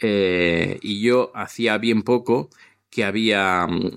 eh, 0.00 0.78
y 0.82 1.00
yo 1.02 1.32
hacía 1.34 1.76
bien 1.78 2.02
poco 2.02 2.50
que 2.90 3.04
había 3.04 3.66
mm, 3.66 3.96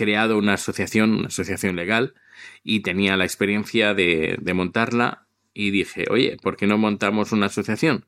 creado 0.00 0.38
una 0.38 0.54
asociación, 0.54 1.12
una 1.12 1.26
asociación 1.26 1.76
legal, 1.76 2.14
y 2.64 2.80
tenía 2.80 3.18
la 3.18 3.24
experiencia 3.24 3.92
de, 3.92 4.38
de 4.40 4.54
montarla 4.54 5.26
y 5.52 5.70
dije, 5.70 6.06
oye, 6.08 6.38
¿por 6.42 6.56
qué 6.56 6.66
no 6.66 6.78
montamos 6.78 7.32
una 7.32 7.46
asociación? 7.46 8.06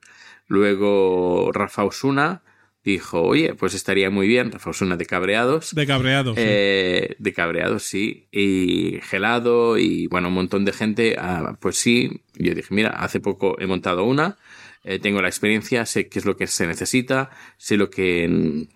Luego 0.48 1.50
Rafa 1.52 1.84
Osuna 1.84 2.40
dijo, 2.82 3.20
oye, 3.20 3.54
pues 3.54 3.74
estaría 3.74 4.08
muy 4.08 4.26
bien, 4.26 4.50
Rafa 4.50 4.70
Osuna 4.70 4.96
de 4.96 5.04
Cabreados. 5.04 5.74
De 5.74 5.86
cabreado. 5.86 6.34
sí. 6.34 6.40
Eh, 6.42 7.14
de 7.18 7.32
cabreados, 7.34 7.82
sí. 7.82 8.26
Y 8.32 9.00
gelado 9.02 9.76
y 9.76 10.06
bueno, 10.06 10.28
un 10.28 10.34
montón 10.34 10.64
de 10.64 10.72
gente. 10.72 11.16
ah, 11.18 11.58
pues 11.60 11.76
sí, 11.76 12.22
yo 12.34 12.54
dije, 12.54 12.74
mira, 12.74 12.88
hace 12.88 13.20
poco 13.20 13.60
he 13.60 13.66
montado 13.66 14.04
una, 14.04 14.38
eh, 14.82 14.98
tengo 14.98 15.20
la 15.20 15.28
experiencia, 15.28 15.84
sé 15.84 16.08
qué 16.08 16.18
es 16.20 16.24
lo 16.24 16.36
que 16.38 16.46
se 16.46 16.66
necesita, 16.66 17.28
sé 17.58 17.76
lo 17.76 17.90
que 17.90 18.24
en 18.24 18.68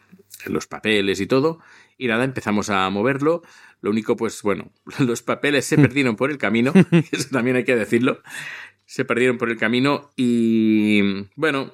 los 0.45 0.67
papeles 0.67 1.21
y 1.21 1.27
todo. 1.27 1.61
Y 1.99 2.09
nada, 2.09 2.25
empezamos 2.25 2.69
a 2.71 2.89
moverlo. 2.91 3.43
Lo 3.81 3.91
único, 3.91 4.17
pues 4.17 4.43
bueno, 4.43 4.71
los 4.99 5.23
papeles 5.23 5.65
se 5.65 5.77
perdieron 5.77 6.17
por 6.17 6.31
el 6.31 6.39
camino, 6.39 6.73
eso 7.13 7.29
también 7.31 7.57
hay 7.57 7.65
que 7.65 7.77
decirlo. 7.77 8.21
Se 8.85 9.05
perdieron 9.05 9.37
por 9.39 9.51
el 9.51 9.57
camino 9.59 10.11
y 10.17 11.27
bueno, 11.35 11.73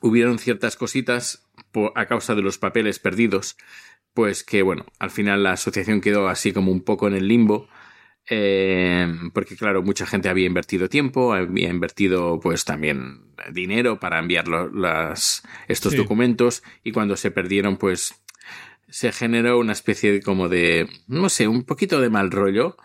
hubieron 0.00 0.38
ciertas 0.38 0.76
cositas 0.76 1.46
por- 1.72 1.92
a 1.94 2.06
causa 2.06 2.34
de 2.34 2.42
los 2.42 2.58
papeles 2.58 2.98
perdidos 2.98 3.56
pues 4.14 4.44
que 4.44 4.62
bueno, 4.62 4.86
al 4.98 5.10
final 5.10 5.42
la 5.42 5.52
asociación 5.52 6.00
quedó 6.00 6.28
así 6.28 6.52
como 6.54 6.72
un 6.72 6.80
poco 6.82 7.06
en 7.06 7.12
el 7.14 7.28
limbo, 7.28 7.68
eh, 8.30 9.06
porque 9.34 9.56
claro, 9.56 9.82
mucha 9.82 10.06
gente 10.06 10.30
había 10.30 10.46
invertido 10.46 10.88
tiempo, 10.88 11.34
había 11.34 11.68
invertido 11.68 12.40
pues 12.40 12.64
también 12.64 13.20
dinero 13.52 14.00
para 14.00 14.18
enviar 14.18 14.48
las, 14.48 15.42
estos 15.68 15.92
Sí. 15.92 15.98
documentos 15.98 16.62
y 16.82 16.92
cuando 16.92 17.14
se 17.16 17.30
perdieron 17.30 17.76
pues 17.76 18.14
se 18.88 19.12
generó 19.12 19.58
una 19.58 19.72
especie 19.72 20.12
de 20.12 20.22
como 20.22 20.48
de, 20.48 20.88
no 21.08 21.28
sé, 21.28 21.48
un 21.48 21.64
poquito 21.64 22.00
de 22.00 22.10
mal 22.10 22.30
rollo. 22.30 22.76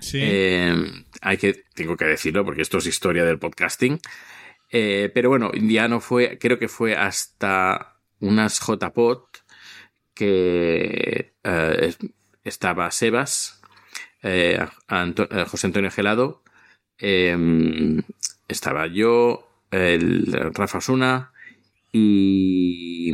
sí. 0.00 0.18
Eh, 0.22 0.74
hay 1.22 1.36
que, 1.36 1.64
tengo 1.74 1.96
que 1.96 2.06
decirlo 2.06 2.44
porque 2.44 2.62
esto 2.62 2.78
es 2.78 2.86
historia 2.86 3.24
del 3.24 3.38
podcasting. 3.38 4.00
Eh, 4.72 5.10
pero 5.12 5.28
bueno, 5.28 5.50
ya 5.54 5.88
no 5.88 6.00
fue, 6.00 6.38
creo 6.38 6.58
que 6.58 6.68
fue 6.68 6.94
hasta 6.96 7.96
unas 8.20 8.60
JPod 8.60 9.24
que 10.14 11.34
eh, 11.44 11.76
es- 11.80 11.98
estaba 12.44 12.90
Sebas, 12.90 13.60
Anto- 14.88 15.28
José 15.46 15.66
Antonio 15.66 15.90
Gelado, 15.90 16.42
eh, 16.98 17.36
estaba 18.48 18.86
yo, 18.86 19.48
el 19.70 20.26
Rafa 20.54 20.78
Osuna 20.78 21.32
y 21.92 23.12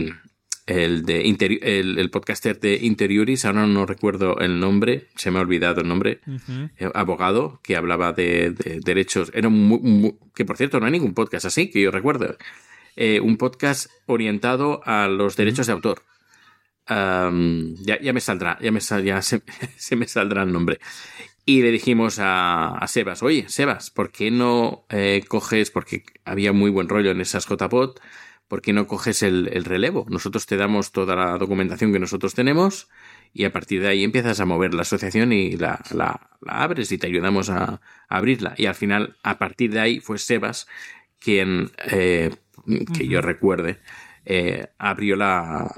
el 0.66 1.04
de 1.04 1.24
interi- 1.24 1.60
el, 1.62 1.98
el 1.98 2.10
podcaster 2.10 2.58
de 2.58 2.74
Interioris, 2.82 3.44
ahora 3.44 3.66
no 3.66 3.86
recuerdo 3.86 4.38
el 4.40 4.58
nombre, 4.58 5.06
se 5.14 5.30
me 5.30 5.38
ha 5.38 5.42
olvidado 5.42 5.80
el 5.80 5.88
nombre, 5.88 6.20
eh, 6.78 6.90
abogado 6.94 7.60
que 7.62 7.76
hablaba 7.76 8.12
de, 8.12 8.50
de 8.50 8.80
derechos. 8.84 9.30
Era 9.34 9.46
un 9.48 9.68
mu- 9.68 9.80
mu- 9.80 10.18
que 10.34 10.44
por 10.44 10.56
cierto 10.56 10.80
no 10.80 10.86
hay 10.86 10.92
ningún 10.92 11.14
podcast 11.14 11.46
así 11.46 11.70
que 11.70 11.80
yo 11.80 11.90
recuerdo. 11.90 12.36
Eh, 12.96 13.20
un 13.20 13.36
podcast 13.36 13.88
orientado 14.06 14.80
a 14.84 15.06
los 15.06 15.36
derechos 15.36 15.66
de 15.66 15.72
autor. 15.74 16.02
Am, 16.86 17.74
ya, 17.84 18.00
ya 18.00 18.12
me 18.12 18.20
saldrá, 18.20 18.58
ya, 18.60 18.70
me 18.70 18.80
sal- 18.80 19.04
ya 19.04 19.20
se, 19.22 19.42
se 19.76 19.96
me 19.96 20.06
saldrá 20.06 20.42
el 20.42 20.52
nombre. 20.52 20.78
Y 21.44 21.62
le 21.62 21.70
dijimos 21.70 22.18
a, 22.18 22.70
a 22.76 22.86
Sebas, 22.88 23.22
oye, 23.22 23.44
Sebas, 23.48 23.90
¿por 23.90 24.10
qué 24.10 24.30
no 24.32 24.84
eh, 24.88 25.22
coges, 25.28 25.70
porque 25.70 26.04
había 26.24 26.52
muy 26.52 26.70
buen 26.70 26.88
rollo 26.88 27.12
en 27.12 27.20
esas 27.20 27.46
JPod, 27.46 27.98
¿por 28.48 28.62
qué 28.62 28.72
no 28.72 28.86
coges 28.86 29.22
el, 29.22 29.48
el 29.52 29.64
relevo? 29.64 30.06
Nosotros 30.08 30.46
te 30.46 30.56
damos 30.56 30.92
toda 30.92 31.16
la 31.16 31.36
documentación 31.38 31.92
que 31.92 31.98
nosotros 31.98 32.34
tenemos 32.34 32.88
y 33.34 33.44
a 33.44 33.52
partir 33.52 33.82
de 33.82 33.88
ahí 33.88 34.04
empiezas 34.04 34.40
a 34.40 34.44
mover 34.46 34.72
la 34.74 34.82
asociación 34.82 35.32
y 35.32 35.56
la, 35.56 35.80
la- 35.92 36.30
la 36.40 36.62
abres 36.62 36.92
y 36.92 36.98
te 36.98 37.06
ayudamos 37.08 37.50
a, 37.50 37.64
a 37.64 37.80
abrirla. 38.08 38.54
Y 38.56 38.66
al 38.66 38.74
final, 38.74 39.16
a 39.22 39.38
partir 39.38 39.72
de 39.72 39.80
ahí, 39.80 40.00
fue 40.00 40.18
Sebas 40.18 40.66
quien, 41.18 41.70
eh, 41.90 42.30
que 42.96 43.08
yo 43.08 43.20
recuerde, 43.20 43.80
eh, 44.24 44.68
abrió 44.78 45.16
la, 45.16 45.72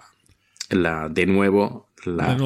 la 0.71 1.09
de 1.09 1.27
nuevo 1.27 1.89
la, 2.05 2.37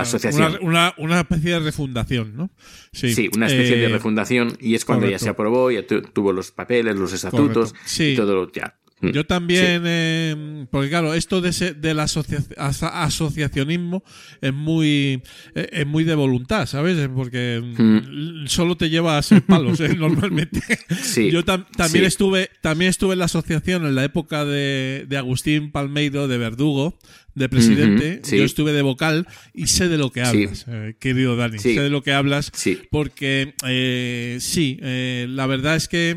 asociación. 0.00 0.58
Una, 0.62 0.92
una, 0.92 0.94
una 0.98 1.20
especie 1.20 1.50
de 1.52 1.58
refundación, 1.60 2.36
¿no? 2.36 2.50
Sí, 2.92 3.30
una 3.36 3.46
especie 3.46 3.76
de 3.76 3.86
Eh, 3.86 3.88
refundación 3.88 4.56
y 4.60 4.74
es 4.74 4.84
cuando 4.84 5.08
ya 5.08 5.18
se 5.18 5.28
aprobó, 5.28 5.70
ya 5.70 5.86
tu- 5.86 6.02
tuvo 6.02 6.32
los 6.32 6.50
papeles, 6.50 6.96
los 6.96 7.12
estatutos. 7.12 7.74
Sí. 7.84 8.12
y 8.12 8.16
todo 8.16 8.34
lo 8.34 8.50
ya. 8.52 8.74
Mm. 9.00 9.10
Yo 9.10 9.26
también, 9.26 9.82
eh, 9.84 10.66
porque 10.70 10.88
claro, 10.88 11.12
esto 11.12 11.42
de 11.42 11.50
ese- 11.50 11.74
del 11.74 12.00
asocia- 12.00 12.42
asociacionismo 12.56 14.02
es 14.40 14.52
muy 14.54 15.22
eh, 15.54 15.68
es 15.72 15.86
muy 15.86 16.04
de 16.04 16.14
voluntad, 16.14 16.66
¿sabes? 16.66 17.08
Porque 17.14 17.60
mm, 17.62 18.46
solo 18.46 18.76
te 18.76 18.88
llevas 18.90 19.30
palos, 19.46 19.80
¿eh? 19.80 19.94
normalmente. 19.98 20.60
Sí, 21.02 21.30
Yo 21.30 21.44
tam- 21.44 21.66
también 21.76 22.04
sí. 22.04 22.08
estuve 22.08 22.50
también 22.62 22.88
estuve 22.90 23.12
en 23.14 23.18
la 23.20 23.24
asociación 23.26 23.86
en 23.86 23.94
la 23.94 24.04
época 24.04 24.44
de, 24.44 25.04
de 25.08 25.16
Agustín 25.16 25.70
Palmeiro 25.72 26.28
de 26.28 26.38
Verdugo, 26.38 26.98
de 27.34 27.48
presidente. 27.48 28.22
Yo 28.30 28.44
estuve 28.44 28.72
de 28.72 28.82
vocal 28.82 29.26
y 29.52 29.66
sé 29.66 29.88
de 29.88 29.98
lo 29.98 30.10
que 30.10 30.22
hablas, 30.22 30.64
eh, 30.68 30.94
querido 30.98 31.36
Dani. 31.36 31.58
Sí. 31.58 31.74
Sé 31.74 31.82
de 31.82 31.90
lo 31.90 32.02
que 32.02 32.12
hablas 32.12 32.50
Sí. 32.54 32.78
porque 32.90 33.54
eh, 33.66 34.38
sí, 34.40 34.78
eh, 34.82 35.26
la 35.28 35.46
verdad 35.46 35.76
es 35.76 35.86
que 35.88 36.16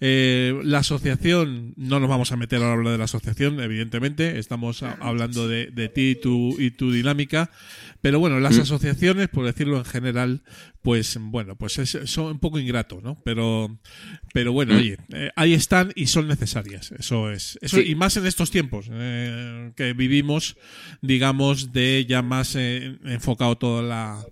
Eh, 0.00 0.58
la 0.62 0.78
asociación, 0.78 1.74
no 1.76 1.98
nos 1.98 2.08
vamos 2.08 2.30
a 2.30 2.36
meter 2.36 2.58
ahora 2.58 2.70
a 2.70 2.74
hablar 2.74 2.92
de 2.92 2.98
la 2.98 3.04
asociación, 3.04 3.60
evidentemente, 3.60 4.38
estamos 4.38 4.82
a- 4.84 4.92
hablando 5.00 5.48
de, 5.48 5.66
de 5.72 5.88
ti 5.88 6.10
y 6.10 6.14
tu, 6.14 6.54
y 6.58 6.70
tu 6.70 6.92
dinámica, 6.92 7.50
pero 8.00 8.20
bueno, 8.20 8.38
las 8.38 8.56
asociaciones, 8.58 9.28
por 9.28 9.44
decirlo 9.44 9.76
en 9.78 9.84
general, 9.84 10.42
pues 10.82 11.18
bueno, 11.20 11.56
pues 11.56 11.78
es, 11.78 11.98
son 12.04 12.26
un 12.26 12.38
poco 12.38 12.60
ingrato, 12.60 13.00
¿no? 13.02 13.16
Pero, 13.24 13.76
pero 14.32 14.52
bueno, 14.52 14.76
oye, 14.76 14.98
eh, 15.12 15.30
ahí 15.34 15.52
están 15.52 15.92
y 15.96 16.06
son 16.06 16.28
necesarias, 16.28 16.92
eso 16.96 17.30
es, 17.32 17.58
eso, 17.60 17.78
Sí. 17.78 17.82
y 17.90 17.94
más 17.96 18.16
en 18.16 18.26
estos 18.26 18.50
tiempos 18.52 18.86
eh, 18.92 19.72
que 19.76 19.94
vivimos, 19.94 20.56
digamos, 21.02 21.72
de 21.72 22.06
ya 22.08 22.22
más 22.22 22.54
eh, 22.54 22.96
enfocado 23.04 23.58
toda 23.58 23.82
la 23.82 24.24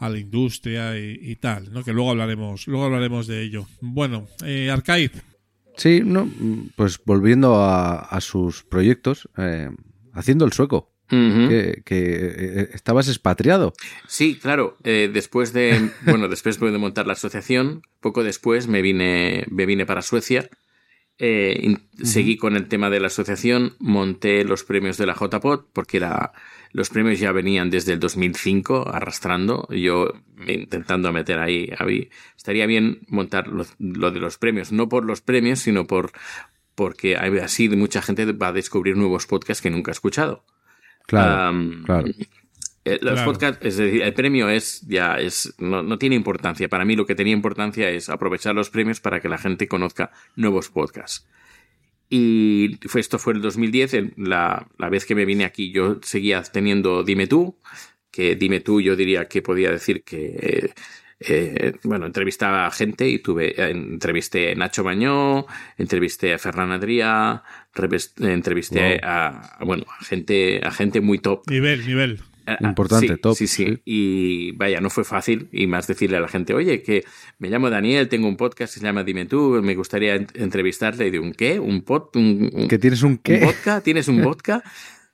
a 0.00 0.08
la 0.08 0.18
industria 0.18 0.98
y, 0.98 1.16
y 1.20 1.36
tal, 1.36 1.72
¿no? 1.72 1.84
Que 1.84 1.92
luego 1.92 2.10
hablaremos, 2.10 2.66
luego 2.66 2.86
hablaremos 2.86 3.26
de 3.28 3.42
ello. 3.42 3.66
Bueno, 3.80 4.26
eh, 4.44 4.70
Arcaid, 4.70 5.12
Sí, 5.76 6.02
no, 6.04 6.28
pues 6.76 7.00
volviendo 7.06 7.54
a, 7.62 8.00
a 8.00 8.20
sus 8.20 8.64
proyectos, 8.64 9.30
eh, 9.38 9.70
haciendo 10.12 10.44
el 10.44 10.52
sueco, 10.52 10.92
que, 11.08 11.82
que, 11.84 11.98
eh, 12.14 12.68
estabas 12.74 13.08
expatriado. 13.08 13.72
Sí, 14.06 14.36
claro. 14.36 14.76
eh, 14.84 15.10
después 15.12 15.52
de 15.52 15.90
bueno, 16.04 16.28
después 16.28 16.60
de 16.60 16.78
montar 16.78 17.06
la 17.06 17.14
asociación, 17.14 17.82
poco 18.00 18.22
después 18.24 18.68
me 18.68 18.82
vine, 18.82 19.44
me 19.50 19.64
vine 19.66 19.86
para 19.86 20.02
Suecia. 20.02 20.48
eh, 21.18 21.76
Seguí 22.02 22.36
con 22.36 22.56
el 22.56 22.68
tema 22.68 22.90
de 22.90 23.00
la 23.00 23.06
asociación, 23.08 23.74
monté 23.78 24.44
los 24.44 24.64
premios 24.64 24.98
de 24.98 25.06
la 25.06 25.14
JPOT, 25.14 25.70
porque 25.72 25.96
era, 25.96 26.32
los 26.72 26.88
premios 26.90 27.18
ya 27.18 27.32
venían 27.32 27.70
desde 27.70 27.92
el 27.94 28.00
2005 28.00 28.88
arrastrando. 28.92 29.66
Yo 29.70 30.12
intentando 30.46 31.12
meter 31.12 31.38
ahí, 31.38 31.70
ahí, 31.78 32.10
estaría 32.36 32.66
bien 32.66 33.00
montar 33.08 33.48
lo, 33.48 33.66
lo 33.78 34.10
de 34.10 34.20
los 34.20 34.38
premios, 34.38 34.72
no 34.72 34.88
por 34.88 35.04
los 35.04 35.20
premios, 35.20 35.60
sino 35.60 35.86
por 35.86 36.12
porque 36.74 37.16
así 37.16 37.68
mucha 37.68 38.00
gente 38.00 38.24
va 38.32 38.48
a 38.48 38.52
descubrir 38.52 38.96
nuevos 38.96 39.26
podcasts 39.26 39.60
que 39.62 39.70
nunca 39.70 39.90
ha 39.90 39.92
escuchado. 39.92 40.44
Claro, 41.06 41.82
claro. 41.84 42.06
eh, 42.84 42.98
los 43.02 43.14
Claro. 43.14 43.24
podcasts, 43.32 43.58
es 43.66 43.76
decir, 43.76 44.02
el 44.02 44.14
premio 44.14 44.48
es 44.48 44.80
ya 44.86 45.16
es 45.18 45.54
no, 45.58 45.82
no 45.82 45.98
tiene 45.98 46.14
importancia. 46.16 46.68
Para 46.68 46.84
mí 46.84 46.96
lo 46.96 47.04
que 47.04 47.14
tenía 47.14 47.34
importancia 47.34 47.90
es 47.90 48.08
aprovechar 48.08 48.54
los 48.54 48.70
premios 48.70 49.00
para 49.00 49.20
que 49.20 49.28
la 49.28 49.36
gente 49.38 49.68
conozca 49.68 50.10
nuevos 50.36 50.70
podcasts. 50.70 51.26
Y 52.12 52.78
fue, 52.88 53.00
esto 53.00 53.20
fue 53.20 53.34
el 53.34 53.40
2010, 53.40 53.94
en 53.94 54.14
la, 54.16 54.68
la 54.78 54.88
vez 54.90 55.06
que 55.06 55.14
me 55.14 55.24
vine 55.24 55.44
aquí 55.44 55.70
yo 55.70 56.00
seguía 56.02 56.42
teniendo 56.42 57.04
Dime 57.04 57.28
tú, 57.28 57.56
que 58.10 58.34
Dime 58.34 58.58
tú 58.60 58.80
yo 58.80 58.96
diría 58.96 59.28
que 59.28 59.42
podía 59.42 59.70
decir 59.70 60.02
que, 60.02 60.34
eh, 60.40 60.70
eh, 61.20 61.74
bueno, 61.84 62.06
entrevistaba 62.06 62.66
a 62.66 62.70
gente 62.72 63.08
y 63.08 63.20
tuve, 63.20 63.50
eh, 63.50 63.70
entrevisté 63.70 64.50
a 64.50 64.54
Nacho 64.56 64.82
Bañó, 64.82 65.46
entrevisté 65.78 66.34
a 66.34 66.38
Ferran 66.38 66.72
Adrià, 66.72 67.44
entrevisté 68.18 68.94
Wow. 68.94 69.00
a, 69.04 69.58
bueno, 69.64 69.84
a 70.00 70.04
gente, 70.04 70.60
a 70.64 70.72
gente 70.72 71.00
muy 71.00 71.18
top. 71.20 71.48
nivel, 71.48 71.86
nivel. 71.86 72.20
Ah, 72.52 72.58
ah, 72.62 72.68
Importante, 72.68 73.08
sí, 73.08 73.16
top, 73.20 73.34
Sí, 73.36 73.46
sí, 73.46 73.64
sí. 73.66 73.78
Y 73.84 74.52
vaya, 74.52 74.80
no 74.80 74.90
fue 74.90 75.04
fácil. 75.04 75.48
Y 75.52 75.66
más 75.66 75.86
decirle 75.86 76.16
a 76.16 76.20
la 76.20 76.28
gente, 76.28 76.54
oye, 76.54 76.82
que 76.82 77.04
me 77.38 77.48
llamo 77.48 77.70
Daniel, 77.70 78.08
tengo 78.08 78.28
un 78.28 78.36
podcast 78.36 78.74
que 78.74 78.80
se 78.80 78.84
llama 78.86 79.04
Dime 79.04 79.26
tú, 79.26 79.60
me 79.62 79.74
gustaría 79.74 80.16
ent- 80.16 80.30
entrevistarle. 80.34 81.06
Y 81.06 81.10
de 81.10 81.18
un 81.18 81.32
qué, 81.32 81.58
un 81.60 81.82
pod, 81.82 82.08
un, 82.16 82.50
un- 82.52 82.68
¿Que 82.68 82.78
tienes 82.78 83.02
un 83.02 83.12
¿un 83.12 83.18
qué? 83.18 83.40
vodka, 83.44 83.80
tienes 83.80 84.08
un 84.08 84.22
vodka. 84.22 84.62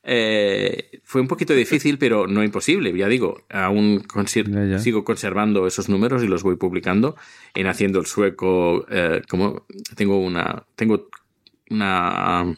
Eh, 0.08 1.00
fue 1.02 1.20
un 1.20 1.26
poquito 1.26 1.52
difícil, 1.52 1.98
pero 1.98 2.28
no 2.28 2.44
imposible. 2.44 2.96
Ya 2.96 3.08
digo, 3.08 3.42
aún 3.50 4.04
conser- 4.04 4.48
Ya, 4.48 4.64
ya. 4.64 4.78
sigo 4.78 5.02
conservando 5.02 5.66
esos 5.66 5.88
números 5.88 6.22
y 6.22 6.28
los 6.28 6.44
voy 6.44 6.54
publicando 6.54 7.16
en 7.56 7.66
haciendo 7.66 7.98
el 7.98 8.06
sueco. 8.06 8.86
eh, 8.88 9.22
como 9.28 9.66
tengo 9.96 10.18
una, 10.20 10.62
tengo 10.76 11.08
una 11.70 12.56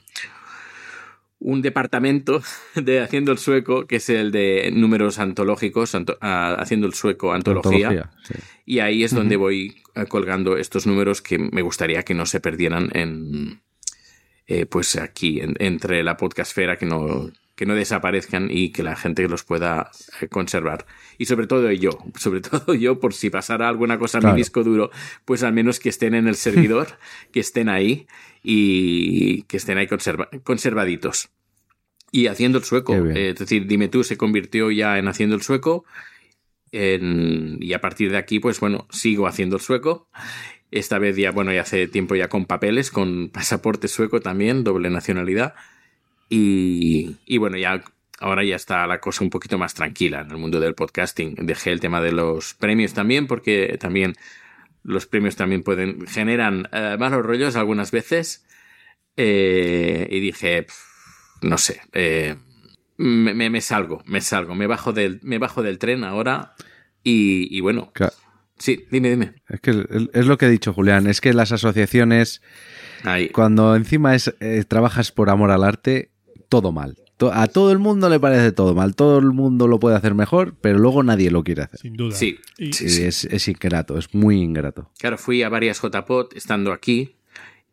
un 1.40 1.62
departamento 1.62 2.42
de 2.74 3.00
Haciendo 3.00 3.32
el 3.32 3.38
Sueco, 3.38 3.86
que 3.86 3.96
es 3.96 4.08
el 4.08 4.32
de 4.32 4.70
números 4.74 5.18
antológicos, 5.18 5.94
anto- 5.94 6.18
ah, 6.20 6.56
Haciendo 6.58 6.86
el 6.86 6.94
Sueco, 6.94 7.32
antología. 7.32 7.88
Antología, 7.88 8.10
sí. 8.26 8.34
Y 8.66 8.78
ahí 8.80 9.04
es 9.04 9.14
donde 9.14 9.36
voy 9.36 9.82
eh, 9.94 10.04
colgando 10.06 10.56
estos 10.56 10.86
números 10.86 11.22
que 11.22 11.38
me 11.38 11.62
gustaría 11.62 12.02
que 12.02 12.14
no 12.14 12.26
se 12.26 12.40
perdieran 12.40 12.90
en 12.94 13.60
eh, 14.46 14.66
pues 14.66 14.96
aquí, 14.96 15.40
en- 15.40 15.56
entre 15.58 16.02
la 16.02 16.16
podcastfera, 16.16 16.76
que 16.76 16.86
no, 16.86 17.30
que 17.58 17.66
no 17.66 17.74
desaparezcan 17.74 18.48
y 18.52 18.70
que 18.70 18.84
la 18.84 18.94
gente 18.94 19.26
los 19.28 19.42
pueda 19.42 19.90
eh, 20.20 20.28
conservar. 20.28 20.86
Y 21.18 21.24
sobre 21.24 21.48
todo 21.48 21.72
yo, 21.72 21.90
sobre 22.16 22.40
todo 22.50 22.72
yo, 22.74 23.00
por 23.00 23.12
si 23.14 23.30
pasara 23.30 23.68
alguna 23.68 23.98
cosa 23.98 24.18
en 24.18 24.22
Claro. 24.22 24.36
mi 24.36 24.40
disco 24.42 24.62
duro, 24.62 24.92
pues 25.24 25.42
al 25.42 25.52
menos 25.52 25.80
que 25.80 25.88
estén 25.88 26.14
en 26.14 26.28
el 26.28 26.36
servidor, 26.36 26.86
que 27.32 27.40
estén 27.40 27.68
ahí 27.68 28.06
y 28.44 29.42
que 29.42 29.56
estén 29.56 29.76
ahí 29.76 29.88
conserva- 29.88 30.28
conservaditos. 30.44 31.30
Y 32.12 32.28
haciendo 32.28 32.58
el 32.58 32.64
sueco, 32.64 32.94
eh, 32.94 33.30
es 33.30 33.38
decir, 33.40 33.66
dime 33.66 33.88
tú, 33.88 34.04
se 34.04 34.16
convirtió 34.16 34.70
ya 34.70 34.96
en 34.98 35.08
haciendo 35.08 35.34
el 35.34 35.42
sueco. 35.42 35.84
en- 36.70 37.58
y 37.60 37.72
a 37.72 37.80
partir 37.80 38.10
de 38.10 38.18
aquí, 38.18 38.40
pues 38.40 38.60
bueno, 38.60 38.86
sigo 38.90 39.26
haciendo 39.26 39.56
el 39.56 39.62
sueco. 39.62 40.08
Esta 40.70 40.98
vez 40.98 41.16
ya, 41.16 41.30
bueno, 41.32 41.52
ya 41.52 41.62
hace 41.62 41.88
tiempo 41.88 42.14
ya 42.14 42.28
con 42.28 42.44
papeles, 42.44 42.90
con 42.90 43.30
pasaporte 43.30 43.88
sueco 43.88 44.20
también, 44.20 44.64
doble 44.64 44.90
nacionalidad. 44.90 45.54
Y, 46.28 47.16
y 47.26 47.38
bueno, 47.38 47.56
ya 47.56 47.82
ahora 48.20 48.44
ya 48.44 48.56
está 48.56 48.86
la 48.86 49.00
cosa 49.00 49.24
un 49.24 49.30
poquito 49.30 49.58
más 49.58 49.74
tranquila 49.74 50.20
en 50.20 50.30
el 50.30 50.36
mundo 50.38 50.60
del 50.60 50.74
podcasting. 50.74 51.34
Dejé 51.46 51.72
el 51.72 51.80
tema 51.80 52.00
de 52.00 52.12
los 52.12 52.54
premios 52.54 52.92
también, 52.94 53.26
porque 53.26 53.76
también 53.80 54.14
los 54.82 55.06
premios 55.06 55.36
también 55.36 55.62
pueden 55.62 56.06
generan 56.06 56.68
eh, 56.72 56.96
malos 56.98 57.24
rollos 57.24 57.56
algunas 57.56 57.90
veces. 57.90 58.44
Eh, 59.16 60.06
y 60.10 60.20
dije, 60.20 60.66
no 61.42 61.58
sé, 61.58 61.80
eh, 61.92 62.36
me, 62.96 63.34
me- 63.34 63.50
me 63.50 63.60
salgo, 63.60 64.02
me 64.06 64.20
salgo, 64.20 64.54
me 64.54 64.66
bajo 64.66 64.92
del, 64.92 65.18
me 65.22 65.38
bajo 65.38 65.62
del 65.62 65.78
tren 65.78 66.04
ahora. 66.04 66.54
Y, 67.02 67.48
y 67.56 67.60
bueno, 67.60 67.90
Claro. 67.94 68.12
sí, 68.58 68.84
dime, 68.90 69.10
dime. 69.10 69.34
Es 69.48 69.60
que 69.60 69.70
es- 70.12 70.26
lo 70.26 70.36
que 70.38 70.46
ha 70.46 70.48
dicho 70.50 70.72
Julián, 70.72 71.06
es 71.06 71.20
que 71.20 71.32
las 71.32 71.52
asociaciones, 71.52 72.42
Ahí. 73.04 73.28
cuando 73.30 73.74
encima 73.76 74.14
es, 74.14 74.34
trabajas 74.68 75.10
por 75.12 75.30
amor 75.30 75.50
al 75.50 75.64
arte, 75.64 76.10
todo 76.48 76.72
mal. 76.72 76.96
A 77.32 77.48
todo 77.48 77.72
el 77.72 77.78
mundo 77.80 78.08
le 78.08 78.20
parece 78.20 78.52
todo 78.52 78.74
mal, 78.76 78.94
todo 78.94 79.18
el 79.18 79.26
mundo 79.32 79.66
lo 79.66 79.80
puede 79.80 79.96
hacer 79.96 80.14
mejor, 80.14 80.54
pero 80.60 80.78
luego 80.78 81.02
nadie 81.02 81.30
lo 81.32 81.42
quiere 81.42 81.62
hacer. 81.62 81.80
Sin 81.80 81.94
duda. 81.96 82.14
Sí, 82.14 82.38
Y- 82.58 82.72
sí, 82.72 83.02
es, 83.02 83.24
es 83.24 83.48
ingrato, 83.48 83.98
es 83.98 84.14
muy 84.14 84.40
ingrato. 84.40 84.90
Claro, 84.98 85.18
fui 85.18 85.42
a 85.42 85.48
varias 85.48 85.80
JPOT 85.80 86.36
estando 86.36 86.72
aquí 86.72 87.16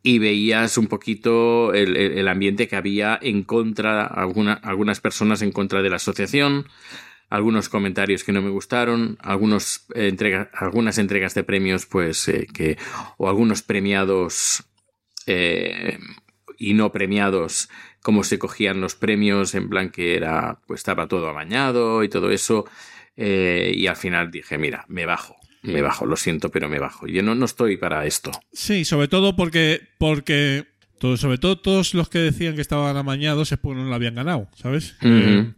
y 0.02 0.18
veías 0.18 0.78
un 0.80 0.88
poquito 0.88 1.74
el, 1.76 1.96
el- 1.96 2.18
el 2.18 2.28
ambiente 2.28 2.68
que 2.68 2.76
había 2.76 3.20
en 3.22 3.44
contra, 3.44 4.06
alguna, 4.06 4.54
algunas 4.54 5.00
personas 5.00 5.44
en 5.44 5.52
contra 5.52 5.84
de 5.84 5.90
la 5.92 5.98
asociación, 5.98 6.66
algunos 7.30 7.70
comentarios 7.70 8.24
que 8.24 8.32
no 8.32 8.42
me 8.42 8.50
gustaron, 8.50 9.18
algunos 9.22 9.86
eh, 9.94 10.10
entrega- 10.12 10.50
algunas 10.54 10.98
entregas 10.98 11.36
de 11.36 11.44
premios, 11.44 11.86
pues 11.86 12.28
eh, 12.30 12.48
que, 12.52 12.78
o 13.18 13.30
algunos 13.30 13.62
premiados 13.62 14.64
eh, 15.28 16.00
y 16.58 16.74
no 16.74 16.92
premiados, 16.92 17.70
cómo 18.06 18.24
se 18.24 18.38
cogían 18.38 18.82
los 18.82 18.94
premios, 18.94 19.56
en 19.56 19.68
plan 19.68 19.90
que 19.90 20.16
era, 20.16 20.60
pues 20.68 20.82
estaba 20.82 21.08
todo 21.08 21.28
amañado 21.28 22.04
y 22.04 22.08
todo 22.08 22.30
eso. 22.30 22.66
eh, 23.18 23.74
y 23.76 23.88
al 23.88 23.96
final 23.96 24.30
dije, 24.30 24.60
mira, 24.60 24.86
me 24.90 25.08
bajo, 25.08 25.36
me 25.64 25.82
bajo, 25.82 26.06
lo 26.06 26.16
siento, 26.16 26.52
pero 26.52 26.70
me 26.70 26.78
bajo. 26.78 27.08
Yo 27.08 27.24
no, 27.24 27.34
no 27.34 27.46
estoy 27.46 27.78
para 27.78 28.06
esto. 28.06 28.30
Sí, 28.54 28.86
sobre 28.86 29.08
todo 29.08 29.36
porque, 29.36 29.82
porque 29.98 30.68
todo, 31.00 31.18
sobre 31.18 31.40
todo 31.40 31.58
todos 31.58 31.96
los 31.96 32.08
que 32.08 32.20
decían 32.20 32.54
que 32.54 32.62
estaban 32.62 32.96
amañados 32.96 33.52
es 33.52 33.58
porque 33.58 33.82
no 33.82 33.90
lo 33.90 33.96
habían 33.96 34.14
ganado, 34.14 34.50
¿sabes? 34.56 34.96
Eh, 35.02 35.54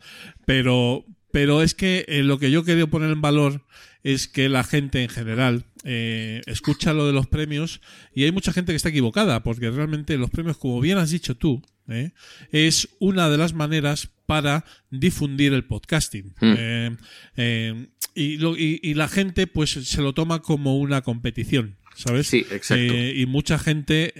pero, 0.45 1.03
pero 1.33 1.61
es 1.61 1.75
que 1.75 2.05
eh, 2.07 2.23
lo 2.23 2.39
que 2.39 2.49
yo 2.49 2.63
quería 2.63 2.87
poner 2.87 3.11
en 3.11 3.19
valor 3.19 3.65
es 4.03 4.29
que 4.29 4.47
la 4.47 4.63
gente 4.63 5.03
en 5.03 5.09
general 5.09 5.65
eh, 5.83 6.39
escucha 6.45 6.93
lo 6.93 7.07
de 7.07 7.11
los 7.11 7.27
premios 7.27 7.81
y 8.15 8.23
hay 8.23 8.31
mucha 8.31 8.53
gente 8.53 8.71
que 8.71 8.77
está 8.77 8.87
equivocada, 8.87 9.43
porque 9.43 9.69
realmente 9.69 10.17
los 10.17 10.29
premios, 10.29 10.57
como 10.57 10.79
bien 10.79 10.97
has 10.97 11.11
dicho 11.11 11.35
tú, 11.35 11.61
¿eh? 11.89 12.11
es 12.51 12.89
una 12.99 13.29
de 13.29 13.37
las 13.37 13.53
maneras 13.53 14.09
para 14.25 14.65
difundir 14.91 15.53
el 15.53 15.63
podcasting. 15.65 16.33
Mm. 16.41 16.53
Eh, 16.57 16.97
eh, 17.37 17.87
y, 18.15 18.37
lo- 18.37 18.57
y- 18.57 18.79
y 18.83 18.93
la 18.95 19.07
gente 19.07 19.47
pues 19.47 19.71
se 19.71 20.01
lo 20.01 20.13
toma 20.13 20.41
como 20.41 20.77
una 20.77 21.01
competición. 21.01 21.77
¿Sabes? 21.95 22.27
Sí, 22.27 22.45
exacto. 22.51 22.75
Eh, 22.93 23.13
y 23.17 23.25
mucha 23.25 23.57
gente, 23.57 24.13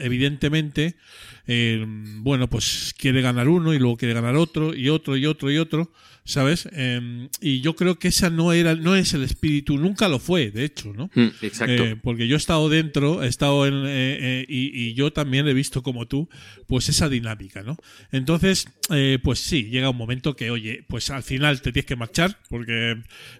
evidentemente, 0.00 0.96
bueno, 2.22 2.48
pues 2.50 2.94
quiere 2.98 3.20
ganar 3.22 3.48
uno 3.48 3.72
y 3.74 3.78
luego 3.78 3.96
quiere 3.96 4.14
ganar 4.14 4.34
otro 4.36 4.74
y 4.74 4.88
otro 4.88 5.16
y 5.16 5.26
otro 5.26 5.50
y 5.50 5.58
otro, 5.58 5.92
¿sabes? 6.24 6.68
Eh, 6.72 7.28
y 7.40 7.60
yo 7.60 7.76
creo 7.76 7.98
que 7.98 8.08
esa 8.08 8.30
no 8.30 8.52
era, 8.52 8.74
no 8.74 8.96
es 8.96 9.12
el 9.14 9.22
espíritu, 9.22 9.76
nunca 9.76 10.08
lo 10.08 10.18
fue, 10.18 10.50
de 10.50 10.64
hecho, 10.64 10.92
¿no? 10.94 11.10
Mm, 11.14 11.28
Exacto. 11.42 11.84
Eh, 11.84 11.96
porque 12.02 12.26
yo 12.26 12.36
he 12.36 12.38
estado 12.38 12.68
dentro, 12.68 13.22
he 13.22 13.28
estado 13.28 13.66
en. 13.66 13.74
eh, 13.86 14.18
eh, 14.20 14.46
y, 14.48 14.70
y 14.88 14.94
yo 14.94 15.12
también 15.12 15.46
he 15.46 15.52
visto 15.52 15.82
como 15.82 16.06
tú, 16.06 16.28
pues 16.66 16.88
esa 16.88 17.08
dinámica, 17.08 17.62
¿no? 17.62 17.76
Entonces, 18.10 18.68
eh, 18.90 19.18
pues 19.22 19.38
sí, 19.40 19.64
llega 19.64 19.90
un 19.90 19.96
momento 19.96 20.34
que, 20.34 20.50
oye, 20.50 20.84
pues 20.88 21.10
al 21.10 21.22
final 21.22 21.60
te 21.60 21.72
tienes 21.72 21.86
que 21.86 21.96
marchar, 21.96 22.38
porque, 22.48 22.96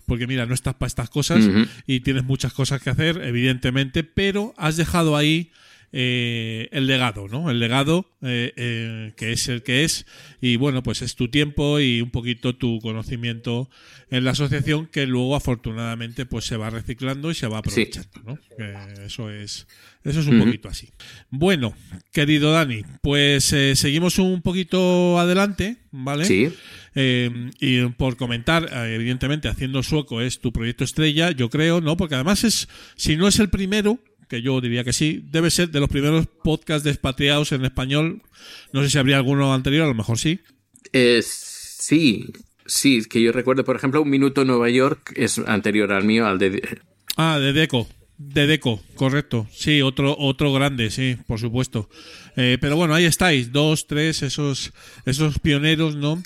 porque 0.06 0.26
mira, 0.26 0.44
no 0.46 0.54
estás 0.54 0.74
para 0.74 0.88
estas 0.88 1.08
cosas 1.08 1.44
y 1.86 2.00
tienes 2.00 2.24
muchas 2.24 2.52
cosas 2.52 2.82
que 2.82 2.90
hacer, 2.90 3.20
evidentemente, 3.24 4.04
pero 4.04 4.52
has 4.56 4.76
dejado 4.76 5.16
ahí 5.16 5.50
eh, 5.96 6.68
el 6.72 6.88
legado, 6.88 7.28
¿no? 7.28 7.52
El 7.52 7.60
legado 7.60 8.10
eh, 8.20 8.52
eh, 8.56 9.12
que 9.16 9.30
es 9.30 9.46
el 9.48 9.62
que 9.62 9.84
es 9.84 10.06
y 10.40 10.56
bueno, 10.56 10.82
pues 10.82 11.02
es 11.02 11.14
tu 11.14 11.28
tiempo 11.28 11.78
y 11.78 12.00
un 12.00 12.10
poquito 12.10 12.56
tu 12.56 12.80
conocimiento 12.80 13.70
en 14.10 14.24
la 14.24 14.32
asociación 14.32 14.86
que 14.86 15.06
luego 15.06 15.36
afortunadamente 15.36 16.26
pues 16.26 16.46
se 16.46 16.56
va 16.56 16.68
reciclando 16.70 17.30
y 17.30 17.36
se 17.36 17.46
va 17.46 17.58
aprovechando, 17.58 18.22
¿no? 18.26 18.38
Que 18.56 19.04
eso 19.06 19.30
es 19.30 19.68
eso 20.02 20.18
es 20.18 20.26
un 20.26 20.40
poquito 20.40 20.68
así. 20.68 20.90
Bueno, 21.30 21.74
querido 22.12 22.50
Dani, 22.50 22.82
pues 23.00 23.44
seguimos 23.44 24.18
un 24.18 24.42
poquito 24.42 25.20
adelante, 25.20 25.76
¿vale? 25.92 26.24
Sí. 26.24 26.52
Eh, 26.96 27.50
y 27.60 27.86
por 27.86 28.16
comentar, 28.16 28.68
evidentemente, 28.88 29.48
haciendo 29.48 29.82
sueco 29.82 30.20
es 30.20 30.40
tu 30.40 30.52
proyecto 30.52 30.84
estrella, 30.84 31.30
yo 31.30 31.50
creo, 31.50 31.80
¿no? 31.80 31.96
Porque 31.96 32.16
además 32.16 32.44
es, 32.44 32.68
si 32.96 33.16
no 33.16 33.28
es 33.28 33.38
el 33.38 33.48
primero, 33.48 33.98
que 34.28 34.42
yo 34.42 34.60
diría 34.60 34.84
que 34.84 34.92
sí, 34.92 35.24
debe 35.30 35.50
ser 35.50 35.70
de 35.70 35.80
los 35.80 35.88
primeros 35.88 36.26
podcasts 36.26 36.84
de 36.84 36.90
expatriados 36.90 37.52
en 37.52 37.64
español. 37.64 38.22
No 38.72 38.82
sé 38.82 38.90
si 38.90 38.98
habría 38.98 39.16
alguno 39.16 39.54
anterior, 39.54 39.84
a 39.84 39.88
lo 39.88 39.94
mejor 39.94 40.18
sí. 40.18 40.40
Eh, 40.92 41.20
sí, 41.24 42.26
sí, 42.66 43.04
que 43.08 43.22
yo 43.22 43.32
recuerdo, 43.32 43.64
por 43.64 43.76
ejemplo, 43.76 44.02
Un 44.02 44.10
Minuto 44.10 44.42
en 44.42 44.48
Nueva 44.48 44.70
York 44.70 45.12
es 45.16 45.38
anterior 45.38 45.92
al 45.92 46.04
mío, 46.04 46.26
al 46.26 46.38
de... 46.38 46.80
Ah, 47.16 47.38
de 47.38 47.52
Deco. 47.52 47.88
De 48.16 48.46
Deco, 48.46 48.80
correcto. 48.94 49.48
Sí, 49.52 49.82
otro, 49.82 50.16
otro 50.18 50.52
grande, 50.52 50.90
sí, 50.90 51.16
por 51.26 51.38
supuesto. 51.40 51.88
Eh, 52.36 52.58
pero 52.60 52.76
bueno, 52.76 52.94
ahí 52.94 53.04
estáis, 53.04 53.52
dos, 53.52 53.86
tres, 53.86 54.22
esos, 54.22 54.72
esos 55.06 55.38
pioneros, 55.38 55.94
¿no? 55.96 56.22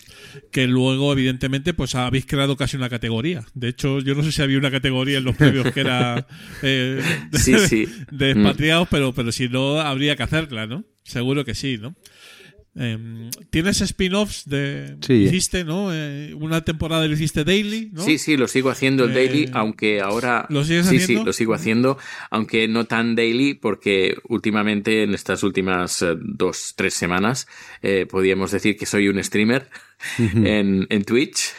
Que 0.50 0.66
luego, 0.66 1.12
evidentemente, 1.12 1.74
pues 1.74 1.94
habéis 1.94 2.26
creado 2.26 2.56
casi 2.56 2.76
una 2.76 2.88
categoría. 2.88 3.44
De 3.54 3.68
hecho, 3.68 4.00
yo 4.00 4.14
no 4.14 4.22
sé 4.22 4.32
si 4.32 4.42
había 4.42 4.58
una 4.58 4.70
categoría 4.70 5.18
en 5.18 5.24
los 5.24 5.36
previos 5.36 5.72
que 5.72 5.80
era 5.80 6.26
eh, 6.62 7.02
de, 7.30 7.38
Sí, 7.38 7.58
sí. 7.58 7.86
de 8.10 8.30
expatriados, 8.30 8.88
pero, 8.90 9.12
pero 9.12 9.32
si 9.32 9.48
no, 9.48 9.80
habría 9.80 10.16
que 10.16 10.22
hacerla, 10.22 10.66
¿no? 10.66 10.84
Seguro 11.04 11.44
que 11.44 11.54
sí, 11.54 11.78
¿no? 11.78 11.94
Eh, 12.80 13.30
¿Tienes 13.50 13.80
spin-offs 13.80 14.48
de 14.48 14.96
Sí. 15.00 15.14
hiciste, 15.14 15.64
¿no? 15.64 15.88
Eh, 15.92 16.32
una 16.34 16.60
temporada 16.64 17.06
lo 17.08 17.12
hiciste 17.14 17.42
daily, 17.44 17.90
¿no? 17.92 18.02
Sí, 18.02 18.18
sí, 18.18 18.36
lo 18.36 18.46
sigo 18.46 18.70
haciendo 18.70 19.04
el 19.04 19.10
Eh, 19.10 19.14
daily, 19.14 19.50
aunque 19.52 20.00
ahora... 20.00 20.46
¿lo 20.48 20.62
sigues 20.64 20.86
sí, 20.86 20.96
haciendo? 20.98 21.22
sí, 21.22 21.26
lo 21.26 21.32
sigo 21.32 21.54
haciendo, 21.54 21.98
aunque 22.30 22.68
no 22.68 22.84
tan 22.84 23.16
daily, 23.16 23.54
porque 23.54 24.14
últimamente, 24.28 25.02
en 25.02 25.14
estas 25.14 25.42
últimas 25.42 26.02
eh, 26.02 26.14
dos, 26.20 26.74
tres 26.76 26.94
semanas, 26.94 27.48
eh, 27.82 28.06
podríamos 28.08 28.52
decir 28.52 28.76
que 28.76 28.86
soy 28.86 29.08
un 29.08 29.22
streamer 29.24 29.68
en, 30.18 30.86
en 30.88 31.04
Twitch, 31.04 31.52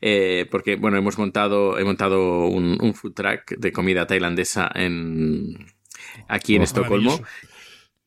eh, 0.00 0.46
porque, 0.50 0.74
bueno, 0.76 0.96
hemos 0.98 1.16
montado, 1.18 1.78
he 1.78 1.84
montado 1.84 2.46
un, 2.48 2.78
un 2.80 2.94
food 2.94 3.12
truck 3.14 3.50
de 3.56 3.70
comida 3.72 4.06
tailandesa 4.06 4.70
en, 4.74 5.66
aquí 6.28 6.56
en 6.56 6.62
Oh, 6.62 6.64
Estocolmo. 6.64 7.20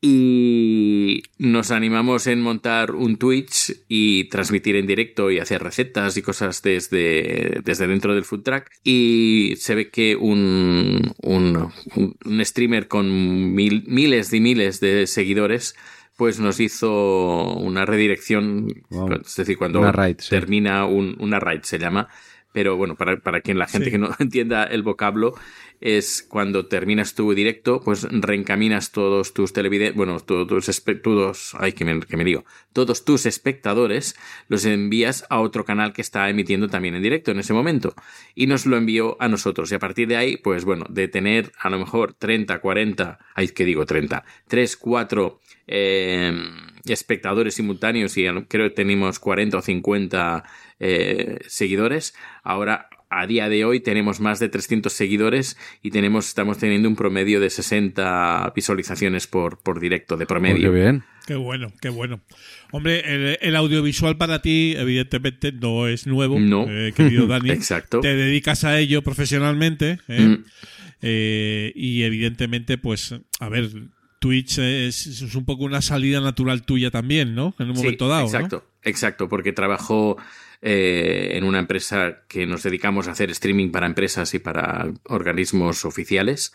Y 0.01 1.23
nos 1.39 1.71
animamos 1.71 2.27
en 2.27 2.41
montar 2.41 2.91
un 2.91 3.17
Twitch 3.17 3.73
y 3.87 4.25
transmitir 4.29 4.75
en 4.75 4.85
directo 4.87 5.31
y 5.31 5.39
hacer 5.39 5.63
recetas 5.63 6.15
y 6.17 6.21
cosas 6.21 6.61
desde, 6.61 7.61
desde 7.63 7.87
dentro 7.87 8.13
del 8.13 8.23
food 8.23 8.43
truck. 8.43 8.65
Y 8.83 9.53
se 9.57 9.75
ve 9.75 9.89
que 9.89 10.15
un, 10.15 11.13
un, 11.23 11.71
un 12.25 12.45
streamer 12.45 12.87
con 12.87 13.07
mil- 13.55 13.85
miles 13.87 14.31
y 14.33 14.39
miles 14.39 14.79
de 14.79 15.07
seguidores 15.07 15.75
pues 16.15 16.39
nos 16.39 16.59
hizo 16.59 17.53
una 17.57 17.85
redirección, 17.85 18.67
Wow. 18.89 19.21
es 19.23 19.35
decir, 19.35 19.55
cuando 19.57 19.81
Una 19.81 19.91
raid, 19.91 20.15
sí. 20.19 20.29
termina 20.31 20.85
un- 20.85 21.15
una 21.19 21.39
raid 21.39 21.61
se 21.61 21.77
llama, 21.77 22.07
pero 22.57 22.75
bueno, 22.75 22.95
para, 22.95 23.17
para 23.17 23.41
quien 23.41 23.59
la 23.59 23.67
gente 23.67 23.85
Sí. 23.85 23.91
que 23.91 23.97
no 23.99 24.09
entienda 24.19 24.63
el 24.63 24.81
vocablo, 24.81 25.35
es 25.79 26.25
cuando 26.27 26.65
terminas 26.65 27.13
tu 27.13 27.31
directo, 27.35 27.81
pues 27.85 28.01
reencaminas 28.09 28.91
todos 28.91 29.35
tus 29.35 29.53
televidentes, 29.53 29.95
bueno, 29.95 30.19
todos 30.21 30.47
tus 30.47 30.83
todos, 31.03 31.55
ay, 31.59 31.73
que 31.73 31.85
me, 31.85 31.99
que 31.99 32.17
me 32.17 32.23
digo, 32.23 32.45
todos 32.73 33.05
tus 33.05 33.27
espectadores 33.27 34.15
los 34.47 34.65
envías 34.65 35.23
a 35.29 35.39
otro 35.39 35.65
canal 35.65 35.93
que 35.93 36.01
está 36.01 36.27
emitiendo 36.31 36.67
también 36.67 36.95
en 36.95 37.03
directo 37.03 37.29
en 37.29 37.37
ese 37.37 37.53
momento 37.53 37.93
y 38.33 38.47
nos 38.47 38.65
lo 38.65 38.75
envió 38.75 39.17
a 39.19 39.27
nosotros 39.27 39.71
y 39.71 39.75
a 39.75 39.79
partir 39.79 40.07
de 40.07 40.17
ahí, 40.17 40.37
pues 40.37 40.65
bueno, 40.65 40.87
de 40.89 41.07
tener 41.07 41.51
a 41.59 41.69
lo 41.69 41.77
mejor 41.77 42.13
30, 42.13 42.57
40, 42.57 43.19
ay, 43.35 43.49
que 43.49 43.65
digo 43.65 43.85
30, 43.85 44.25
3, 44.47 44.77
4 44.77 45.39
eh, 45.67 46.33
espectadores 46.85 47.53
simultáneos 47.53 48.17
y 48.17 48.25
creo 48.47 48.69
que 48.69 48.75
tenemos 48.75 49.19
40 49.19 49.57
o 49.57 49.61
50 49.61 50.43
eh, 50.79 51.39
seguidores. 51.47 52.13
Ahora, 52.43 52.89
a 53.09 53.25
día 53.25 53.47
de 53.47 53.63
hoy, 53.63 53.79
tenemos 53.79 54.19
más 54.19 54.39
de 54.39 54.49
300 54.49 54.91
seguidores 54.91 55.57
y 55.81 55.91
tenemos, 55.91 56.27
estamos 56.27 56.57
teniendo 56.57 56.89
un 56.89 56.95
promedio 56.95 57.39
de 57.39 57.49
60 57.49 58.51
visualizaciones 58.55 59.27
por, 59.27 59.59
por 59.59 59.79
directo, 59.79 60.17
de 60.17 60.23
Oh, 60.23 60.27
qué 60.27 60.33
promedio. 60.33 60.71
bien. 60.73 61.03
Qué 61.25 61.35
bueno, 61.35 61.71
qué 61.81 61.89
bueno. 61.89 62.21
Hombre, 62.71 63.01
el, 63.05 63.37
el 63.41 63.55
audiovisual 63.55 64.17
para 64.17 64.41
ti, 64.41 64.75
evidentemente, 64.77 65.51
no 65.51 65.87
es 65.87 66.05
nuevo, 66.07 66.39
No. 66.39 66.65
eh, 66.69 66.93
querido 66.95 67.27
Dani. 67.27 67.51
Exacto. 67.51 67.99
Te 68.01 68.15
dedicas 68.15 68.63
a 68.63 68.77
ello 68.79 69.01
profesionalmente. 69.01 69.99
¿eh? 70.07 70.21
Mm. 70.21 70.45
Eh, 71.01 71.71
y 71.75 72.03
evidentemente, 72.03 72.77
pues, 72.77 73.13
a 73.39 73.49
ver, 73.49 73.69
Twitch 74.19 74.57
es, 74.59 75.05
es 75.07 75.35
un 75.35 75.45
poco 75.45 75.63
una 75.65 75.81
salida 75.81 76.19
natural 76.21 76.63
tuya 76.65 76.91
también, 76.91 77.35
¿no? 77.35 77.53
En 77.59 77.69
un 77.69 77.75
Sí, 77.75 77.83
momento 77.83 78.07
dado. 78.07 78.21
¿no? 78.21 78.27
Exacto, 78.27 78.65
exacto, 78.83 79.29
porque 79.29 79.53
trabajo 79.53 80.17
eh, 80.61 81.31
en 81.33 81.43
una 81.43 81.59
empresa 81.59 82.23
que 82.27 82.45
nos 82.45 82.63
dedicamos 82.63 83.07
a 83.07 83.11
hacer 83.11 83.29
streaming 83.31 83.71
para 83.71 83.85
empresas 83.85 84.33
y 84.33 84.39
para 84.39 84.91
organismos 85.05 85.85
oficiales 85.85 86.53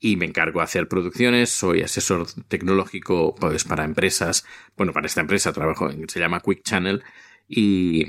y 0.00 0.16
me 0.16 0.26
encargo 0.26 0.58
de 0.58 0.64
hacer 0.64 0.88
producciones, 0.88 1.50
soy 1.50 1.82
asesor 1.82 2.26
tecnológico 2.48 3.34
pues 3.36 3.64
para 3.64 3.84
empresas, 3.84 4.44
bueno, 4.76 4.92
para 4.92 5.06
esta 5.06 5.20
empresa 5.20 5.52
trabajo, 5.52 5.90
se 6.08 6.20
llama 6.20 6.40
Quick 6.40 6.62
Channel 6.64 7.04
y 7.48 8.06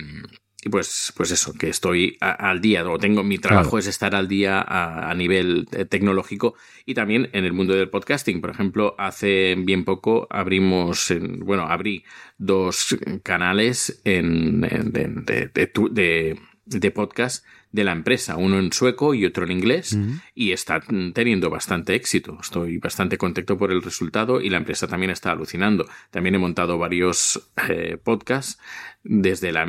pues, 0.70 1.14
pues 1.16 1.32
eso, 1.32 1.54
que 1.54 1.70
estoy 1.70 2.18
a- 2.22 2.50
al 2.50 2.62
día, 2.62 2.88
o 2.90 2.98
tengo, 2.98 3.24
mi 3.24 3.38
trabajo 3.38 3.72
Claro. 3.72 3.80
es 3.80 3.88
estar 3.88 4.16
al 4.16 4.28
día 4.28 4.60
a, 4.62 5.10
a 5.10 5.16
nivel 5.16 5.68
eh, 5.72 5.86
tecnológico 5.86 6.56
y 6.86 6.94
también 6.94 7.30
en 7.34 7.46
el 7.46 7.54
mundo 7.54 7.74
del 7.74 7.90
podcasting. 7.90 8.42
Por 8.42 8.50
ejemplo, 8.52 8.96
hace 8.98 9.56
bien 9.58 9.84
poco 9.86 10.28
abrimos, 10.30 11.12
en- 11.12 11.40
bueno, 11.40 11.64
abrí 11.64 12.04
dos 12.38 12.98
canales 13.24 14.02
en, 14.06 14.66
en- 14.70 14.92
de, 14.92 15.08
de- 15.08 15.48
de 15.54 15.68
tu- 15.68 15.94
de- 15.94 16.40
de 16.66 16.92
podcast 16.92 17.46
de 17.72 17.84
la 17.84 17.92
empresa, 17.92 18.38
uno 18.38 18.58
en 18.60 18.72
sueco 18.72 19.14
y 19.16 19.26
otro 19.26 19.44
en 19.46 19.52
inglés, 19.52 19.98
y 20.36 20.52
está 20.52 20.80
teniendo 21.14 21.50
bastante 21.50 21.96
éxito. 21.96 22.38
Estoy 22.40 22.78
bastante 22.78 23.18
contento 23.18 23.58
por 23.58 23.72
el 23.72 23.82
resultado 23.82 24.40
y 24.40 24.50
la 24.50 24.58
empresa 24.58 24.88
también 24.88 25.10
está 25.10 25.32
alucinando. 25.32 25.88
También 26.12 26.36
he 26.36 26.38
montado 26.38 26.78
varios 26.78 27.50
eh, 27.68 27.98
podcasts 28.02 28.60
desde 29.04 29.52
la 29.52 29.66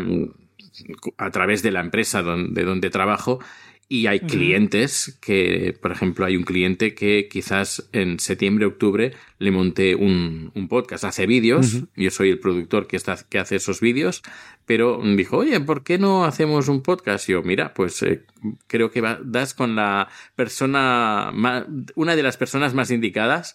a 1.18 1.30
través 1.30 1.62
de 1.62 1.70
la 1.72 1.80
empresa 1.80 2.22
donde, 2.22 2.64
donde 2.64 2.90
trabajo 2.90 3.38
y 3.86 4.06
hay 4.06 4.20
clientes 4.20 5.18
que, 5.20 5.76
por 5.80 5.92
ejemplo, 5.92 6.24
hay 6.24 6.36
un 6.38 6.44
cliente 6.44 6.94
que 6.94 7.28
quizás 7.30 7.86
en 7.92 8.18
septiembre, 8.18 8.64
octubre 8.64 9.12
le 9.38 9.50
monté 9.50 9.94
un, 9.94 10.50
un 10.54 10.68
podcast, 10.68 11.04
hace 11.04 11.26
vídeos, 11.26 11.82
yo 11.94 12.10
soy 12.10 12.30
el 12.30 12.38
productor 12.38 12.86
que, 12.86 12.96
está, 12.96 13.18
que 13.28 13.38
hace 13.38 13.56
esos 13.56 13.80
vídeos, 13.82 14.22
pero 14.64 15.00
dijo, 15.16 15.36
oye, 15.36 15.60
¿por 15.60 15.84
qué 15.84 15.98
no 15.98 16.24
hacemos 16.24 16.68
un 16.68 16.82
podcast? 16.82 17.28
Y 17.28 17.32
yo, 17.32 17.42
mira, 17.42 17.74
pues 17.74 18.02
eh, 18.02 18.24
creo 18.68 18.90
que 18.90 19.02
va- 19.02 19.20
das 19.22 19.52
con 19.52 19.76
la 19.76 20.08
persona, 20.34 21.30
ma- 21.34 21.66
una 21.94 22.16
de 22.16 22.22
las 22.22 22.36
personas 22.38 22.72
más 22.72 22.90
indicadas 22.90 23.54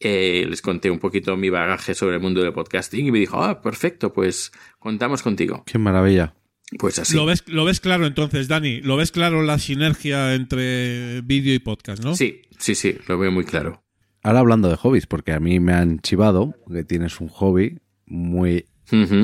eh, 0.00 0.46
les 0.48 0.62
conté 0.62 0.90
un 0.90 0.98
poquito 1.00 1.36
mi 1.36 1.50
bagaje 1.50 1.92
sobre 1.94 2.16
el 2.16 2.22
mundo 2.22 2.40
del 2.40 2.52
podcasting 2.52 3.06
y 3.06 3.10
me 3.12 3.18
dijo, 3.18 3.42
ah, 3.42 3.60
perfecto, 3.60 4.12
pues 4.12 4.50
contamos 4.78 5.22
contigo. 5.22 5.64
Qué 5.66 5.76
maravilla. 5.76 6.34
Pues 6.78 6.98
así. 6.98 7.14
Lo, 7.16 7.24
ves, 7.24 7.44
lo 7.46 7.64
ves 7.64 7.80
claro 7.80 8.06
entonces, 8.06 8.48
Dani. 8.48 8.80
Lo 8.82 8.96
ves 8.96 9.10
claro 9.10 9.42
la 9.42 9.58
sinergia 9.58 10.34
entre 10.34 11.22
vídeo 11.22 11.54
y 11.54 11.58
podcast, 11.60 12.02
¿no? 12.04 12.14
Sí, 12.14 12.42
sí, 12.58 12.74
sí, 12.74 12.96
lo 13.06 13.18
veo 13.18 13.32
muy 13.32 13.44
claro. 13.44 13.82
Ahora 14.22 14.40
hablando 14.40 14.68
de 14.68 14.76
hobbies, 14.76 15.06
porque 15.06 15.32
a 15.32 15.40
mí 15.40 15.60
me 15.60 15.72
han 15.72 16.00
chivado 16.00 16.54
que 16.70 16.84
tienes 16.84 17.20
un 17.20 17.28
hobby 17.28 17.78
muy 18.06 18.66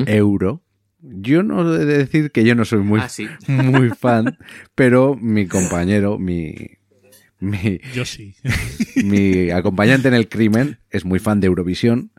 euro. 0.07 0.63
Yo 1.01 1.43
no 1.43 1.71
he 1.75 1.85
de 1.85 1.97
decir 1.97 2.31
que 2.31 2.43
yo 2.43 2.55
no 2.55 2.65
soy 2.65 2.79
muy, 2.79 2.99
Ah, 2.99 3.09
sí. 3.09 3.27
muy 3.47 3.89
fan, 3.89 4.39
pero 4.73 5.15
mi 5.15 5.47
compañero, 5.47 6.17
mi, 6.17 6.55
mi, 7.39 7.79
Yo 7.93 8.05
sí. 8.05 8.33
mi 9.03 9.51
acompañante 9.51 10.07
en 10.07 10.15
el 10.15 10.29
crimen 10.29 10.79
es 10.89 11.05
muy 11.05 11.19
fan 11.19 11.39
de 11.41 11.47
Eurovisión 11.47 12.11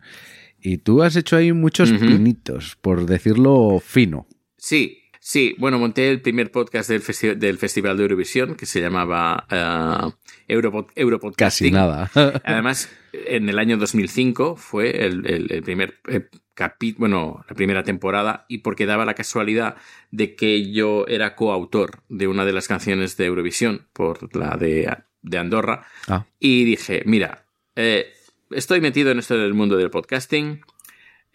y 0.61 0.79
tú 0.79 1.03
has 1.03 1.17
hecho 1.17 1.37
ahí 1.37 1.53
muchos 1.53 1.91
pinitos, 1.93 2.77
por 2.81 3.07
decirlo 3.07 3.81
fino. 3.85 4.29
Sí, 4.57 4.99
sí. 5.27 5.55
Bueno, 5.59 5.79
monté 5.79 6.09
el 6.09 6.21
primer 6.21 6.51
podcast 6.53 6.89
del, 6.89 7.03
festi- 7.03 7.35
del 7.35 7.59
Festival 7.59 7.97
de 7.97 8.03
Eurovisión 8.05 8.55
que 8.55 8.65
se 8.67 8.81
llamaba 8.81 9.45
eh, 9.51 10.13
Europod- 10.55 10.89
Casi 11.37 11.71
nada. 11.73 12.11
Además, 12.45 12.89
en 13.13 13.49
el 13.49 13.59
año 13.59 13.77
2005 13.77 14.55
fue 14.57 15.05
el, 15.05 15.27
el- 15.27 15.51
el 15.53 15.63
primer 15.63 15.99
eh, 16.09 16.29
capi- 16.55 16.95
bueno, 16.97 17.45
la 17.49 17.55
primera 17.57 17.83
temporada 17.83 18.45
y 18.49 18.59
porque 18.59 18.87
daba 18.87 19.05
la 19.05 19.15
casualidad 19.15 19.77
de 20.13 20.37
que 20.37 20.71
yo 20.73 21.05
era 21.09 21.35
coautor 21.35 22.03
de 22.09 22.29
una 22.29 22.45
de 22.45 22.53
las 22.53 22.69
canciones 22.69 23.17
de 23.17 23.25
Eurovisión 23.27 23.89
por 23.93 24.35
la 24.37 24.57
de, 24.57 24.97
de 25.23 25.39
Andorra 25.39 25.87
Ah, 26.09 26.25
y 26.39 26.65
dije, 26.65 27.03
mira, 27.05 27.47
eh, 27.75 28.13
estoy 28.51 28.81
metido 28.81 29.11
en 29.11 29.19
esto 29.19 29.37
del 29.37 29.55
mundo 29.55 29.77
del 29.77 29.91
podcasting. 29.91 30.61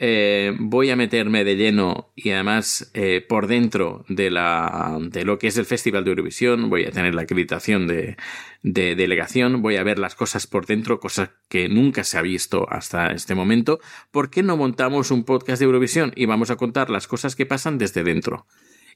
Eh, 0.03 0.55
voy 0.57 0.89
a 0.89 0.95
meterme 0.95 1.43
de 1.43 1.55
lleno 1.55 2.11
y 2.15 2.31
además 2.31 2.89
eh, 2.95 3.23
por 3.29 3.45
dentro 3.45 4.03
de, 4.09 4.31
la, 4.31 4.97
de 4.99 5.23
lo 5.23 5.37
que 5.37 5.45
es 5.45 5.57
el 5.59 5.67
Festival 5.67 6.03
de 6.03 6.09
Eurovisión. 6.09 6.71
Voy 6.71 6.85
a 6.85 6.91
tener 6.91 7.13
la 7.13 7.21
acreditación 7.21 7.85
de, 7.85 8.17
de 8.63 8.95
delegación. 8.95 9.61
Voy 9.61 9.75
a 9.75 9.83
ver 9.83 9.99
las 9.99 10.15
cosas 10.15 10.47
por 10.47 10.65
dentro, 10.65 10.99
cosas 10.99 11.29
que 11.49 11.69
nunca 11.69 12.03
se 12.03 12.17
ha 12.17 12.23
visto 12.23 12.65
hasta 12.67 13.11
este 13.11 13.35
momento. 13.35 13.79
¿Por 14.09 14.31
qué 14.31 14.41
no 14.41 14.57
montamos 14.57 15.11
un 15.11 15.23
podcast 15.23 15.59
de 15.59 15.65
Eurovisión 15.65 16.13
y 16.15 16.25
vamos 16.25 16.49
a 16.49 16.55
contar 16.55 16.89
las 16.89 17.05
cosas 17.05 17.35
que 17.35 17.45
pasan 17.45 17.77
desde 17.77 18.03
dentro? 18.03 18.47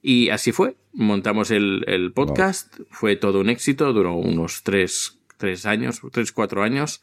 Y 0.02 0.30
así 0.30 0.54
fue. 0.54 0.76
Montamos 0.92 1.52
el, 1.52 1.84
el 1.86 2.14
podcast. 2.14 2.80
Fue 2.90 3.16
todo 3.16 3.42
un 3.42 3.50
éxito. 3.52 3.94
Duró 3.94 4.16
unos 4.16 4.64
tres, 4.64 5.20
tres 5.38 5.68
años, 5.68 6.02
tres, 6.12 6.32
cuatro 6.32 6.64
años. 6.64 7.00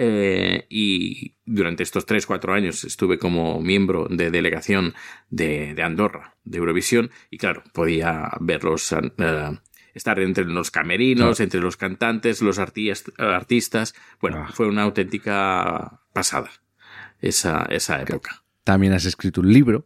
Eh, 0.00 0.66
y 0.70 1.34
durante 1.44 1.82
estos 1.82 2.06
3-4 2.06 2.54
años 2.54 2.84
estuve 2.84 3.18
como 3.18 3.60
miembro 3.60 4.06
de 4.08 4.30
delegación 4.30 4.94
de, 5.28 5.74
de 5.74 5.82
Andorra, 5.82 6.36
de 6.44 6.58
Eurovisión, 6.58 7.10
y 7.30 7.38
claro, 7.38 7.64
podía 7.72 8.30
verlos, 8.38 8.92
eh, 8.92 9.58
estar 9.94 10.20
entre 10.20 10.44
los 10.44 10.70
camerinos, 10.70 11.40
entre 11.40 11.58
los 11.60 11.76
cantantes, 11.76 12.42
los 12.42 12.60
artis- 12.60 13.12
artistas. 13.18 13.94
Bueno, 14.20 14.44
Ah. 14.46 14.52
fue 14.54 14.68
una 14.68 14.82
auténtica 14.82 16.00
pasada 16.12 16.50
esa, 17.20 17.62
esa 17.70 18.00
época. 18.00 18.44
También 18.62 18.92
has 18.92 19.04
escrito 19.04 19.40
un 19.40 19.52
libro 19.52 19.84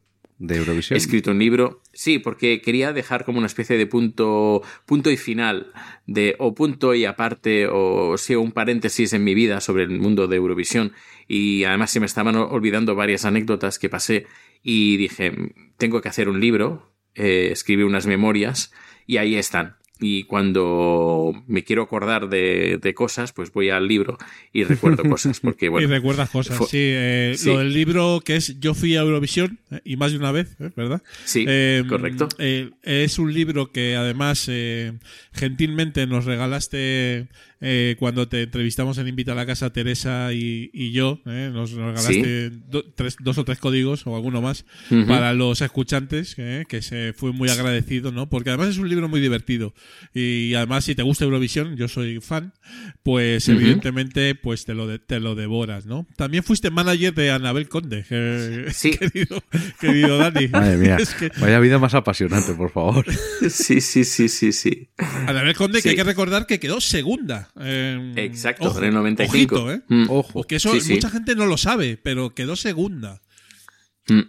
He 0.96 0.98
escrito 0.98 1.30
un 1.30 1.38
libro, 1.38 1.82
sí, 1.92 2.18
porque 2.18 2.60
quería 2.60 2.92
dejar 2.92 3.24
como 3.24 3.38
una 3.38 3.46
especie 3.46 3.78
de 3.78 3.86
punto, 3.86 4.62
punto 4.86 5.10
y 5.10 5.16
final, 5.16 5.72
de, 6.06 6.34
o 6.40 6.52
punto 6.52 6.94
y 6.94 7.04
aparte, 7.04 7.68
o 7.70 8.18
sí, 8.18 8.34
un 8.34 8.50
paréntesis 8.50 9.12
en 9.12 9.22
mi 9.22 9.34
vida 9.34 9.60
sobre 9.60 9.84
el 9.84 10.00
mundo 10.00 10.26
de 10.26 10.36
Eurovisión. 10.36 10.92
Y 11.28 11.62
además 11.62 11.92
se 11.92 12.00
me 12.00 12.06
estaban 12.06 12.34
olvidando 12.34 12.96
varias 12.96 13.24
anécdotas 13.24 13.78
que 13.78 13.88
pasé 13.88 14.26
y 14.62 14.96
dije, 14.96 15.32
tengo 15.76 16.00
que 16.00 16.08
hacer 16.08 16.28
un 16.28 16.40
libro, 16.40 16.92
eh, 17.14 17.50
escribí 17.52 17.84
unas 17.84 18.06
memorias 18.06 18.72
y 19.06 19.18
ahí 19.18 19.36
están. 19.36 19.76
Y 20.04 20.24
cuando 20.24 21.32
me 21.46 21.62
quiero 21.62 21.82
acordar 21.82 22.28
de, 22.28 22.78
de 22.82 22.92
cosas, 22.94 23.32
pues 23.32 23.52
voy 23.52 23.70
al 23.70 23.86
libro 23.86 24.18
y 24.52 24.64
recuerdo 24.64 25.04
cosas, 25.04 25.38
porque 25.40 25.68
bueno. 25.70 25.86
y 25.86 25.90
recuerdas 25.90 26.28
cosas, 26.28 26.58
sí, 26.68 26.76
eh, 26.80 27.34
sí. 27.36 27.46
Lo 27.48 27.58
del 27.58 27.72
libro 27.72 28.20
que 28.24 28.34
es 28.36 28.58
Yo 28.60 28.74
fui 28.74 28.96
a 28.96 29.00
Eurovisión, 29.02 29.60
eh, 29.70 29.80
y 29.84 29.96
más 29.96 30.10
de 30.12 30.18
una 30.18 30.32
vez, 30.32 30.56
eh, 30.58 30.70
¿verdad? 30.76 31.02
Sí, 31.24 31.44
Eh, 31.48 31.84
correcto. 31.88 32.28
eh, 32.38 32.70
es 32.82 33.18
un 33.20 33.32
libro 33.32 33.70
que 33.70 33.94
además 33.96 34.46
eh, 34.48 34.92
gentilmente 35.32 36.06
nos 36.06 36.24
regalaste 36.24 37.28
eh, 37.64 37.94
cuando 38.00 38.26
te 38.26 38.42
entrevistamos 38.42 38.98
en 38.98 39.06
Invita 39.06 39.32
a 39.32 39.34
la 39.36 39.46
Casa 39.46 39.72
Teresa 39.72 40.32
y, 40.32 40.68
y 40.72 40.90
yo. 40.90 41.20
eh, 41.26 41.50
nos 41.52 41.70
regalaste 41.72 42.50
do- 42.50 42.84
tres- 42.96 43.16
dos 43.20 43.38
o 43.38 43.44
tres 43.44 43.58
códigos 43.58 44.04
o 44.06 44.16
alguno 44.16 44.42
más 44.42 44.64
para 45.06 45.32
los 45.32 45.60
escuchantes, 45.60 46.34
eh, 46.38 46.64
que 46.68 46.82
se 46.82 47.12
fue 47.12 47.32
muy 47.32 47.48
agradecido, 47.50 48.10
¿no? 48.10 48.28
Porque 48.28 48.50
además 48.50 48.68
es 48.70 48.78
un 48.78 48.88
libro 48.88 49.08
muy 49.08 49.20
divertido. 49.20 49.74
Y 50.14 50.54
además, 50.54 50.84
si 50.84 50.94
te 50.94 51.02
gusta 51.02 51.24
Eurovisión, 51.24 51.76
yo 51.76 51.88
soy 51.88 52.20
fan, 52.20 52.52
pues 53.02 53.48
evidentemente 53.48 54.34
pues 54.34 54.64
te 54.64 54.74
lo, 54.74 54.86
de- 54.86 54.98
te 54.98 55.20
lo 55.20 55.34
devoras, 55.34 55.86
¿no? 55.86 56.06
También 56.16 56.42
fuiste 56.44 56.70
manager 56.70 57.14
de 57.14 57.30
Anabel 57.30 57.68
Conde, 57.68 58.04
eh, 58.10 58.66
Sí. 58.74 58.90
querido, 58.98 59.42
querido 59.80 60.18
Dani. 60.18 60.48
Madre 60.52 60.76
mía, 60.76 60.96
Es 61.00 61.14
que 61.14 61.30
vaya 61.40 61.58
vida 61.60 61.78
más 61.78 61.94
apasionante, 61.94 62.52
por 62.54 62.70
favor. 62.70 63.04
Sí, 63.48 63.80
sí, 63.80 64.04
sí, 64.04 64.28
sí, 64.28 64.52
sí. 64.52 64.90
Anabel 65.26 65.54
Conde, 65.54 65.78
Sí. 65.78 65.84
que 65.84 65.88
hay 65.90 65.96
que 65.96 66.04
recordar 66.04 66.46
que 66.46 66.60
quedó 66.60 66.80
segunda. 66.80 67.50
Eh, 67.60 68.12
Exacto, 68.16 68.68
ojo, 68.68 68.78
en 68.78 68.84
el 68.86 68.94
95. 68.94 69.56
ojito, 69.56 69.72
¿eh? 69.72 69.82
Mm. 69.88 70.06
Ojo. 70.10 70.32
Porque 70.32 70.56
eso 70.56 70.72
Sí, 70.74 70.80
sí. 70.80 70.92
mucha 70.94 71.10
gente 71.10 71.34
no 71.34 71.46
lo 71.46 71.56
sabe, 71.56 71.96
pero 71.96 72.34
quedó 72.34 72.56
segunda. 72.56 73.22
Mm. 74.08 74.20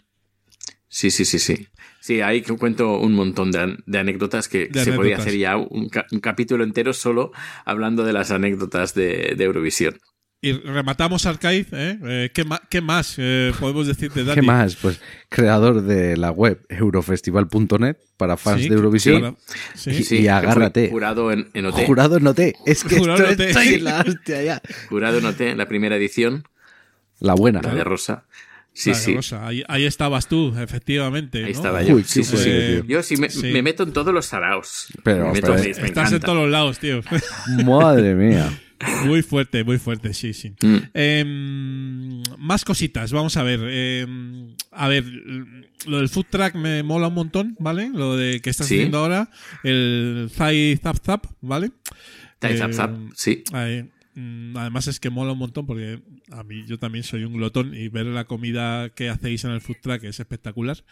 Sí, 0.88 1.10
sí, 1.10 1.26
sí, 1.26 1.40
sí. 1.40 1.68
Sí, 2.06 2.20
ahí 2.20 2.42
que 2.42 2.54
cuento 2.58 3.00
un 3.00 3.14
montón 3.14 3.50
de, 3.52 3.60
an- 3.60 3.78
de 3.86 3.98
anécdotas 3.98 4.50
que 4.50 4.68
De 4.68 4.84
se 4.84 4.92
podría 4.92 5.16
anécdotas. 5.16 5.20
hacer 5.28 5.40
ya 5.40 5.56
un, 5.56 5.88
ca- 5.88 6.06
un 6.12 6.20
capítulo 6.20 6.66
entero 6.66 6.92
solo 6.92 7.32
hablando 7.64 8.04
de 8.04 8.12
las 8.12 8.30
anécdotas 8.30 8.94
de, 8.94 9.36
de 9.38 9.44
Eurovisión. 9.46 9.98
Y 10.42 10.52
rematamos 10.52 11.26
Arcade, 11.26 11.66
¿eh? 11.72 12.00
Eh, 12.04 12.32
¿qué, 12.34 12.44
qué 12.70 12.82
más 12.82 13.16
eh, 13.20 13.54
podemos 13.58 13.88
decir 13.88 14.12
de 14.12 14.26
Dani? 14.26 14.42
¿Qué 14.42 14.46
más? 14.46 14.76
Pues 14.76 15.00
creador 15.30 15.82
de 15.84 16.18
la 16.18 16.32
web 16.32 16.66
eurofestival.net 16.68 17.96
para 18.18 18.36
fans 18.36 18.64
Sí, 18.64 18.68
de 18.68 18.76
Eurovisión. 18.76 19.38
sí. 19.74 19.92
Y- 19.92 20.04
Sí, 20.04 20.18
fue 20.24 20.30
agárrate. 20.30 20.90
Jurado 20.90 21.32
en, 21.32 21.50
en 21.54 21.66
OT. 21.68 21.86
Jurado 21.86 22.18
en 22.18 22.28
OT. 22.28 22.40
Es 22.66 22.84
que 22.84 22.98
Jurado 23.00 23.24
esto 23.24 23.32
en 23.32 23.40
OT. 23.40 23.48
está 23.48 23.60
ahí 23.62 23.80
la 23.80 24.02
hostia 24.06 24.44
ya. 24.44 24.62
Jurado 24.90 25.20
en 25.20 25.26
OT 25.26 25.40
en 25.42 25.58
la 25.58 25.68
primera 25.70 25.96
edición, 25.96 26.44
La 27.22 27.34
buena. 27.36 27.62
la 27.62 27.74
de 27.74 27.84
Rosa. 27.86 28.26
Sí, 28.76 28.94
sí. 28.96 29.16
Ahí, 29.40 29.64
ahí 29.68 29.86
estabas 29.86 30.28
tú, 30.28 30.54
efectivamente. 30.58 31.38
Ahí 31.40 31.44
¿no? 31.44 31.50
estaba 31.50 31.84
yo. 31.84 31.96
Uy, 31.96 32.04
Sí, 32.04 32.24
sí, 32.24 32.38
sí. 32.38 32.82
Yo 32.88 33.04
sí 33.04 33.18
me, 33.18 33.30
Sí. 33.30 33.52
me 33.52 33.62
meto 33.62 33.84
en 33.84 33.94
todos 33.94 34.14
los 34.14 34.26
saraos. 34.26 34.88
Pero- 35.04 35.28
me 35.28 35.34
meto, 35.34 35.48
pero 35.54 35.60
me- 35.64 35.82
me 35.82 35.88
Estás 35.88 36.12
en 36.12 36.20
todos 36.20 36.36
los 36.38 36.50
lados, 36.50 36.80
tío. 36.80 37.02
Madre 37.66 38.16
mía. 38.16 38.52
muy 39.06 39.22
fuerte, 39.22 39.64
muy 39.64 39.78
fuerte, 39.78 40.14
sí, 40.14 40.34
sí. 40.34 40.56
Mm. 40.62 40.78
Em, 40.94 42.24
más 42.38 42.66
cositas, 42.66 43.12
vamos 43.14 43.38
a 43.38 43.44
ver. 43.44 43.60
Em, 43.64 44.56
a 44.72 44.88
ver, 44.88 45.06
lo 45.86 45.98
del 46.00 46.10
food 46.10 46.26
track 46.30 46.56
me 46.56 46.84
mola 46.84 47.08
un 47.08 47.14
montón, 47.14 47.56
¿vale? 47.60 47.90
Lo 47.94 48.18
de 48.18 48.42
que 48.42 48.50
estás 48.50 48.68
Sí. 48.68 48.76
haciendo 48.76 48.98
ahora, 49.00 49.30
el 49.64 50.30
Thai 50.36 50.78
Zap 50.82 50.98
Zap, 51.06 51.26
¿vale? 51.42 51.72
Zap, 52.42 52.58
zap, 52.58 52.72
zap. 52.74 52.90
Em, 52.90 53.10
Sí. 53.16 53.44
Ahí, 53.54 53.90
mm, 54.16 54.58
Además 54.58 54.88
es 54.88 55.00
que 55.00 55.10
mola 55.10 55.32
un 55.32 55.38
montón 55.40 55.66
porque 55.66 56.00
a 56.34 56.44
mí 56.44 56.64
yo 56.68 56.78
también 56.80 57.04
soy 57.04 57.24
un 57.24 57.34
glotón 57.34 57.74
y 57.76 57.88
ver 57.90 58.06
la 58.08 58.26
comida 58.26 58.90
que 58.90 59.10
hacéis 59.10 59.44
en 59.46 59.52
el 59.52 59.62
food 59.62 59.78
truck 59.82 60.04
es 60.04 60.20
espectacular, 60.20 60.84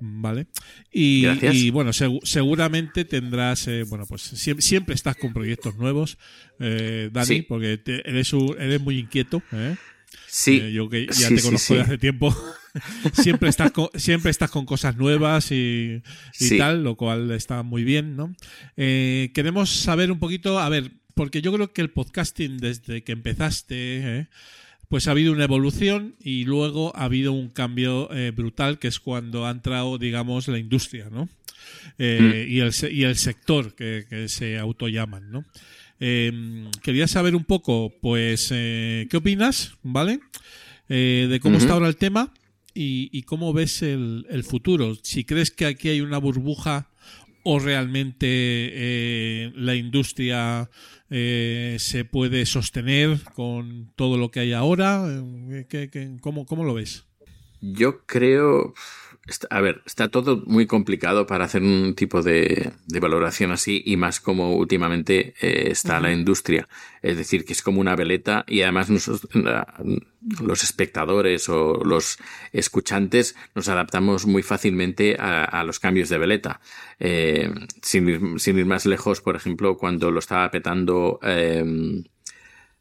¿vale? 0.00 0.46
Y, 0.92 1.70
bueno, 1.70 1.90
segu- 1.92 2.20
seguramente 2.24 3.04
tendrás, 3.04 3.68
eh, 3.68 3.84
bueno, 3.84 4.04
pues 4.06 4.22
siempre, 4.22 4.62
siempre 4.62 4.94
estás 4.94 5.16
con 5.16 5.32
proyectos 5.32 5.76
nuevos, 5.76 6.18
eh, 6.60 7.10
Dani, 7.12 7.26
Sí. 7.26 7.42
porque 7.42 7.78
te- 7.78 8.08
eres, 8.08 8.32
un- 8.32 8.56
eres 8.58 8.80
muy 8.80 8.98
inquieto, 8.98 9.42
¿eh? 9.52 9.76
Sí. 10.26 10.58
Eh, 10.62 10.72
yo 10.72 10.88
que 10.88 11.06
ya 11.06 11.12
Sí, 11.12 11.34
te 11.34 11.40
sí, 11.40 11.46
conozco 11.46 11.74
de 11.74 11.80
sí. 11.80 11.84
hace 11.86 11.98
tiempo, 11.98 12.34
siempre 13.12 13.48
estás 13.48 13.70
con, 13.72 13.88
siempre 13.94 14.30
estás 14.30 14.50
con 14.50 14.66
cosas 14.66 14.96
nuevas 14.96 15.52
y, 15.52 16.02
y 16.40 16.58
tal, 16.58 16.82
lo 16.82 16.96
cual 16.96 17.30
está 17.30 17.62
muy 17.62 17.84
bien, 17.84 18.16
¿no? 18.16 18.34
Eh, 18.76 19.30
queremos 19.34 19.70
saber 19.70 20.10
un 20.10 20.18
poquito, 20.18 20.58
a 20.58 20.68
ver, 20.68 20.92
porque 21.14 21.42
yo 21.42 21.52
creo 21.52 21.72
que 21.72 21.80
el 21.82 21.90
podcasting 21.90 22.58
desde 22.58 23.02
que 23.04 23.12
empezaste, 23.12 24.18
¿eh? 24.20 24.28
Pues 24.88 25.06
ha 25.06 25.10
habido 25.10 25.32
una 25.32 25.44
evolución 25.44 26.14
y 26.22 26.44
luego 26.44 26.96
ha 26.96 27.04
habido 27.04 27.32
un 27.32 27.48
cambio 27.48 28.10
eh, 28.12 28.30
brutal 28.30 28.78
que 28.78 28.88
es 28.88 28.98
cuando 28.98 29.46
ha 29.46 29.50
entrado, 29.50 29.98
digamos, 29.98 30.48
la 30.48 30.58
industria, 30.58 31.08
¿no? 31.10 31.28
Eh, 31.98 32.46
y, 32.48 32.60
el, 32.60 32.72
y 32.90 33.02
el 33.02 33.16
sector 33.16 33.74
que, 33.74 34.06
que 34.08 34.28
se 34.28 34.58
autollaman, 34.58 35.30
¿no? 35.30 35.44
Eh, 36.00 36.70
quería 36.82 37.08
saber 37.08 37.34
un 37.34 37.44
poco, 37.44 37.92
pues, 38.00 38.50
eh, 38.52 39.06
¿qué 39.10 39.16
opinas, 39.16 39.74
¿vale? 39.82 40.20
De 40.88 41.38
cómo 41.42 41.58
está 41.58 41.74
ahora 41.74 41.88
el 41.88 41.96
tema 41.96 42.32
y, 42.72 43.10
y 43.12 43.22
cómo 43.24 43.52
ves 43.52 43.82
el, 43.82 44.24
el 44.30 44.42
futuro. 44.42 44.96
Si 45.02 45.24
crees 45.24 45.50
que 45.50 45.66
aquí 45.66 45.90
hay 45.90 46.00
una 46.00 46.16
burbuja 46.16 46.88
o 47.42 47.58
realmente 47.58 49.52
la 49.54 49.74
industria 49.74 50.70
eh, 51.10 51.76
se 51.78 52.04
puede 52.04 52.44
sostener 52.46 53.18
con 53.34 53.90
todo 53.96 54.18
lo 54.18 54.30
que 54.30 54.40
hay 54.40 54.52
ahora. 54.52 55.04
Eh, 55.08 55.66
¿qué- 55.68 55.88
qué- 55.90 56.16
cómo, 56.20 56.46
cómo 56.46 56.64
lo 56.64 56.74
ves? 56.74 57.04
Yo 57.60 58.04
creo. 58.06 58.74
A 59.50 59.60
ver, 59.60 59.82
está 59.84 60.08
todo 60.08 60.42
muy 60.46 60.66
complicado 60.66 61.26
para 61.26 61.44
hacer 61.44 61.62
un 61.62 61.94
tipo 61.94 62.22
de, 62.22 62.72
de 62.86 63.00
valoración 63.00 63.52
así 63.52 63.82
y 63.84 63.96
más 63.98 64.20
como 64.20 64.56
últimamente 64.56 65.34
eh, 65.40 65.68
está 65.70 66.00
la 66.00 66.12
industria. 66.12 66.66
Es 67.02 67.18
decir, 67.18 67.44
que 67.44 67.52
es 67.52 67.60
como 67.60 67.80
una 67.80 67.94
veleta 67.94 68.44
y 68.48 68.62
además 68.62 68.88
nosotros, 68.88 69.30
los 70.40 70.64
espectadores 70.64 71.48
o 71.50 71.74
los 71.84 72.18
escuchantes 72.52 73.36
nos 73.54 73.68
adaptamos 73.68 74.24
muy 74.24 74.42
fácilmente 74.42 75.16
a, 75.18 75.44
a 75.44 75.62
los 75.62 75.78
cambios 75.78 76.08
de 76.08 76.18
veleta. 76.18 76.60
Eh, 76.98 77.50
sin, 77.82 78.08
ir, 78.08 78.20
sin 78.38 78.58
ir 78.58 78.66
más 78.66 78.86
lejos, 78.86 79.20
por 79.20 79.36
ejemplo, 79.36 79.76
cuando 79.76 80.10
lo 80.10 80.20
estaba 80.20 80.50
petando. 80.50 81.20
eh, 81.22 82.02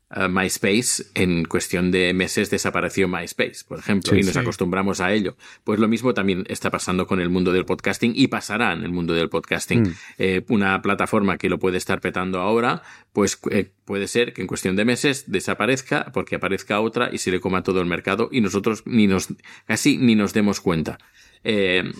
Uh, 0.09 0.29
MySpace, 0.29 1.03
en 1.15 1.43
cuestión 1.43 1.91
de 1.91 2.13
meses 2.13 2.49
desapareció 2.49 3.09
MySpace, 3.09 3.65
por 3.67 3.79
ejemplo, 3.79 4.13
Sí, 4.13 4.19
y 4.19 4.23
nos 4.23 4.33
sí. 4.33 4.39
acostumbramos 4.39 5.01
a 5.01 5.11
ello. 5.11 5.35
Pues 5.65 5.81
lo 5.81 5.89
mismo 5.89 6.13
también 6.13 6.45
está 6.47 6.71
pasando 6.71 7.07
con 7.07 7.19
el 7.19 7.29
mundo 7.29 7.51
del 7.51 7.65
podcasting 7.65 8.13
y 8.15 8.27
pasará 8.27 8.71
en 8.71 8.85
el 8.85 8.91
mundo 8.93 9.13
del 9.13 9.27
podcasting. 9.27 9.81
Mm. 9.81 9.95
Eh, 10.17 10.45
una 10.47 10.81
plataforma 10.81 11.37
que 11.37 11.49
lo 11.49 11.59
puede 11.59 11.77
estar 11.77 11.99
petando 11.99 12.39
ahora, 12.39 12.83
pues 13.11 13.37
eh, 13.51 13.69
puede 13.83 14.07
ser 14.07 14.31
que 14.31 14.39
en 14.39 14.47
cuestión 14.47 14.77
de 14.77 14.85
meses 14.85 15.25
desaparezca 15.29 16.09
porque 16.13 16.35
aparezca 16.35 16.79
otra 16.79 17.09
y 17.11 17.17
se 17.17 17.29
le 17.29 17.41
coma 17.41 17.63
todo 17.63 17.81
el 17.81 17.87
mercado 17.87 18.29
y 18.31 18.39
nosotros 18.39 18.83
ni 18.85 19.07
nos, 19.07 19.27
casi 19.65 19.97
ni 19.97 20.15
nos 20.15 20.31
demos 20.31 20.61
cuenta. 20.61 20.99
Eh, 21.43 21.91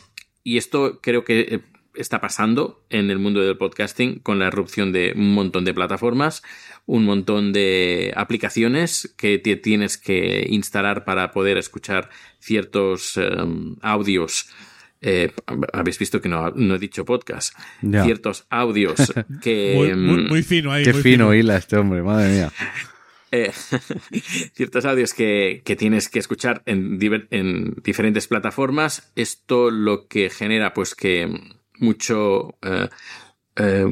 y 0.46 0.56
esto 0.56 1.02
creo 1.02 1.26
que 1.26 1.62
está 1.98 2.22
pasando 2.22 2.86
en 2.90 3.10
el 3.10 3.20
mundo 3.20 3.42
del 3.42 3.58
podcasting 3.58 4.20
con 4.20 4.40
la 4.40 4.48
erupción 4.48 4.92
de 4.92 5.14
un 5.16 5.34
montón 5.34 5.66
de 5.66 5.74
plataformas, 5.74 6.44
un 6.88 7.06
montón 7.06 7.54
de 7.54 8.12
aplicaciones 8.16 9.14
que 9.18 9.38
te 9.38 9.56
tienes 9.58 9.98
que 10.00 10.48
instalar 10.50 11.04
para 11.06 11.30
poder 11.32 11.58
escuchar 11.60 12.10
ciertos 12.40 13.18
em, 13.18 13.76
audios. 13.82 14.48
Eh, 15.02 15.32
habéis 15.74 16.00
visto 16.00 16.20
que 16.22 16.28
no, 16.30 16.50
no 16.56 16.74
he 16.76 16.80
dicho 16.80 17.06
podcast. 17.06 17.54
Ya. 17.84 18.04
Ciertos 18.04 18.48
audios 18.50 19.14
que. 19.44 19.74
Muy, 19.76 19.94
muy- 19.96 20.22
em, 20.24 20.28
muy 20.30 20.44
fino 20.44 20.72
ahí. 20.72 20.84
Qué 20.84 20.94
muy 20.94 21.04
fino 21.04 21.34
hila 21.36 21.58
este 21.58 21.78
hombre, 21.78 22.02
madre 22.02 22.30
mía. 22.32 22.52
eh, 23.32 23.52
ciertos 24.54 24.86
audios 24.86 25.14
que, 25.14 25.62
que 25.66 25.76
tienes 25.76 26.10
que 26.10 26.20
escuchar 26.20 26.64
en, 26.66 27.00
diver- 27.00 27.28
en 27.32 27.76
diferentes 27.84 28.28
plataformas. 28.28 29.12
Esto 29.16 29.70
lo 29.72 30.08
que 30.08 30.30
genera, 30.30 30.74
pues, 30.74 30.96
que 30.96 31.30
mucho. 31.80 32.58
eh, 32.64 32.88
eh, 33.58 33.86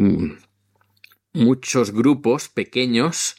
muchos 1.36 1.92
grupos 1.92 2.50
pequeños 2.50 3.36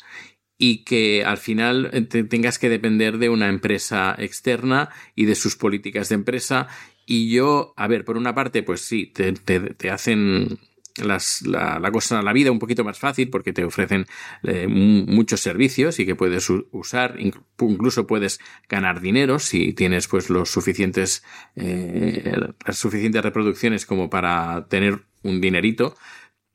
y 0.58 0.84
que 0.84 1.24
al 1.24 1.36
final 1.38 1.90
eh, 1.92 2.02
te- 2.02 2.24
tengas 2.24 2.58
que 2.58 2.68
depender 2.68 3.18
de 3.18 3.28
una 3.28 3.48
empresa 3.48 4.14
externa 4.18 4.90
y 5.14 5.26
de 5.26 5.34
sus 5.34 5.56
políticas 5.56 6.08
de 6.08 6.14
empresa. 6.14 6.68
Y 7.04 7.30
yo, 7.30 7.74
a 7.76 7.86
ver, 7.88 8.04
por 8.04 8.16
una 8.16 8.34
parte, 8.34 8.62
pues 8.62 8.80
sí, 8.80 9.06
te, 9.06 9.32
te- 9.32 9.60
te 9.60 9.90
hacen 9.90 10.58
las, 10.96 11.42
la, 11.42 11.78
cosa, 11.92 12.22
la 12.22 12.32
vida 12.32 12.50
un 12.50 12.58
poquito 12.58 12.82
más 12.82 12.98
fácil 12.98 13.28
porque 13.28 13.52
te 13.52 13.64
ofrecen 13.64 14.06
eh, 14.44 14.66
mu- 14.66 15.04
muchos 15.06 15.40
servicios 15.40 16.00
y 16.00 16.06
que 16.06 16.14
puedes 16.14 16.48
usar, 16.72 17.18
inc- 17.18 17.42
incluso 17.60 18.06
puedes 18.06 18.40
ganar 18.68 19.02
dinero 19.02 19.38
si 19.38 19.74
tienes 19.74 20.08
pues 20.08 20.30
los 20.30 20.48
suficientes, 20.50 21.22
eh, 21.54 22.34
las 22.66 22.78
suficientes 22.78 23.22
reproducciones 23.22 23.84
como 23.84 24.08
para 24.08 24.66
tener 24.68 25.02
un 25.22 25.40
dinerito, 25.42 25.96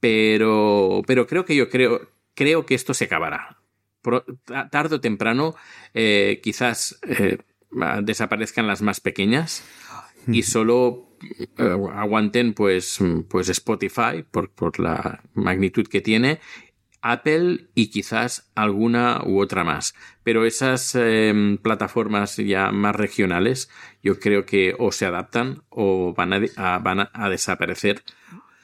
pero, 0.02 1.02
pero 1.08 1.26
creo 1.28 1.46
que 1.46 1.56
yo 1.56 1.70
creo, 1.70 2.10
creo 2.36 2.66
que 2.66 2.76
esto 2.76 2.94
se 2.94 3.06
acabará. 3.06 3.58
Pro- 4.02 4.26
ta- 4.44 4.68
tarde 4.70 4.96
o 4.96 5.00
temprano, 5.02 5.56
eh, 5.94 6.42
quizás 6.44 7.00
eh, 7.08 7.38
desaparezcan 8.04 8.68
las 8.68 8.82
más 8.82 9.00
pequeñas 9.00 9.64
y 10.28 10.44
solo 10.44 11.08
eh, 11.58 11.78
aguanten 11.94 12.54
pues, 12.54 13.00
pues 13.30 13.48
Spotify 13.50 14.24
por, 14.30 14.50
por 14.52 14.80
la 14.80 15.24
magnitud 15.34 15.88
que 15.88 16.02
tiene, 16.02 16.40
Apple 17.04 17.70
y 17.74 17.90
quizás 17.90 18.52
alguna 18.56 19.22
u 19.26 19.40
otra 19.40 19.64
más. 19.64 19.96
Pero 20.24 20.46
esas 20.46 20.94
eh, 20.96 21.58
plataformas 21.62 22.38
ya 22.38 22.72
más 22.72 22.96
regionales 22.96 23.70
yo 24.04 24.20
creo 24.20 24.46
que 24.46 24.76
o 24.78 24.92
se 24.92 25.06
adaptan 25.06 25.64
o 25.70 26.14
van 26.16 26.34
a, 26.34 26.78
van 26.80 27.10
a 27.14 27.30
desaparecer. 27.30 28.04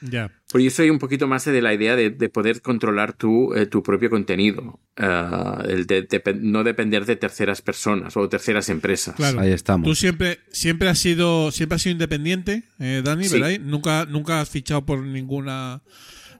Ya. 0.00 0.30
Pues 0.50 0.62
yo 0.64 0.70
soy 0.70 0.90
un 0.90 0.98
poquito 0.98 1.26
más 1.26 1.44
de 1.44 1.60
la 1.60 1.74
idea 1.74 1.96
de, 1.96 2.10
de 2.10 2.28
poder 2.28 2.62
controlar 2.62 3.12
tu, 3.14 3.52
eh, 3.54 3.66
tu 3.66 3.82
propio 3.82 4.10
contenido, 4.10 4.80
Ah, 4.96 5.62
el 5.68 5.86
de, 5.86 6.02
de- 6.02 6.22
no 6.40 6.64
depender 6.64 7.04
de 7.04 7.14
terceras 7.16 7.62
personas 7.62 8.16
o 8.16 8.28
terceras 8.28 8.68
empresas. 8.68 9.14
Claro. 9.16 9.40
Ahí 9.40 9.52
estamos. 9.52 9.86
Tú 9.88 9.94
siempre, 9.94 10.38
siempre 10.50 10.88
has 10.88 10.98
sido, 10.98 11.50
siempre 11.52 11.76
has 11.76 11.82
sido 11.82 11.92
independiente, 11.92 12.64
eh, 12.80 13.02
Dani, 13.04 13.24
Sí. 13.28 13.38
¿verdad? 13.40 13.58
Nunca, 13.60 14.06
nunca 14.06 14.40
has 14.40 14.48
fichado 14.50 14.84
por 14.86 15.02
ninguna 15.04 15.82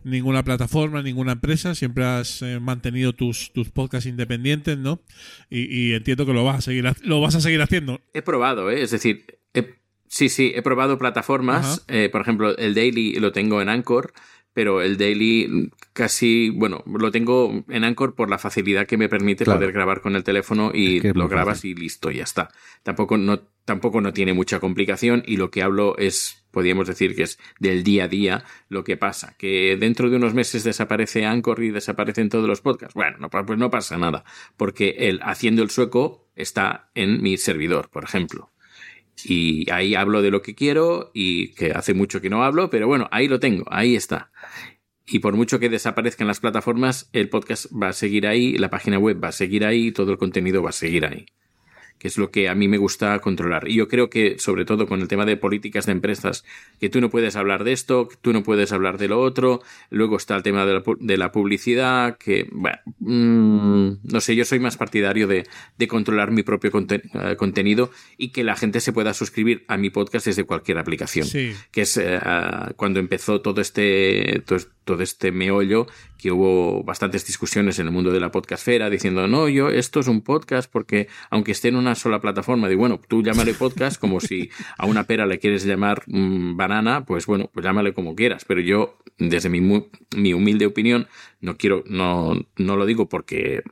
ninguna 0.05 0.43
plataforma, 0.45 1.03
ninguna 1.03 1.33
empresa, 1.33 1.75
siempre 1.75 2.05
has 2.05 2.41
eh, 2.43 2.61
mantenido 2.61 3.13
tus, 3.13 3.53
tus 3.53 3.69
podcasts 3.71 4.07
independientes, 4.09 4.79
¿no? 4.79 5.03
Y, 5.51 5.63
y 5.91 5.93
entiendo 5.95 6.25
que 6.25 6.33
lo 6.33 6.45
vas 6.45 6.59
a 6.59 6.61
seguir 6.63 6.85
lo 7.03 7.21
vas 7.21 7.35
a 7.35 7.41
seguir 7.41 7.61
haciendo. 7.61 8.01
He 8.15 8.23
probado, 8.23 8.71
¿eh? 8.71 8.83
es 8.83 8.93
decir, 8.93 9.27
he- 9.55 9.75
sí, 10.09 10.29
sí, 10.29 10.53
he 10.55 10.63
probado 10.63 10.99
plataformas. 10.99 11.85
eh, 11.89 12.09
por 12.11 12.21
ejemplo, 12.23 12.57
el 12.57 12.75
Daily 12.75 13.15
lo 13.15 13.33
tengo 13.33 13.61
en 13.63 13.69
Anchor, 13.69 14.13
pero 14.53 14.83
el 14.83 14.97
Daily 14.97 15.71
casi, 15.93 16.51
bueno, 16.51 16.83
lo 16.87 17.11
tengo 17.13 17.65
en 17.69 17.85
Anchor 17.85 18.15
por 18.15 18.29
la 18.29 18.39
facilidad 18.39 18.87
que 18.87 18.97
me 18.97 19.09
permite 19.09 19.45
Claro. 19.45 19.61
poder 19.61 19.73
grabar 19.73 20.01
con 20.01 20.17
el 20.17 20.25
teléfono 20.25 20.73
y 20.75 20.97
Es 20.97 21.03
que 21.03 21.09
es 21.11 21.17
lo 21.17 21.29
grabas 21.29 21.59
fácil. 21.59 21.71
y 21.79 21.81
listo, 21.83 22.11
ya 22.11 22.25
está. 22.25 22.49
Tampoco 22.83 23.17
no, 23.17 23.41
tampoco 23.65 24.01
no 24.01 24.13
tiene 24.13 24.33
mucha 24.33 24.59
complicación 24.59 25.23
y 25.27 25.37
lo 25.37 25.51
que 25.53 25.63
hablo 25.63 25.97
es, 25.99 26.45
podríamos 26.51 26.89
decir 26.89 27.15
que 27.15 27.23
es 27.25 27.39
del 27.61 27.85
día 27.85 28.05
a 28.05 28.09
día 28.09 28.45
lo 28.69 28.83
que 28.83 28.97
pasa. 28.97 29.37
Que 29.39 29.77
dentro 29.79 30.11
de 30.11 30.17
unos 30.17 30.35
meses 30.35 30.65
desaparece 30.65 31.25
Anchor 31.25 31.63
y 31.63 31.71
desaparecen 31.71 32.29
todos 32.29 32.49
los 32.49 32.61
podcasts. 32.61 32.95
Bueno, 32.95 33.19
no, 33.21 33.29
pues 33.31 33.59
no 33.59 33.71
pasa 33.71 33.97
nada, 33.97 34.25
porque 34.57 34.97
el 34.99 35.21
haciendo 35.23 35.63
el 35.63 35.71
sueco 35.71 36.27
está 36.35 36.91
en 36.97 37.23
mi 37.23 37.37
servidor, 37.37 37.91
por 37.91 38.03
ejemplo. 38.05 38.51
Y 39.25 39.71
ahí 39.71 39.95
hablo 39.95 40.23
de 40.23 40.31
lo 40.31 40.43
que 40.43 40.55
quiero 40.55 41.11
y 41.15 41.49
que 41.55 41.73
hace 41.73 41.95
mucho 41.95 42.21
que 42.21 42.31
no 42.31 42.45
hablo, 42.45 42.71
pero 42.71 42.87
bueno, 42.87 43.09
ahí 43.11 43.29
lo 43.29 43.41
tengo, 43.41 43.65
ahí 43.71 43.97
está. 43.97 44.31
Y 45.07 45.21
por 45.21 45.35
mucho 45.35 45.59
que 45.59 45.69
desaparezcan 45.69 46.27
las 46.27 46.41
plataformas, 46.41 47.09
el 47.13 47.29
podcast 47.29 47.67
va 47.73 47.89
a 47.89 47.93
seguir 47.93 48.27
ahí, 48.27 48.59
la 48.59 48.71
página 48.71 48.99
web 48.99 49.23
va 49.23 49.29
a 49.29 49.33
seguir 49.33 49.65
ahí, 49.65 49.91
todo 49.91 50.13
el 50.13 50.19
contenido 50.19 50.63
va 50.63 50.71
a 50.71 50.73
seguir 50.73 51.07
ahí. 51.07 51.27
Que 51.99 52.09
es 52.09 52.17
lo 52.19 52.31
que 52.31 52.49
a 52.49 52.55
mí 52.55 52.69
me 52.69 52.79
gusta 52.79 53.19
controlar. 53.19 53.69
Y 53.69 53.75
yo 53.75 53.89
creo 53.89 54.09
que, 54.09 54.39
sobre 54.39 54.65
todo 54.65 54.87
con 54.87 55.01
el 55.01 55.09
tema 55.09 55.25
de 55.27 55.37
políticas 55.37 55.87
de 55.87 55.93
empresas, 55.93 56.45
que 56.81 56.89
tú 56.89 57.01
no 57.01 57.11
puedes 57.11 57.35
hablar 57.37 57.65
de 57.65 57.73
esto, 57.73 58.09
que 58.09 58.17
tú 58.21 58.33
no 58.33 58.43
puedes 58.43 58.73
hablar 58.73 58.99
de 58.99 59.09
lo 59.09 59.21
otro. 59.21 59.63
Luego 59.91 60.17
está 60.17 60.37
el 60.37 60.43
tema 60.43 60.65
de 60.65 60.75
la, 60.75 60.83
pu- 60.85 60.99
de 61.01 61.17
la 61.17 61.33
publicidad, 61.33 62.17
que, 62.19 62.49
bueno, 62.53 62.79
mm, 63.01 63.91
no 64.13 64.21
sé, 64.21 64.37
yo 64.37 64.45
soy 64.45 64.61
más 64.61 64.77
partidario 64.77 65.27
de, 65.27 65.47
de 65.77 65.89
controlar 65.89 66.31
mi 66.31 66.43
propio 66.43 66.71
eh, 66.75 67.37
contenido 67.37 67.91
y 68.17 68.29
que 68.31 68.45
la 68.45 68.55
gente 68.57 68.81
se 68.81 68.93
pueda 68.93 69.13
suscribir 69.15 69.65
a 69.69 69.77
mi 69.77 69.91
podcast 69.91 70.27
desde 70.27 70.45
cualquier 70.45 70.79
aplicación 70.79 71.27
Sí. 71.27 71.53
que 71.71 71.83
es 71.83 71.99
ah, 72.23 72.73
cuando 72.77 73.01
empezó 73.01 73.41
todo 73.41 73.61
este 73.61 74.43
todo, 74.47 74.59
todo 74.89 75.03
este 75.03 75.33
meollo 75.33 75.87
que 76.17 76.33
hubo 76.33 76.83
bastantes 76.83 77.27
discusiones 77.27 77.79
en 77.79 77.89
el 77.89 77.93
mundo 77.93 78.11
de 78.11 78.21
la 78.21 78.31
podcastfera 78.31 78.89
diciendo 78.89 79.29
no 79.29 79.51
yo 79.51 79.69
esto 79.69 80.01
es 80.01 80.09
un 80.09 80.23
podcast 80.23 80.73
porque 80.73 81.09
aunque 81.29 81.53
esté 81.53 81.69
en 81.69 81.77
una 81.77 81.95
sola 81.95 82.23
plataforma 82.23 82.71
digo 82.71 82.81
bueno 82.81 82.99
tú 83.07 83.23
llámale 83.23 83.53
podcast 83.53 84.01
como 84.01 84.19
si 84.19 84.49
a 84.79 84.87
una 84.87 85.05
pera 85.05 85.27
le 85.27 85.39
quieres 85.39 85.67
llamar 85.67 86.05
mm, 86.07 86.57
banana 86.57 87.05
pues 87.05 87.27
bueno 87.27 87.51
pues 87.53 87.65
llámale 87.65 87.93
como 87.93 88.15
quieras. 88.15 88.45
Pero 88.47 88.61
yo 88.61 88.97
desde 89.19 89.49
mi, 89.49 89.61
mi 90.17 90.33
humilde 90.33 90.65
opinión 90.65 91.07
no 91.43 91.59
quiero 91.59 91.85
no 91.87 92.35
no 92.57 92.77
lo 92.77 92.87
digo 92.87 93.09
porque 93.09 93.63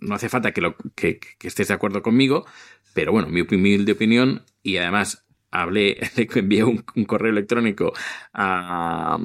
no 0.00 0.14
hace 0.14 0.28
falta 0.28 0.52
que, 0.52 0.62
lo, 0.62 0.76
que, 0.94 1.20
estés 1.42 1.68
de 1.68 1.74
acuerdo 1.74 2.02
conmigo, 2.02 2.46
pero 2.94 3.12
bueno, 3.12 3.28
mi 3.28 3.42
humilde 3.42 3.92
opinión, 3.92 4.46
y 4.62 4.78
además 4.78 5.26
hablé, 5.50 5.98
le 6.16 6.26
envié 6.34 6.64
un, 6.64 6.78
correo 7.06 7.30
electrónico 7.30 7.92
a 8.32 9.18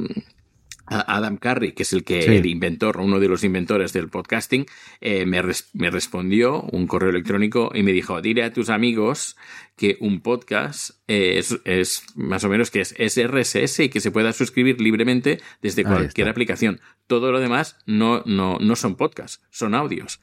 Adam 0.88 1.38
Carey, 1.38 1.72
que 1.74 1.84
es 1.84 1.94
el 1.94 2.03
que 2.03 2.22
Sí. 2.22 2.32
el 2.36 2.45
inventor, 2.45 2.98
uno 2.98 3.20
de 3.20 3.28
los 3.28 3.44
inventores 3.44 3.91
del 3.94 4.10
podcasting, 4.10 4.66
eh, 5.02 5.26
me, 5.26 5.41
res- 5.41 5.70
me 5.74 5.90
respondió 5.90 6.62
un 6.62 6.86
correo 6.88 7.10
electrónico 7.10 7.72
y 7.74 7.82
me 7.84 7.91
dijo, 7.91 8.22
dile 8.22 8.44
a 8.44 8.53
tus 8.53 8.70
amigos 8.70 9.36
que 9.78 9.98
un 9.99 10.22
podcast 10.22 10.91
eh, 11.07 11.38
es, 11.38 11.57
es 11.66 12.03
más 12.16 12.44
o 12.44 12.49
menos 12.49 12.72
que 12.72 12.82
es, 12.82 12.94
es 12.98 13.18
RSS 13.18 13.80
y 13.86 13.90
que 13.90 13.99
se 13.99 14.12
pueda 14.12 14.32
suscribir 14.32 14.80
libremente 14.80 15.40
desde 15.62 15.82
Ahí 15.82 15.86
cualquier 15.88 16.28
está. 16.28 16.32
aplicación. 16.32 16.80
Todo 17.07 17.32
lo 17.32 17.40
demás 17.40 17.78
no, 17.86 18.22
no, 18.26 18.57
no 18.60 18.76
son 18.76 18.95
podcasts, 18.95 19.41
son 19.49 19.74
audios. 19.76 20.20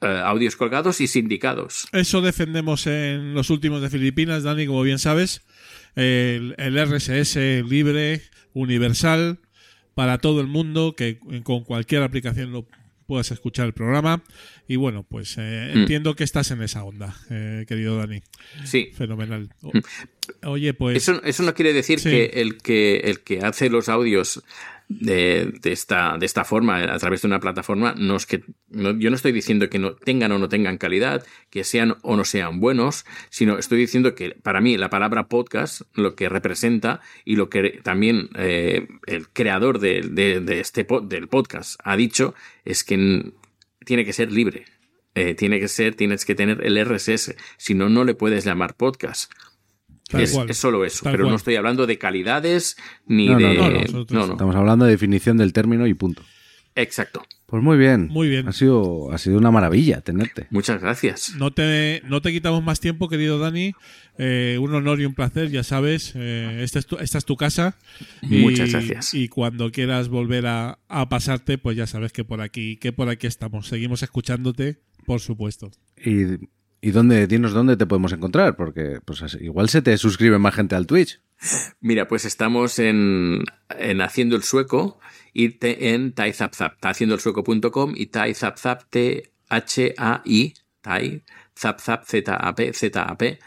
Eh, 0.00 0.06
audios 0.24 0.54
colgados 0.54 1.00
y 1.00 1.08
sindicados. 1.08 1.88
Eso 1.92 2.20
defendemos 2.20 2.86
en 2.86 3.34
los 3.34 3.50
últimos 3.50 3.82
de 3.82 3.90
Filipinas, 3.90 4.44
Dani, 4.44 4.66
como 4.68 4.82
bien 4.82 5.00
sabes. 5.00 5.42
El, 5.96 6.54
el 6.56 6.78
RSS 6.86 7.64
libre, 7.68 8.22
universal, 8.52 9.40
para 9.98 10.18
todo 10.18 10.40
el 10.40 10.46
mundo, 10.46 10.94
que 10.96 11.18
con 11.42 11.64
cualquier 11.64 12.04
aplicación 12.04 12.52
lo 12.52 12.68
puedas 13.06 13.32
escuchar 13.32 13.66
el 13.66 13.72
programa. 13.72 14.22
Y 14.68 14.76
bueno, 14.76 15.02
pues 15.02 15.34
eh, 15.38 15.72
Mm. 15.74 15.78
entiendo 15.80 16.14
que 16.14 16.22
estás 16.22 16.52
en 16.52 16.62
esa 16.62 16.84
onda, 16.84 17.16
eh, 17.30 17.64
querido 17.66 17.96
Dani. 17.96 18.20
Sí. 18.64 18.92
Fenomenal. 18.94 19.52
O- 19.60 19.72
oye, 20.50 20.72
pues... 20.72 20.98
Eso, 20.98 21.20
eso 21.24 21.42
no 21.42 21.52
quiere 21.52 21.72
decir 21.72 21.98
Sí. 21.98 22.10
que, 22.10 22.24
el 22.34 22.58
que 22.58 22.98
el 22.98 23.18
que 23.24 23.40
hace 23.40 23.70
los 23.70 23.88
audios 23.88 24.44
de, 24.88 25.52
esta, 25.64 26.16
de 26.18 26.24
esta 26.26 26.44
forma, 26.44 26.78
a 26.82 26.98
través 26.98 27.20
de 27.22 27.28
una 27.28 27.40
plataforma, 27.40 27.94
no 27.96 28.16
es 28.16 28.26
que. 28.26 28.42
no- 28.70 28.98
yo 28.98 29.10
no 29.10 29.16
estoy 29.16 29.32
diciendo 29.32 29.68
que 29.68 29.78
no 29.78 29.94
tengan 29.94 30.32
o 30.32 30.38
no 30.38 30.48
tengan 30.48 30.78
calidad, 30.78 31.24
que 31.50 31.62
sean 31.64 31.96
o 32.02 32.16
no 32.16 32.24
sean 32.24 32.58
buenos, 32.58 33.04
sino 33.28 33.58
estoy 33.58 33.78
diciendo 33.78 34.14
que 34.14 34.30
para 34.42 34.60
mí 34.60 34.76
la 34.78 34.88
palabra 34.90 35.28
podcast, 35.28 35.82
lo 35.94 36.14
que 36.14 36.28
representa 36.28 37.00
y 37.24 37.36
lo 37.36 37.50
que 37.50 37.80
también 37.82 38.30
eh, 38.36 38.88
el 39.06 39.28
creador 39.28 39.78
de, 39.78 40.00
de- 40.02 40.60
este 40.60 40.86
del 41.02 41.28
podcast 41.28 41.78
ha 41.84 41.96
dicho, 41.96 42.34
es 42.64 42.82
que 42.84 43.32
tiene 43.84 44.04
que 44.04 44.12
ser 44.12 44.32
libre. 44.32 44.64
Eh, 45.14 45.34
tiene 45.34 45.58
que 45.58 45.66
ser, 45.68 45.96
tienes 45.96 46.24
que 46.24 46.34
tener 46.36 46.64
el 46.64 46.78
RSS. 46.84 47.34
Si 47.56 47.74
no, 47.74 47.88
no 47.88 48.04
le 48.04 48.14
puedes 48.14 48.44
llamar 48.44 48.74
podcast. 48.76 49.32
Es, 50.12 50.56
solo 50.56 50.84
eso, 50.84 51.04
Tal 51.04 51.12
pero 51.12 51.24
cual. 51.24 51.32
no 51.32 51.36
estoy 51.36 51.56
hablando 51.56 51.86
de 51.86 51.98
calidades 51.98 52.76
ni 53.06 53.28
No, 53.28 53.38
no, 53.38 53.48
de. 53.48 53.54
no, 53.56 53.70
nosotros- 53.70 54.10
no, 54.12 54.26
no. 54.26 54.32
Estamos 54.32 54.56
hablando 54.56 54.84
de 54.86 54.92
definición 54.92 55.36
del 55.36 55.52
término 55.52 55.86
y 55.86 55.94
punto. 55.94 56.22
Exacto. 56.74 57.24
Pues 57.46 57.62
muy 57.62 57.76
bien. 57.78 58.08
Muy 58.08 58.28
bien. 58.28 58.46
Ha 58.46 58.52
sido, 58.52 59.10
ha 59.10 59.18
sido 59.18 59.38
una 59.38 59.50
maravilla 59.50 60.00
tenerte. 60.02 60.46
Muchas 60.50 60.80
gracias. 60.80 61.34
No 61.36 61.50
te, 61.52 62.02
no 62.04 62.20
te 62.22 62.30
quitamos 62.30 62.62
más 62.62 62.78
tiempo, 62.78 63.08
querido 63.08 63.38
Dani. 63.38 63.72
Eh, 64.18 64.58
un 64.60 64.74
honor 64.74 65.00
y 65.00 65.06
un 65.06 65.14
placer, 65.14 65.50
ya 65.50 65.62
sabes. 65.64 66.12
eh, 66.14 66.60
esta, 66.62 66.78
es 66.78 66.86
tu, 66.86 66.96
esta 66.98 67.18
es 67.18 67.24
tu 67.24 67.36
casa. 67.36 67.76
Y- 68.22 68.36
Muchas 68.42 68.70
gracias. 68.70 69.14
Y 69.14 69.28
cuando 69.28 69.72
quieras 69.72 70.08
volver 70.08 70.46
a, 70.46 70.78
a 70.88 71.08
pasarte, 71.08 71.58
pues 71.58 71.76
ya 71.76 71.86
sabes 71.86 72.12
que 72.12 72.22
por 72.22 72.40
aquí, 72.42 72.76
que 72.76 72.92
por 72.92 73.08
aquí 73.08 73.26
estamos. 73.26 73.66
Seguimos 73.66 74.02
escuchándote, 74.02 74.78
por 75.06 75.20
supuesto. 75.20 75.70
Y, 76.04 76.24
y 76.80 76.90
dónde, 76.92 77.26
dinos 77.26 77.52
dónde 77.52 77.76
te 77.76 77.86
podemos 77.86 78.12
encontrar, 78.12 78.56
porque 78.56 79.00
pues 79.04 79.22
igual 79.40 79.68
se 79.68 79.82
te 79.82 79.96
suscribe 79.98 80.38
más 80.38 80.54
gente 80.54 80.74
al 80.76 80.86
Twitch. 80.86 81.20
Mira, 81.80 82.08
pues 82.08 82.24
estamos 82.24 82.78
en, 82.78 83.44
en 83.78 84.00
Haciendo 84.00 84.34
el 84.36 84.42
Sueco 84.42 84.98
y 85.32 85.50
te- 85.50 85.94
en 85.94 86.12
TaiZapZap, 86.12 86.84
haciendoelsueco.com 86.84 87.92
y 87.96 88.06
TaiZapZap, 88.06 88.82
T-H-A-I, 88.90 90.54
Tai, 90.80 91.22
ZapZap, 91.58 92.04
Z-A-P, 92.04 92.72
Z-A-P. 92.72 93.38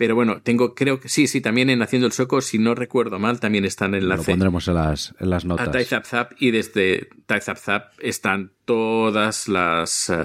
Pero 0.00 0.14
bueno, 0.14 0.40
tengo, 0.40 0.74
creo 0.74 0.98
que 0.98 1.10
sí, 1.10 1.26
sí, 1.26 1.42
también 1.42 1.68
en 1.68 1.82
Haciendo 1.82 2.06
el 2.06 2.14
Sueco, 2.14 2.40
si 2.40 2.58
no 2.58 2.74
recuerdo 2.74 3.18
mal, 3.18 3.38
también 3.38 3.66
está 3.66 3.84
en 3.84 3.96
el 3.96 4.08
Lo 4.08 4.22
pondremos 4.22 4.66
en 4.66 4.74
las, 4.76 5.14
en 5.20 5.28
las 5.28 5.44
a 5.44 5.48
notas. 5.48 5.72
TaiZapZap 5.72 6.32
y 6.38 6.52
desde 6.52 7.10
TaiZapZap 7.26 7.92
están 7.98 8.50
todas 8.64 9.46
las, 9.46 10.08
eh, 10.08 10.16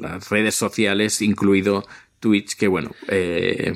las 0.00 0.30
redes 0.30 0.54
sociales, 0.54 1.20
incluido 1.20 1.84
Twitch, 2.18 2.56
que 2.56 2.66
bueno, 2.66 2.92
eh, 3.08 3.74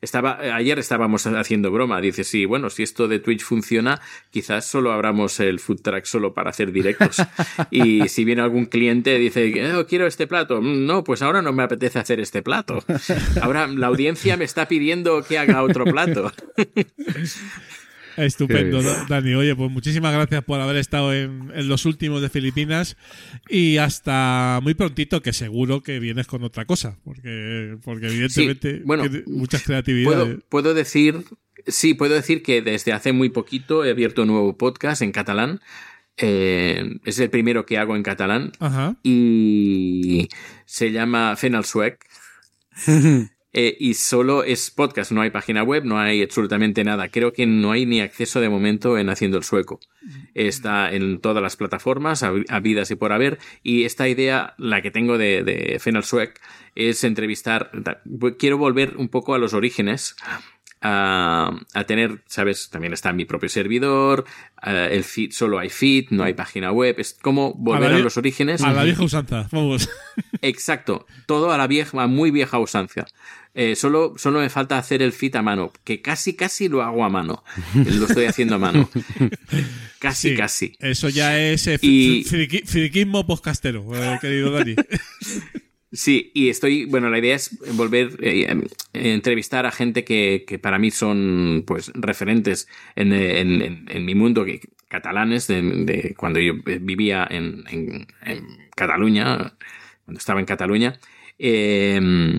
estaba, 0.00 0.38
ayer 0.54 0.78
estábamos 0.78 1.26
haciendo 1.26 1.70
broma, 1.70 2.00
dice, 2.00 2.24
sí, 2.24 2.44
bueno, 2.44 2.70
si 2.70 2.82
esto 2.82 3.08
de 3.08 3.18
Twitch 3.18 3.42
funciona, 3.42 4.00
quizás 4.30 4.66
solo 4.66 4.92
abramos 4.92 5.40
el 5.40 5.58
food 5.60 5.80
track 5.82 6.04
solo 6.04 6.34
para 6.34 6.50
hacer 6.50 6.72
directos. 6.72 7.22
y 7.70 8.08
si 8.08 8.24
viene 8.24 8.42
algún 8.42 8.66
cliente 8.66 9.18
dice, 9.18 9.74
"Oh, 9.74 9.86
quiero 9.86 10.06
este 10.06 10.26
plato, 10.26 10.60
"Mm, 10.60 10.86
no, 10.86 11.04
pues 11.04 11.22
ahora 11.22 11.42
no 11.42 11.52
me 11.52 11.62
apetece 11.62 11.98
hacer 11.98 12.20
este 12.20 12.42
plato. 12.42 12.84
Ahora 13.42 13.66
la 13.66 13.86
audiencia 13.88 14.36
me 14.36 14.44
está 14.44 14.66
pidiendo 14.68 15.22
que 15.22 15.38
haga 15.38 15.62
otro 15.62 15.84
plato. 15.84 16.32
Estupendo, 18.16 18.82
Dani. 19.08 19.34
Oye, 19.34 19.54
pues 19.54 19.70
muchísimas 19.70 20.12
gracias 20.12 20.44
por 20.44 20.60
haber 20.60 20.76
estado 20.76 21.12
en, 21.12 21.52
en 21.54 21.68
los 21.68 21.84
últimos 21.84 22.22
de 22.22 22.28
Filipinas 22.28 22.96
y 23.48 23.76
hasta 23.78 24.60
muy 24.62 24.74
prontito, 24.74 25.22
que 25.22 25.32
seguro 25.32 25.82
que 25.82 25.98
vienes 26.00 26.26
con 26.26 26.42
otra 26.42 26.64
cosa, 26.64 26.98
porque, 27.04 27.76
porque 27.84 28.06
evidentemente 28.06 28.82
bueno, 28.84 29.08
tiene 29.08 29.24
muchas 29.26 29.62
creatividades. 29.62 30.24
Puedo, 30.26 30.40
puedo 30.48 30.74
decir, 30.74 31.24
sí, 31.66 31.94
puedo 31.94 32.14
decir 32.14 32.42
que 32.42 32.62
desde 32.62 32.92
hace 32.92 33.12
muy 33.12 33.28
poquito 33.28 33.84
he 33.84 33.90
abierto 33.90 34.22
un 34.22 34.28
nuevo 34.28 34.56
podcast 34.56 35.02
en 35.02 35.12
catalán. 35.12 35.60
Eh, 36.18 36.98
es 37.04 37.18
el 37.18 37.28
primero 37.28 37.66
que 37.66 37.76
hago 37.76 37.94
en 37.94 38.02
catalán 38.02 38.52
Ajá. 38.58 38.96
y 39.02 40.28
se 40.64 40.90
llama 40.90 41.36
Fenal 41.36 41.66
Suec. 41.66 42.04
Eh, 43.58 43.74
y 43.80 43.94
solo 43.94 44.44
es 44.44 44.70
podcast, 44.70 45.12
no 45.12 45.22
hay 45.22 45.30
página 45.30 45.62
web, 45.62 45.82
no 45.86 45.98
hay 45.98 46.22
absolutamente 46.22 46.84
nada. 46.84 47.08
Creo 47.08 47.32
que 47.32 47.46
no 47.46 47.72
hay 47.72 47.86
ni 47.86 48.02
acceso 48.02 48.38
de 48.42 48.50
momento 48.50 48.98
en 48.98 49.08
Haciendo 49.08 49.38
el 49.38 49.44
Sueco. 49.44 49.80
Está 50.34 50.92
en 50.92 51.20
todas 51.20 51.42
las 51.42 51.56
plataformas, 51.56 52.22
hab- 52.22 52.44
habidas 52.50 52.90
y 52.90 52.96
por 52.96 53.12
haber. 53.12 53.38
Y 53.62 53.84
esta 53.84 54.08
idea, 54.08 54.52
la 54.58 54.82
que 54.82 54.90
tengo 54.90 55.16
de, 55.16 55.42
de 55.42 55.78
Fenal 55.80 56.04
Suec, 56.04 56.38
es 56.74 57.02
entrevistar. 57.02 57.70
Quiero 58.38 58.58
volver 58.58 58.98
un 58.98 59.08
poco 59.08 59.34
a 59.34 59.38
los 59.38 59.54
orígenes. 59.54 60.16
A, 60.82 61.58
a 61.72 61.84
tener, 61.84 62.22
¿sabes? 62.26 62.68
También 62.68 62.92
está 62.92 63.12
mi 63.12 63.24
propio 63.24 63.48
servidor, 63.48 64.24
el 64.62 65.02
feed, 65.04 65.32
solo 65.32 65.58
hay 65.58 65.70
feed, 65.70 66.08
no 66.10 66.22
hay 66.22 66.34
página 66.34 66.70
web, 66.70 66.96
es 66.98 67.16
como 67.20 67.54
volver 67.54 67.92
a, 67.92 67.98
los 67.98 68.18
orígenes. 68.18 68.62
A 68.62 68.72
la 68.72 68.84
vieja 68.84 69.02
usanza, 69.02 69.48
vamos. 69.50 69.88
Exacto, 70.42 71.06
todo 71.24 71.50
a 71.50 71.56
la 71.58 71.66
vieja, 71.66 72.00
a 72.00 72.06
muy 72.06 72.30
vieja 72.30 72.58
usancia. 72.58 73.06
Eh, 73.58 73.74
solo, 73.74 74.12
solo 74.18 74.40
me 74.40 74.50
falta 74.50 74.76
hacer 74.76 75.00
el 75.00 75.12
fit 75.12 75.34
a 75.36 75.40
mano, 75.42 75.72
que 75.82 76.02
casi 76.02 76.34
casi 76.36 76.68
lo 76.68 76.82
hago 76.82 77.02
a 77.04 77.08
mano. 77.08 77.42
Lo 77.74 78.04
estoy 78.04 78.26
haciendo 78.26 78.56
a 78.56 78.58
mano. 78.58 78.88
Casi, 79.98 80.28
Sí, 80.30 80.36
casi. 80.36 80.76
Eso 80.78 81.08
ya 81.08 81.40
es 81.40 81.66
eh, 81.66 81.78
Y- 81.80 82.22
fri- 82.22 82.46
friqui- 82.48 82.66
friquismo 82.66 83.26
podcastero, 83.26 83.82
eh, 83.96 84.18
querido 84.20 84.50
Dani. 84.52 84.76
Sí, 85.92 86.30
y 86.34 86.50
estoy, 86.50 86.84
bueno, 86.84 87.08
la 87.08 87.18
idea 87.18 87.34
es 87.36 87.56
volver 87.72 88.18
eh, 88.20 88.46
a 88.50 88.56
entrevistar 88.98 89.64
a 89.64 89.70
gente 89.72 90.04
que, 90.04 90.44
que 90.46 90.58
para 90.58 90.78
mí 90.78 90.90
son 90.90 91.64
pues 91.66 91.90
referentes 91.94 92.68
en, 92.96 93.12
en- 93.14 93.62
en- 93.62 93.86
en 93.88 94.04
mi 94.04 94.14
mundo, 94.14 94.44
que, 94.44 94.60
catalanes, 94.88 95.46
de, 95.46 95.62
de 95.62 96.14
cuando 96.14 96.38
yo 96.40 96.54
vivía 96.80 97.26
en, 97.30 97.64
en- 97.70 98.06
en 98.26 98.46
Cataluña, 98.76 99.54
cuando 100.04 100.18
estaba 100.18 100.40
en 100.40 100.46
Cataluña. 100.46 100.98
Eh, 101.38 102.38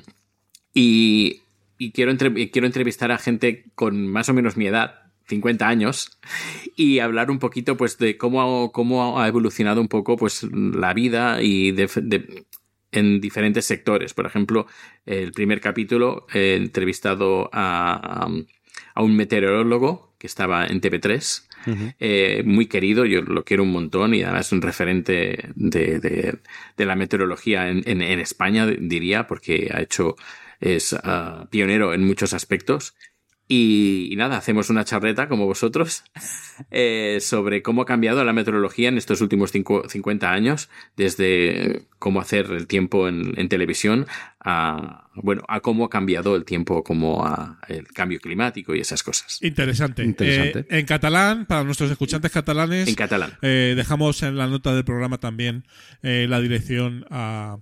y 0.78 1.42
y 1.80 1.92
quiero, 1.92 2.10
entre- 2.10 2.50
quiero 2.50 2.66
entrevistar 2.66 3.12
a 3.12 3.20
gente 3.20 3.66
con 3.76 4.08
más 4.08 4.30
o 4.30 4.34
menos 4.34 4.58
mi 4.58 4.66
edad, 4.66 4.96
50 5.28 5.68
años, 5.68 6.18
y 6.76 6.98
hablar 7.00 7.30
un 7.30 7.38
poquito 7.38 7.78
pues 7.78 7.98
de 8.00 8.18
cómo, 8.18 8.72
cómo 8.72 9.20
ha 9.22 9.28
evolucionado 9.28 9.80
un 9.80 9.88
poco 9.88 10.18
pues 10.18 10.42
la 10.52 10.94
vida 10.96 11.42
y 11.44 11.72
de, 11.74 11.88
de- 12.02 12.46
en 12.92 13.20
diferentes 13.22 13.66
sectores. 13.66 14.14
Por 14.16 14.26
ejemplo, 14.26 14.66
el 15.06 15.34
primer 15.34 15.60
capítulo 15.62 16.26
he 16.34 16.56
entrevistado 16.56 17.50
a, 17.54 18.28
a 18.96 19.04
un 19.04 19.16
meteorólogo 19.16 20.16
que 20.18 20.26
estaba 20.26 20.66
en 20.66 20.82
TV3, 20.82 21.44
eh, 22.00 22.42
muy 22.46 22.66
querido, 22.66 23.06
yo 23.06 23.22
lo 23.22 23.44
quiero 23.44 23.62
un 23.64 23.72
montón 23.72 24.16
y 24.16 24.24
además 24.24 24.48
es 24.48 24.52
un 24.54 24.62
referente 24.64 25.50
de, 25.56 26.00
de- 26.00 26.40
de 26.76 26.86
la 26.86 26.96
meteorología 26.96 27.70
en, 27.70 27.84
en- 27.86 28.02
en 28.02 28.20
España, 28.20 28.66
diría, 28.66 29.28
porque 29.28 29.70
ha 29.72 29.82
hecho, 29.82 30.16
es 30.60 30.94
ah, 31.04 31.48
pionero 31.50 31.94
en 31.94 32.04
muchos 32.06 32.34
aspectos. 32.34 32.96
Y, 33.50 34.10
y 34.12 34.18
nada, 34.18 34.36
hacemos 34.36 34.70
una 34.70 34.84
charreta 34.84 35.30
como 35.30 35.46
vosotros 35.46 36.04
eh, 36.70 37.20
sobre 37.22 37.62
cómo 37.62 37.82
ha 37.84 37.86
cambiado 37.86 38.22
la 38.26 38.34
meteorología 38.34 38.90
en 38.90 38.98
estos 38.98 39.22
últimos 39.22 39.54
cinco- 39.54 39.88
50 39.88 40.30
años, 40.34 40.70
desde 40.98 41.84
cómo 41.98 42.20
hacer 42.20 42.48
el 42.52 42.68
tiempo 42.68 43.08
en, 43.08 43.40
en 43.40 43.48
televisión 43.48 44.06
a, 44.44 45.10
bueno, 45.16 45.44
a 45.48 45.62
cómo 45.62 45.86
ha 45.86 45.90
cambiado 45.90 46.36
el 46.36 46.44
tiempo, 46.44 46.84
como 46.84 47.26
a 47.26 47.60
el 47.70 47.88
cambio 47.88 48.20
climático 48.20 48.76
y 48.76 48.82
esas 48.82 49.02
cosas. 49.02 49.40
Interesante. 49.42 50.04
Interesante. 50.04 50.60
Eh, 50.70 50.80
en 50.80 50.86
catalán, 50.86 51.46
para 51.46 51.64
nuestros 51.64 51.90
escuchantes 51.90 52.32
catalanes, 52.32 52.90
En 52.90 52.96
catalán. 52.96 53.32
eh, 53.42 53.76
dejamos 53.78 54.24
en 54.24 54.36
la 54.38 54.48
nota 54.48 54.76
del 54.76 54.84
programa 54.84 55.20
también 55.20 55.64
eh, 56.04 56.26
la 56.30 56.42
dirección 56.42 57.06
a 57.10 57.60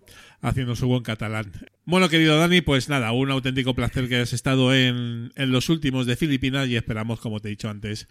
Haciendo 0.48 0.76
su 0.76 0.88
buen 0.88 1.02
catalán. 1.02 1.52
Bueno, 1.86 2.08
querido 2.08 2.38
Dani, 2.38 2.62
pues 2.62 2.88
nada, 2.88 3.12
un 3.12 3.32
auténtico 3.32 3.74
placer 3.74 4.08
que 4.08 4.16
hayas 4.16 4.34
estado 4.34 4.74
en, 4.76 5.32
en 5.36 5.52
los 5.52 5.70
últimos 5.70 6.06
de 6.06 6.16
Filipinas 6.16 6.68
y 6.68 6.76
esperamos, 6.76 7.20
como 7.20 7.40
te 7.40 7.48
he 7.48 7.52
dicho 7.52 7.68
antes, 7.70 8.08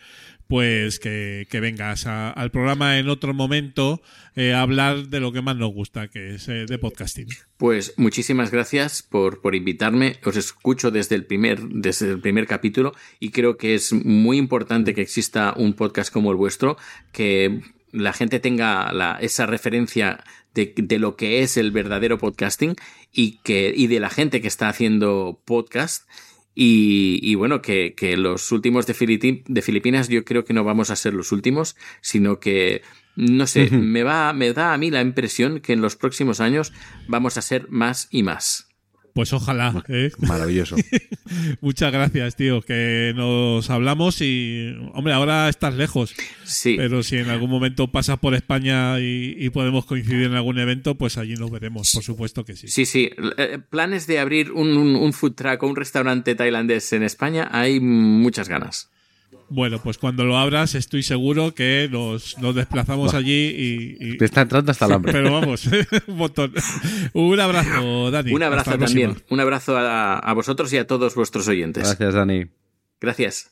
pues 0.48 0.98
que, 0.98 1.46
que 1.50 1.60
vengas 1.60 2.06
a- 2.06 2.30
al 2.30 2.50
programa 2.50 2.98
en 2.98 3.08
otro 3.08 3.34
momento 3.34 4.02
eh, 4.34 4.52
a 4.52 4.62
hablar 4.62 5.08
de 5.08 5.20
lo 5.20 5.30
que 5.32 5.42
más 5.42 5.56
nos 5.56 5.72
gusta, 5.72 6.08
que 6.08 6.34
es 6.34 6.48
eh, 6.48 6.66
de 6.66 6.78
podcasting. 6.78 7.28
Pues 7.56 7.94
muchísimas 7.96 8.50
gracias 8.50 9.02
por, 9.02 9.40
por 9.40 9.54
invitarme. 9.54 10.16
Os 10.24 10.36
escucho 10.36 10.90
desde 10.90 11.14
el, 11.14 11.24
primer, 11.26 11.60
desde 11.68 12.10
el 12.10 12.20
primer 12.20 12.46
capítulo 12.48 12.94
y 13.20 13.30
creo 13.30 13.56
que 13.56 13.74
es 13.74 13.92
muy 13.92 14.38
importante 14.38 14.92
que 14.94 15.02
exista 15.02 15.54
un 15.56 15.74
podcast 15.74 16.12
como 16.12 16.30
el 16.32 16.36
vuestro, 16.36 16.76
que 17.12 17.60
la 17.94 18.12
gente 18.12 18.40
tenga 18.40 18.92
la- 18.92 19.18
esa 19.20 19.46
referencia 19.46 20.22
de, 20.54 20.74
de 20.76 20.98
lo 20.98 21.16
que 21.16 21.42
es 21.42 21.56
el 21.56 21.70
verdadero 21.70 22.18
podcasting 22.18 22.76
y, 23.12 23.38
que, 23.44 23.72
y 23.74 23.86
de 23.86 24.00
la 24.00 24.10
gente 24.10 24.40
que 24.40 24.48
está 24.48 24.68
haciendo 24.68 25.40
podcast. 25.44 26.08
Y, 26.56 27.18
y 27.22 27.34
bueno, 27.34 27.62
que, 27.62 27.94
que 27.96 28.16
los 28.16 28.52
últimos 28.52 28.86
de 28.86 28.94
Filipinas 28.94 30.08
yo 30.08 30.24
creo 30.24 30.44
que 30.44 30.52
no 30.54 30.62
vamos 30.62 30.90
a 30.90 30.96
ser 30.96 31.12
los 31.12 31.32
últimos, 31.32 31.74
sino 32.00 32.38
que, 32.38 32.82
no 33.16 33.48
sé, 33.48 33.70
me, 33.70 34.04
va, 34.04 34.32
me 34.32 34.52
da 34.52 34.72
a 34.72 34.78
mí 34.78 34.90
la 34.90 35.00
impresión 35.00 35.58
que 35.60 35.72
en 35.72 35.80
los 35.80 35.96
próximos 35.96 36.40
años 36.40 36.72
vamos 37.08 37.36
a 37.38 37.42
ser 37.42 37.68
más 37.70 38.06
y 38.12 38.22
más. 38.22 38.63
Pues 39.14 39.32
ojalá. 39.32 39.84
¿eh? 39.88 40.10
Maravilloso. 40.18 40.74
Muchas 41.60 41.92
gracias, 41.92 42.34
tío, 42.36 42.62
que 42.62 43.12
nos 43.14 43.70
hablamos 43.70 44.20
y, 44.20 44.74
hombre, 44.92 45.12
ahora 45.14 45.48
estás 45.48 45.72
lejos, 45.74 46.14
Sí. 46.44 46.74
pero 46.76 47.02
si 47.04 47.16
en 47.18 47.30
algún 47.30 47.48
momento 47.48 47.90
pasas 47.92 48.18
por 48.18 48.34
España 48.34 48.98
y, 48.98 49.36
y 49.38 49.50
podemos 49.50 49.86
coincidir 49.86 50.24
en 50.24 50.34
algún 50.34 50.58
evento, 50.58 50.96
pues 50.96 51.16
allí 51.16 51.34
nos 51.34 51.50
veremos, 51.52 51.92
por 51.92 52.02
supuesto 52.02 52.44
que 52.44 52.56
sí. 52.56 52.66
Sí, 52.68 52.86
sí. 52.86 53.10
Eh, 53.38 53.58
Planes 53.70 54.06
de 54.08 54.18
abrir 54.18 54.50
un, 54.52 54.76
un- 54.76 54.96
un 54.96 55.12
food 55.12 55.34
truck 55.34 55.62
o 55.62 55.68
un 55.68 55.76
restaurante 55.76 56.34
tailandés 56.34 56.92
en 56.92 57.04
España, 57.04 57.48
hay 57.52 57.78
muchas 57.80 58.48
ganas. 58.48 58.90
Bueno, 59.48 59.78
pues 59.82 59.98
cuando 59.98 60.24
lo 60.24 60.36
abras 60.38 60.74
estoy 60.74 61.02
seguro 61.02 61.54
que 61.54 61.88
nos, 61.90 62.38
nos 62.38 62.54
desplazamos 62.54 63.14
allí 63.14 63.32
y... 63.56 63.96
y- 64.00 64.18
Te 64.18 64.24
está 64.24 64.42
entrando 64.42 64.70
hasta 64.72 64.86
el 64.86 64.92
hambre. 64.92 65.12
pero 65.12 65.32
vamos, 65.32 65.66
un 66.06 66.16
montón. 66.16 66.52
Un 67.12 67.38
abrazo, 67.40 68.10
Dani. 68.10 68.32
Un 68.32 68.42
abrazo 68.42 68.78
también. 68.78 69.16
Un 69.30 69.40
abrazo 69.40 69.76
a, 69.76 70.18
a 70.18 70.32
vosotros 70.32 70.72
y 70.72 70.78
a 70.78 70.86
todos 70.86 71.14
vuestros 71.14 71.46
oyentes. 71.48 71.84
Gracias, 71.84 72.14
Dani. 72.14 72.46
Gracias. 73.00 73.50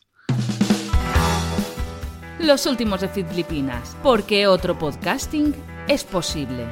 Los 2.40 2.66
últimos 2.66 3.00
de 3.00 3.08
Filipinas, 3.08 3.96
porque 4.02 4.46
otro 4.48 4.76
podcasting 4.78 5.54
es 5.88 6.02
posible. 6.02 6.66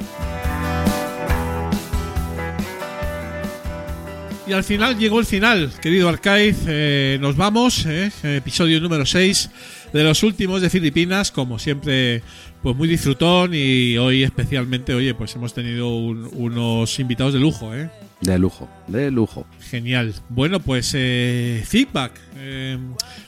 Y 4.51 4.53
al 4.53 4.65
final 4.65 4.97
llegó 4.97 5.17
el 5.21 5.25
final, 5.25 5.71
querido 5.81 6.09
Arcaiz. 6.09 6.57
Eh, 6.67 7.17
nos 7.21 7.37
vamos, 7.37 7.85
eh, 7.85 8.11
episodio 8.21 8.81
número 8.81 9.05
6 9.05 9.49
de 9.93 10.03
los 10.03 10.23
últimos 10.23 10.61
de 10.61 10.69
Filipinas, 10.69 11.31
como 11.31 11.57
siempre, 11.57 12.21
pues 12.61 12.75
muy 12.75 12.89
disfrutón 12.89 13.51
y 13.53 13.97
hoy 13.97 14.23
especialmente, 14.23 14.93
oye, 14.93 15.13
pues 15.13 15.33
hemos 15.37 15.53
tenido 15.53 15.87
un- 15.95 16.29
unos 16.33 16.99
invitados 16.99 17.33
de 17.33 17.39
lujo, 17.39 17.73
¿eh? 17.73 17.89
De 18.21 18.37
lujo, 18.37 18.69
de 18.87 19.09
lujo. 19.09 19.47
Genial. 19.59 20.13
Bueno, 20.29 20.59
pues 20.59 20.91
eh, 20.95 21.63
feedback. 21.65 22.11
Eh, 22.37 22.77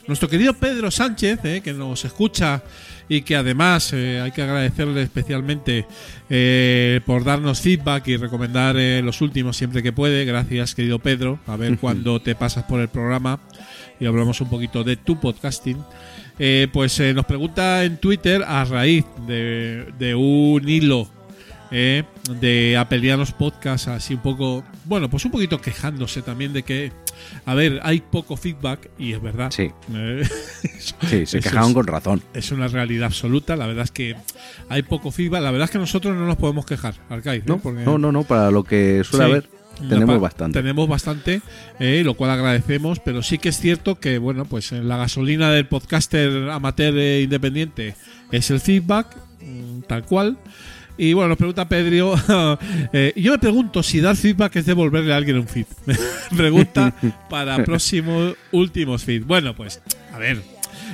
nuestro 0.07 0.29
querido 0.29 0.53
Pedro 0.53 0.91
Sánchez, 0.91 1.39
eh, 1.45 1.61
que 1.63 1.73
nos 1.73 2.05
escucha 2.05 2.61
y 3.09 3.23
que 3.23 3.35
además 3.35 3.91
eh, 3.93 4.21
hay 4.21 4.31
que 4.31 4.43
agradecerle 4.43 5.01
especialmente 5.01 5.87
por 7.05 7.23
darnos 7.23 7.59
feedback 7.61 8.07
y 8.07 8.17
recomendar 8.17 8.75
los 9.03 9.21
últimos 9.21 9.57
siempre 9.57 9.81
que 9.81 9.91
puede. 9.91 10.25
Gracias, 10.25 10.75
querido 10.75 10.99
Pedro. 10.99 11.39
A 11.47 11.57
ver 11.57 11.77
cuando 11.81 12.21
te 12.21 12.35
pasas 12.35 12.63
por 12.65 12.79
el 12.79 12.87
programa 12.87 13.39
y 13.99 14.05
hablamos 14.05 14.41
un 14.41 14.49
poquito 14.49 14.83
de 14.83 14.95
tu 14.95 15.19
podcasting. 15.19 15.77
Eh, 16.37 16.67
pues 16.71 16.99
nos 16.99 17.25
pregunta 17.25 17.83
en 17.83 17.97
Twitter 17.97 18.43
a 18.47 18.63
raíz 18.65 19.05
de, 19.27 19.91
de 19.97 20.15
un 20.15 20.67
hilo 20.67 21.07
eh, 21.75 22.03
de 22.39 22.77
Apelianos 22.77 23.31
Podcast, 23.31 23.87
así 23.87 24.13
un 24.13 24.21
poco, 24.21 24.63
bueno, 24.85 25.09
pues 25.09 25.25
un 25.25 25.31
poquito 25.31 25.59
quejándose 25.61 26.21
también 26.21 26.53
de 26.53 26.63
que, 26.63 26.91
a 27.45 27.53
ver, 27.55 27.79
hay 27.83 28.01
poco 28.01 28.35
feedback 28.37 28.89
y 28.97 29.13
es 29.13 29.21
verdad. 29.21 29.51
Sí. 29.51 29.71
Eh, 29.93 30.23
Sí, 31.09 31.25
se 31.25 31.39
quejaron 31.39 31.69
es- 31.69 31.73
con 31.75 31.87
razón. 31.87 32.21
Es 32.33 32.51
una 32.51 32.67
realidad 32.67 33.05
absoluta, 33.07 33.55
la 33.55 33.67
verdad 33.67 33.83
es 33.85 33.91
que 33.91 34.15
hay 34.69 34.83
poco 34.83 35.11
feedback, 35.11 35.41
la 35.41 35.51
verdad 35.51 35.65
es 35.65 35.71
que 35.71 35.77
nosotros 35.79 36.15
no 36.15 36.25
nos 36.25 36.35
podemos 36.37 36.65
quejar, 36.65 36.95
Arcaiz, 37.09 37.41
¿eh? 37.41 37.45
No, 37.47 37.59
Porque- 37.59 37.83
no, 37.83 37.97
no, 37.97 38.11
no, 38.11 38.23
para 38.23 38.51
lo 38.51 38.63
que 38.63 39.03
suele 39.03 39.25
Sí. 39.25 39.31
haber, 39.31 39.49
tenemos 39.89 40.19
bastante. 40.19 40.59
Tenemos 40.59 40.87
bastante, 40.87 41.41
eh, 41.79 42.01
lo 42.05 42.13
cual 42.15 42.31
agradecemos, 42.31 42.99
pero 42.99 43.23
sí 43.23 43.37
que 43.39 43.49
es 43.49 43.59
cierto 43.59 43.99
que, 43.99 44.17
bueno, 44.17 44.45
pues 44.45 44.71
en 44.71 44.87
la 44.87 44.97
gasolina 44.97 45.51
del 45.51 45.67
podcaster 45.67 46.49
amateur 46.49 46.97
e 46.97 47.21
independiente 47.21 47.95
es 48.31 48.51
el 48.51 48.59
feedback, 48.59 49.07
mm, 49.41 49.81
tal 49.87 50.03
cual. 50.05 50.37
Y 50.97 51.13
bueno, 51.13 51.29
nos 51.29 51.37
pregunta 51.37 51.67
Pedro. 51.67 52.15
eh, 52.93 53.13
yo 53.15 53.31
me 53.31 53.39
pregunto 53.39 53.81
si 53.81 53.99
dar 53.99 54.15
feedback 54.15 54.57
es 54.57 54.65
devolverle 54.65 55.13
a 55.13 55.17
alguien 55.17 55.37
un 55.37 55.47
feed. 55.47 55.65
pregunta 56.37 56.93
para 57.29 57.63
próximos 57.63 58.35
últimos 58.51 59.03
feed. 59.03 59.23
Bueno, 59.25 59.55
pues, 59.55 59.81
a 60.13 60.19
ver, 60.19 60.41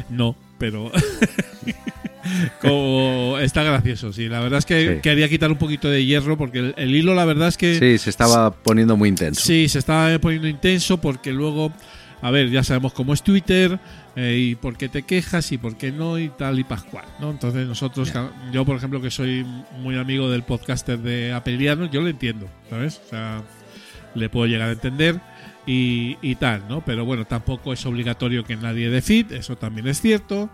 no, 0.09 0.35
pero. 0.57 0.91
como 2.61 3.38
está 3.39 3.63
gracioso, 3.63 4.13
sí. 4.13 4.27
La 4.27 4.39
verdad 4.39 4.59
es 4.59 4.65
que 4.65 4.95
Sí. 4.95 5.01
quería 5.01 5.27
quitar 5.30 5.51
un 5.51 5.57
poquito 5.57 5.89
de 5.89 6.05
hierro 6.05 6.38
porque 6.38 6.59
el, 6.59 6.73
el 6.77 6.95
hilo, 6.95 7.13
la 7.13 7.26
verdad 7.26 7.49
es 7.49 7.57
que. 7.57 7.77
Sí, 7.77 7.97
se 7.97 8.09
estaba 8.09 8.51
poniendo 8.51 8.95
muy 8.97 9.09
intenso. 9.09 9.41
Sí, 9.41 9.67
se 9.67 9.80
está 9.80 10.17
poniendo 10.21 10.47
intenso 10.47 10.99
porque 10.99 11.31
luego, 11.34 11.73
a 12.21 12.31
ver, 12.31 12.49
ya 12.49 12.63
sabemos 12.63 12.93
cómo 12.93 13.13
es 13.13 13.21
Twitter 13.23 13.80
eh, 14.21 14.35
y 14.37 14.55
por 14.55 14.75
qué 14.75 14.89
te 14.89 15.03
quejas 15.03 15.49
y 15.53 15.57
por 15.57 15.77
qué 15.77 15.93
no 15.93 16.19
y 16.19 16.27
tal 16.27 16.59
y 16.59 16.65
pascual, 16.65 17.05
¿no? 17.21 17.31
Entonces 17.31 17.65
nosotros, 17.65 18.11
yo 18.51 18.65
por 18.65 18.75
ejemplo 18.75 19.01
que 19.01 19.09
soy 19.09 19.45
muy 19.77 19.97
amigo 19.97 20.29
del 20.29 20.43
podcaster 20.43 20.99
de 20.99 21.31
Apeliano, 21.31 21.85
yo 21.85 22.01
lo 22.01 22.09
entiendo, 22.09 22.49
¿sabes? 22.69 23.01
O 23.05 23.09
sea, 23.09 23.43
le 24.15 24.27
puedo 24.27 24.45
llegar 24.45 24.67
a 24.67 24.73
entender 24.73 25.21
y, 25.65 26.17
y 26.21 26.35
tal, 26.35 26.67
¿no? 26.67 26.83
Pero 26.83 27.05
bueno, 27.05 27.23
tampoco 27.27 27.71
es 27.71 27.85
obligatorio 27.85 28.43
que 28.43 28.57
nadie 28.57 28.89
dé 28.89 29.01
feed, 29.01 29.31
eso 29.31 29.55
también 29.55 29.87
es 29.87 30.01
cierto. 30.01 30.49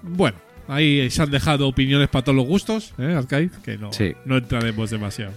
Bueno, 0.00 0.38
ahí 0.68 1.10
se 1.10 1.22
han 1.22 1.30
dejado 1.30 1.66
opiniones 1.66 2.08
para 2.08 2.24
todos 2.24 2.36
los 2.36 2.46
gustos, 2.46 2.94
¿eh, 2.98 3.14
Arcaiz? 3.16 3.50
Que 3.64 3.76
no, 3.78 3.92
Sí. 3.92 4.12
no 4.24 4.36
entraremos 4.36 4.90
demasiado. 4.90 5.32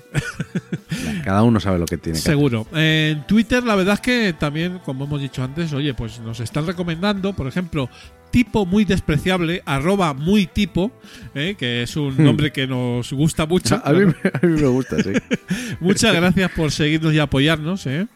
Cada 1.24 1.44
uno 1.44 1.60
sabe 1.60 1.80
lo 1.80 1.86
que 1.86 1.98
tiene 1.98 2.18
que 2.18 2.22
hacer. 2.22 2.34
Seguro. 2.34 2.68
En 2.74 3.26
Twitter, 3.28 3.64
la 3.64 3.76
verdad 3.76 3.96
es 3.96 4.02
que 4.02 4.34
también, 4.34 4.80
como 4.80 5.06
hemos 5.06 5.22
dicho 5.22 5.44
antes, 5.44 5.74
oye, 5.74 5.94
pues 5.94 6.20
nos 6.20 6.40
están 6.40 6.66
recomendando, 6.68 7.34
por 7.34 7.48
ejemplo, 7.48 7.90
tipo 8.32 8.66
muy 8.66 8.86
despreciable, 8.86 9.62
arroba 9.66 10.14
muy 10.14 10.48
tipo, 10.48 10.92
¿eh? 11.36 11.56
que 11.58 11.84
es 11.84 11.96
un 11.98 12.16
nombre 12.24 12.52
que 12.52 12.66
nos 12.68 13.12
gusta 13.14 13.46
mucho. 13.46 13.82
A 13.84 13.92
mí, 13.92 14.06
me- 14.06 14.14
a 14.34 14.46
mí 14.48 14.62
me 14.62 14.68
gusta, 14.68 15.02
sí. 15.04 15.12
Muchas 15.80 16.14
gracias 16.16 16.52
por 16.52 16.72
seguirnos 16.72 17.14
y 17.14 17.20
apoyarnos. 17.20 17.86
¿eh? 17.88 18.08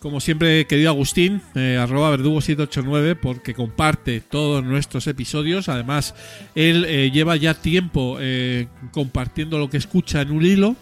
Como 0.00 0.20
siempre, 0.20 0.66
querido 0.66 0.88
Agustín, 0.88 1.42
eh, 1.54 1.76
arroba 1.78 2.16
verdugo789, 2.16 3.18
porque 3.20 3.52
comparte 3.52 4.22
todos 4.22 4.64
nuestros 4.64 5.06
episodios. 5.06 5.68
Además, 5.68 6.14
él 6.54 6.86
eh, 6.88 7.10
lleva 7.12 7.36
ya 7.36 7.52
tiempo 7.52 8.16
eh, 8.18 8.68
compartiendo 8.92 9.58
lo 9.58 9.68
que 9.68 9.76
escucha 9.76 10.22
en 10.22 10.30
un 10.30 10.44
hilo. 10.44 10.76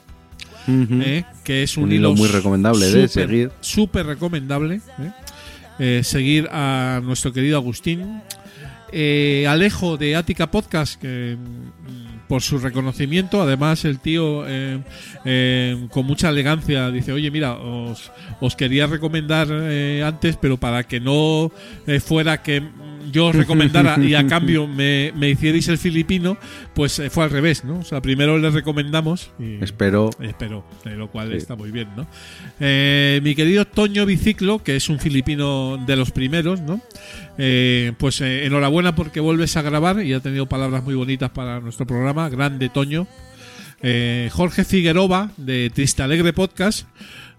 ¿eh? 0.69 1.24
que 1.43 1.62
es 1.65 1.77
un, 1.77 1.85
Un 1.85 1.93
hilo 1.93 2.15
muy 2.15 2.28
recomendable 2.28 2.86
de 2.86 3.09
seguir. 3.09 3.51
Súper 3.61 4.07
recomendable. 4.07 4.81
seguir 6.03 6.49
a 6.53 7.01
nuestro 7.03 7.32
querido 7.32 7.57
Agustín. 7.57 8.23
Eh, 8.90 9.47
Alejo 9.47 9.99
de 9.99 10.16
Ática 10.16 10.51
Podcast, 10.51 11.01
que 11.01 11.36
por 12.28 12.42
su 12.42 12.59
reconocimiento, 12.59 13.42
además 13.42 13.84
el 13.84 13.98
tío 13.98 14.46
eh, 14.46 14.80
eh, 15.24 15.88
con 15.90 16.06
mucha 16.06 16.28
elegancia 16.28 16.90
dice, 16.90 17.12
oye 17.12 17.30
mira, 17.30 17.55
os, 17.55 18.12
os 18.40 18.55
quería 18.55 18.86
recomendar 18.86 19.48
eh, 19.50 20.02
antes, 20.05 20.36
pero 20.36 20.59
para 20.59 20.84
que 20.84 21.00
no 21.00 21.50
eh, 21.86 22.00
fuera 22.00 22.42
que 22.42 22.62
yo 23.12 23.26
os 23.26 23.35
recomendara 23.36 23.98
y 24.02 24.14
a 24.14 24.26
cambio 24.28 24.66
me, 24.66 25.12
me 25.16 25.30
hicierais 25.30 25.68
el 25.68 25.78
filipino, 25.78 26.36
pues 26.74 26.98
eh, 26.98 27.10
fue 27.10 27.24
al 27.24 27.30
revés, 27.30 27.64
¿no? 27.64 27.78
O 27.80 27.85
sea, 27.85 28.01
primero 28.01 28.39
les 28.39 28.55
recomendamos 28.55 29.30
y, 29.39 29.62
Espero. 29.62 30.10
Espero, 30.20 30.64
lo 30.85 31.09
cual 31.10 31.30
Sí. 31.30 31.36
está 31.36 31.56
muy 31.56 31.70
bien, 31.70 31.89
¿no? 31.97 32.06
Eh, 32.60 33.20
mi 33.22 33.35
querido 33.35 33.64
Toño 33.64 34.06
Biciclo, 34.06 34.62
que 34.62 34.76
es 34.76 34.89
un 34.89 34.98
filipino 34.98 35.76
de 35.86 35.97
los 35.97 36.10
primeros, 36.10 36.60
¿no? 36.60 36.80
Eh, 37.39 37.93
pues 37.98 38.20
eh, 38.20 38.47
enhorabuena 38.47 38.94
porque 38.94 39.20
vuelves 39.20 39.56
a 39.56 39.62
grabar 39.62 40.02
y 40.05 40.12
ha 40.12 40.20
tenido 40.20 40.47
palabras 40.47 40.82
muy 40.85 40.94
bonitas 40.94 41.30
para 41.30 41.60
nuestro 41.60 41.86
programa. 41.86 42.28
Grande 42.28 42.68
Toño. 42.68 43.06
Eh, 43.80 44.28
Jorge 44.32 44.64
Figueroa, 44.64 45.30
de 45.36 45.70
Triste 45.72 46.02
Alegre 46.02 46.32
Podcast, 46.32 46.89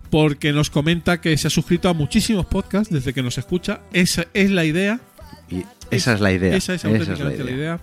porque 0.10 0.54
nos 0.54 0.70
comenta 0.70 1.20
que 1.22 1.36
se 1.38 1.48
ha 1.48 1.50
suscrito 1.50 1.90
a 1.90 1.94
muchísimos 1.94 2.46
podcasts 2.46 2.94
desde 2.94 3.14
que 3.14 3.22
nos 3.22 3.38
escucha. 3.38 3.82
Esa 3.92 4.26
es 4.34 4.50
la 4.50 4.64
idea. 4.66 5.02
Esa 5.92 6.14
es 6.14 6.22
la 6.22 6.32
idea. 6.32 6.56
Esa 6.56 6.74
es 6.76 6.84
Esa 6.84 6.88
es 6.90 6.94
la 6.94 7.00
auténticamente 7.00 7.44
la 7.44 7.52
idea. 7.52 7.58
idea. 7.58 7.80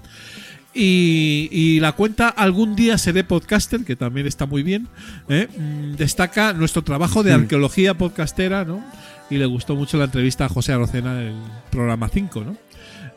Y, 0.74 1.48
y 1.50 1.80
la 1.80 1.92
cuenta 1.92 2.28
Algún 2.28 2.76
día 2.76 2.98
seré 2.98 3.24
podcaster, 3.24 3.82
que 3.84 3.96
también 3.96 4.26
está 4.26 4.44
muy 4.46 4.62
bien, 4.62 4.88
¿eh? 5.28 5.48
Mm, 5.56 5.94
destaca 5.96 6.52
nuestro 6.52 6.82
trabajo 6.82 7.22
de 7.22 7.32
arqueología 7.32 7.94
podcastera, 7.94 8.64
¿no? 8.64 8.84
Y 9.30 9.38
le 9.38 9.46
gustó 9.46 9.74
mucho 9.74 9.96
la 9.96 10.04
entrevista 10.04 10.44
a 10.44 10.48
José 10.48 10.72
Arocena 10.72 11.14
del 11.14 11.34
programa 11.70 12.08
5, 12.08 12.44
¿no? 12.44 12.56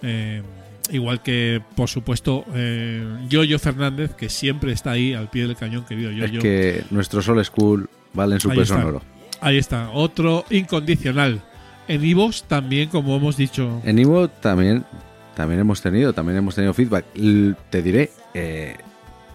Eh, 0.01 0.41
igual 0.91 1.21
que, 1.21 1.61
por 1.75 1.89
supuesto, 1.89 2.45
eh, 2.55 3.03
Yoyo 3.27 3.59
Fernández, 3.59 4.13
que 4.15 4.29
siempre 4.29 4.71
está 4.71 4.91
ahí 4.91 5.13
al 5.13 5.29
pie 5.29 5.45
del 5.45 5.57
cañón, 5.57 5.83
querido 5.85 6.11
Es 6.11 6.17
Yoyo. 6.17 6.41
que 6.41 6.83
nuestro 6.91 7.21
Sol 7.21 7.43
School 7.43 7.89
vale 8.13 8.35
en 8.35 8.39
su 8.39 8.49
Ahí 8.51 8.57
peso 8.57 8.73
está. 8.75 8.81
en 8.81 8.87
oro. 8.87 9.01
Ahí 9.41 9.57
está, 9.57 9.89
otro 9.91 10.45
incondicional. 10.49 11.41
En 11.89 12.05
Ivos 12.05 12.43
también, 12.47 12.87
como 12.87 13.15
hemos 13.17 13.35
dicho. 13.35 13.81
En 13.83 13.99
Ivo 13.99 14.29
también, 14.29 14.85
también 15.35 15.59
hemos 15.59 15.81
tenido, 15.81 16.13
también 16.13 16.37
hemos 16.37 16.55
tenido 16.55 16.73
feedback. 16.73 17.03
L- 17.15 17.55
te 17.69 17.81
diré, 17.81 18.11
eh, 18.33 18.77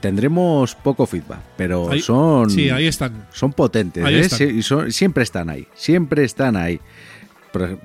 tendremos 0.00 0.74
poco 0.74 1.04
feedback, 1.06 1.40
pero 1.56 1.90
Ahí- 1.90 2.00
son, 2.00 2.48
Sí, 2.50 2.70
ahí 2.70 2.86
están. 2.86 3.26
son 3.32 3.52
potentes. 3.52 4.04
Ahí 4.04 4.14
¿eh? 4.14 4.20
están. 4.20 4.38
Sí, 4.38 4.44
y 4.44 4.62
son- 4.62 4.92
siempre 4.92 5.22
están 5.24 5.50
ahí, 5.50 5.66
siempre 5.74 6.24
están 6.24 6.56
ahí. 6.56 6.80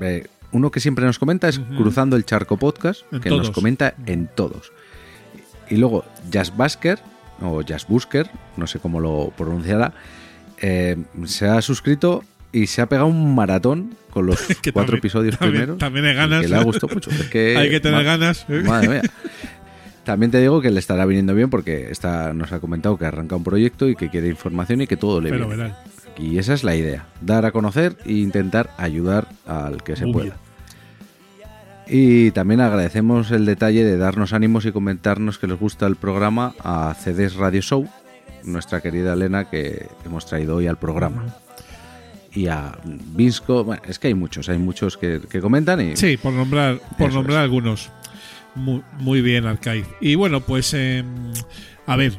Eh, 0.01 0.27
uno 0.51 0.71
que 0.71 0.79
siempre 0.79 1.05
nos 1.05 1.19
comenta 1.19 1.47
es. 1.49 1.59
Cruzando 1.59 2.15
el 2.15 2.25
Charco 2.25 2.57
Podcast, 2.57 3.01
En 3.11 3.21
que 3.21 3.29
todos. 3.29 3.47
nos 3.47 3.51
comenta 3.51 3.93
en 4.05 4.27
todos. 4.35 4.71
Y 5.69 5.77
luego 5.77 6.05
Jazz 6.31 6.55
Basker, 6.55 6.99
o 7.41 7.61
Jazz 7.61 7.87
Busker, 7.87 8.29
no 8.57 8.67
sé 8.67 8.79
cómo 8.79 8.99
lo 8.99 9.31
pronunciará, 9.37 9.93
eh, 10.61 10.97
se 11.25 11.47
ha 11.47 11.61
suscrito 11.61 12.23
y 12.51 12.67
se 12.67 12.81
ha 12.81 12.87
pegado 12.89 13.07
un 13.07 13.35
maratón 13.35 13.95
con 14.11 14.25
los 14.25 14.39
Que 14.61 14.71
cuatro 14.71 14.93
también- 14.93 14.97
episodios 14.99 15.37
también- 15.37 15.53
primeros. 15.63 15.77
también 15.77 16.05
hay 16.05 16.15
ganas. 16.15 16.41
Que 16.41 16.47
le 16.47 16.55
ha 16.55 16.63
gustado 16.63 16.93
mucho. 16.93 17.09
Es 17.11 17.29
que, 17.29 17.57
Hay 17.57 17.69
que 17.69 17.79
tener 17.79 18.03
ganas. 18.03 18.45
Madre 18.65 18.87
mía. 18.89 19.01
También 20.03 20.31
te 20.31 20.39
digo 20.41 20.59
que 20.61 20.71
le 20.71 20.79
estará 20.79 21.05
viniendo 21.05 21.35
bien 21.35 21.49
porque 21.51 21.91
está, 21.91 22.33
nos 22.33 22.51
ha 22.51 22.59
comentado 22.59 22.97
que 22.97 23.05
arranca 23.05 23.35
un 23.35 23.43
proyecto 23.43 23.87
y 23.87 23.95
que 23.95 24.09
quiere 24.09 24.27
información 24.29 24.81
y 24.81 24.87
que 24.87 24.97
todo 24.97 25.21
le 25.21 25.29
viene. 25.31 25.45
Fenomenal. 25.45 25.77
Y 26.17 26.37
esa 26.39 26.53
es 26.53 26.63
la 26.63 26.75
idea, 26.75 27.05
dar 27.21 27.45
a 27.45 27.51
conocer 27.51 27.95
e 28.05 28.13
intentar 28.13 28.71
ayudar 28.77 29.27
al 29.45 29.83
que 29.83 29.95
se 29.95 30.07
pueda. 30.07 30.35
Y 31.87 32.31
también 32.31 32.61
agradecemos 32.61 33.31
el 33.31 33.45
detalle 33.45 33.83
de 33.83 33.97
darnos 33.97 34.33
ánimos 34.33 34.65
y 34.65 34.71
comentarnos 34.71 35.39
que 35.39 35.47
les 35.47 35.59
gusta 35.59 35.87
el 35.87 35.95
programa 35.95 36.53
a 36.59 36.93
CDs 36.99 37.35
Radio 37.35 37.61
Show, 37.61 37.87
nuestra 38.43 38.81
querida 38.81 39.13
Elena 39.13 39.49
que 39.49 39.87
hemos 40.05 40.25
traído 40.25 40.57
hoy 40.57 40.67
al 40.67 40.77
programa. 40.77 41.35
Y 42.33 42.47
a 42.47 42.77
Vinsco, 42.83 43.63
bueno, 43.63 43.81
es 43.87 43.97
que 43.99 44.07
hay 44.07 44.13
muchos, 44.13 44.49
hay 44.49 44.57
muchos 44.59 44.97
que, 44.97 45.19
que 45.29 45.41
comentan 45.41 45.81
y 45.81 45.95
Sí, 45.97 46.17
por 46.17 46.31
nombrar, 46.33 46.79
por 46.97 47.11
nombrar 47.13 47.39
es. 47.39 47.43
algunos. 47.43 47.89
Muy, 48.55 48.81
muy 48.99 49.21
bien, 49.21 49.45
Arcaiz. 49.45 49.85
Y 50.01 50.15
bueno, 50.15 50.41
pues, 50.41 50.73
eh, 50.75 51.03
a 51.85 51.95
ver, 51.95 52.13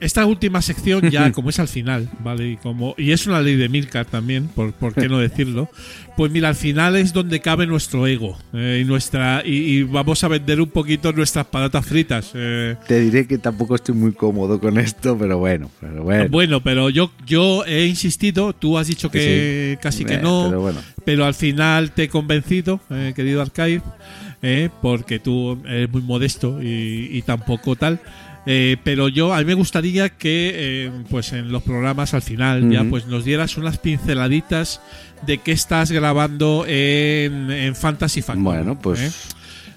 esta 0.00 0.24
última 0.26 0.62
sección 0.62 1.10
ya 1.10 1.30
como 1.32 1.50
es 1.50 1.58
al 1.58 1.68
final, 1.68 2.08
¿vale? 2.20 2.50
Y 2.52 2.56
como 2.56 2.94
y 2.96 3.12
es 3.12 3.26
una 3.26 3.40
ley 3.40 3.56
de 3.56 3.68
Milcar 3.68 4.06
también, 4.06 4.48
por, 4.48 4.72
por 4.72 4.94
qué 4.94 5.08
no 5.08 5.18
decirlo. 5.18 5.68
Pues 6.16 6.30
mira, 6.30 6.48
al 6.48 6.54
final 6.54 6.96
es 6.96 7.12
donde 7.12 7.40
cabe 7.40 7.66
nuestro 7.66 8.06
ego 8.06 8.36
eh, 8.52 8.80
y 8.82 8.84
nuestra 8.84 9.42
y, 9.44 9.52
y 9.78 9.82
vamos 9.82 10.22
a 10.24 10.28
vender 10.28 10.60
un 10.60 10.68
poquito 10.68 11.12
nuestras 11.12 11.46
patatas 11.46 11.86
fritas. 11.86 12.30
eh. 12.34 12.76
Te 12.86 13.00
diré 13.00 13.26
que 13.26 13.38
tampoco 13.38 13.74
estoy 13.76 13.94
muy 13.94 14.12
cómodo 14.12 14.60
con 14.60 14.78
esto, 14.78 15.16
pero 15.18 15.38
bueno, 15.38 15.70
pero 15.80 16.02
bueno. 16.04 16.28
Bueno, 16.28 16.62
pero 16.62 16.90
yo 16.90 17.10
yo 17.26 17.64
he 17.66 17.86
insistido, 17.86 18.52
tú 18.52 18.76
has 18.78 18.86
dicho 18.88 19.10
que 19.10 19.76
Sí. 19.76 19.82
casi 19.82 20.04
que 20.04 20.14
Eh, 20.14 20.20
no, 20.22 20.46
Pero 20.48 20.60
bueno, 20.60 20.80
pero 21.04 21.24
al 21.24 21.34
final 21.34 21.92
te 21.92 22.04
he 22.04 22.08
convencido, 22.08 22.80
eh, 22.90 23.12
querido 23.16 23.40
Arcade, 23.40 23.80
eh, 24.42 24.68
porque 24.82 25.18
tú 25.18 25.62
eres 25.66 25.90
muy 25.90 26.02
modesto 26.02 26.62
y, 26.62 27.08
y 27.12 27.22
tampoco 27.22 27.74
tal. 27.76 28.00
Eh, 28.44 28.76
pero 28.82 29.08
yo 29.08 29.32
a 29.32 29.38
mí 29.38 29.44
me 29.44 29.54
gustaría 29.54 30.08
que 30.08 30.50
eh, 30.86 30.90
pues 31.10 31.32
en 31.32 31.52
los 31.52 31.62
programas 31.62 32.12
al 32.12 32.22
final 32.22 32.68
ya 32.70 32.82
pues 32.84 33.06
nos 33.06 33.24
dieras 33.24 33.56
unas 33.56 33.78
pinceladitas 33.78 34.80
de 35.24 35.38
qué 35.38 35.52
estás 35.52 35.92
grabando 35.92 36.64
en, 36.66 37.50
en 37.52 37.76
Fantasy 37.76 38.20
Factory. 38.20 38.42
Bueno, 38.44 38.78
pues- 38.78 39.00
¿eh? 39.00 39.10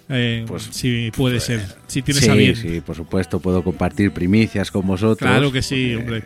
Eh, 0.07 0.45
pues- 0.47 0.67
si 0.71 1.11
puede 1.15 1.39
ser, 1.39 1.63
si 1.87 2.01
tienes 2.01 2.23
sí, 2.23 2.29
a 2.29 2.33
bien. 2.35 2.55
sí, 2.55 2.81
por 2.81 2.95
supuesto, 2.95 3.39
puedo 3.39 3.63
compartir 3.63 4.11
primicias 4.11 4.69
con 4.71 4.85
vosotros. 4.85 5.17
Claro 5.29 5.51
que 5.51 5.61
sí, 5.61 5.95
hombre. 5.95 6.23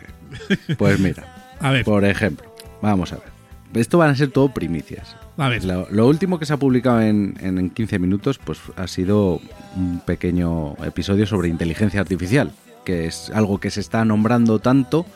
Pues 0.78 0.98
mira, 0.98 1.34
A 1.60 1.70
ver, 1.72 1.84
por 1.84 2.04
ejemplo, 2.04 2.54
vamos 2.82 3.12
a 3.12 3.16
ver. 3.16 3.30
Esto 3.74 3.98
van 3.98 4.10
a 4.10 4.16
ser 4.16 4.28
todo 4.30 4.52
primicias. 4.52 5.16
A 5.44 5.48
ver. 5.48 5.64
Lo, 5.64 5.86
lo 5.90 6.06
último 6.06 6.38
que 6.38 6.46
se 6.46 6.52
ha 6.52 6.56
publicado 6.56 7.00
en, 7.00 7.34
en, 7.40 7.58
en 7.58 7.70
15 7.70 7.98
minutos 7.98 8.38
pues 8.38 8.58
ha 8.76 8.86
sido 8.86 9.40
un 9.76 10.00
pequeño 10.04 10.74
episodio 10.84 11.26
sobre 11.26 11.48
inteligencia 11.48 12.00
artificial, 12.00 12.52
que 12.84 13.06
es 13.06 13.30
algo 13.30 13.58
que 13.58 13.70
se 13.70 13.80
está 13.80 14.04
nombrando 14.04 14.58
tanto, 14.58 15.06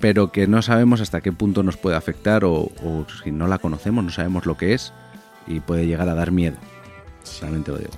pero 0.00 0.32
que 0.32 0.46
no 0.46 0.62
sabemos 0.62 1.00
hasta 1.00 1.20
qué 1.20 1.32
punto 1.32 1.62
nos 1.62 1.76
puede 1.76 1.96
afectar 1.96 2.44
o, 2.44 2.52
o 2.52 3.06
si 3.22 3.30
no 3.30 3.46
la 3.46 3.58
conocemos, 3.58 4.04
no 4.04 4.10
sabemos 4.10 4.46
lo 4.46 4.56
que 4.56 4.74
es 4.74 4.92
y 5.46 5.60
puede 5.60 5.86
llegar 5.86 6.08
a 6.08 6.14
dar 6.14 6.30
miedo. 6.30 6.56
Realmente 7.40 7.72
lo 7.72 7.78
digo. 7.78 7.90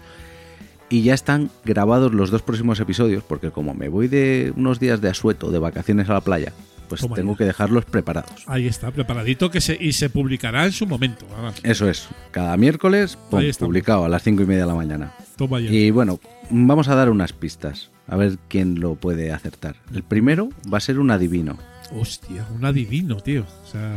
Y 0.89 1.03
ya 1.03 1.15
están 1.15 1.51
grabados 1.65 2.13
los 2.13 2.31
dos 2.31 2.43
próximos 2.43 2.81
episodios, 2.81 3.23
porque 3.23 3.53
como 3.53 3.75
me 3.75 3.89
voy 3.89 4.09
de 4.09 4.53
unos 4.57 4.81
días 4.81 5.01
de 5.01 5.09
asueto, 5.09 5.53
de 5.53 5.61
vacaciones 5.61 6.11
a 6.11 6.15
la 6.15 6.21
playa, 6.21 6.53
pues 6.91 7.01
Toma 7.01 7.15
tengo 7.15 7.33
ya. 7.33 7.39
que 7.39 7.45
dejarlos 7.45 7.85
preparados. 7.87 8.45
Ahí 8.47 8.67
está, 8.67 8.91
preparadito 8.91 9.51
que 9.51 9.61
se, 9.61 9.79
y 9.81 9.93
se 9.93 10.11
publicará 10.11 10.67
en 10.67 10.73
su 10.73 10.87
momento. 10.87 11.25
Eso 11.63 11.89
es, 11.89 12.09
cada 12.33 12.57
miércoles 12.57 13.17
pum, 13.31 13.41
publicado 13.59 14.05
a 14.05 14.09
las 14.09 14.23
cinco 14.25 14.43
y 14.43 14.47
media 14.47 14.63
de 14.63 14.67
la 14.67 14.75
mañana. 14.75 15.15
Toma 15.37 15.61
ya. 15.61 15.71
Y 15.71 15.93
bueno, 15.93 16.19
vamos 16.51 16.89
a 16.89 16.97
dar 16.97 17.09
unas 17.09 17.33
pistas, 17.33 17.91
a 18.09 18.17
ver 18.17 18.39
quién 18.49 18.81
lo 18.81 18.97
puede 18.97 19.33
acertar. 19.33 19.77
El 19.95 20.03
primero 20.03 20.51
va 20.71 20.79
a 20.79 20.81
ser 20.81 20.99
un 20.99 21.11
adivino, 21.13 21.57
Hostia, 21.93 22.47
un 22.55 22.65
adivino, 22.65 23.17
tío. 23.17 23.45
O 23.65 23.67
sea, 23.67 23.97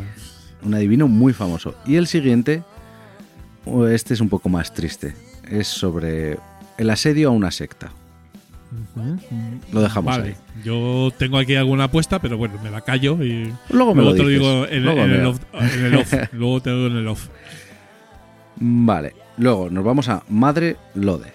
un 0.63 0.73
adivino 0.73 1.07
muy 1.07 1.33
famoso. 1.33 1.75
Y 1.85 1.95
el 1.95 2.07
siguiente, 2.07 2.63
este 3.89 4.13
es 4.13 4.21
un 4.21 4.29
poco 4.29 4.49
más 4.49 4.73
triste, 4.73 5.15
es 5.49 5.67
sobre 5.67 6.37
el 6.77 6.89
asedio 6.89 7.29
a 7.29 7.31
una 7.31 7.51
secta. 7.51 7.91
Lo 9.71 9.81
dejamos 9.81 10.17
vale. 10.17 10.29
ahí. 10.29 10.35
Yo 10.63 11.11
tengo 11.17 11.37
aquí 11.37 11.55
alguna 11.55 11.85
apuesta, 11.85 12.19
pero 12.19 12.37
bueno, 12.37 12.55
me 12.63 12.69
la 12.71 12.81
callo 12.81 13.23
y 13.23 13.51
Luego 13.69 13.93
me 13.95 14.03
lo 14.03 14.13
te 14.13 14.23
lo 14.23 14.29
digo 14.29 14.67
en, 14.67 14.83
Luego 14.83 15.01
en 15.01 15.09
me 15.11 15.15
el 15.17 15.25
off, 15.25 15.39
en 15.53 15.85
el 15.85 15.95
off. 15.95 16.13
Luego 16.33 16.61
te 16.61 16.69
lo 16.69 16.75
digo 16.77 16.87
en 16.89 16.97
el 16.97 17.07
off. 17.07 17.27
Vale, 18.55 19.13
luego 19.37 19.69
nos 19.69 19.83
vamos 19.83 20.09
a 20.09 20.23
Madre 20.29 20.77
Lode. 20.95 21.33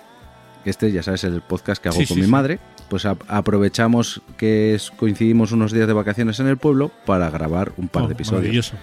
Que 0.64 0.70
este, 0.70 0.90
ya 0.92 1.02
sabes, 1.02 1.24
es 1.24 1.32
el 1.32 1.40
podcast 1.42 1.82
que 1.82 1.88
hago 1.88 1.98
Sí, 1.98 2.06
con 2.06 2.14
sí, 2.16 2.20
mi 2.20 2.26
sí. 2.26 2.30
madre. 2.30 2.58
Pues 2.88 3.04
aprovechamos 3.06 4.22
que 4.36 4.74
es- 4.74 4.90
coincidimos 4.90 5.52
unos 5.52 5.72
días 5.72 5.86
de 5.86 5.92
vacaciones 5.92 6.40
en 6.40 6.46
el 6.46 6.56
pueblo 6.56 6.90
para 7.06 7.28
grabar 7.30 7.72
un 7.76 7.88
par 7.88 8.04
Oh, 8.04 8.06
de 8.06 8.14
episodios. 8.14 8.40
maravilloso. 8.42 8.76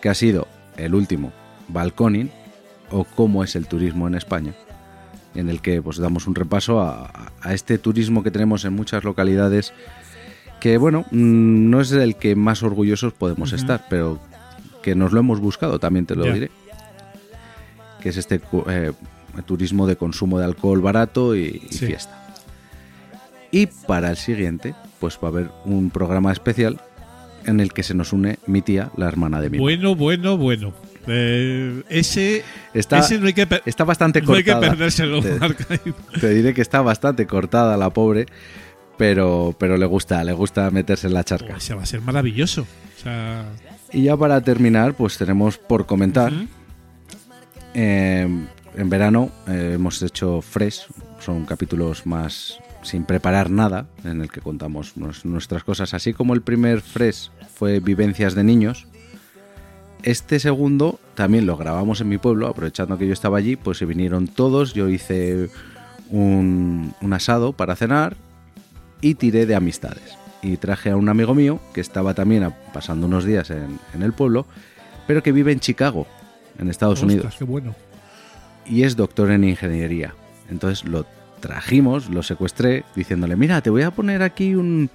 Que 0.00 0.08
ha 0.08 0.14
sido 0.14 0.48
el 0.76 0.94
último, 0.94 1.32
Balconing, 1.68 2.30
o 2.90 3.04
cómo 3.04 3.44
es 3.44 3.54
el 3.54 3.66
turismo 3.68 4.08
en 4.08 4.16
España. 4.16 4.54
En 5.34 5.48
el 5.48 5.60
que 5.60 5.82
pues 5.82 5.96
damos 5.98 6.26
un 6.26 6.34
repaso 6.34 6.80
a, 6.80 7.32
a 7.40 7.54
este 7.54 7.78
turismo 7.78 8.22
que 8.22 8.30
tenemos 8.30 8.64
en 8.64 8.72
muchas 8.74 9.02
localidades. 9.04 9.72
Que 10.60 10.78
bueno, 10.78 11.00
mm, 11.10 11.70
no 11.70 11.80
es 11.80 11.92
el 11.92 12.16
que 12.16 12.36
más 12.36 12.62
orgullosos 12.62 13.12
podemos 13.12 13.52
estar, 13.52 13.84
pero 13.90 14.18
que 14.82 14.94
nos 14.94 15.12
lo 15.12 15.20
hemos 15.20 15.40
buscado, 15.40 15.78
también 15.78 16.06
te 16.06 16.14
lo 16.14 16.24
diré. 16.32 16.50
Que 18.00 18.10
es 18.10 18.16
este 18.16 18.40
eh, 18.68 18.92
turismo 19.46 19.86
de 19.86 19.96
consumo 19.96 20.38
de 20.38 20.44
alcohol 20.44 20.80
barato 20.80 21.34
y, 21.34 21.62
y 21.68 21.72
Sí. 21.74 21.86
fiesta. 21.86 22.20
Y 23.50 23.66
para 23.66 24.10
el 24.10 24.16
siguiente, 24.16 24.74
pues 25.00 25.18
va 25.22 25.28
a 25.28 25.30
haber 25.30 25.50
un 25.64 25.90
programa 25.90 26.32
especial 26.32 26.80
en 27.46 27.60
el 27.60 27.72
que 27.72 27.82
se 27.82 27.94
nos 27.94 28.12
une 28.12 28.38
mi 28.46 28.62
tía, 28.62 28.90
la 28.96 29.06
hermana 29.06 29.40
de 29.40 29.50
mi. 29.50 29.58
Bueno, 29.58 29.94
bueno, 29.94 30.36
bueno. 30.36 30.72
Eh, 31.06 31.82
ese, 31.88 32.44
Está, 32.72 32.98
ese 33.00 33.18
no 33.18 33.26
hay 33.26 33.34
que, 33.34 33.46
está 33.66 33.84
bastante 33.84 34.22
no 34.22 34.32
hay 34.32 34.42
que 34.42 34.52
cortada. 34.52 34.72
perdérselo, 34.72 35.22
Te-. 35.22 36.20
Te 36.20 36.28
diré 36.30 36.54
que 36.54 36.62
está 36.62 36.80
bastante 36.82 37.26
cortada 37.26 37.76
la 37.76 37.90
pobre, 37.90 38.26
pero, 38.96 39.54
pero 39.58 39.76
le 39.76 39.86
gusta, 39.86 40.22
le 40.24 40.32
gusta 40.32 40.70
meterse 40.70 41.06
en 41.06 41.14
la 41.14 41.24
charca. 41.24 41.56
Va 41.76 41.82
a 41.82 41.86
ser 41.86 42.00
maravilloso. 42.00 42.62
O 42.62 43.02
sea, 43.02 43.44
Y 43.92 44.04
ya 44.04 44.16
para 44.16 44.40
terminar, 44.40 44.94
pues 44.94 45.18
tenemos 45.18 45.58
por 45.58 45.86
comentar. 45.86 46.32
Eh, 47.74 48.28
en 48.76 48.90
verano 48.90 49.30
eh, 49.48 49.72
hemos 49.74 50.00
hecho 50.02 50.40
Fresh, 50.42 50.86
son 51.20 51.44
capítulos 51.44 52.06
más 52.06 52.58
sin 52.82 53.04
preparar 53.04 53.50
nada, 53.50 53.86
en 54.04 54.20
el 54.20 54.30
que 54.30 54.40
contamos 54.40 54.94
nuestras 54.96 55.64
cosas. 55.64 55.94
Así 55.94 56.12
como 56.12 56.34
el 56.34 56.42
primer 56.42 56.82
Fresh 56.82 57.30
fue 57.54 57.80
Vivencias 57.80 58.34
de 58.34 58.44
Niños, 58.44 58.86
este 60.04 60.38
segundo 60.38 61.00
también 61.14 61.46
lo 61.46 61.56
grabamos 61.56 62.00
en 62.02 62.08
mi 62.10 62.18
pueblo, 62.18 62.46
aprovechando 62.46 62.98
que 62.98 63.06
yo 63.06 63.12
estaba 63.14 63.38
allí, 63.38 63.56
pues 63.56 63.78
se 63.78 63.86
vinieron 63.86 64.28
todos, 64.28 64.74
yo 64.74 64.88
hice 64.90 65.48
un, 66.10 66.94
un 67.00 67.12
asado 67.14 67.54
para 67.54 67.74
cenar 67.74 68.14
y 69.00 69.14
tiré 69.14 69.46
de 69.46 69.54
amistades. 69.54 70.18
Y 70.42 70.58
traje 70.58 70.90
a 70.90 70.96
un 70.96 71.08
amigo 71.08 71.34
mío 71.34 71.58
que 71.72 71.80
estaba 71.80 72.12
también 72.12 72.52
pasando 72.74 73.06
unos 73.06 73.24
días 73.24 73.48
en, 73.48 73.78
en 73.94 74.02
el 74.02 74.12
pueblo, 74.12 74.44
pero 75.06 75.22
que 75.22 75.32
vive 75.32 75.52
en 75.52 75.60
Chicago, 75.60 76.06
en 76.58 76.68
Estados 76.68 76.98
ostras, 76.98 77.12
Unidos, 77.14 77.36
qué 77.38 77.44
bueno. 77.44 77.74
y 78.66 78.82
es 78.82 78.96
doctor 78.96 79.30
en 79.30 79.44
ingeniería. 79.44 80.14
Entonces 80.50 80.84
lo 80.86 81.06
trajimos, 81.40 82.10
lo 82.10 82.22
secuestré, 82.22 82.84
diciéndole, 82.94 83.36
mira, 83.36 83.62
te 83.62 83.70
voy 83.70 83.82
a 83.82 83.90
poner 83.90 84.22
aquí 84.22 84.54
un, 84.54 84.90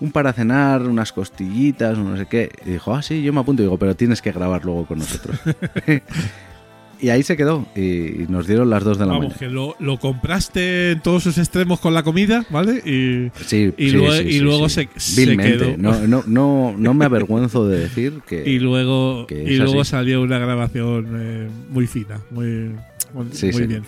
un 0.00 0.10
para 0.12 0.32
cenar, 0.32 0.82
unas 0.82 1.12
costillitas, 1.12 1.96
no 1.98 2.16
sé 2.16 2.26
qué. 2.26 2.50
Y 2.66 2.70
dijo, 2.72 2.94
ah, 2.94 3.02
sí, 3.02 3.22
yo 3.22 3.32
me 3.32 3.40
apunto. 3.40 3.62
Y 3.62 3.66
digo, 3.66 3.78
pero 3.78 3.94
tienes 3.96 4.20
que 4.22 4.30
grabar 4.32 4.64
luego 4.64 4.86
con 4.86 4.98
nosotros. 4.98 5.38
y 7.00 7.10
ahí 7.10 7.22
se 7.22 7.36
quedó. 7.36 7.66
Y, 7.76 8.24
nos 8.28 8.46
dieron 8.46 8.70
las 8.70 8.82
dos 8.84 8.98
de 8.98 9.04
la 9.06 9.12
Vamos, 9.12 9.24
mañana. 9.34 9.38
que 9.38 9.48
lo, 9.48 9.76
lo 9.78 9.98
compraste 9.98 10.92
en 10.92 11.00
todos 11.00 11.22
sus 11.22 11.36
extremos 11.38 11.78
con 11.80 11.92
la 11.94 12.02
comida, 12.02 12.44
¿vale? 12.50 12.78
Y, 12.84 13.30
Sí, 13.44 13.72
y 13.76 13.90
sí, 13.90 13.96
luego- 13.96 14.12
sí, 14.14 14.22
y 14.28 14.38
luego 14.40 14.68
se- 14.68 14.88
se 14.96 15.36
quedó. 15.36 15.76
No, 15.76 15.98
no, 16.06 16.24
no, 16.26 16.74
no 16.76 16.94
me 16.94 17.04
avergüenzo 17.04 17.68
de 17.68 17.80
decir 17.80 18.20
que... 18.26 18.48
y 18.48 18.58
luego, 18.58 19.26
que 19.26 19.42
y 19.44 19.56
luego 19.56 19.82
así. 19.82 19.90
salió 19.90 20.22
una 20.22 20.38
grabación 20.38 21.06
eh, 21.18 21.48
muy 21.70 21.86
fina, 21.86 22.20
muy, 22.30 22.72
muy, 23.24 23.32
Sí, 23.32 23.46
muy 23.46 23.54
sí. 23.62 23.66
bien. 23.66 23.84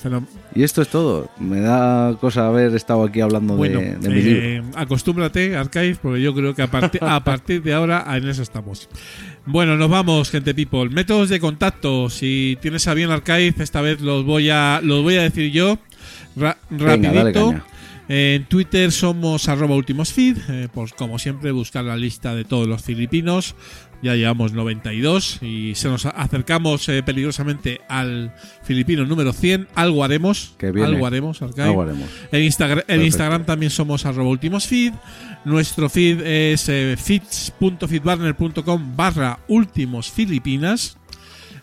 Y 0.54 0.62
esto 0.62 0.82
es 0.82 0.88
todo. 0.88 1.30
Me 1.38 1.60
da 1.60 2.16
cosa 2.20 2.46
haber 2.48 2.74
estado 2.74 3.04
aquí 3.04 3.20
hablando 3.20 3.56
de- 3.56 4.08
mi 4.08 4.22
libro. 4.22 4.42
eh, 4.42 4.62
acostúmbrate, 4.74 5.56
Archive, 5.56 5.96
porque 6.02 6.20
yo 6.22 6.34
creo 6.34 6.54
que 6.54 6.62
a, 6.62 6.70
parti- 6.70 6.98
a 7.00 7.22
partir 7.22 7.62
de 7.62 7.74
ahora 7.74 8.04
en 8.16 8.28
eso 8.28 8.42
estamos. 8.42 8.88
Bueno, 9.46 9.76
nos 9.76 9.88
vamos, 9.90 10.30
gente 10.30 10.54
people. 10.54 10.88
Métodos 10.90 11.28
de 11.28 11.40
contacto. 11.40 12.10
Si 12.10 12.58
tienes 12.60 12.86
a 12.88 12.94
bien 12.94 13.10
Archive, 13.10 13.54
esta 13.58 13.80
vez 13.80 14.00
los 14.00 14.24
voy 14.24 14.50
a, 14.50 14.80
los 14.82 15.02
voy 15.02 15.16
a 15.16 15.22
decir 15.22 15.50
yo. 15.52 15.78
Ra- 16.36 16.56
Venga, 16.70 17.12
dale 17.12 17.32
rapidito. 17.32 17.50
caña. 17.50 17.64
En 18.08 18.46
Twitter 18.46 18.90
somos 18.90 19.48
arroba 19.50 19.74
ultimosfeed, 19.76 20.36
eh, 20.48 20.68
pues 20.72 20.94
como 20.94 21.18
siempre 21.18 21.52
buscar 21.52 21.84
la 21.84 21.96
lista 21.96 22.34
de 22.34 22.44
todos 22.44 22.66
los 22.66 22.82
filipinos, 22.82 23.54
ya 24.02 24.14
llevamos 24.14 24.52
92 24.52 25.42
y 25.42 25.74
se 25.74 25.88
nos 25.88 26.06
acercamos 26.06 26.88
eh, 26.88 27.02
peligrosamente 27.02 27.80
al 27.88 28.32
filipino 28.62 29.04
número 29.04 29.32
100, 29.34 29.68
algo 29.74 30.04
haremos, 30.04 30.54
Que 30.56 30.70
viene. 30.70 30.88
algo 30.88 31.04
haremos, 31.06 31.42
Arcai. 31.42 31.66
Algo 31.68 31.82
haremos. 31.82 32.08
En, 32.32 32.44
Instagram, 32.44 32.78
en 32.78 32.86
Perfecto. 32.86 33.06
Instagram 33.06 33.44
también 33.44 33.70
somos 33.70 34.06
arroba 34.06 34.30
ultimosfeed, 34.30 34.94
nuestro 35.44 35.90
feed 35.90 36.22
es 36.22 36.66
eh, 36.70 36.96
feeds.feedburner.com 36.96 38.96
barra 38.96 39.40
ultimosfilipinas, 39.48 40.96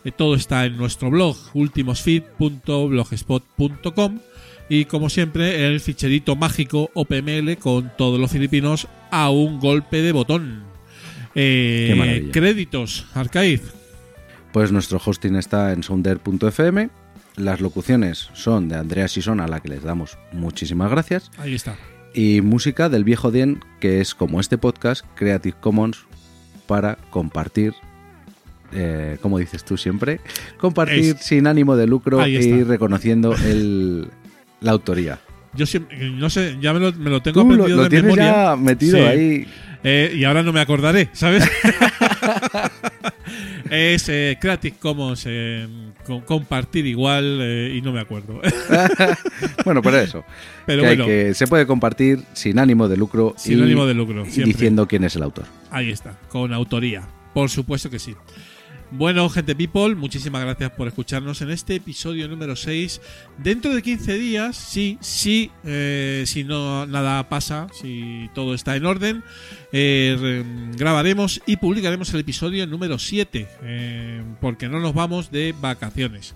eh, 0.04 0.12
todo 0.12 0.36
está 0.36 0.66
en 0.66 0.78
nuestro 0.78 1.10
blog 1.10 1.38
ultimosfeed.blogspot.com 1.54 4.20
y 4.70 4.86
como 4.86 5.10
siempre 5.10 5.68
el 5.68 5.80
ficherito 5.80 6.36
mágico 6.36 6.90
OPML 6.94 7.58
con 7.58 7.92
todos 7.98 8.20
los 8.20 8.32
filipinos 8.32 8.88
a 9.12 9.30
un 9.30 9.60
golpe 9.60 10.02
de 10.02 10.12
botón. 10.12 10.64
Eh, 11.36 12.30
créditos, 12.32 13.06
Arcaiz. 13.14 13.62
Pues 14.52 14.72
nuestro 14.72 15.02
hosting 15.04 15.36
está 15.36 15.74
en 15.74 15.84
sounder.fm. 15.84 16.90
Las 17.36 17.60
locuciones 17.60 18.30
son 18.34 18.70
de 18.70 18.76
Andrea 18.78 19.10
Sison, 19.10 19.42
a 19.42 19.48
la 19.48 19.60
que 19.60 19.68
les 19.70 19.84
damos 19.84 20.18
muchísimas 20.32 20.90
gracias. 20.90 21.30
Ahí 21.38 21.54
está. 21.56 21.76
Y 22.14 22.40
música 22.40 22.88
del 22.88 23.04
viejo 23.04 23.30
Dien, 23.32 23.60
que 23.82 24.00
es 24.00 24.16
como 24.16 24.40
este 24.40 24.58
podcast, 24.58 25.06
Creative 25.16 25.58
Commons, 25.60 26.06
para 26.66 26.96
compartir, 27.10 27.74
eh, 28.72 29.18
como 29.22 29.38
dices 29.38 29.66
tú 29.66 29.76
siempre, 29.76 30.22
compartir 30.58 31.16
Es- 31.18 31.26
sin 31.26 31.46
ánimo 31.48 31.76
de 31.76 31.88
lucro 31.88 32.26
y 32.26 32.64
reconociendo 32.64 33.36
el, 33.36 34.08
la 34.66 34.72
autoría. 34.72 35.20
Yo 35.54 35.66
siempre, 35.66 36.10
no 36.10 36.30
sé, 36.30 36.58
ya 36.60 36.74
me 36.74 36.80
lo, 36.82 36.92
me 36.94 37.10
lo 37.10 37.22
tengo 37.22 37.42
Tú 37.42 37.48
lo, 37.48 37.54
aprendido 37.54 37.78
lo 37.78 37.84
de 37.84 37.90
tienes 37.90 38.04
memoria. 38.06 38.32
ya 38.50 38.56
metido 38.58 38.98
Sí. 38.98 39.04
ahí. 39.04 39.48
Eh, 39.84 40.14
y 40.18 40.24
ahora 40.24 40.42
no 40.44 40.52
me 40.52 40.60
acordaré, 40.60 41.10
¿sabes? 41.14 41.44
es 43.70 44.08
eh, 44.10 44.38
Creative 44.40 44.76
Commons, 44.80 45.24
eh, 45.28 45.68
con- 46.06 46.22
compartir 46.22 46.86
igual 46.86 47.40
eh, 47.42 47.74
y 47.76 47.82
no 47.82 47.92
me 47.92 48.00
acuerdo. 48.00 48.42
Bueno, 49.66 49.82
pero 49.82 49.98
eso. 50.00 50.24
Pero 50.66 50.84
que, 50.84 50.88
hay 50.88 50.96
bueno, 50.98 51.06
que 51.10 51.34
se 51.34 51.48
puede 51.48 51.66
compartir 51.66 52.20
sin 52.34 52.60
ánimo 52.60 52.88
de 52.88 52.98
lucro 52.98 53.34
sin 53.38 53.60
y 53.60 53.64
ánimo 53.64 53.86
de 53.88 53.94
lucro, 53.96 54.24
siempre. 54.26 54.46
diciendo 54.54 54.88
quién 54.88 55.04
es 55.04 55.16
el 55.16 55.24
autor. 55.24 55.46
Ahí 55.72 55.90
está, 55.92 56.18
con 56.30 56.54
autoría. 56.54 57.08
Por 57.34 57.50
supuesto 57.50 57.90
que 57.90 57.98
sí. 58.00 58.16
Bueno, 58.92 59.28
gente 59.30 59.56
people, 59.56 59.96
muchísimas 59.96 60.42
gracias 60.44 60.72
por 60.72 60.88
escucharnos 60.88 61.42
en 61.42 61.50
este 61.50 61.76
episodio 61.76 62.28
número 62.28 62.56
6. 62.56 63.02
Dentro 63.38 63.74
de 63.74 63.82
15 63.82 64.14
días, 64.14 64.56
sí, 64.56 64.98
sí, 65.02 65.52
eh, 65.66 66.24
si 66.28 66.44
no 66.44 66.86
nada 66.86 67.28
pasa, 67.28 67.68
si 67.74 68.30
todo 68.34 68.54
está 68.54 68.76
en 68.76 68.86
orden, 68.86 69.24
eh, 69.74 70.16
re- 70.20 70.46
grabaremos 70.78 71.42
y 71.46 71.58
publicaremos 71.58 72.14
el 72.14 72.22
episodio 72.22 72.66
número 72.68 72.98
7, 72.98 73.48
eh, 73.64 74.24
porque 74.40 74.70
no 74.70 74.80
nos 74.80 74.94
vamos 74.94 75.32
de 75.32 75.54
vacaciones. 75.60 76.36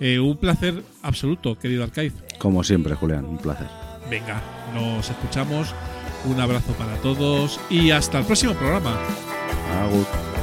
Un 0.00 0.36
placer 0.36 0.82
absoluto, 1.02 1.56
querido 1.58 1.84
Arcaiz. 1.84 2.12
Como 2.38 2.62
siempre, 2.64 2.94
Julián, 2.94 3.24
un 3.24 3.38
placer. 3.38 3.68
Venga, 4.10 4.42
nos 4.74 5.08
escuchamos. 5.08 5.72
Un 6.26 6.38
abrazo 6.40 6.72
para 6.72 6.96
todos 6.96 7.58
y 7.70 7.90
hasta 7.92 8.18
el 8.18 8.26
próximo 8.26 8.52
programa. 8.54 8.98
Agur. 9.82 10.33